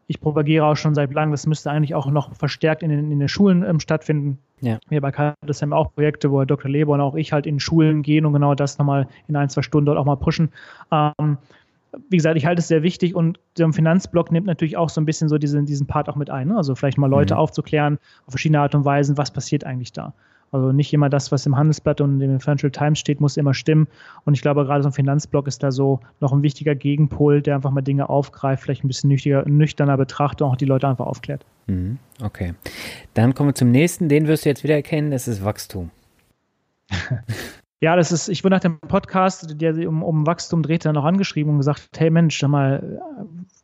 Ich 0.07 0.19
propagiere 0.19 0.65
auch 0.65 0.75
schon 0.75 0.95
seit 0.95 1.13
langem, 1.13 1.31
das 1.31 1.47
müsste 1.47 1.71
eigentlich 1.71 1.95
auch 1.95 2.07
noch 2.07 2.33
verstärkt 2.35 2.83
in 2.83 2.89
den, 2.89 3.11
in 3.11 3.19
den 3.19 3.29
Schulen 3.29 3.63
ähm, 3.63 3.79
stattfinden. 3.79 4.39
Ja. 4.59 4.79
Wir 4.89 5.01
bei 5.01 5.11
Kadas 5.11 5.61
haben 5.61 5.71
auch 5.71 5.93
Projekte, 5.93 6.31
wo 6.31 6.43
Dr. 6.43 6.69
Leber 6.69 6.93
und 6.93 7.01
auch 7.01 7.15
ich 7.15 7.31
halt 7.31 7.45
in 7.45 7.59
Schulen 7.59 8.01
gehen 8.01 8.25
und 8.25 8.33
genau 8.33 8.55
das 8.55 8.77
nochmal 8.77 9.07
in 9.27 9.35
ein, 9.35 9.49
zwei 9.49 9.61
Stunden 9.61 9.85
dort 9.85 9.97
auch 9.97 10.05
mal 10.05 10.17
pushen. 10.17 10.49
Ähm, 10.91 11.37
wie 12.09 12.17
gesagt, 12.17 12.37
ich 12.37 12.45
halte 12.45 12.59
es 12.59 12.67
sehr 12.67 12.83
wichtig 12.83 13.15
und 13.15 13.39
der 13.57 13.71
Finanzblock 13.71 14.31
nimmt 14.31 14.47
natürlich 14.47 14.77
auch 14.77 14.89
so 14.89 15.01
ein 15.01 15.05
bisschen 15.05 15.29
so 15.29 15.37
diesen, 15.37 15.65
diesen 15.65 15.87
Part 15.87 16.09
auch 16.09 16.15
mit 16.15 16.29
ein. 16.29 16.49
Ne? 16.49 16.57
Also 16.57 16.75
vielleicht 16.75 16.97
mal 16.97 17.09
Leute 17.09 17.33
mhm. 17.33 17.39
aufzuklären 17.39 17.99
auf 18.25 18.31
verschiedene 18.31 18.61
Art 18.61 18.75
und 18.75 18.85
Weisen, 18.85 19.17
was 19.17 19.31
passiert 19.31 19.65
eigentlich 19.65 19.91
da. 19.91 20.13
Also 20.51 20.73
nicht 20.73 20.91
immer 20.93 21.09
das, 21.09 21.31
was 21.31 21.45
im 21.45 21.55
Handelsblatt 21.55 22.01
und 22.01 22.19
im 22.19 22.39
Financial 22.41 22.71
Times 22.71 22.99
steht, 22.99 23.21
muss 23.21 23.37
immer 23.37 23.53
stimmen. 23.53 23.87
Und 24.25 24.33
ich 24.33 24.41
glaube, 24.41 24.65
gerade 24.65 24.83
so 24.83 24.89
ein 24.89 24.93
Finanzblock 24.93 25.47
ist 25.47 25.63
da 25.63 25.71
so 25.71 26.01
noch 26.19 26.33
ein 26.33 26.43
wichtiger 26.43 26.75
Gegenpol, 26.75 27.41
der 27.41 27.55
einfach 27.55 27.71
mal 27.71 27.81
Dinge 27.81 28.09
aufgreift, 28.09 28.63
vielleicht 28.63 28.83
ein 28.83 28.89
bisschen 28.89 29.07
nüchtiger, 29.07 29.47
nüchterner 29.47 29.95
betrachtet 29.95 30.41
und 30.41 30.49
auch 30.49 30.57
die 30.57 30.65
Leute 30.65 30.89
einfach 30.89 31.05
aufklärt. 31.05 31.45
Mhm. 31.67 31.99
Okay. 32.21 32.53
Dann 33.13 33.33
kommen 33.33 33.49
wir 33.49 33.55
zum 33.55 33.71
nächsten, 33.71 34.09
den 34.09 34.27
wirst 34.27 34.43
du 34.43 34.49
jetzt 34.49 34.63
wieder 34.63 34.75
erkennen, 34.75 35.11
das 35.11 35.29
ist 35.29 35.43
Wachstum. 35.43 35.89
Ja, 37.81 37.95
das 37.95 38.11
ist, 38.11 38.29
ich 38.29 38.43
wurde 38.43 38.55
nach 38.55 38.61
dem 38.61 38.79
Podcast, 38.79 39.59
der 39.59 39.73
sich 39.73 39.87
um, 39.87 40.03
um 40.03 40.27
Wachstum 40.27 40.61
dreht, 40.61 40.85
dann 40.85 40.93
noch 40.93 41.03
angeschrieben 41.03 41.51
und 41.51 41.57
gesagt, 41.57 41.89
hey 41.97 42.11
Mensch, 42.11 42.39
sag 42.39 42.49
mal, 42.49 43.01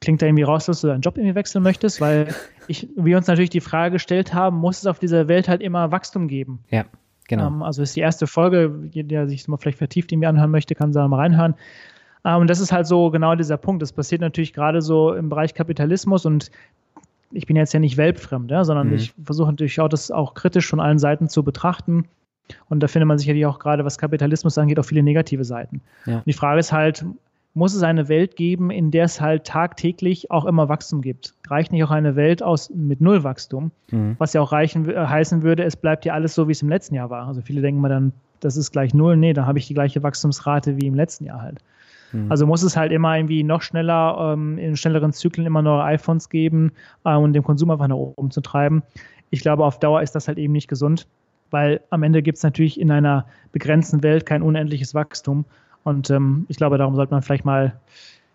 klingt 0.02 0.24
da 0.24 0.26
irgendwie 0.26 0.42
raus, 0.42 0.66
dass 0.66 0.82
du 0.82 0.88
deinen 0.88 1.02
Job 1.02 1.18
irgendwie 1.18 1.36
wechseln 1.36 1.64
möchtest, 1.64 2.02
weil 2.02 2.34
ich, 2.68 2.90
wir 2.96 3.16
uns 3.16 3.28
natürlich 3.28 3.52
die 3.52 3.62
Frage 3.62 3.94
gestellt 3.94 4.34
haben, 4.34 4.58
muss 4.58 4.80
es 4.80 4.88
auf 4.88 4.98
dieser 4.98 5.28
Welt 5.28 5.48
halt 5.48 5.62
immer 5.62 5.92
Wachstum 5.92 6.28
geben? 6.28 6.64
Ja, 6.72 6.86
genau. 7.28 7.46
Ähm, 7.46 7.62
also 7.62 7.84
ist 7.84 7.96
die 7.96 8.00
erste 8.00 8.26
Folge, 8.26 8.72
der 8.92 9.28
sich 9.28 9.48
mal 9.48 9.58
vielleicht 9.58 9.78
vertieft 9.78 10.12
irgendwie 10.12 10.28
anhören 10.28 10.50
möchte, 10.50 10.74
kann 10.74 10.92
da 10.92 11.08
mal 11.08 11.18
reinhören. 11.18 11.54
Ähm, 12.26 12.42
und 12.42 12.50
das 12.50 12.60
ist 12.60 12.72
halt 12.72 12.88
so 12.88 13.12
genau 13.12 13.36
dieser 13.36 13.58
Punkt. 13.58 13.84
Das 13.84 13.94
passiert 13.94 14.22
natürlich 14.22 14.52
gerade 14.52 14.82
so 14.82 15.14
im 15.14 15.30
Bereich 15.30 15.54
Kapitalismus 15.54 16.26
und 16.26 16.50
ich 17.30 17.46
bin 17.46 17.56
jetzt 17.56 17.74
ja 17.74 17.80
nicht 17.80 17.98
weltfremd, 17.98 18.50
ja, 18.50 18.64
sondern 18.64 18.88
mhm. 18.88 18.96
ich 18.96 19.14
versuche 19.24 19.52
natürlich 19.52 19.80
auch 19.80 19.90
das 19.90 20.10
auch 20.10 20.34
kritisch 20.34 20.66
von 20.66 20.80
allen 20.80 20.98
Seiten 20.98 21.30
zu 21.30 21.44
betrachten 21.44 22.06
und 22.70 22.82
da 22.82 22.88
findet 22.88 23.08
man 23.08 23.18
sicherlich 23.18 23.46
auch 23.46 23.60
gerade, 23.60 23.86
was 23.86 23.98
Kapitalismus 23.98 24.58
angeht, 24.58 24.80
auch 24.80 24.86
viele 24.86 25.04
negative 25.04 25.44
Seiten. 25.44 25.82
Ja. 26.06 26.18
Und 26.18 26.28
die 26.28 26.34
Frage 26.34 26.60
ist 26.60 26.72
halt, 26.72 27.06
muss 27.58 27.74
es 27.74 27.82
eine 27.82 28.08
Welt 28.08 28.36
geben, 28.36 28.70
in 28.70 28.92
der 28.92 29.06
es 29.06 29.20
halt 29.20 29.46
tagtäglich 29.46 30.30
auch 30.30 30.46
immer 30.46 30.70
Wachstum 30.70 31.02
gibt? 31.02 31.34
Reicht 31.50 31.72
nicht 31.72 31.84
auch 31.84 31.90
eine 31.90 32.16
Welt 32.16 32.44
aus 32.44 32.70
mit 32.70 33.02
null 33.02 33.24
Wachstum, 33.24 33.72
mhm. 33.90 34.16
was 34.20 34.34
ja 34.34 34.42
auch 34.42 34.52
reichen, 34.52 34.88
äh, 34.88 34.96
heißen 34.96 35.42
würde, 35.42 35.64
es 35.64 35.76
bleibt 35.76 36.06
ja 36.06 36.14
alles 36.14 36.36
so, 36.36 36.48
wie 36.48 36.52
es 36.52 36.62
im 36.62 36.70
letzten 36.70 36.94
Jahr 36.94 37.10
war. 37.10 37.28
Also 37.28 37.42
viele 37.42 37.62
denken 37.62 37.82
mal 37.82 37.90
dann, 37.90 38.14
das 38.42 38.58
ist 38.58 38.72
gleich 38.72 38.94
null. 38.94 39.18
Nee, 39.18 39.34
dann 39.34 39.48
habe 39.48 39.58
ich 39.58 39.66
die 39.66 39.74
gleiche 39.74 40.04
Wachstumsrate 40.04 40.78
wie 40.78 40.86
im 40.86 40.94
letzten 40.94 41.26
Jahr 41.26 41.42
halt. 41.42 41.64
Mhm. 42.12 42.32
Also 42.32 42.46
muss 42.46 42.62
es 42.62 42.78
halt 42.78 42.92
immer 42.92 43.18
irgendwie 43.18 43.44
noch 43.44 43.64
schneller, 43.64 44.34
ähm, 44.34 44.60
in 44.60 44.78
schnelleren 44.78 45.12
Zyklen 45.12 45.48
immer 45.48 45.64
neue 45.64 45.84
iPhones 45.84 46.30
geben 46.30 46.72
äh, 47.06 47.16
und 47.16 47.34
den 47.34 47.44
Konsum 47.44 47.72
einfach 47.72 47.88
nach 47.88 47.96
oben 47.96 48.30
zu 48.30 48.42
treiben. 48.42 48.84
Ich 49.32 49.42
glaube, 49.42 49.66
auf 49.66 49.80
Dauer 49.80 50.04
ist 50.04 50.14
das 50.14 50.28
halt 50.28 50.38
eben 50.38 50.54
nicht 50.54 50.68
gesund 50.68 51.08
weil 51.52 51.82
am 51.90 52.04
Ende 52.04 52.22
gibt 52.22 52.38
es 52.38 52.44
natürlich 52.44 52.80
in 52.80 52.92
einer 52.92 53.26
begrenzten 53.52 54.04
Welt 54.04 54.26
kein 54.26 54.42
unendliches 54.42 54.94
Wachstum. 54.94 55.46
Und 55.84 56.10
ähm, 56.10 56.46
ich 56.50 56.58
glaube, 56.58 56.78
darum 56.78 56.96
sollte 56.96 57.14
man 57.14 57.22
vielleicht 57.22 57.46
mal, 57.46 57.80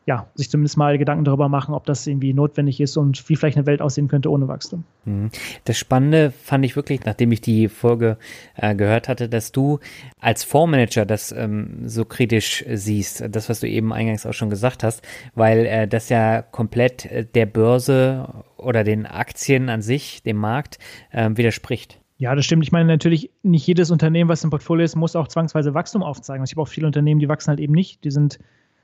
ja, 0.06 0.26
sich 0.34 0.50
zumindest 0.50 0.78
mal 0.78 0.98
Gedanken 0.98 1.24
darüber 1.24 1.48
machen, 1.48 1.74
ob 1.74 1.84
das 1.84 2.06
irgendwie 2.06 2.32
notwendig 2.32 2.80
ist 2.80 2.96
und 2.96 3.28
wie 3.28 3.36
vielleicht 3.36 3.56
eine 3.56 3.66
Welt 3.66 3.82
aussehen 3.82 4.08
könnte 4.08 4.30
ohne 4.30 4.48
Wachstum. 4.48 4.84
Mhm. 5.04 5.30
Das 5.64 5.78
Spannende 5.78 6.30
fand 6.30 6.64
ich 6.64 6.74
wirklich, 6.74 7.04
nachdem 7.04 7.30
ich 7.30 7.40
die 7.40 7.68
Folge 7.68 8.16
äh, 8.56 8.74
gehört 8.74 9.08
hatte, 9.08 9.28
dass 9.28 9.52
du 9.52 9.78
als 10.18 10.44
Fondsmanager 10.44 11.04
das 11.04 11.30
ähm, 11.30 11.88
so 11.88 12.04
kritisch 12.04 12.64
siehst, 12.72 13.22
das, 13.30 13.48
was 13.48 13.60
du 13.60 13.68
eben 13.68 13.92
eingangs 13.92 14.26
auch 14.26 14.32
schon 14.32 14.50
gesagt 14.50 14.82
hast, 14.82 15.02
weil 15.34 15.66
äh, 15.66 15.86
das 15.86 16.08
ja 16.08 16.42
komplett 16.42 17.04
äh, 17.04 17.26
der 17.26 17.46
Börse 17.46 18.44
oder 18.56 18.82
den 18.82 19.06
Aktien 19.06 19.68
an 19.68 19.82
sich, 19.82 20.22
dem 20.22 20.38
Markt, 20.38 20.78
äh, 21.10 21.28
widerspricht. 21.34 22.01
Ja, 22.22 22.36
das 22.36 22.44
stimmt. 22.44 22.62
Ich 22.62 22.70
meine 22.70 22.86
natürlich, 22.86 23.32
nicht 23.42 23.66
jedes 23.66 23.90
Unternehmen, 23.90 24.30
was 24.30 24.44
im 24.44 24.50
Portfolio 24.50 24.84
ist, 24.84 24.94
muss 24.94 25.16
auch 25.16 25.26
zwangsweise 25.26 25.74
Wachstum 25.74 26.04
aufzeigen. 26.04 26.44
Ich 26.44 26.52
habe 26.52 26.62
auch 26.62 26.68
viele 26.68 26.86
Unternehmen, 26.86 27.18
die 27.18 27.28
wachsen 27.28 27.48
halt 27.48 27.58
eben 27.58 27.74
nicht. 27.74 28.04
Die 28.04 28.12
sind 28.12 28.38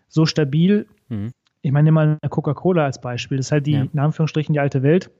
so 0.09 0.27
stabil. 0.27 0.89
Mhm. 1.09 1.31
Ich 1.62 1.70
meine, 1.70 1.85
nimm 1.85 1.94
mal 1.94 2.19
eine 2.20 2.31
Coca-Cola 2.31 2.85
als 2.85 3.01
Beispiel. 3.01 3.36
Das 3.36 3.47
ist 3.47 3.52
halt 3.52 3.69
die, 3.69 3.74
ja. 3.74 3.86
in 3.93 3.97
Anführungsstrichen, 4.01 4.55
die 4.55 4.59
alte 4.59 4.82
Welt. 4.82 5.12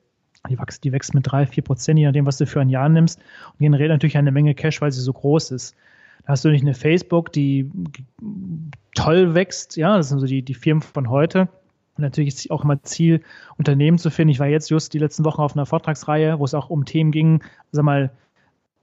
Die 0.51 0.59
wächst, 0.59 0.83
die 0.83 0.91
wächst 0.91 1.15
mit 1.15 1.31
drei, 1.31 1.47
vier 1.47 1.63
Prozent, 1.63 2.01
je 2.01 2.07
nachdem, 2.07 2.27
was 2.27 2.39
du 2.39 2.47
für 2.47 2.61
ein 2.61 2.69
Jahr 2.69 2.89
nimmst. 2.89 3.21
Und 3.53 3.61
generiert 3.61 3.91
natürlich 3.91 4.19
eine 4.19 4.33
Menge 4.33 4.57
Cash, 4.57 4.81
weil 4.81 4.91
sie 4.91 5.01
so 5.01 5.13
groß 5.13 5.53
ist. 5.53 5.77
Da 6.25 6.33
hast 6.33 6.45
du 6.45 6.49
nicht 6.49 6.63
eine 6.63 6.75
Facebook, 6.75 7.33
die 7.33 7.71
toll 8.97 9.37
wächst. 9.37 9.77
Ja, 9.77 9.97
das 9.97 10.09
sind 10.09 10.19
so 10.19 10.27
die, 10.27 10.43
die 10.43 10.55
Firmen 10.55 10.83
von 10.83 11.09
heute. 11.09 11.49
Und 11.99 12.05
natürlich 12.05 12.29
ist 12.29 12.39
es 12.39 12.51
auch 12.51 12.65
immer 12.65 12.81
Ziel, 12.83 13.23
Unternehmen 13.57 13.99
zu 13.99 14.11
finden. 14.11 14.31
Ich 14.31 14.39
war 14.39 14.47
jetzt 14.47 14.71
just 14.71 14.95
die 14.95 14.99
letzten 14.99 15.25
Wochen 15.25 15.41
auf 15.41 15.55
einer 15.55 15.67
Vortragsreihe, 15.67 16.39
wo 16.39 16.45
es 16.45 16.55
auch 16.55 16.71
um 16.71 16.85
Themen 16.85 17.11
ging, 17.11 17.43
sag 17.73 17.85
mal, 17.85 18.11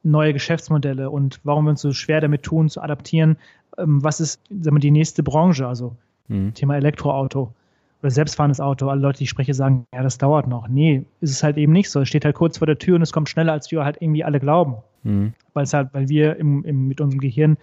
neue 0.03 0.33
Geschäftsmodelle 0.33 1.09
und 1.09 1.39
warum 1.43 1.65
wir 1.65 1.71
uns 1.71 1.81
so 1.81 1.91
schwer 1.93 2.21
damit 2.21 2.43
tun, 2.43 2.69
zu 2.69 2.81
adaptieren. 2.81 3.37
Ähm, 3.77 4.03
was 4.03 4.19
ist 4.19 4.41
sagen 4.49 4.75
wir, 4.75 4.79
die 4.79 4.91
nächste 4.91 5.23
Branche? 5.23 5.67
Also 5.67 5.95
mhm. 6.27 6.53
Thema 6.53 6.75
Elektroauto 6.75 7.53
oder 8.01 8.11
selbstfahrendes 8.11 8.59
Auto. 8.59 8.89
Alle 8.89 9.01
Leute, 9.01 9.19
die 9.19 9.23
ich 9.23 9.29
spreche, 9.29 9.53
sagen, 9.53 9.85
ja, 9.93 10.03
das 10.03 10.17
dauert 10.17 10.47
noch. 10.47 10.67
Nee, 10.67 11.05
ist 11.21 11.31
es 11.31 11.41
halt 11.41 11.57
eben 11.57 11.71
nicht 11.71 11.89
so. 11.89 12.01
Es 12.01 12.09
steht 12.09 12.25
halt 12.25 12.35
kurz 12.35 12.57
vor 12.59 12.67
der 12.67 12.77
Tür 12.77 12.97
und 12.97 13.01
es 13.01 13.13
kommt 13.13 13.29
schneller, 13.29 13.53
als 13.53 13.71
wir 13.71 13.83
halt 13.83 13.97
irgendwie 13.99 14.23
alle 14.23 14.39
glauben. 14.39 14.75
Mhm. 15.03 15.33
Weil 15.53 15.63
es 15.63 15.73
halt, 15.73 15.89
weil 15.93 16.09
wir 16.09 16.35
im, 16.35 16.63
im, 16.65 16.87
mit 16.87 17.01
unserem 17.01 17.19
Gehirn 17.19 17.57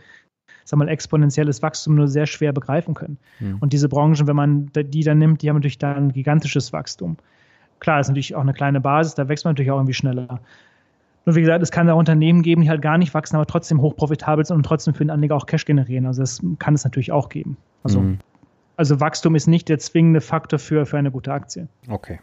sag 0.65 0.79
mal, 0.79 0.89
exponentielles 0.89 1.63
Wachstum 1.63 1.95
nur 1.95 2.09
sehr 2.09 2.27
schwer 2.27 2.53
begreifen 2.53 2.95
können. 2.95 3.19
Mhm. 3.41 3.59
Und 3.61 3.73
diese 3.73 3.89
Branchen, 3.89 4.27
wenn 4.27 4.37
man 4.37 4.71
die 4.75 5.03
dann 5.03 5.19
nimmt, 5.19 5.43
die 5.43 5.49
haben 5.49 5.57
natürlich 5.57 5.79
dann 5.79 6.13
gigantisches 6.13 6.73
Wachstum. 6.73 7.17
Klar, 7.81 7.99
das 7.99 8.07
ist 8.07 8.11
natürlich 8.11 8.35
auch 8.35 8.43
eine 8.43 8.53
kleine 8.53 8.81
Basis, 8.81 9.15
da 9.15 9.29
wächst 9.29 9.45
man 9.45 9.53
natürlich 9.53 9.71
auch 9.71 9.79
irgendwie 9.79 9.95
schneller. 9.95 10.41
Nur 11.25 11.37
wie 11.37 11.41
gesagt, 11.41 11.63
es 11.63 11.71
kann 11.71 11.87
da 11.87 11.95
Unternehmen 11.95 12.43
geben, 12.43 12.63
die 12.63 12.69
halt 12.71 12.83
gar 12.83 12.99
nicht 12.99 13.15
wachsen, 13.15 13.37
aber 13.37 13.47
trotzdem 13.47 13.81
hochprofitabel 13.81 14.45
sind 14.45 14.57
und 14.57 14.63
trotzdem 14.65 14.95
für 14.95 15.05
den 15.05 15.11
Anleger 15.11 15.37
auch 15.37 15.47
Cash 15.47 15.65
generieren. 15.65 16.07
Also 16.07 16.23
das 16.23 16.41
kann 16.59 16.75
es 16.75 16.85
natürlich 16.85 17.13
auch 17.13 17.29
geben. 17.29 17.57
Also, 17.85 18.01
mhm. 18.01 18.19
also 18.77 19.01
Wachstum 19.01 19.35
ist 19.35 19.47
nicht 19.47 19.69
der 19.69 19.79
zwingende 19.79 20.21
Faktor 20.21 20.59
für, 20.59 20.87
für 20.87 20.99
eine 20.99 21.11
gute 21.11 21.33
Aktie. 21.33 21.69
Okay. 21.89 22.19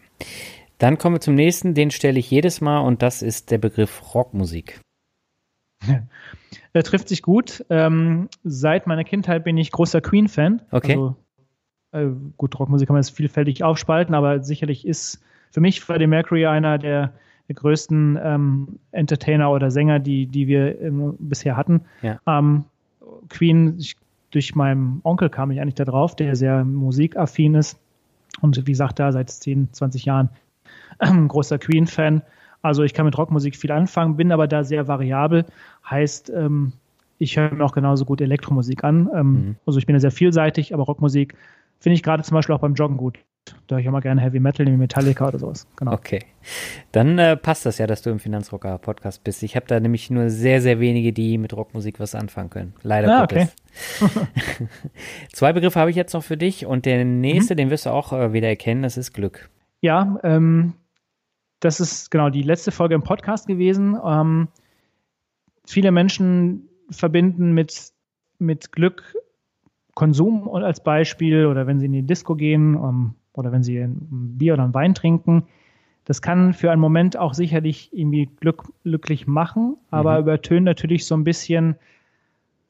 Dann 0.80 0.98
kommen 0.98 1.16
wir 1.16 1.22
zum 1.22 1.36
nächsten, 1.36 1.74
den 1.74 1.92
stelle 1.92 2.20
ich 2.20 2.32
jedes 2.32 2.62
Mal 2.62 2.80
und 2.80 3.02
das 3.02 3.22
ist 3.22 3.52
der 3.52 3.58
Begriff 3.58 4.14
Rockmusik. 4.14 4.80
Er 6.72 6.84
trifft 6.84 7.10
sich 7.10 7.24
gut. 7.24 7.66
Ähm, 7.72 8.30
seit 8.44 8.86
meiner 8.86 9.04
Kindheit 9.04 9.44
bin 9.44 9.58
ich 9.58 9.72
großer 9.72 10.02
Queen-Fan. 10.02 10.62
Okay. 10.70 10.92
Also, 10.92 11.16
äh, 11.92 12.16
gut, 12.38 12.60
Rockmusik 12.60 12.88
kann 12.88 12.94
man 12.94 13.02
jetzt 13.02 13.16
vielfältig 13.16 13.64
aufspalten, 13.64 14.14
aber 14.14 14.44
sicherlich 14.44 14.86
ist 14.86 15.20
für 15.50 15.62
mich 15.62 15.82
Freddie 15.82 16.06
Mercury 16.06 16.46
einer 16.46 16.78
der 16.78 17.14
der 17.50 17.56
größten 17.56 18.18
ähm, 18.24 18.80
Entertainer 18.92 19.52
oder 19.52 19.72
Sänger, 19.72 20.00
die, 20.00 20.28
die 20.28 20.48
wir 20.48 20.80
ähm, 20.80 21.16
bisher 21.18 21.58
hatten. 21.58 21.82
Ja. 22.04 22.20
Ähm, 22.28 22.66
Queen, 23.28 23.76
ich, 23.80 23.98
durch 24.30 24.54
meinen 24.54 25.02
Onkel 25.04 25.30
kam 25.30 25.50
ich 25.50 25.60
eigentlich 25.60 25.76
da 25.76 25.86
drauf, 25.86 26.16
der 26.16 26.36
sehr 26.36 26.64
musikaffin 26.64 27.56
ist 27.56 27.80
und 28.42 28.56
wie 28.68 28.72
gesagt, 28.72 29.00
da 29.00 29.12
seit 29.12 29.32
10, 29.32 29.74
20 29.74 30.06
Jahren 30.06 30.30
ein 31.00 31.28
großer 31.28 31.58
Queen-Fan. 31.58 32.22
Also 32.62 32.84
ich 32.84 32.94
kann 32.94 33.06
mit 33.06 33.18
Rockmusik 33.18 33.56
viel 33.56 33.72
anfangen, 33.72 34.18
bin 34.18 34.32
aber 34.32 34.48
da 34.48 34.64
sehr 34.64 34.88
variabel. 34.88 35.46
Heißt, 35.90 36.30
ähm, 36.30 36.74
ich 37.18 37.38
höre 37.38 37.54
mir 37.54 37.64
auch 37.64 37.74
genauso 37.74 38.06
gut 38.06 38.22
Elektromusik 38.22 38.84
an. 38.84 39.10
Ähm, 39.14 39.32
mhm. 39.32 39.56
Also 39.66 39.80
ich 39.80 39.86
bin 39.86 39.96
ja 39.96 40.00
sehr 40.00 40.12
vielseitig, 40.12 40.74
aber 40.74 40.84
Rockmusik 40.84 41.36
finde 41.80 41.96
ich 41.96 42.04
gerade 42.04 42.24
zum 42.24 42.36
Beispiel 42.36 42.56
auch 42.56 42.60
beim 42.60 42.74
Joggen 42.74 42.98
gut. 42.98 43.20
Da 43.68 43.76
höre 43.76 43.80
ich 43.80 43.86
immer 43.88 44.02
gerne 44.02 44.22
Heavy 44.22 44.40
Metal, 44.40 44.66
wie 44.66 44.72
Metallica 44.72 45.28
oder 45.28 45.40
sowas. 45.40 45.68
Genau. 45.76 45.94
Okay. 45.94 46.20
Dann 46.92 47.18
äh, 47.18 47.36
passt 47.36 47.66
das 47.66 47.78
ja, 47.78 47.88
dass 47.88 48.02
du 48.02 48.10
im 48.10 48.20
Finanzrocker-Podcast 48.20 49.24
bist. 49.24 49.42
Ich 49.44 49.56
habe 49.56 49.66
da 49.68 49.80
nämlich 49.80 50.10
nur 50.10 50.30
sehr, 50.30 50.62
sehr 50.62 50.80
wenige, 50.80 51.14
die 51.14 51.38
mit 51.38 51.56
Rockmusik 51.56 52.00
was 52.00 52.16
anfangen 52.16 52.50
können. 52.50 52.74
Leider 52.84 53.20
ah, 53.20 53.24
okay. 53.24 53.48
Zwei 55.34 55.54
Begriffe 55.54 55.80
habe 55.80 55.90
ich 55.90 55.96
jetzt 55.96 56.14
noch 56.14 56.24
für 56.24 56.38
dich 56.38 56.66
und 56.66 56.86
der 56.86 57.06
nächste, 57.06 57.54
mhm. 57.54 57.58
den 57.58 57.70
wirst 57.70 57.86
du 57.86 57.92
auch 57.92 58.14
äh, 58.14 58.34
wieder 58.34 58.48
erkennen, 58.48 58.84
das 58.84 58.98
ist 58.98 59.14
Glück. 59.14 59.50
Ja, 59.82 60.20
ähm, 60.24 60.74
das 61.60 61.80
ist 61.80 62.12
genau 62.12 62.30
die 62.30 62.42
letzte 62.42 62.72
Folge 62.72 62.96
im 62.96 63.04
Podcast 63.04 63.48
gewesen. 63.48 63.98
Ähm, 64.04 64.48
viele 65.66 65.92
Menschen 65.92 66.70
verbinden 66.90 67.54
mit, 67.54 67.92
mit 68.40 68.72
Glück 68.72 69.16
Konsum 69.94 70.48
als 70.50 70.82
Beispiel 70.82 71.46
oder 71.46 71.68
wenn 71.68 71.80
sie 71.80 71.88
in 71.88 71.92
die 71.92 72.04
Disco 72.04 72.36
gehen, 72.36 72.76
ähm, 72.76 73.16
oder 73.34 73.52
wenn 73.52 73.64
sie 73.64 73.78
ein 73.78 74.38
Bier 74.38 74.54
oder 74.54 74.64
ein 74.64 74.74
Wein 74.74 74.94
trinken. 74.94 75.44
Das 76.06 76.22
kann 76.22 76.54
für 76.54 76.72
einen 76.72 76.82
Moment 76.82 77.18
auch 77.18 77.34
sicherlich 77.34 77.90
irgendwie 77.94 78.30
glück, 78.40 78.64
glücklich 78.84 79.28
machen, 79.28 79.78
aber 79.92 80.16
mhm. 80.16 80.22
übertönt 80.22 80.66
natürlich 80.66 81.06
so 81.06 81.16
ein 81.16 81.24
bisschen 81.24 81.76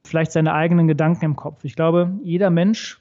vielleicht 0.04 0.32
seine 0.32 0.54
eigenen 0.54 0.88
Gedanken 0.88 1.26
im 1.26 1.36
Kopf. 1.36 1.64
Ich 1.64 1.76
glaube, 1.76 2.12
jeder 2.24 2.50
Mensch 2.50 3.00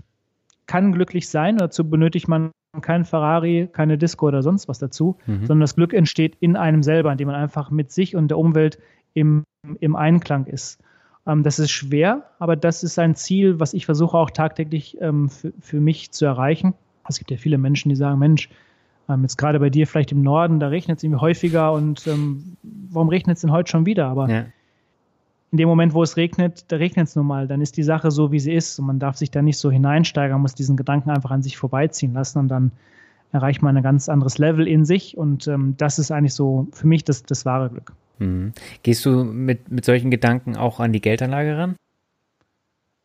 kann 0.66 0.92
glücklich 0.92 1.28
sein, 1.28 1.56
dazu 1.56 1.88
benötigt 1.88 2.28
man 2.28 2.50
kein 2.80 3.04
Ferrari, 3.04 3.68
keine 3.72 3.98
Disco 3.98 4.28
oder 4.28 4.42
sonst 4.42 4.68
was 4.68 4.78
dazu, 4.78 5.16
mhm. 5.26 5.40
sondern 5.46 5.60
das 5.60 5.74
Glück 5.74 5.94
entsteht 5.94 6.36
in 6.40 6.56
einem 6.56 6.82
selber, 6.82 7.10
indem 7.10 7.28
man 7.28 7.36
einfach 7.36 7.70
mit 7.70 7.90
sich 7.90 8.14
und 8.14 8.28
der 8.28 8.38
Umwelt 8.38 8.78
im, 9.14 9.44
im 9.80 9.96
Einklang 9.96 10.46
ist. 10.46 10.80
Ähm, 11.26 11.42
das 11.42 11.58
ist 11.58 11.70
schwer, 11.70 12.24
aber 12.38 12.56
das 12.56 12.82
ist 12.82 12.98
ein 12.98 13.14
Ziel, 13.14 13.58
was 13.60 13.74
ich 13.74 13.86
versuche 13.86 14.16
auch 14.16 14.30
tagtäglich 14.30 14.98
ähm, 15.00 15.28
für, 15.28 15.52
für 15.60 15.80
mich 15.80 16.12
zu 16.12 16.24
erreichen. 16.24 16.74
Es 17.08 17.18
gibt 17.18 17.30
ja 17.30 17.38
viele 17.38 17.58
Menschen, 17.58 17.88
die 17.88 17.96
sagen, 17.96 18.18
Mensch, 18.18 18.50
ähm, 19.08 19.22
jetzt 19.22 19.38
gerade 19.38 19.58
bei 19.60 19.70
dir 19.70 19.86
vielleicht 19.86 20.12
im 20.12 20.22
Norden, 20.22 20.60
da 20.60 20.68
regnet 20.68 20.98
es 20.98 21.04
irgendwie 21.04 21.20
häufiger 21.20 21.72
und 21.72 22.06
ähm, 22.06 22.56
warum 22.62 23.08
regnet 23.08 23.36
es 23.36 23.40
denn 23.40 23.52
heute 23.52 23.70
schon 23.70 23.86
wieder? 23.86 24.06
Aber 24.06 24.28
ja. 24.28 24.44
In 25.50 25.58
dem 25.58 25.68
Moment, 25.68 25.94
wo 25.94 26.02
es 26.02 26.16
regnet, 26.16 26.70
da 26.70 26.76
regnet 26.76 27.08
es 27.08 27.16
nun 27.16 27.26
mal, 27.26 27.46
dann 27.48 27.60
ist 27.60 27.76
die 27.76 27.82
Sache 27.82 28.10
so, 28.10 28.32
wie 28.32 28.40
sie 28.40 28.52
ist 28.52 28.78
und 28.78 28.86
man 28.86 28.98
darf 28.98 29.16
sich 29.16 29.30
da 29.30 29.40
nicht 29.40 29.58
so 29.58 29.70
hineinsteigern, 29.70 30.40
muss 30.40 30.54
diesen 30.54 30.76
Gedanken 30.76 31.10
einfach 31.10 31.30
an 31.30 31.42
sich 31.42 31.56
vorbeiziehen 31.56 32.12
lassen 32.12 32.38
und 32.38 32.48
dann 32.48 32.72
erreicht 33.32 33.62
man 33.62 33.76
ein 33.76 33.82
ganz 33.82 34.08
anderes 34.08 34.38
Level 34.38 34.66
in 34.66 34.84
sich 34.84 35.16
und 35.16 35.46
ähm, 35.48 35.74
das 35.76 35.98
ist 35.98 36.10
eigentlich 36.10 36.34
so 36.34 36.68
für 36.72 36.86
mich 36.86 37.04
das, 37.04 37.22
das 37.22 37.46
wahre 37.46 37.70
Glück. 37.70 37.92
Mhm. 38.18 38.52
Gehst 38.82 39.04
du 39.06 39.24
mit, 39.24 39.70
mit 39.70 39.84
solchen 39.84 40.10
Gedanken 40.10 40.56
auch 40.56 40.80
an 40.80 40.92
die 40.92 41.00
Geldanlage 41.00 41.56
ran? 41.56 41.76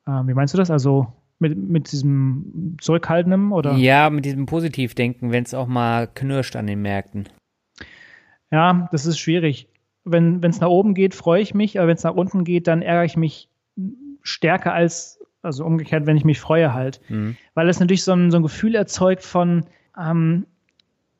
Ähm, 0.08 0.28
wie 0.28 0.34
meinst 0.34 0.54
du 0.54 0.58
das? 0.58 0.72
Also 0.72 1.08
mit, 1.40 1.58
mit 1.58 1.92
diesem 1.92 2.78
zurückhaltendem 2.80 3.52
oder? 3.52 3.74
Ja, 3.74 4.10
mit 4.10 4.26
diesem 4.26 4.46
Positivdenken, 4.46 5.32
wenn 5.32 5.44
es 5.44 5.54
auch 5.54 5.68
mal 5.68 6.08
knirscht 6.08 6.56
an 6.56 6.68
den 6.68 6.82
Märkten. 6.82 7.30
Ja, 8.52 8.88
das 8.92 9.06
ist 9.06 9.18
schwierig. 9.18 9.68
Wenn 10.06 10.44
es 10.44 10.60
nach 10.60 10.68
oben 10.68 10.94
geht, 10.94 11.16
freue 11.16 11.42
ich 11.42 11.54
mich, 11.54 11.80
aber 11.80 11.88
wenn 11.88 11.96
es 11.96 12.04
nach 12.04 12.16
unten 12.16 12.44
geht, 12.44 12.68
dann 12.68 12.82
ärgere 12.82 13.06
ich 13.06 13.18
mich 13.18 13.50
stärker 14.22 14.74
als, 14.74 15.20
also 15.42 15.66
umgekehrt, 15.66 16.06
wenn 16.06 16.18
ich 16.18 16.26
mich 16.26 16.40
freue 16.40 16.74
halt. 16.74 17.00
Mhm. 17.10 17.38
Weil 17.54 17.70
es 17.70 17.80
natürlich 17.80 18.04
so 18.04 18.14
ein, 18.14 18.32
so 18.32 18.38
ein 18.38 18.44
Gefühl 18.44 18.76
erzeugt 18.76 19.24
von, 19.24 19.66
ähm, 20.00 20.46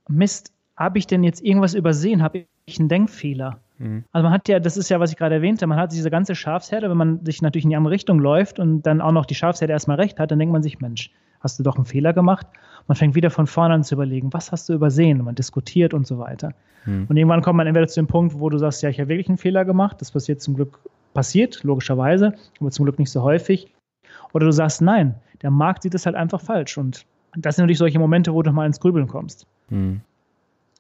Mist, 0.08 0.52
habe 0.76 0.98
ich 0.98 1.08
denn 1.08 1.24
jetzt 1.24 1.42
irgendwas 1.42 1.74
übersehen? 1.74 2.24
Habe 2.24 2.46
ich 2.66 2.80
einen 2.80 2.90
Denkfehler? 2.90 3.60
Mhm. 3.78 4.04
Also 4.12 4.24
man 4.24 4.34
hat 4.34 4.48
ja, 4.48 4.60
das 4.60 4.78
ist 4.78 4.90
ja, 4.90 5.00
was 5.00 5.12
ich 5.12 5.18
gerade 5.18 5.36
erwähnte, 5.36 5.68
man 5.68 5.78
hat 5.78 5.92
diese 5.92 6.10
ganze 6.10 6.36
Schafsherde, 6.36 6.90
wenn 6.90 6.98
man 6.98 7.26
sich 7.26 7.42
natürlich 7.42 7.66
in 7.66 7.70
die 7.70 7.76
andere 7.76 7.94
Richtung 7.94 8.20
läuft 8.20 8.60
und 8.60 8.84
dann 8.84 9.02
auch 9.02 9.12
noch 9.12 9.26
die 9.26 9.36
Schafsherde 9.36 9.74
erstmal 9.74 9.98
recht 9.98 10.20
hat, 10.20 10.32
dann 10.32 10.40
denkt 10.40 10.54
man 10.54 10.64
sich, 10.64 10.80
Mensch, 10.80 11.12
hast 11.40 11.60
du 11.60 11.64
doch 11.64 11.76
einen 11.76 11.86
Fehler 11.86 12.14
gemacht? 12.14 12.48
Man 12.88 12.96
fängt 12.96 13.16
wieder 13.16 13.30
von 13.30 13.48
vorne 13.48 13.74
an 13.74 13.84
zu 13.84 13.96
überlegen, 13.96 14.34
was 14.34 14.52
hast 14.52 14.68
du 14.70 14.74
übersehen? 14.74 15.20
Und 15.20 15.26
man 15.26 15.36
diskutiert 15.36 15.94
und 15.94 16.06
so 16.06 16.20
weiter. 16.20 16.54
Mhm. 16.86 17.06
Und 17.08 17.18
irgendwann 17.18 17.42
kommt 17.42 17.58
man 17.58 17.68
entweder 17.68 17.88
zu 17.88 18.00
dem 18.00 18.08
Punkt, 18.08 18.40
wo 18.40 18.50
du 18.50 18.58
sagst, 18.58 18.82
ja, 18.84 18.90
ich 18.90 19.00
habe 19.00 19.10
wirklich 19.10 19.30
einen 19.30 19.38
Fehler 19.38 19.66
gemacht, 19.66 20.02
das 20.02 20.12
passiert 20.12 20.42
zum 20.42 20.56
Glück 20.56 20.80
passiert, 21.14 21.64
logischerweise, 21.64 22.34
aber 22.60 22.72
zum 22.72 22.86
Glück 22.86 23.00
nicht 23.00 23.12
so 23.12 23.22
häufig. 23.22 23.72
Oder 24.34 24.46
du 24.46 24.52
sagst, 24.52 24.82
nein, 24.82 25.16
der 25.42 25.52
Markt 25.52 25.84
sieht 25.84 25.94
es 25.96 26.06
halt 26.06 26.16
einfach 26.16 26.42
falsch. 26.42 26.78
Und 26.78 27.06
das 27.36 27.56
sind 27.56 27.64
natürlich 27.64 27.78
solche 27.78 28.00
Momente, 28.00 28.34
wo 28.34 28.42
du 28.42 28.52
mal 28.52 28.66
ins 28.66 28.80
Grübeln 28.80 29.08
kommst. 29.08 29.48
Mhm. 29.70 30.02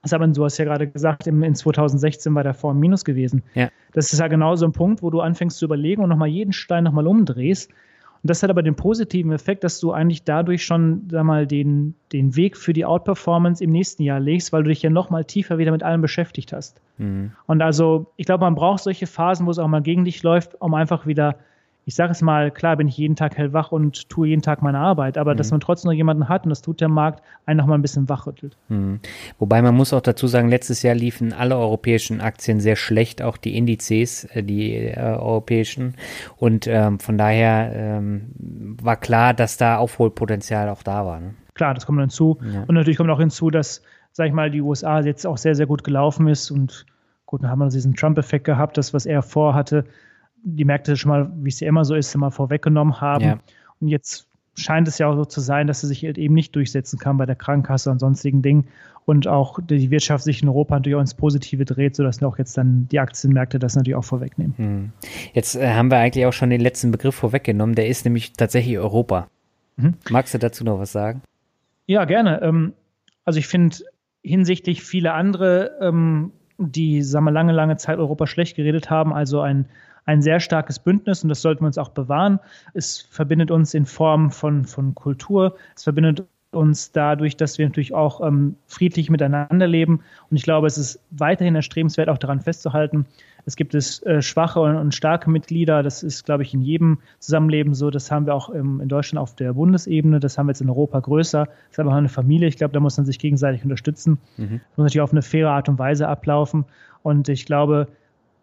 Das 0.01 0.11
aber, 0.11 0.27
du 0.27 0.43
hast 0.43 0.57
ja 0.57 0.65
gerade 0.65 0.85
gesagt, 0.87 1.27
in 1.27 1.55
2016 1.55 2.35
war 2.35 2.43
der 2.43 2.53
Fonds 2.53 2.79
Minus 2.79 3.05
gewesen. 3.05 3.41
Ja. 3.53 3.69
Das 3.93 4.11
ist 4.11 4.19
ja 4.19 4.27
genau 4.27 4.55
so 4.55 4.65
ein 4.65 4.73
Punkt, 4.73 5.01
wo 5.01 5.09
du 5.09 5.21
anfängst 5.21 5.57
zu 5.57 5.65
überlegen 5.65 6.03
und 6.03 6.09
nochmal 6.09 6.27
jeden 6.27 6.51
Stein 6.51 6.83
nochmal 6.83 7.07
umdrehst. 7.07 7.71
Und 8.23 8.29
das 8.29 8.41
hat 8.41 8.49
aber 8.49 8.63
den 8.63 8.75
positiven 8.75 9.33
Effekt, 9.33 9.65
dass 9.65 9.81
du 9.81 9.91
eigentlich 9.91 10.23
dadurch 10.23 10.63
schon 10.63 11.09
sag 11.11 11.25
mal, 11.25 11.45
den, 11.45 11.93
den 12.13 12.37
Weg 12.37 12.55
für 12.55 12.71
die 12.71 12.85
Outperformance 12.85 13.61
im 13.61 13.71
nächsten 13.71 14.01
Jahr 14.01 14.21
legst, 14.21 14.53
weil 14.53 14.63
du 14.63 14.69
dich 14.69 14.81
ja 14.81 14.89
nochmal 14.89 15.25
tiefer 15.25 15.57
wieder 15.57 15.73
mit 15.73 15.83
allem 15.83 16.01
beschäftigt 16.01 16.53
hast. 16.53 16.79
Mhm. 16.97 17.33
Und 17.47 17.61
also, 17.61 18.13
ich 18.15 18.25
glaube, 18.25 18.45
man 18.45 18.55
braucht 18.55 18.81
solche 18.81 19.07
Phasen, 19.07 19.45
wo 19.45 19.51
es 19.51 19.59
auch 19.59 19.67
mal 19.67 19.81
gegen 19.81 20.05
dich 20.05 20.23
läuft, 20.23 20.59
um 20.61 20.73
einfach 20.73 21.05
wieder 21.05 21.35
ich 21.85 21.95
sage 21.95 22.11
es 22.11 22.21
mal, 22.21 22.49
klar 22.51 22.77
bin 22.77 22.87
ich 22.87 22.97
jeden 22.97 23.15
Tag 23.15 23.37
hellwach 23.37 23.71
und 23.71 24.09
tue 24.09 24.29
jeden 24.29 24.41
Tag 24.41 24.61
meine 24.61 24.79
Arbeit, 24.79 25.17
aber 25.17 25.33
mhm. 25.33 25.37
dass 25.37 25.51
man 25.51 25.59
trotzdem 25.59 25.89
noch 25.89 25.95
jemanden 25.95 26.29
hat 26.29 26.45
und 26.45 26.49
das 26.49 26.61
tut 26.61 26.79
der 26.79 26.87
Markt, 26.87 27.21
einen 27.45 27.57
noch 27.57 27.65
mal 27.65 27.75
ein 27.75 27.81
bisschen 27.81 28.07
wachrüttelt. 28.07 28.57
Mhm. 28.69 28.99
Wobei 29.37 29.61
man 29.61 29.75
muss 29.75 29.91
auch 29.91 30.01
dazu 30.01 30.27
sagen, 30.27 30.49
letztes 30.49 30.81
Jahr 30.81 30.95
liefen 30.95 31.33
alle 31.33 31.57
europäischen 31.57 32.21
Aktien 32.21 32.59
sehr 32.59 32.75
schlecht, 32.75 33.21
auch 33.21 33.37
die 33.37 33.57
Indizes, 33.57 34.25
äh, 34.25 34.43
die 34.43 34.75
äh, 34.75 34.97
europäischen 34.97 35.95
und 36.37 36.67
ähm, 36.67 36.99
von 36.99 37.17
daher 37.17 37.71
ähm, 37.75 38.31
war 38.81 38.95
klar, 38.95 39.33
dass 39.33 39.57
da 39.57 39.77
Aufholpotenzial 39.77 40.69
auch 40.69 40.83
da 40.83 41.05
war. 41.05 41.19
Ne? 41.19 41.33
Klar, 41.53 41.73
das 41.73 41.85
kommt 41.85 41.97
dann 41.97 42.05
hinzu 42.05 42.37
ja. 42.41 42.63
und 42.63 42.75
natürlich 42.75 42.97
kommt 42.97 43.09
auch 43.09 43.19
hinzu, 43.19 43.49
dass, 43.49 43.81
sag 44.13 44.27
ich 44.27 44.33
mal, 44.33 44.49
die 44.49 44.61
USA 44.61 45.01
jetzt 45.01 45.27
auch 45.27 45.37
sehr, 45.37 45.55
sehr 45.55 45.65
gut 45.65 45.83
gelaufen 45.83 46.27
ist 46.27 46.49
und 46.49 46.85
gut, 47.25 47.43
dann 47.43 47.49
haben 47.49 47.59
wir 47.59 47.67
diesen 47.67 47.95
Trump-Effekt 47.95 48.45
gehabt, 48.45 48.77
das, 48.77 48.93
was 48.93 49.05
er 49.05 49.21
vorhatte, 49.21 49.85
die 50.43 50.65
Märkte 50.65 50.95
schon 50.97 51.09
mal, 51.09 51.31
wie 51.35 51.49
es 51.49 51.59
ja 51.59 51.67
immer 51.67 51.85
so 51.85 51.95
ist, 51.95 52.13
immer 52.13 52.31
vorweggenommen 52.31 53.01
haben. 53.01 53.23
Ja. 53.23 53.39
Und 53.79 53.87
jetzt 53.87 54.27
scheint 54.55 54.87
es 54.87 54.97
ja 54.97 55.07
auch 55.07 55.15
so 55.15 55.25
zu 55.25 55.41
sein, 55.41 55.67
dass 55.67 55.81
sie 55.81 55.87
sich 55.87 56.03
halt 56.03 56.17
eben 56.17 56.33
nicht 56.33 56.55
durchsetzen 56.55 56.99
kann 56.99 57.17
bei 57.17 57.25
der 57.25 57.35
Krankenkasse 57.35 57.89
und 57.89 57.99
sonstigen 57.99 58.41
Dingen 58.41 58.67
und 59.05 59.27
auch 59.27 59.59
die 59.61 59.89
Wirtschaft 59.89 60.23
sich 60.23 60.43
in 60.43 60.49
Europa 60.49 60.75
natürlich 60.75 60.95
auch 60.95 61.01
ins 61.01 61.15
Positive 61.15 61.65
dreht, 61.65 61.95
sodass 61.95 62.21
auch 62.21 62.37
jetzt 62.37 62.57
dann 62.57 62.87
die 62.89 62.99
Aktienmärkte 62.99 63.59
das 63.59 63.75
natürlich 63.75 63.95
auch 63.95 64.03
vorwegnehmen. 64.03 64.53
Hm. 64.57 64.91
Jetzt 65.33 65.55
äh, 65.55 65.73
haben 65.73 65.89
wir 65.89 65.97
eigentlich 65.97 66.25
auch 66.25 66.33
schon 66.33 66.49
den 66.49 66.61
letzten 66.61 66.91
Begriff 66.91 67.15
vorweggenommen, 67.15 67.75
der 67.75 67.87
ist 67.87 68.05
nämlich 68.05 68.33
tatsächlich 68.33 68.77
Europa. 68.77 69.27
Mhm. 69.77 69.95
Magst 70.09 70.33
du 70.33 70.37
dazu 70.37 70.63
noch 70.63 70.79
was 70.79 70.91
sagen? 70.91 71.21
Ja, 71.87 72.05
gerne. 72.05 72.41
Ähm, 72.43 72.73
also 73.25 73.39
ich 73.39 73.47
finde 73.47 73.77
hinsichtlich 74.21 74.83
viele 74.83 75.13
andere 75.13 75.71
ähm, 75.81 76.31
die, 76.57 77.01
sagen 77.01 77.25
wir, 77.25 77.31
lange, 77.31 77.51
lange 77.51 77.77
Zeit 77.77 77.97
Europa 77.97 78.27
schlecht 78.27 78.55
geredet 78.55 78.89
haben. 78.89 79.13
Also 79.13 79.41
ein, 79.41 79.65
ein 80.05 80.21
sehr 80.21 80.39
starkes 80.39 80.79
Bündnis 80.79 81.23
und 81.23 81.29
das 81.29 81.41
sollten 81.41 81.61
wir 81.63 81.67
uns 81.67 81.77
auch 81.77 81.89
bewahren. 81.89 82.39
Es 82.73 83.01
verbindet 83.01 83.51
uns 83.51 83.73
in 83.73 83.85
Form 83.85 84.31
von, 84.31 84.65
von 84.65 84.95
Kultur. 84.95 85.55
Es 85.75 85.83
verbindet 85.83 86.25
uns 86.53 86.91
dadurch, 86.91 87.35
dass 87.35 87.57
wir 87.57 87.65
natürlich 87.65 87.93
auch 87.93 88.25
ähm, 88.25 88.55
friedlich 88.67 89.09
miteinander 89.09 89.67
leben. 89.67 90.01
Und 90.29 90.37
ich 90.37 90.43
glaube, 90.43 90.67
es 90.67 90.77
ist 90.77 90.99
weiterhin 91.11 91.55
erstrebenswert, 91.55 92.09
auch 92.09 92.17
daran 92.17 92.39
festzuhalten. 92.39 93.05
Es 93.45 93.55
gibt 93.55 93.75
es 93.75 94.01
äh, 94.03 94.21
schwache 94.21 94.61
und, 94.61 94.75
und, 94.75 94.95
starke 94.95 95.29
Mitglieder. 95.29 95.83
Das 95.83 96.03
ist, 96.03 96.25
glaube 96.25 96.43
ich, 96.43 96.53
in 96.53 96.61
jedem 96.61 96.99
Zusammenleben 97.19 97.73
so. 97.73 97.89
Das 97.89 98.09
haben 98.09 98.25
wir 98.25 98.35
auch 98.35 98.49
im, 98.49 98.79
in 98.79 98.87
Deutschland 98.87 99.21
auf 99.21 99.35
der 99.35 99.53
Bundesebene. 99.53 100.19
Das 100.19 100.37
haben 100.37 100.47
wir 100.47 100.51
jetzt 100.51 100.61
in 100.61 100.69
Europa 100.69 100.99
größer. 100.99 101.45
Das 101.45 101.71
ist 101.71 101.79
aber 101.79 101.91
auch 101.91 101.95
eine 101.95 102.09
Familie. 102.09 102.47
Ich 102.47 102.57
glaube, 102.57 102.73
da 102.73 102.79
muss 102.79 102.97
man 102.97 103.05
sich 103.05 103.19
gegenseitig 103.19 103.63
unterstützen. 103.63 104.19
Mhm. 104.37 104.61
Das 104.69 104.77
muss 104.77 104.85
natürlich 104.85 105.01
auf 105.01 105.11
eine 105.11 105.21
faire 105.21 105.51
Art 105.51 105.67
und 105.67 105.77
Weise 105.79 106.07
ablaufen. 106.07 106.65
Und 107.01 107.27
ich 107.27 107.45
glaube, 107.45 107.87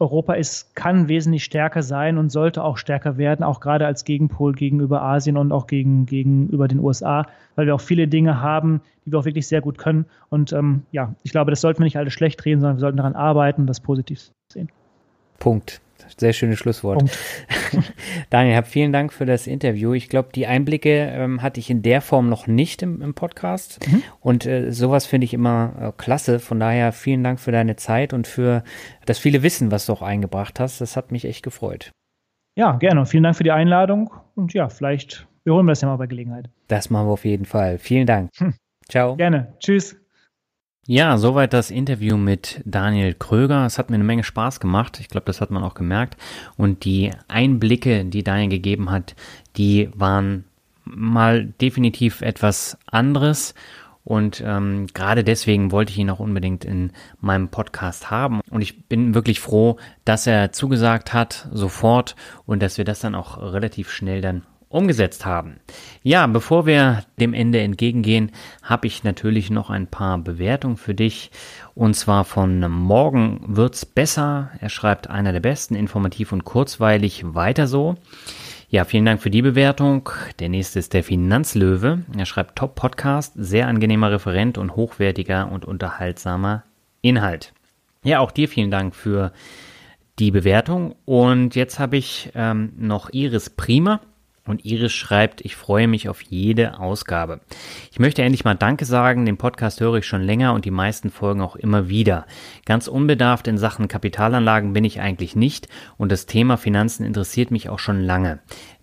Europa 0.01 0.33
ist, 0.33 0.75
kann 0.75 1.09
wesentlich 1.09 1.45
stärker 1.45 1.83
sein 1.83 2.17
und 2.17 2.31
sollte 2.31 2.65
auch 2.65 2.79
stärker 2.79 3.19
werden, 3.19 3.45
auch 3.45 3.61
gerade 3.61 3.87
als 3.87 4.05
Gegenpol 4.05 4.55
gegenüber 4.55 5.03
Asien 5.03 5.37
und 5.37 5.53
auch 5.53 5.67
gegen, 5.67 6.07
gegenüber 6.07 6.69
den 6.69 6.81
USA, 6.81 7.27
weil 7.55 7.67
wir 7.67 7.75
auch 7.75 7.81
viele 7.81 8.09
Dinge 8.09 8.41
haben, 8.41 8.81
die 9.05 9.13
wir 9.13 9.19
auch 9.19 9.27
wirklich 9.27 9.47
sehr 9.47 9.61
gut 9.61 9.77
können. 9.77 10.07
Und 10.31 10.53
ähm, 10.53 10.83
ja, 10.91 11.15
ich 11.23 11.33
glaube, 11.33 11.51
das 11.51 11.61
sollten 11.61 11.81
wir 11.81 11.85
nicht 11.85 11.99
alle 11.99 12.11
schlecht 12.11 12.45
reden, 12.47 12.61
sondern 12.61 12.79
wir 12.79 12.81
sollten 12.81 12.97
daran 12.97 13.15
arbeiten 13.15 13.63
und 13.63 13.67
das 13.67 13.81
positiv 13.81 14.31
sehen. 14.51 14.71
Punkt. 15.41 15.81
Sehr 16.17 16.33
schönes 16.35 16.59
Schlusswort. 16.59 17.03
Daniel, 18.31 18.57
hab 18.57 18.67
vielen 18.67 18.93
Dank 18.93 19.13
für 19.13 19.25
das 19.25 19.47
Interview. 19.47 19.95
Ich 19.95 20.11
glaube, 20.11 20.29
die 20.35 20.47
Einblicke 20.47 20.91
ähm, 20.91 21.41
hatte 21.41 21.61
ich 21.61 21.71
in 21.71 21.81
der 21.81 22.03
Form 22.03 22.29
noch 22.29 22.47
nicht 22.47 22.83
im, 22.83 23.01
im 23.01 23.15
Podcast. 23.15 23.81
Mhm. 23.87 24.03
Und 24.21 24.45
äh, 24.45 24.71
sowas 24.71 25.07
finde 25.07 25.25
ich 25.25 25.33
immer 25.33 25.73
äh, 25.81 25.93
klasse. 25.97 26.39
Von 26.39 26.61
daher 26.61 26.93
vielen 26.93 27.25
Dank 27.25 27.41
für 27.41 27.53
deine 27.53 27.77
Zeit 27.77 28.13
und 28.13 28.27
für 28.27 28.65
das 29.07 29.19
viele 29.19 29.43
Wissen, 29.43 29.71
was 29.71 29.87
du 29.87 29.95
auch 29.95 30.03
eingebracht 30.03 30.61
hast. 30.61 30.81
Das 30.83 30.95
hat 30.95 31.11
mich 31.11 31.25
echt 31.25 31.43
gefreut. 31.43 31.91
Ja, 32.55 32.73
gerne. 32.77 33.07
Vielen 33.07 33.23
Dank 33.23 33.37
für 33.37 33.45
die 33.45 33.53
Einladung. 33.53 34.13
Und 34.35 34.53
ja, 34.53 34.69
vielleicht 34.69 35.27
wiederholen 35.45 35.67
wir 35.67 35.73
das 35.73 35.81
ja 35.81 35.89
mal 35.89 35.97
bei 35.97 36.07
Gelegenheit. 36.07 36.51
Das 36.69 36.91
machen 36.91 37.07
wir 37.07 37.13
auf 37.13 37.25
jeden 37.25 37.47
Fall. 37.47 37.79
Vielen 37.79 38.07
Dank. 38.07 38.31
Hm. 38.37 38.55
Ciao. 38.89 39.17
Gerne. 39.17 39.55
Tschüss. 39.61 40.00
Ja, 40.87 41.19
soweit 41.19 41.53
das 41.53 41.71
Interview 41.71 42.17
mit 42.17 42.63
Daniel 42.65 43.15
Kröger. 43.15 43.67
Es 43.67 43.79
hat 43.79 43.91
mir 43.91 43.97
eine 43.97 44.05
Menge 44.05 44.25
Spaß 44.25 44.61
gemacht. 44.61 44.99
Ich 44.99 45.09
glaube, 45.09 45.27
das 45.27 45.41
hat 45.41 45.51
man 45.51 45.63
auch 45.63 45.75
gemerkt. 45.75 46.17
Und 46.57 46.85
die 46.85 47.11
Einblicke, 47.29 48.05
die 48.05 48.25
Daniel 48.25 48.49
gegeben 48.49 48.91
hat, 48.91 49.15
die 49.57 49.91
waren 49.95 50.45
mal 50.85 51.47
definitiv 51.61 52.23
etwas 52.23 52.79
anderes. 52.87 53.55
Und 54.05 54.43
ähm, 54.45 54.87
gerade 54.95 55.23
deswegen 55.23 55.71
wollte 55.71 55.93
ich 55.93 55.99
ihn 55.99 56.11
auch 56.11 56.19
unbedingt 56.19 56.65
in 56.65 56.93
meinem 57.21 57.49
Podcast 57.49 58.11
haben. 58.11 58.41
Und 58.51 58.63
ich 58.63 58.87
bin 58.89 59.15
wirklich 59.15 59.39
froh, 59.39 59.77
dass 60.05 60.27
er 60.27 60.51
zugesagt 60.53 61.13
hat, 61.13 61.49
sofort, 61.53 62.17
und 62.47 62.63
dass 62.63 62.79
wir 62.79 62.85
das 62.85 63.01
dann 63.01 63.15
auch 63.15 63.39
relativ 63.39 63.91
schnell 63.91 64.23
dann 64.23 64.43
umgesetzt 64.71 65.27
haben. 65.27 65.61
Ja, 66.03 66.27
bevor 66.29 66.65
wir 66.65 67.05
dem 67.19 67.35
Ende 67.35 67.61
entgegengehen, 67.61 68.31
habe 68.63 68.87
ich 68.87 69.03
natürlich 69.05 69.51
noch 69.51 69.69
ein 69.69 69.89
paar 69.89 70.17
Bewertungen 70.19 70.77
für 70.77 70.95
dich. 70.95 71.33
Und 71.75 71.95
zwar 71.95 72.25
von 72.25 72.61
Morgen 72.71 73.41
wird's 73.49 73.85
besser. 73.85 74.51
Er 74.61 74.69
schreibt 74.69 75.11
einer 75.11 75.33
der 75.33 75.41
besten, 75.41 75.75
informativ 75.75 76.33
und 76.33 76.45
kurzweilig, 76.45 77.23
weiter 77.35 77.67
so. 77.67 77.97
Ja, 78.69 78.85
vielen 78.85 79.05
Dank 79.05 79.21
für 79.21 79.31
die 79.31 79.43
Bewertung. 79.43 80.09
Der 80.39 80.49
nächste 80.49 80.79
ist 80.79 80.95
der 80.95 81.03
Finanzlöwe. 81.03 82.05
Er 82.17 82.27
schreibt 82.27 82.57
Top 82.57 82.77
Podcast, 82.77 83.33
sehr 83.35 83.67
angenehmer 83.67 84.13
Referent 84.13 84.57
und 84.57 84.77
hochwertiger 84.77 85.51
und 85.51 85.65
unterhaltsamer 85.65 86.63
Inhalt. 87.03 87.53
Ja, 88.05 88.21
auch 88.21 88.31
dir 88.31 88.49
vielen 88.49 88.71
Dank 88.71 88.95
für 88.95 89.33
die 90.21 90.31
Bewertung. 90.31 90.95
Und 91.07 91.57
jetzt 91.57 91.81
habe 91.81 91.97
ich 91.97 92.31
ähm, 92.37 92.73
noch 92.79 93.11
Iris 93.13 93.51
Prima. 93.51 94.01
Und 94.51 94.65
Iris 94.65 94.93
schreibt, 94.93 95.41
ich 95.43 95.57
freue 95.57 95.87
mich 95.87 96.09
auf 96.09 96.23
jede 96.23 96.79
Ausgabe. 96.79 97.41
Ich 97.93 98.01
möchte 98.01 98.23
endlich 98.23 98.45
mal 98.45 98.55
Danke 98.55 98.85
sagen. 98.85 99.25
Den 99.25 99.37
Podcast 99.37 99.81
höre 99.81 99.95
ich 99.95 100.07
schon 100.07 100.23
länger 100.23 100.53
und 100.55 100.65
die 100.65 100.71
meisten 100.71 101.11
Folgen 101.11 101.41
auch 101.41 101.57
immer 101.57 101.89
wieder. 101.89 102.27
Ganz 102.67 102.89
unbedarft 102.89 103.47
in 103.47 103.59
Sachen 103.59 103.89
Kapitalanlagen 103.89 104.73
bin 104.73 104.85
ich 104.85 105.01
eigentlich 105.01 105.37
nicht 105.37 105.69
und 105.97 106.11
das 106.11 106.27
Thema 106.27 106.57
Finanzen 106.57 107.05
interessiert 107.05 107.51
mich 107.51 107.69
auch 107.69 107.79
schon 107.79 108.01
lange. 108.03 108.41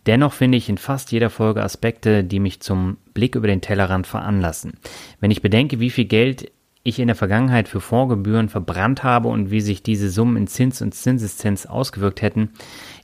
Dennoch 0.08 0.32
finde 0.32 0.58
ich 0.58 0.70
in 0.70 0.78
fast 0.78 1.12
jeder 1.12 1.30
Folge 1.30 1.62
Aspekte, 1.62 2.24
die 2.24 2.40
mich 2.40 2.62
zum 2.62 2.96
Blick 3.14 3.36
über 3.36 3.48
den 3.48 3.60
Tellerrand 3.60 4.08
veranlassen. 4.08 4.74
Wenn 5.20 5.32
ich 5.32 5.42
bedenke, 5.42 5.82
wie 5.82 5.90
viel 5.90 6.06
Geld 6.06 6.50
ich 6.88 7.00
in 7.00 7.08
der 7.08 7.16
Vergangenheit 7.16 7.68
für 7.68 7.82
Fondsgebühren 7.82 8.50
verbrannt 8.50 9.04
habe 9.04 9.28
und 9.28 9.52
wie 9.52 9.62
sich 9.62 9.84
diese 9.84 10.10
Summen 10.10 10.38
in 10.38 10.48
Zins 10.48 10.82
und 10.82 10.94
Zinseszenz 10.94 11.66
ausgewirkt 11.66 12.22
hätten, 12.22 12.52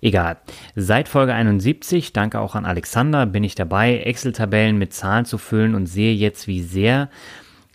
Egal. 0.03 0.35
Seit 0.75 1.07
Folge 1.07 1.33
71, 1.33 2.11
danke 2.11 2.41
auch 2.41 2.55
an 2.55 2.65
Alexander, 2.65 3.25
bin 3.25 3.45
ich 3.45 3.55
dabei, 3.55 3.99
Excel-Tabellen 3.99 4.77
mit 4.77 4.91
Zahlen 4.91 5.23
zu 5.23 5.37
füllen 5.37 5.75
und 5.75 5.85
sehe 5.85 6.13
jetzt, 6.13 6.45
wie 6.45 6.61
sehr 6.61 7.09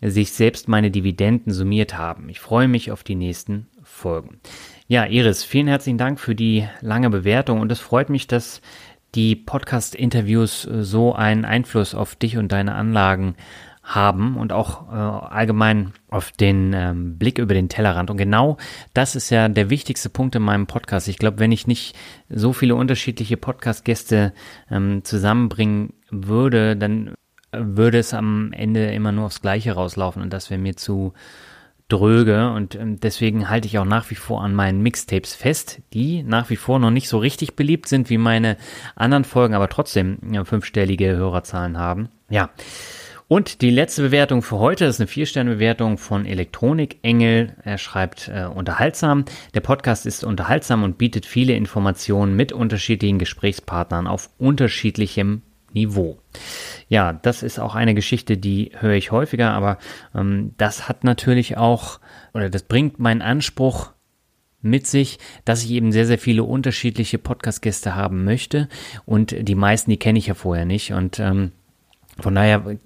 sich 0.03 0.33
selbst 0.33 0.69
meine 0.69 0.91
Dividenden 0.91 1.55
summiert 1.55 1.97
haben. 1.97 2.29
Ich 2.29 2.39
freue 2.39 2.69
mich 2.69 2.93
auf 2.93 3.03
die 3.03 3.15
nächsten 3.15 3.67
Folgen. 3.83 4.41
Ja, 4.89 5.07
Iris, 5.07 5.43
vielen 5.43 5.69
herzlichen 5.69 5.97
Dank 5.97 6.21
für 6.21 6.35
die 6.35 6.69
lange 6.83 7.09
Bewertung 7.09 7.63
und 7.63 7.73
es 7.73 7.81
freut 7.81 8.11
mich, 8.11 8.27
dass 8.27 8.61
die 9.15 9.35
Podcast-Interviews 9.35 10.69
so 10.81 11.15
einen 11.15 11.47
Einfluss 11.47 11.95
auf 11.95 12.15
dich 12.15 12.37
und 12.37 12.53
deine 12.53 12.75
Anlagen 12.75 13.37
haben 13.89 14.37
und 14.37 14.53
auch 14.53 14.93
äh, 14.93 14.95
allgemein 14.95 15.95
auf 16.11 16.31
den 16.31 16.73
ähm, 16.75 17.17
Blick 17.17 17.39
über 17.39 17.55
den 17.55 17.71
Tellerrand. 17.71 18.11
Und 18.11 18.19
genau 18.19 18.59
das 18.93 19.17
ist 19.17 19.31
ja 19.31 19.49
der 19.49 19.71
wichtigste 19.71 20.11
Punkt 20.11 20.35
in 20.35 20.43
meinem 20.43 20.67
Podcast. 20.67 21.09
Ich 21.09 21.19
glaube, 21.19 21.39
wenn 21.39 21.53
ich 21.53 21.67
nicht 21.67 21.97
so 22.29 22.53
viele 22.53 22.75
unterschiedliche 22.75 23.39
Podcast-Gäste 23.39 24.35
ähm, 24.71 25.05
zusammenbringen 25.05 25.95
würde, 26.11 26.77
dann 26.77 27.15
würde 27.51 27.99
es 27.99 28.13
am 28.13 28.53
Ende 28.53 28.93
immer 28.93 29.11
nur 29.11 29.25
aufs 29.25 29.41
Gleiche 29.41 29.73
rauslaufen 29.73 30.23
und 30.23 30.35
das 30.35 30.51
wäre 30.51 30.61
mir 30.61 30.77
zu 30.77 31.15
dröge 31.89 32.51
und 32.51 32.75
ähm, 32.75 33.01
deswegen 33.01 33.49
halte 33.49 33.67
ich 33.67 33.79
auch 33.79 33.87
nach 33.87 34.11
wie 34.11 34.15
vor 34.15 34.43
an 34.43 34.55
meinen 34.55 34.83
Mixtapes 34.83 35.35
fest, 35.35 35.81
die 35.95 36.23
nach 36.23 36.51
wie 36.51 36.57
vor 36.57 36.79
noch 36.79 36.91
nicht 36.91 37.09
so 37.09 37.17
richtig 37.17 37.57
beliebt 37.57 37.89
sind 37.89 38.11
wie 38.11 38.19
meine 38.19 38.59
anderen 38.95 39.25
Folgen, 39.25 39.55
aber 39.55 39.71
trotzdem 39.71 40.19
fünfstellige 40.45 41.17
Hörerzahlen 41.17 41.79
haben. 41.79 42.11
Ja, 42.29 42.51
und 43.29 43.61
die 43.61 43.71
letzte 43.71 44.03
Bewertung 44.03 44.43
für 44.43 44.59
heute 44.59 44.87
ist 44.87 45.01
eine 45.01 45.07
Vier-Sterne-Bewertung 45.07 45.99
von 45.99 46.25
Elektronik 46.25 46.99
Engel. 47.03 47.55
Er 47.63 47.77
schreibt 47.77 48.29
äh, 48.29 48.47
unterhaltsam. 48.47 49.27
Der 49.55 49.61
Podcast 49.61 50.07
ist 50.07 50.25
unterhaltsam 50.25 50.83
und 50.83 50.97
bietet 50.97 51.27
viele 51.27 51.53
Informationen 51.53 52.35
mit 52.35 52.53
unterschiedlichen 52.53 53.19
Gesprächspartnern 53.19 54.07
auf 54.07 54.31
unterschiedlichem 54.39 55.43
Niveau. 55.73 56.19
Ja, 56.89 57.13
das 57.13 57.43
ist 57.43 57.59
auch 57.59 57.75
eine 57.75 57.95
Geschichte, 57.95 58.39
die 58.39 58.73
höre 58.79 58.95
ich 58.95 59.13
häufiger, 59.13 59.51
aber 59.51 59.79
ähm, 60.15 60.55
das 60.57 60.89
hat 60.89 61.05
natürlich 61.05 61.57
auch, 61.57 62.01
oder 62.33 62.49
das 62.49 62.63
bringt 62.63 62.99
meinen 62.99 63.23
Anspruch 63.23 63.93
mit 64.61 64.87
sich, 64.87 65.19
dass 65.45 65.63
ich 65.63 65.71
eben 65.71 65.93
sehr, 65.93 66.07
sehr 66.07 66.19
viele 66.19 66.45
unterschiedliche 66.45 67.19
Podcast-Gäste 67.19 67.95
haben 67.95 68.25
möchte 68.25 68.69
und 69.05 69.35
die 69.39 69.55
meisten, 69.55 69.91
die 69.91 69.99
kenne 69.99 70.19
ich 70.19 70.27
ja 70.27 70.35
vorher 70.35 70.65
nicht 70.65 70.93
und 70.93 71.21
ähm, 71.21 71.53
von 72.21 72.35
daher, 72.35 72.79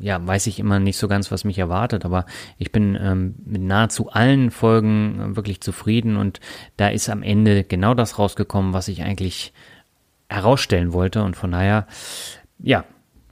ja, 0.00 0.26
weiß 0.26 0.46
ich 0.46 0.58
immer 0.58 0.78
nicht 0.78 0.96
so 0.96 1.08
ganz, 1.08 1.30
was 1.30 1.44
mich 1.44 1.58
erwartet, 1.58 2.04
aber 2.04 2.24
ich 2.56 2.72
bin 2.72 2.98
ähm, 3.00 3.34
mit 3.44 3.62
nahezu 3.62 4.10
allen 4.10 4.50
Folgen 4.50 5.20
äh, 5.20 5.36
wirklich 5.36 5.60
zufrieden 5.60 6.16
und 6.16 6.40
da 6.76 6.88
ist 6.88 7.10
am 7.10 7.22
Ende 7.22 7.64
genau 7.64 7.94
das 7.94 8.18
rausgekommen, 8.18 8.72
was 8.72 8.88
ich 8.88 9.02
eigentlich 9.02 9.52
herausstellen 10.30 10.92
wollte 10.92 11.22
und 11.22 11.36
von 11.36 11.52
daher, 11.52 11.86
ja, 12.58 12.84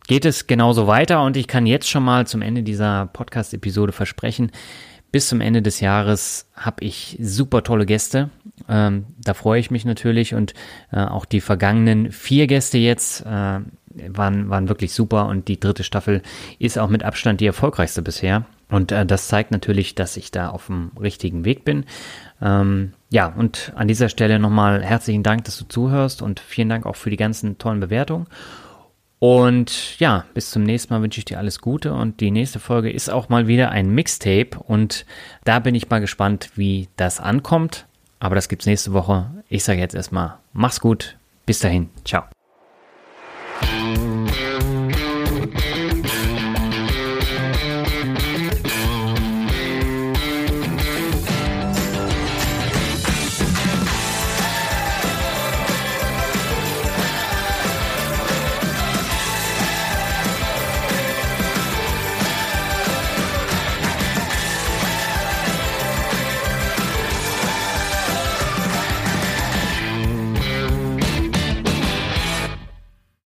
geht 0.06 0.24
es 0.24 0.46
genauso 0.46 0.86
weiter 0.86 1.22
und 1.22 1.36
ich 1.36 1.48
kann 1.48 1.66
jetzt 1.66 1.88
schon 1.88 2.04
mal 2.04 2.26
zum 2.26 2.42
Ende 2.42 2.62
dieser 2.62 3.06
Podcast-Episode 3.06 3.92
versprechen, 3.92 4.52
bis 5.10 5.28
zum 5.28 5.40
Ende 5.40 5.62
des 5.62 5.80
Jahres 5.80 6.50
habe 6.54 6.84
ich 6.84 7.16
super 7.20 7.62
tolle 7.62 7.86
Gäste. 7.86 8.30
Ähm, 8.68 9.06
da 9.18 9.34
freue 9.34 9.60
ich 9.60 9.70
mich 9.70 9.84
natürlich 9.84 10.34
und 10.34 10.52
äh, 10.92 10.98
auch 10.98 11.24
die 11.24 11.40
vergangenen 11.40 12.12
vier 12.12 12.46
Gäste 12.46 12.78
jetzt 12.78 13.24
äh, 13.24 13.60
waren, 14.08 14.48
waren 14.48 14.68
wirklich 14.68 14.92
super 14.92 15.26
und 15.26 15.48
die 15.48 15.60
dritte 15.60 15.84
Staffel 15.84 16.22
ist 16.58 16.78
auch 16.78 16.88
mit 16.88 17.02
Abstand 17.02 17.40
die 17.40 17.46
erfolgreichste 17.46 18.02
bisher. 18.02 18.44
Und 18.68 18.92
äh, 18.92 19.06
das 19.06 19.28
zeigt 19.28 19.52
natürlich, 19.52 19.94
dass 19.94 20.16
ich 20.16 20.30
da 20.30 20.48
auf 20.48 20.66
dem 20.66 20.90
richtigen 21.00 21.44
Weg 21.44 21.64
bin. 21.64 21.84
Ähm, 22.42 22.92
ja, 23.10 23.28
und 23.28 23.72
an 23.76 23.88
dieser 23.88 24.08
Stelle 24.08 24.38
nochmal 24.38 24.82
herzlichen 24.82 25.22
Dank, 25.22 25.44
dass 25.44 25.58
du 25.58 25.64
zuhörst 25.66 26.20
und 26.22 26.40
vielen 26.40 26.68
Dank 26.68 26.86
auch 26.86 26.96
für 26.96 27.10
die 27.10 27.16
ganzen 27.16 27.58
tollen 27.58 27.80
Bewertungen. 27.80 28.26
Und 29.18 29.98
ja, 29.98 30.24
bis 30.34 30.50
zum 30.50 30.62
nächsten 30.62 30.92
Mal 30.92 31.00
wünsche 31.00 31.18
ich 31.18 31.24
dir 31.24 31.38
alles 31.38 31.60
Gute 31.60 31.94
und 31.94 32.20
die 32.20 32.30
nächste 32.30 32.58
Folge 32.58 32.90
ist 32.90 33.08
auch 33.08 33.28
mal 33.28 33.46
wieder 33.46 33.70
ein 33.70 33.88
Mixtape 33.88 34.58
und 34.58 35.06
da 35.44 35.58
bin 35.58 35.74
ich 35.74 35.88
mal 35.88 36.00
gespannt, 36.00 36.50
wie 36.54 36.88
das 36.96 37.18
ankommt. 37.20 37.86
Aber 38.18 38.34
das 38.34 38.48
gibt's 38.48 38.66
nächste 38.66 38.92
Woche. 38.92 39.30
Ich 39.48 39.64
sage 39.64 39.80
jetzt 39.80 39.94
erstmal, 39.94 40.34
mach's 40.52 40.80
gut. 40.80 41.16
Bis 41.46 41.60
dahin. 41.60 41.90
Ciao. 42.04 42.24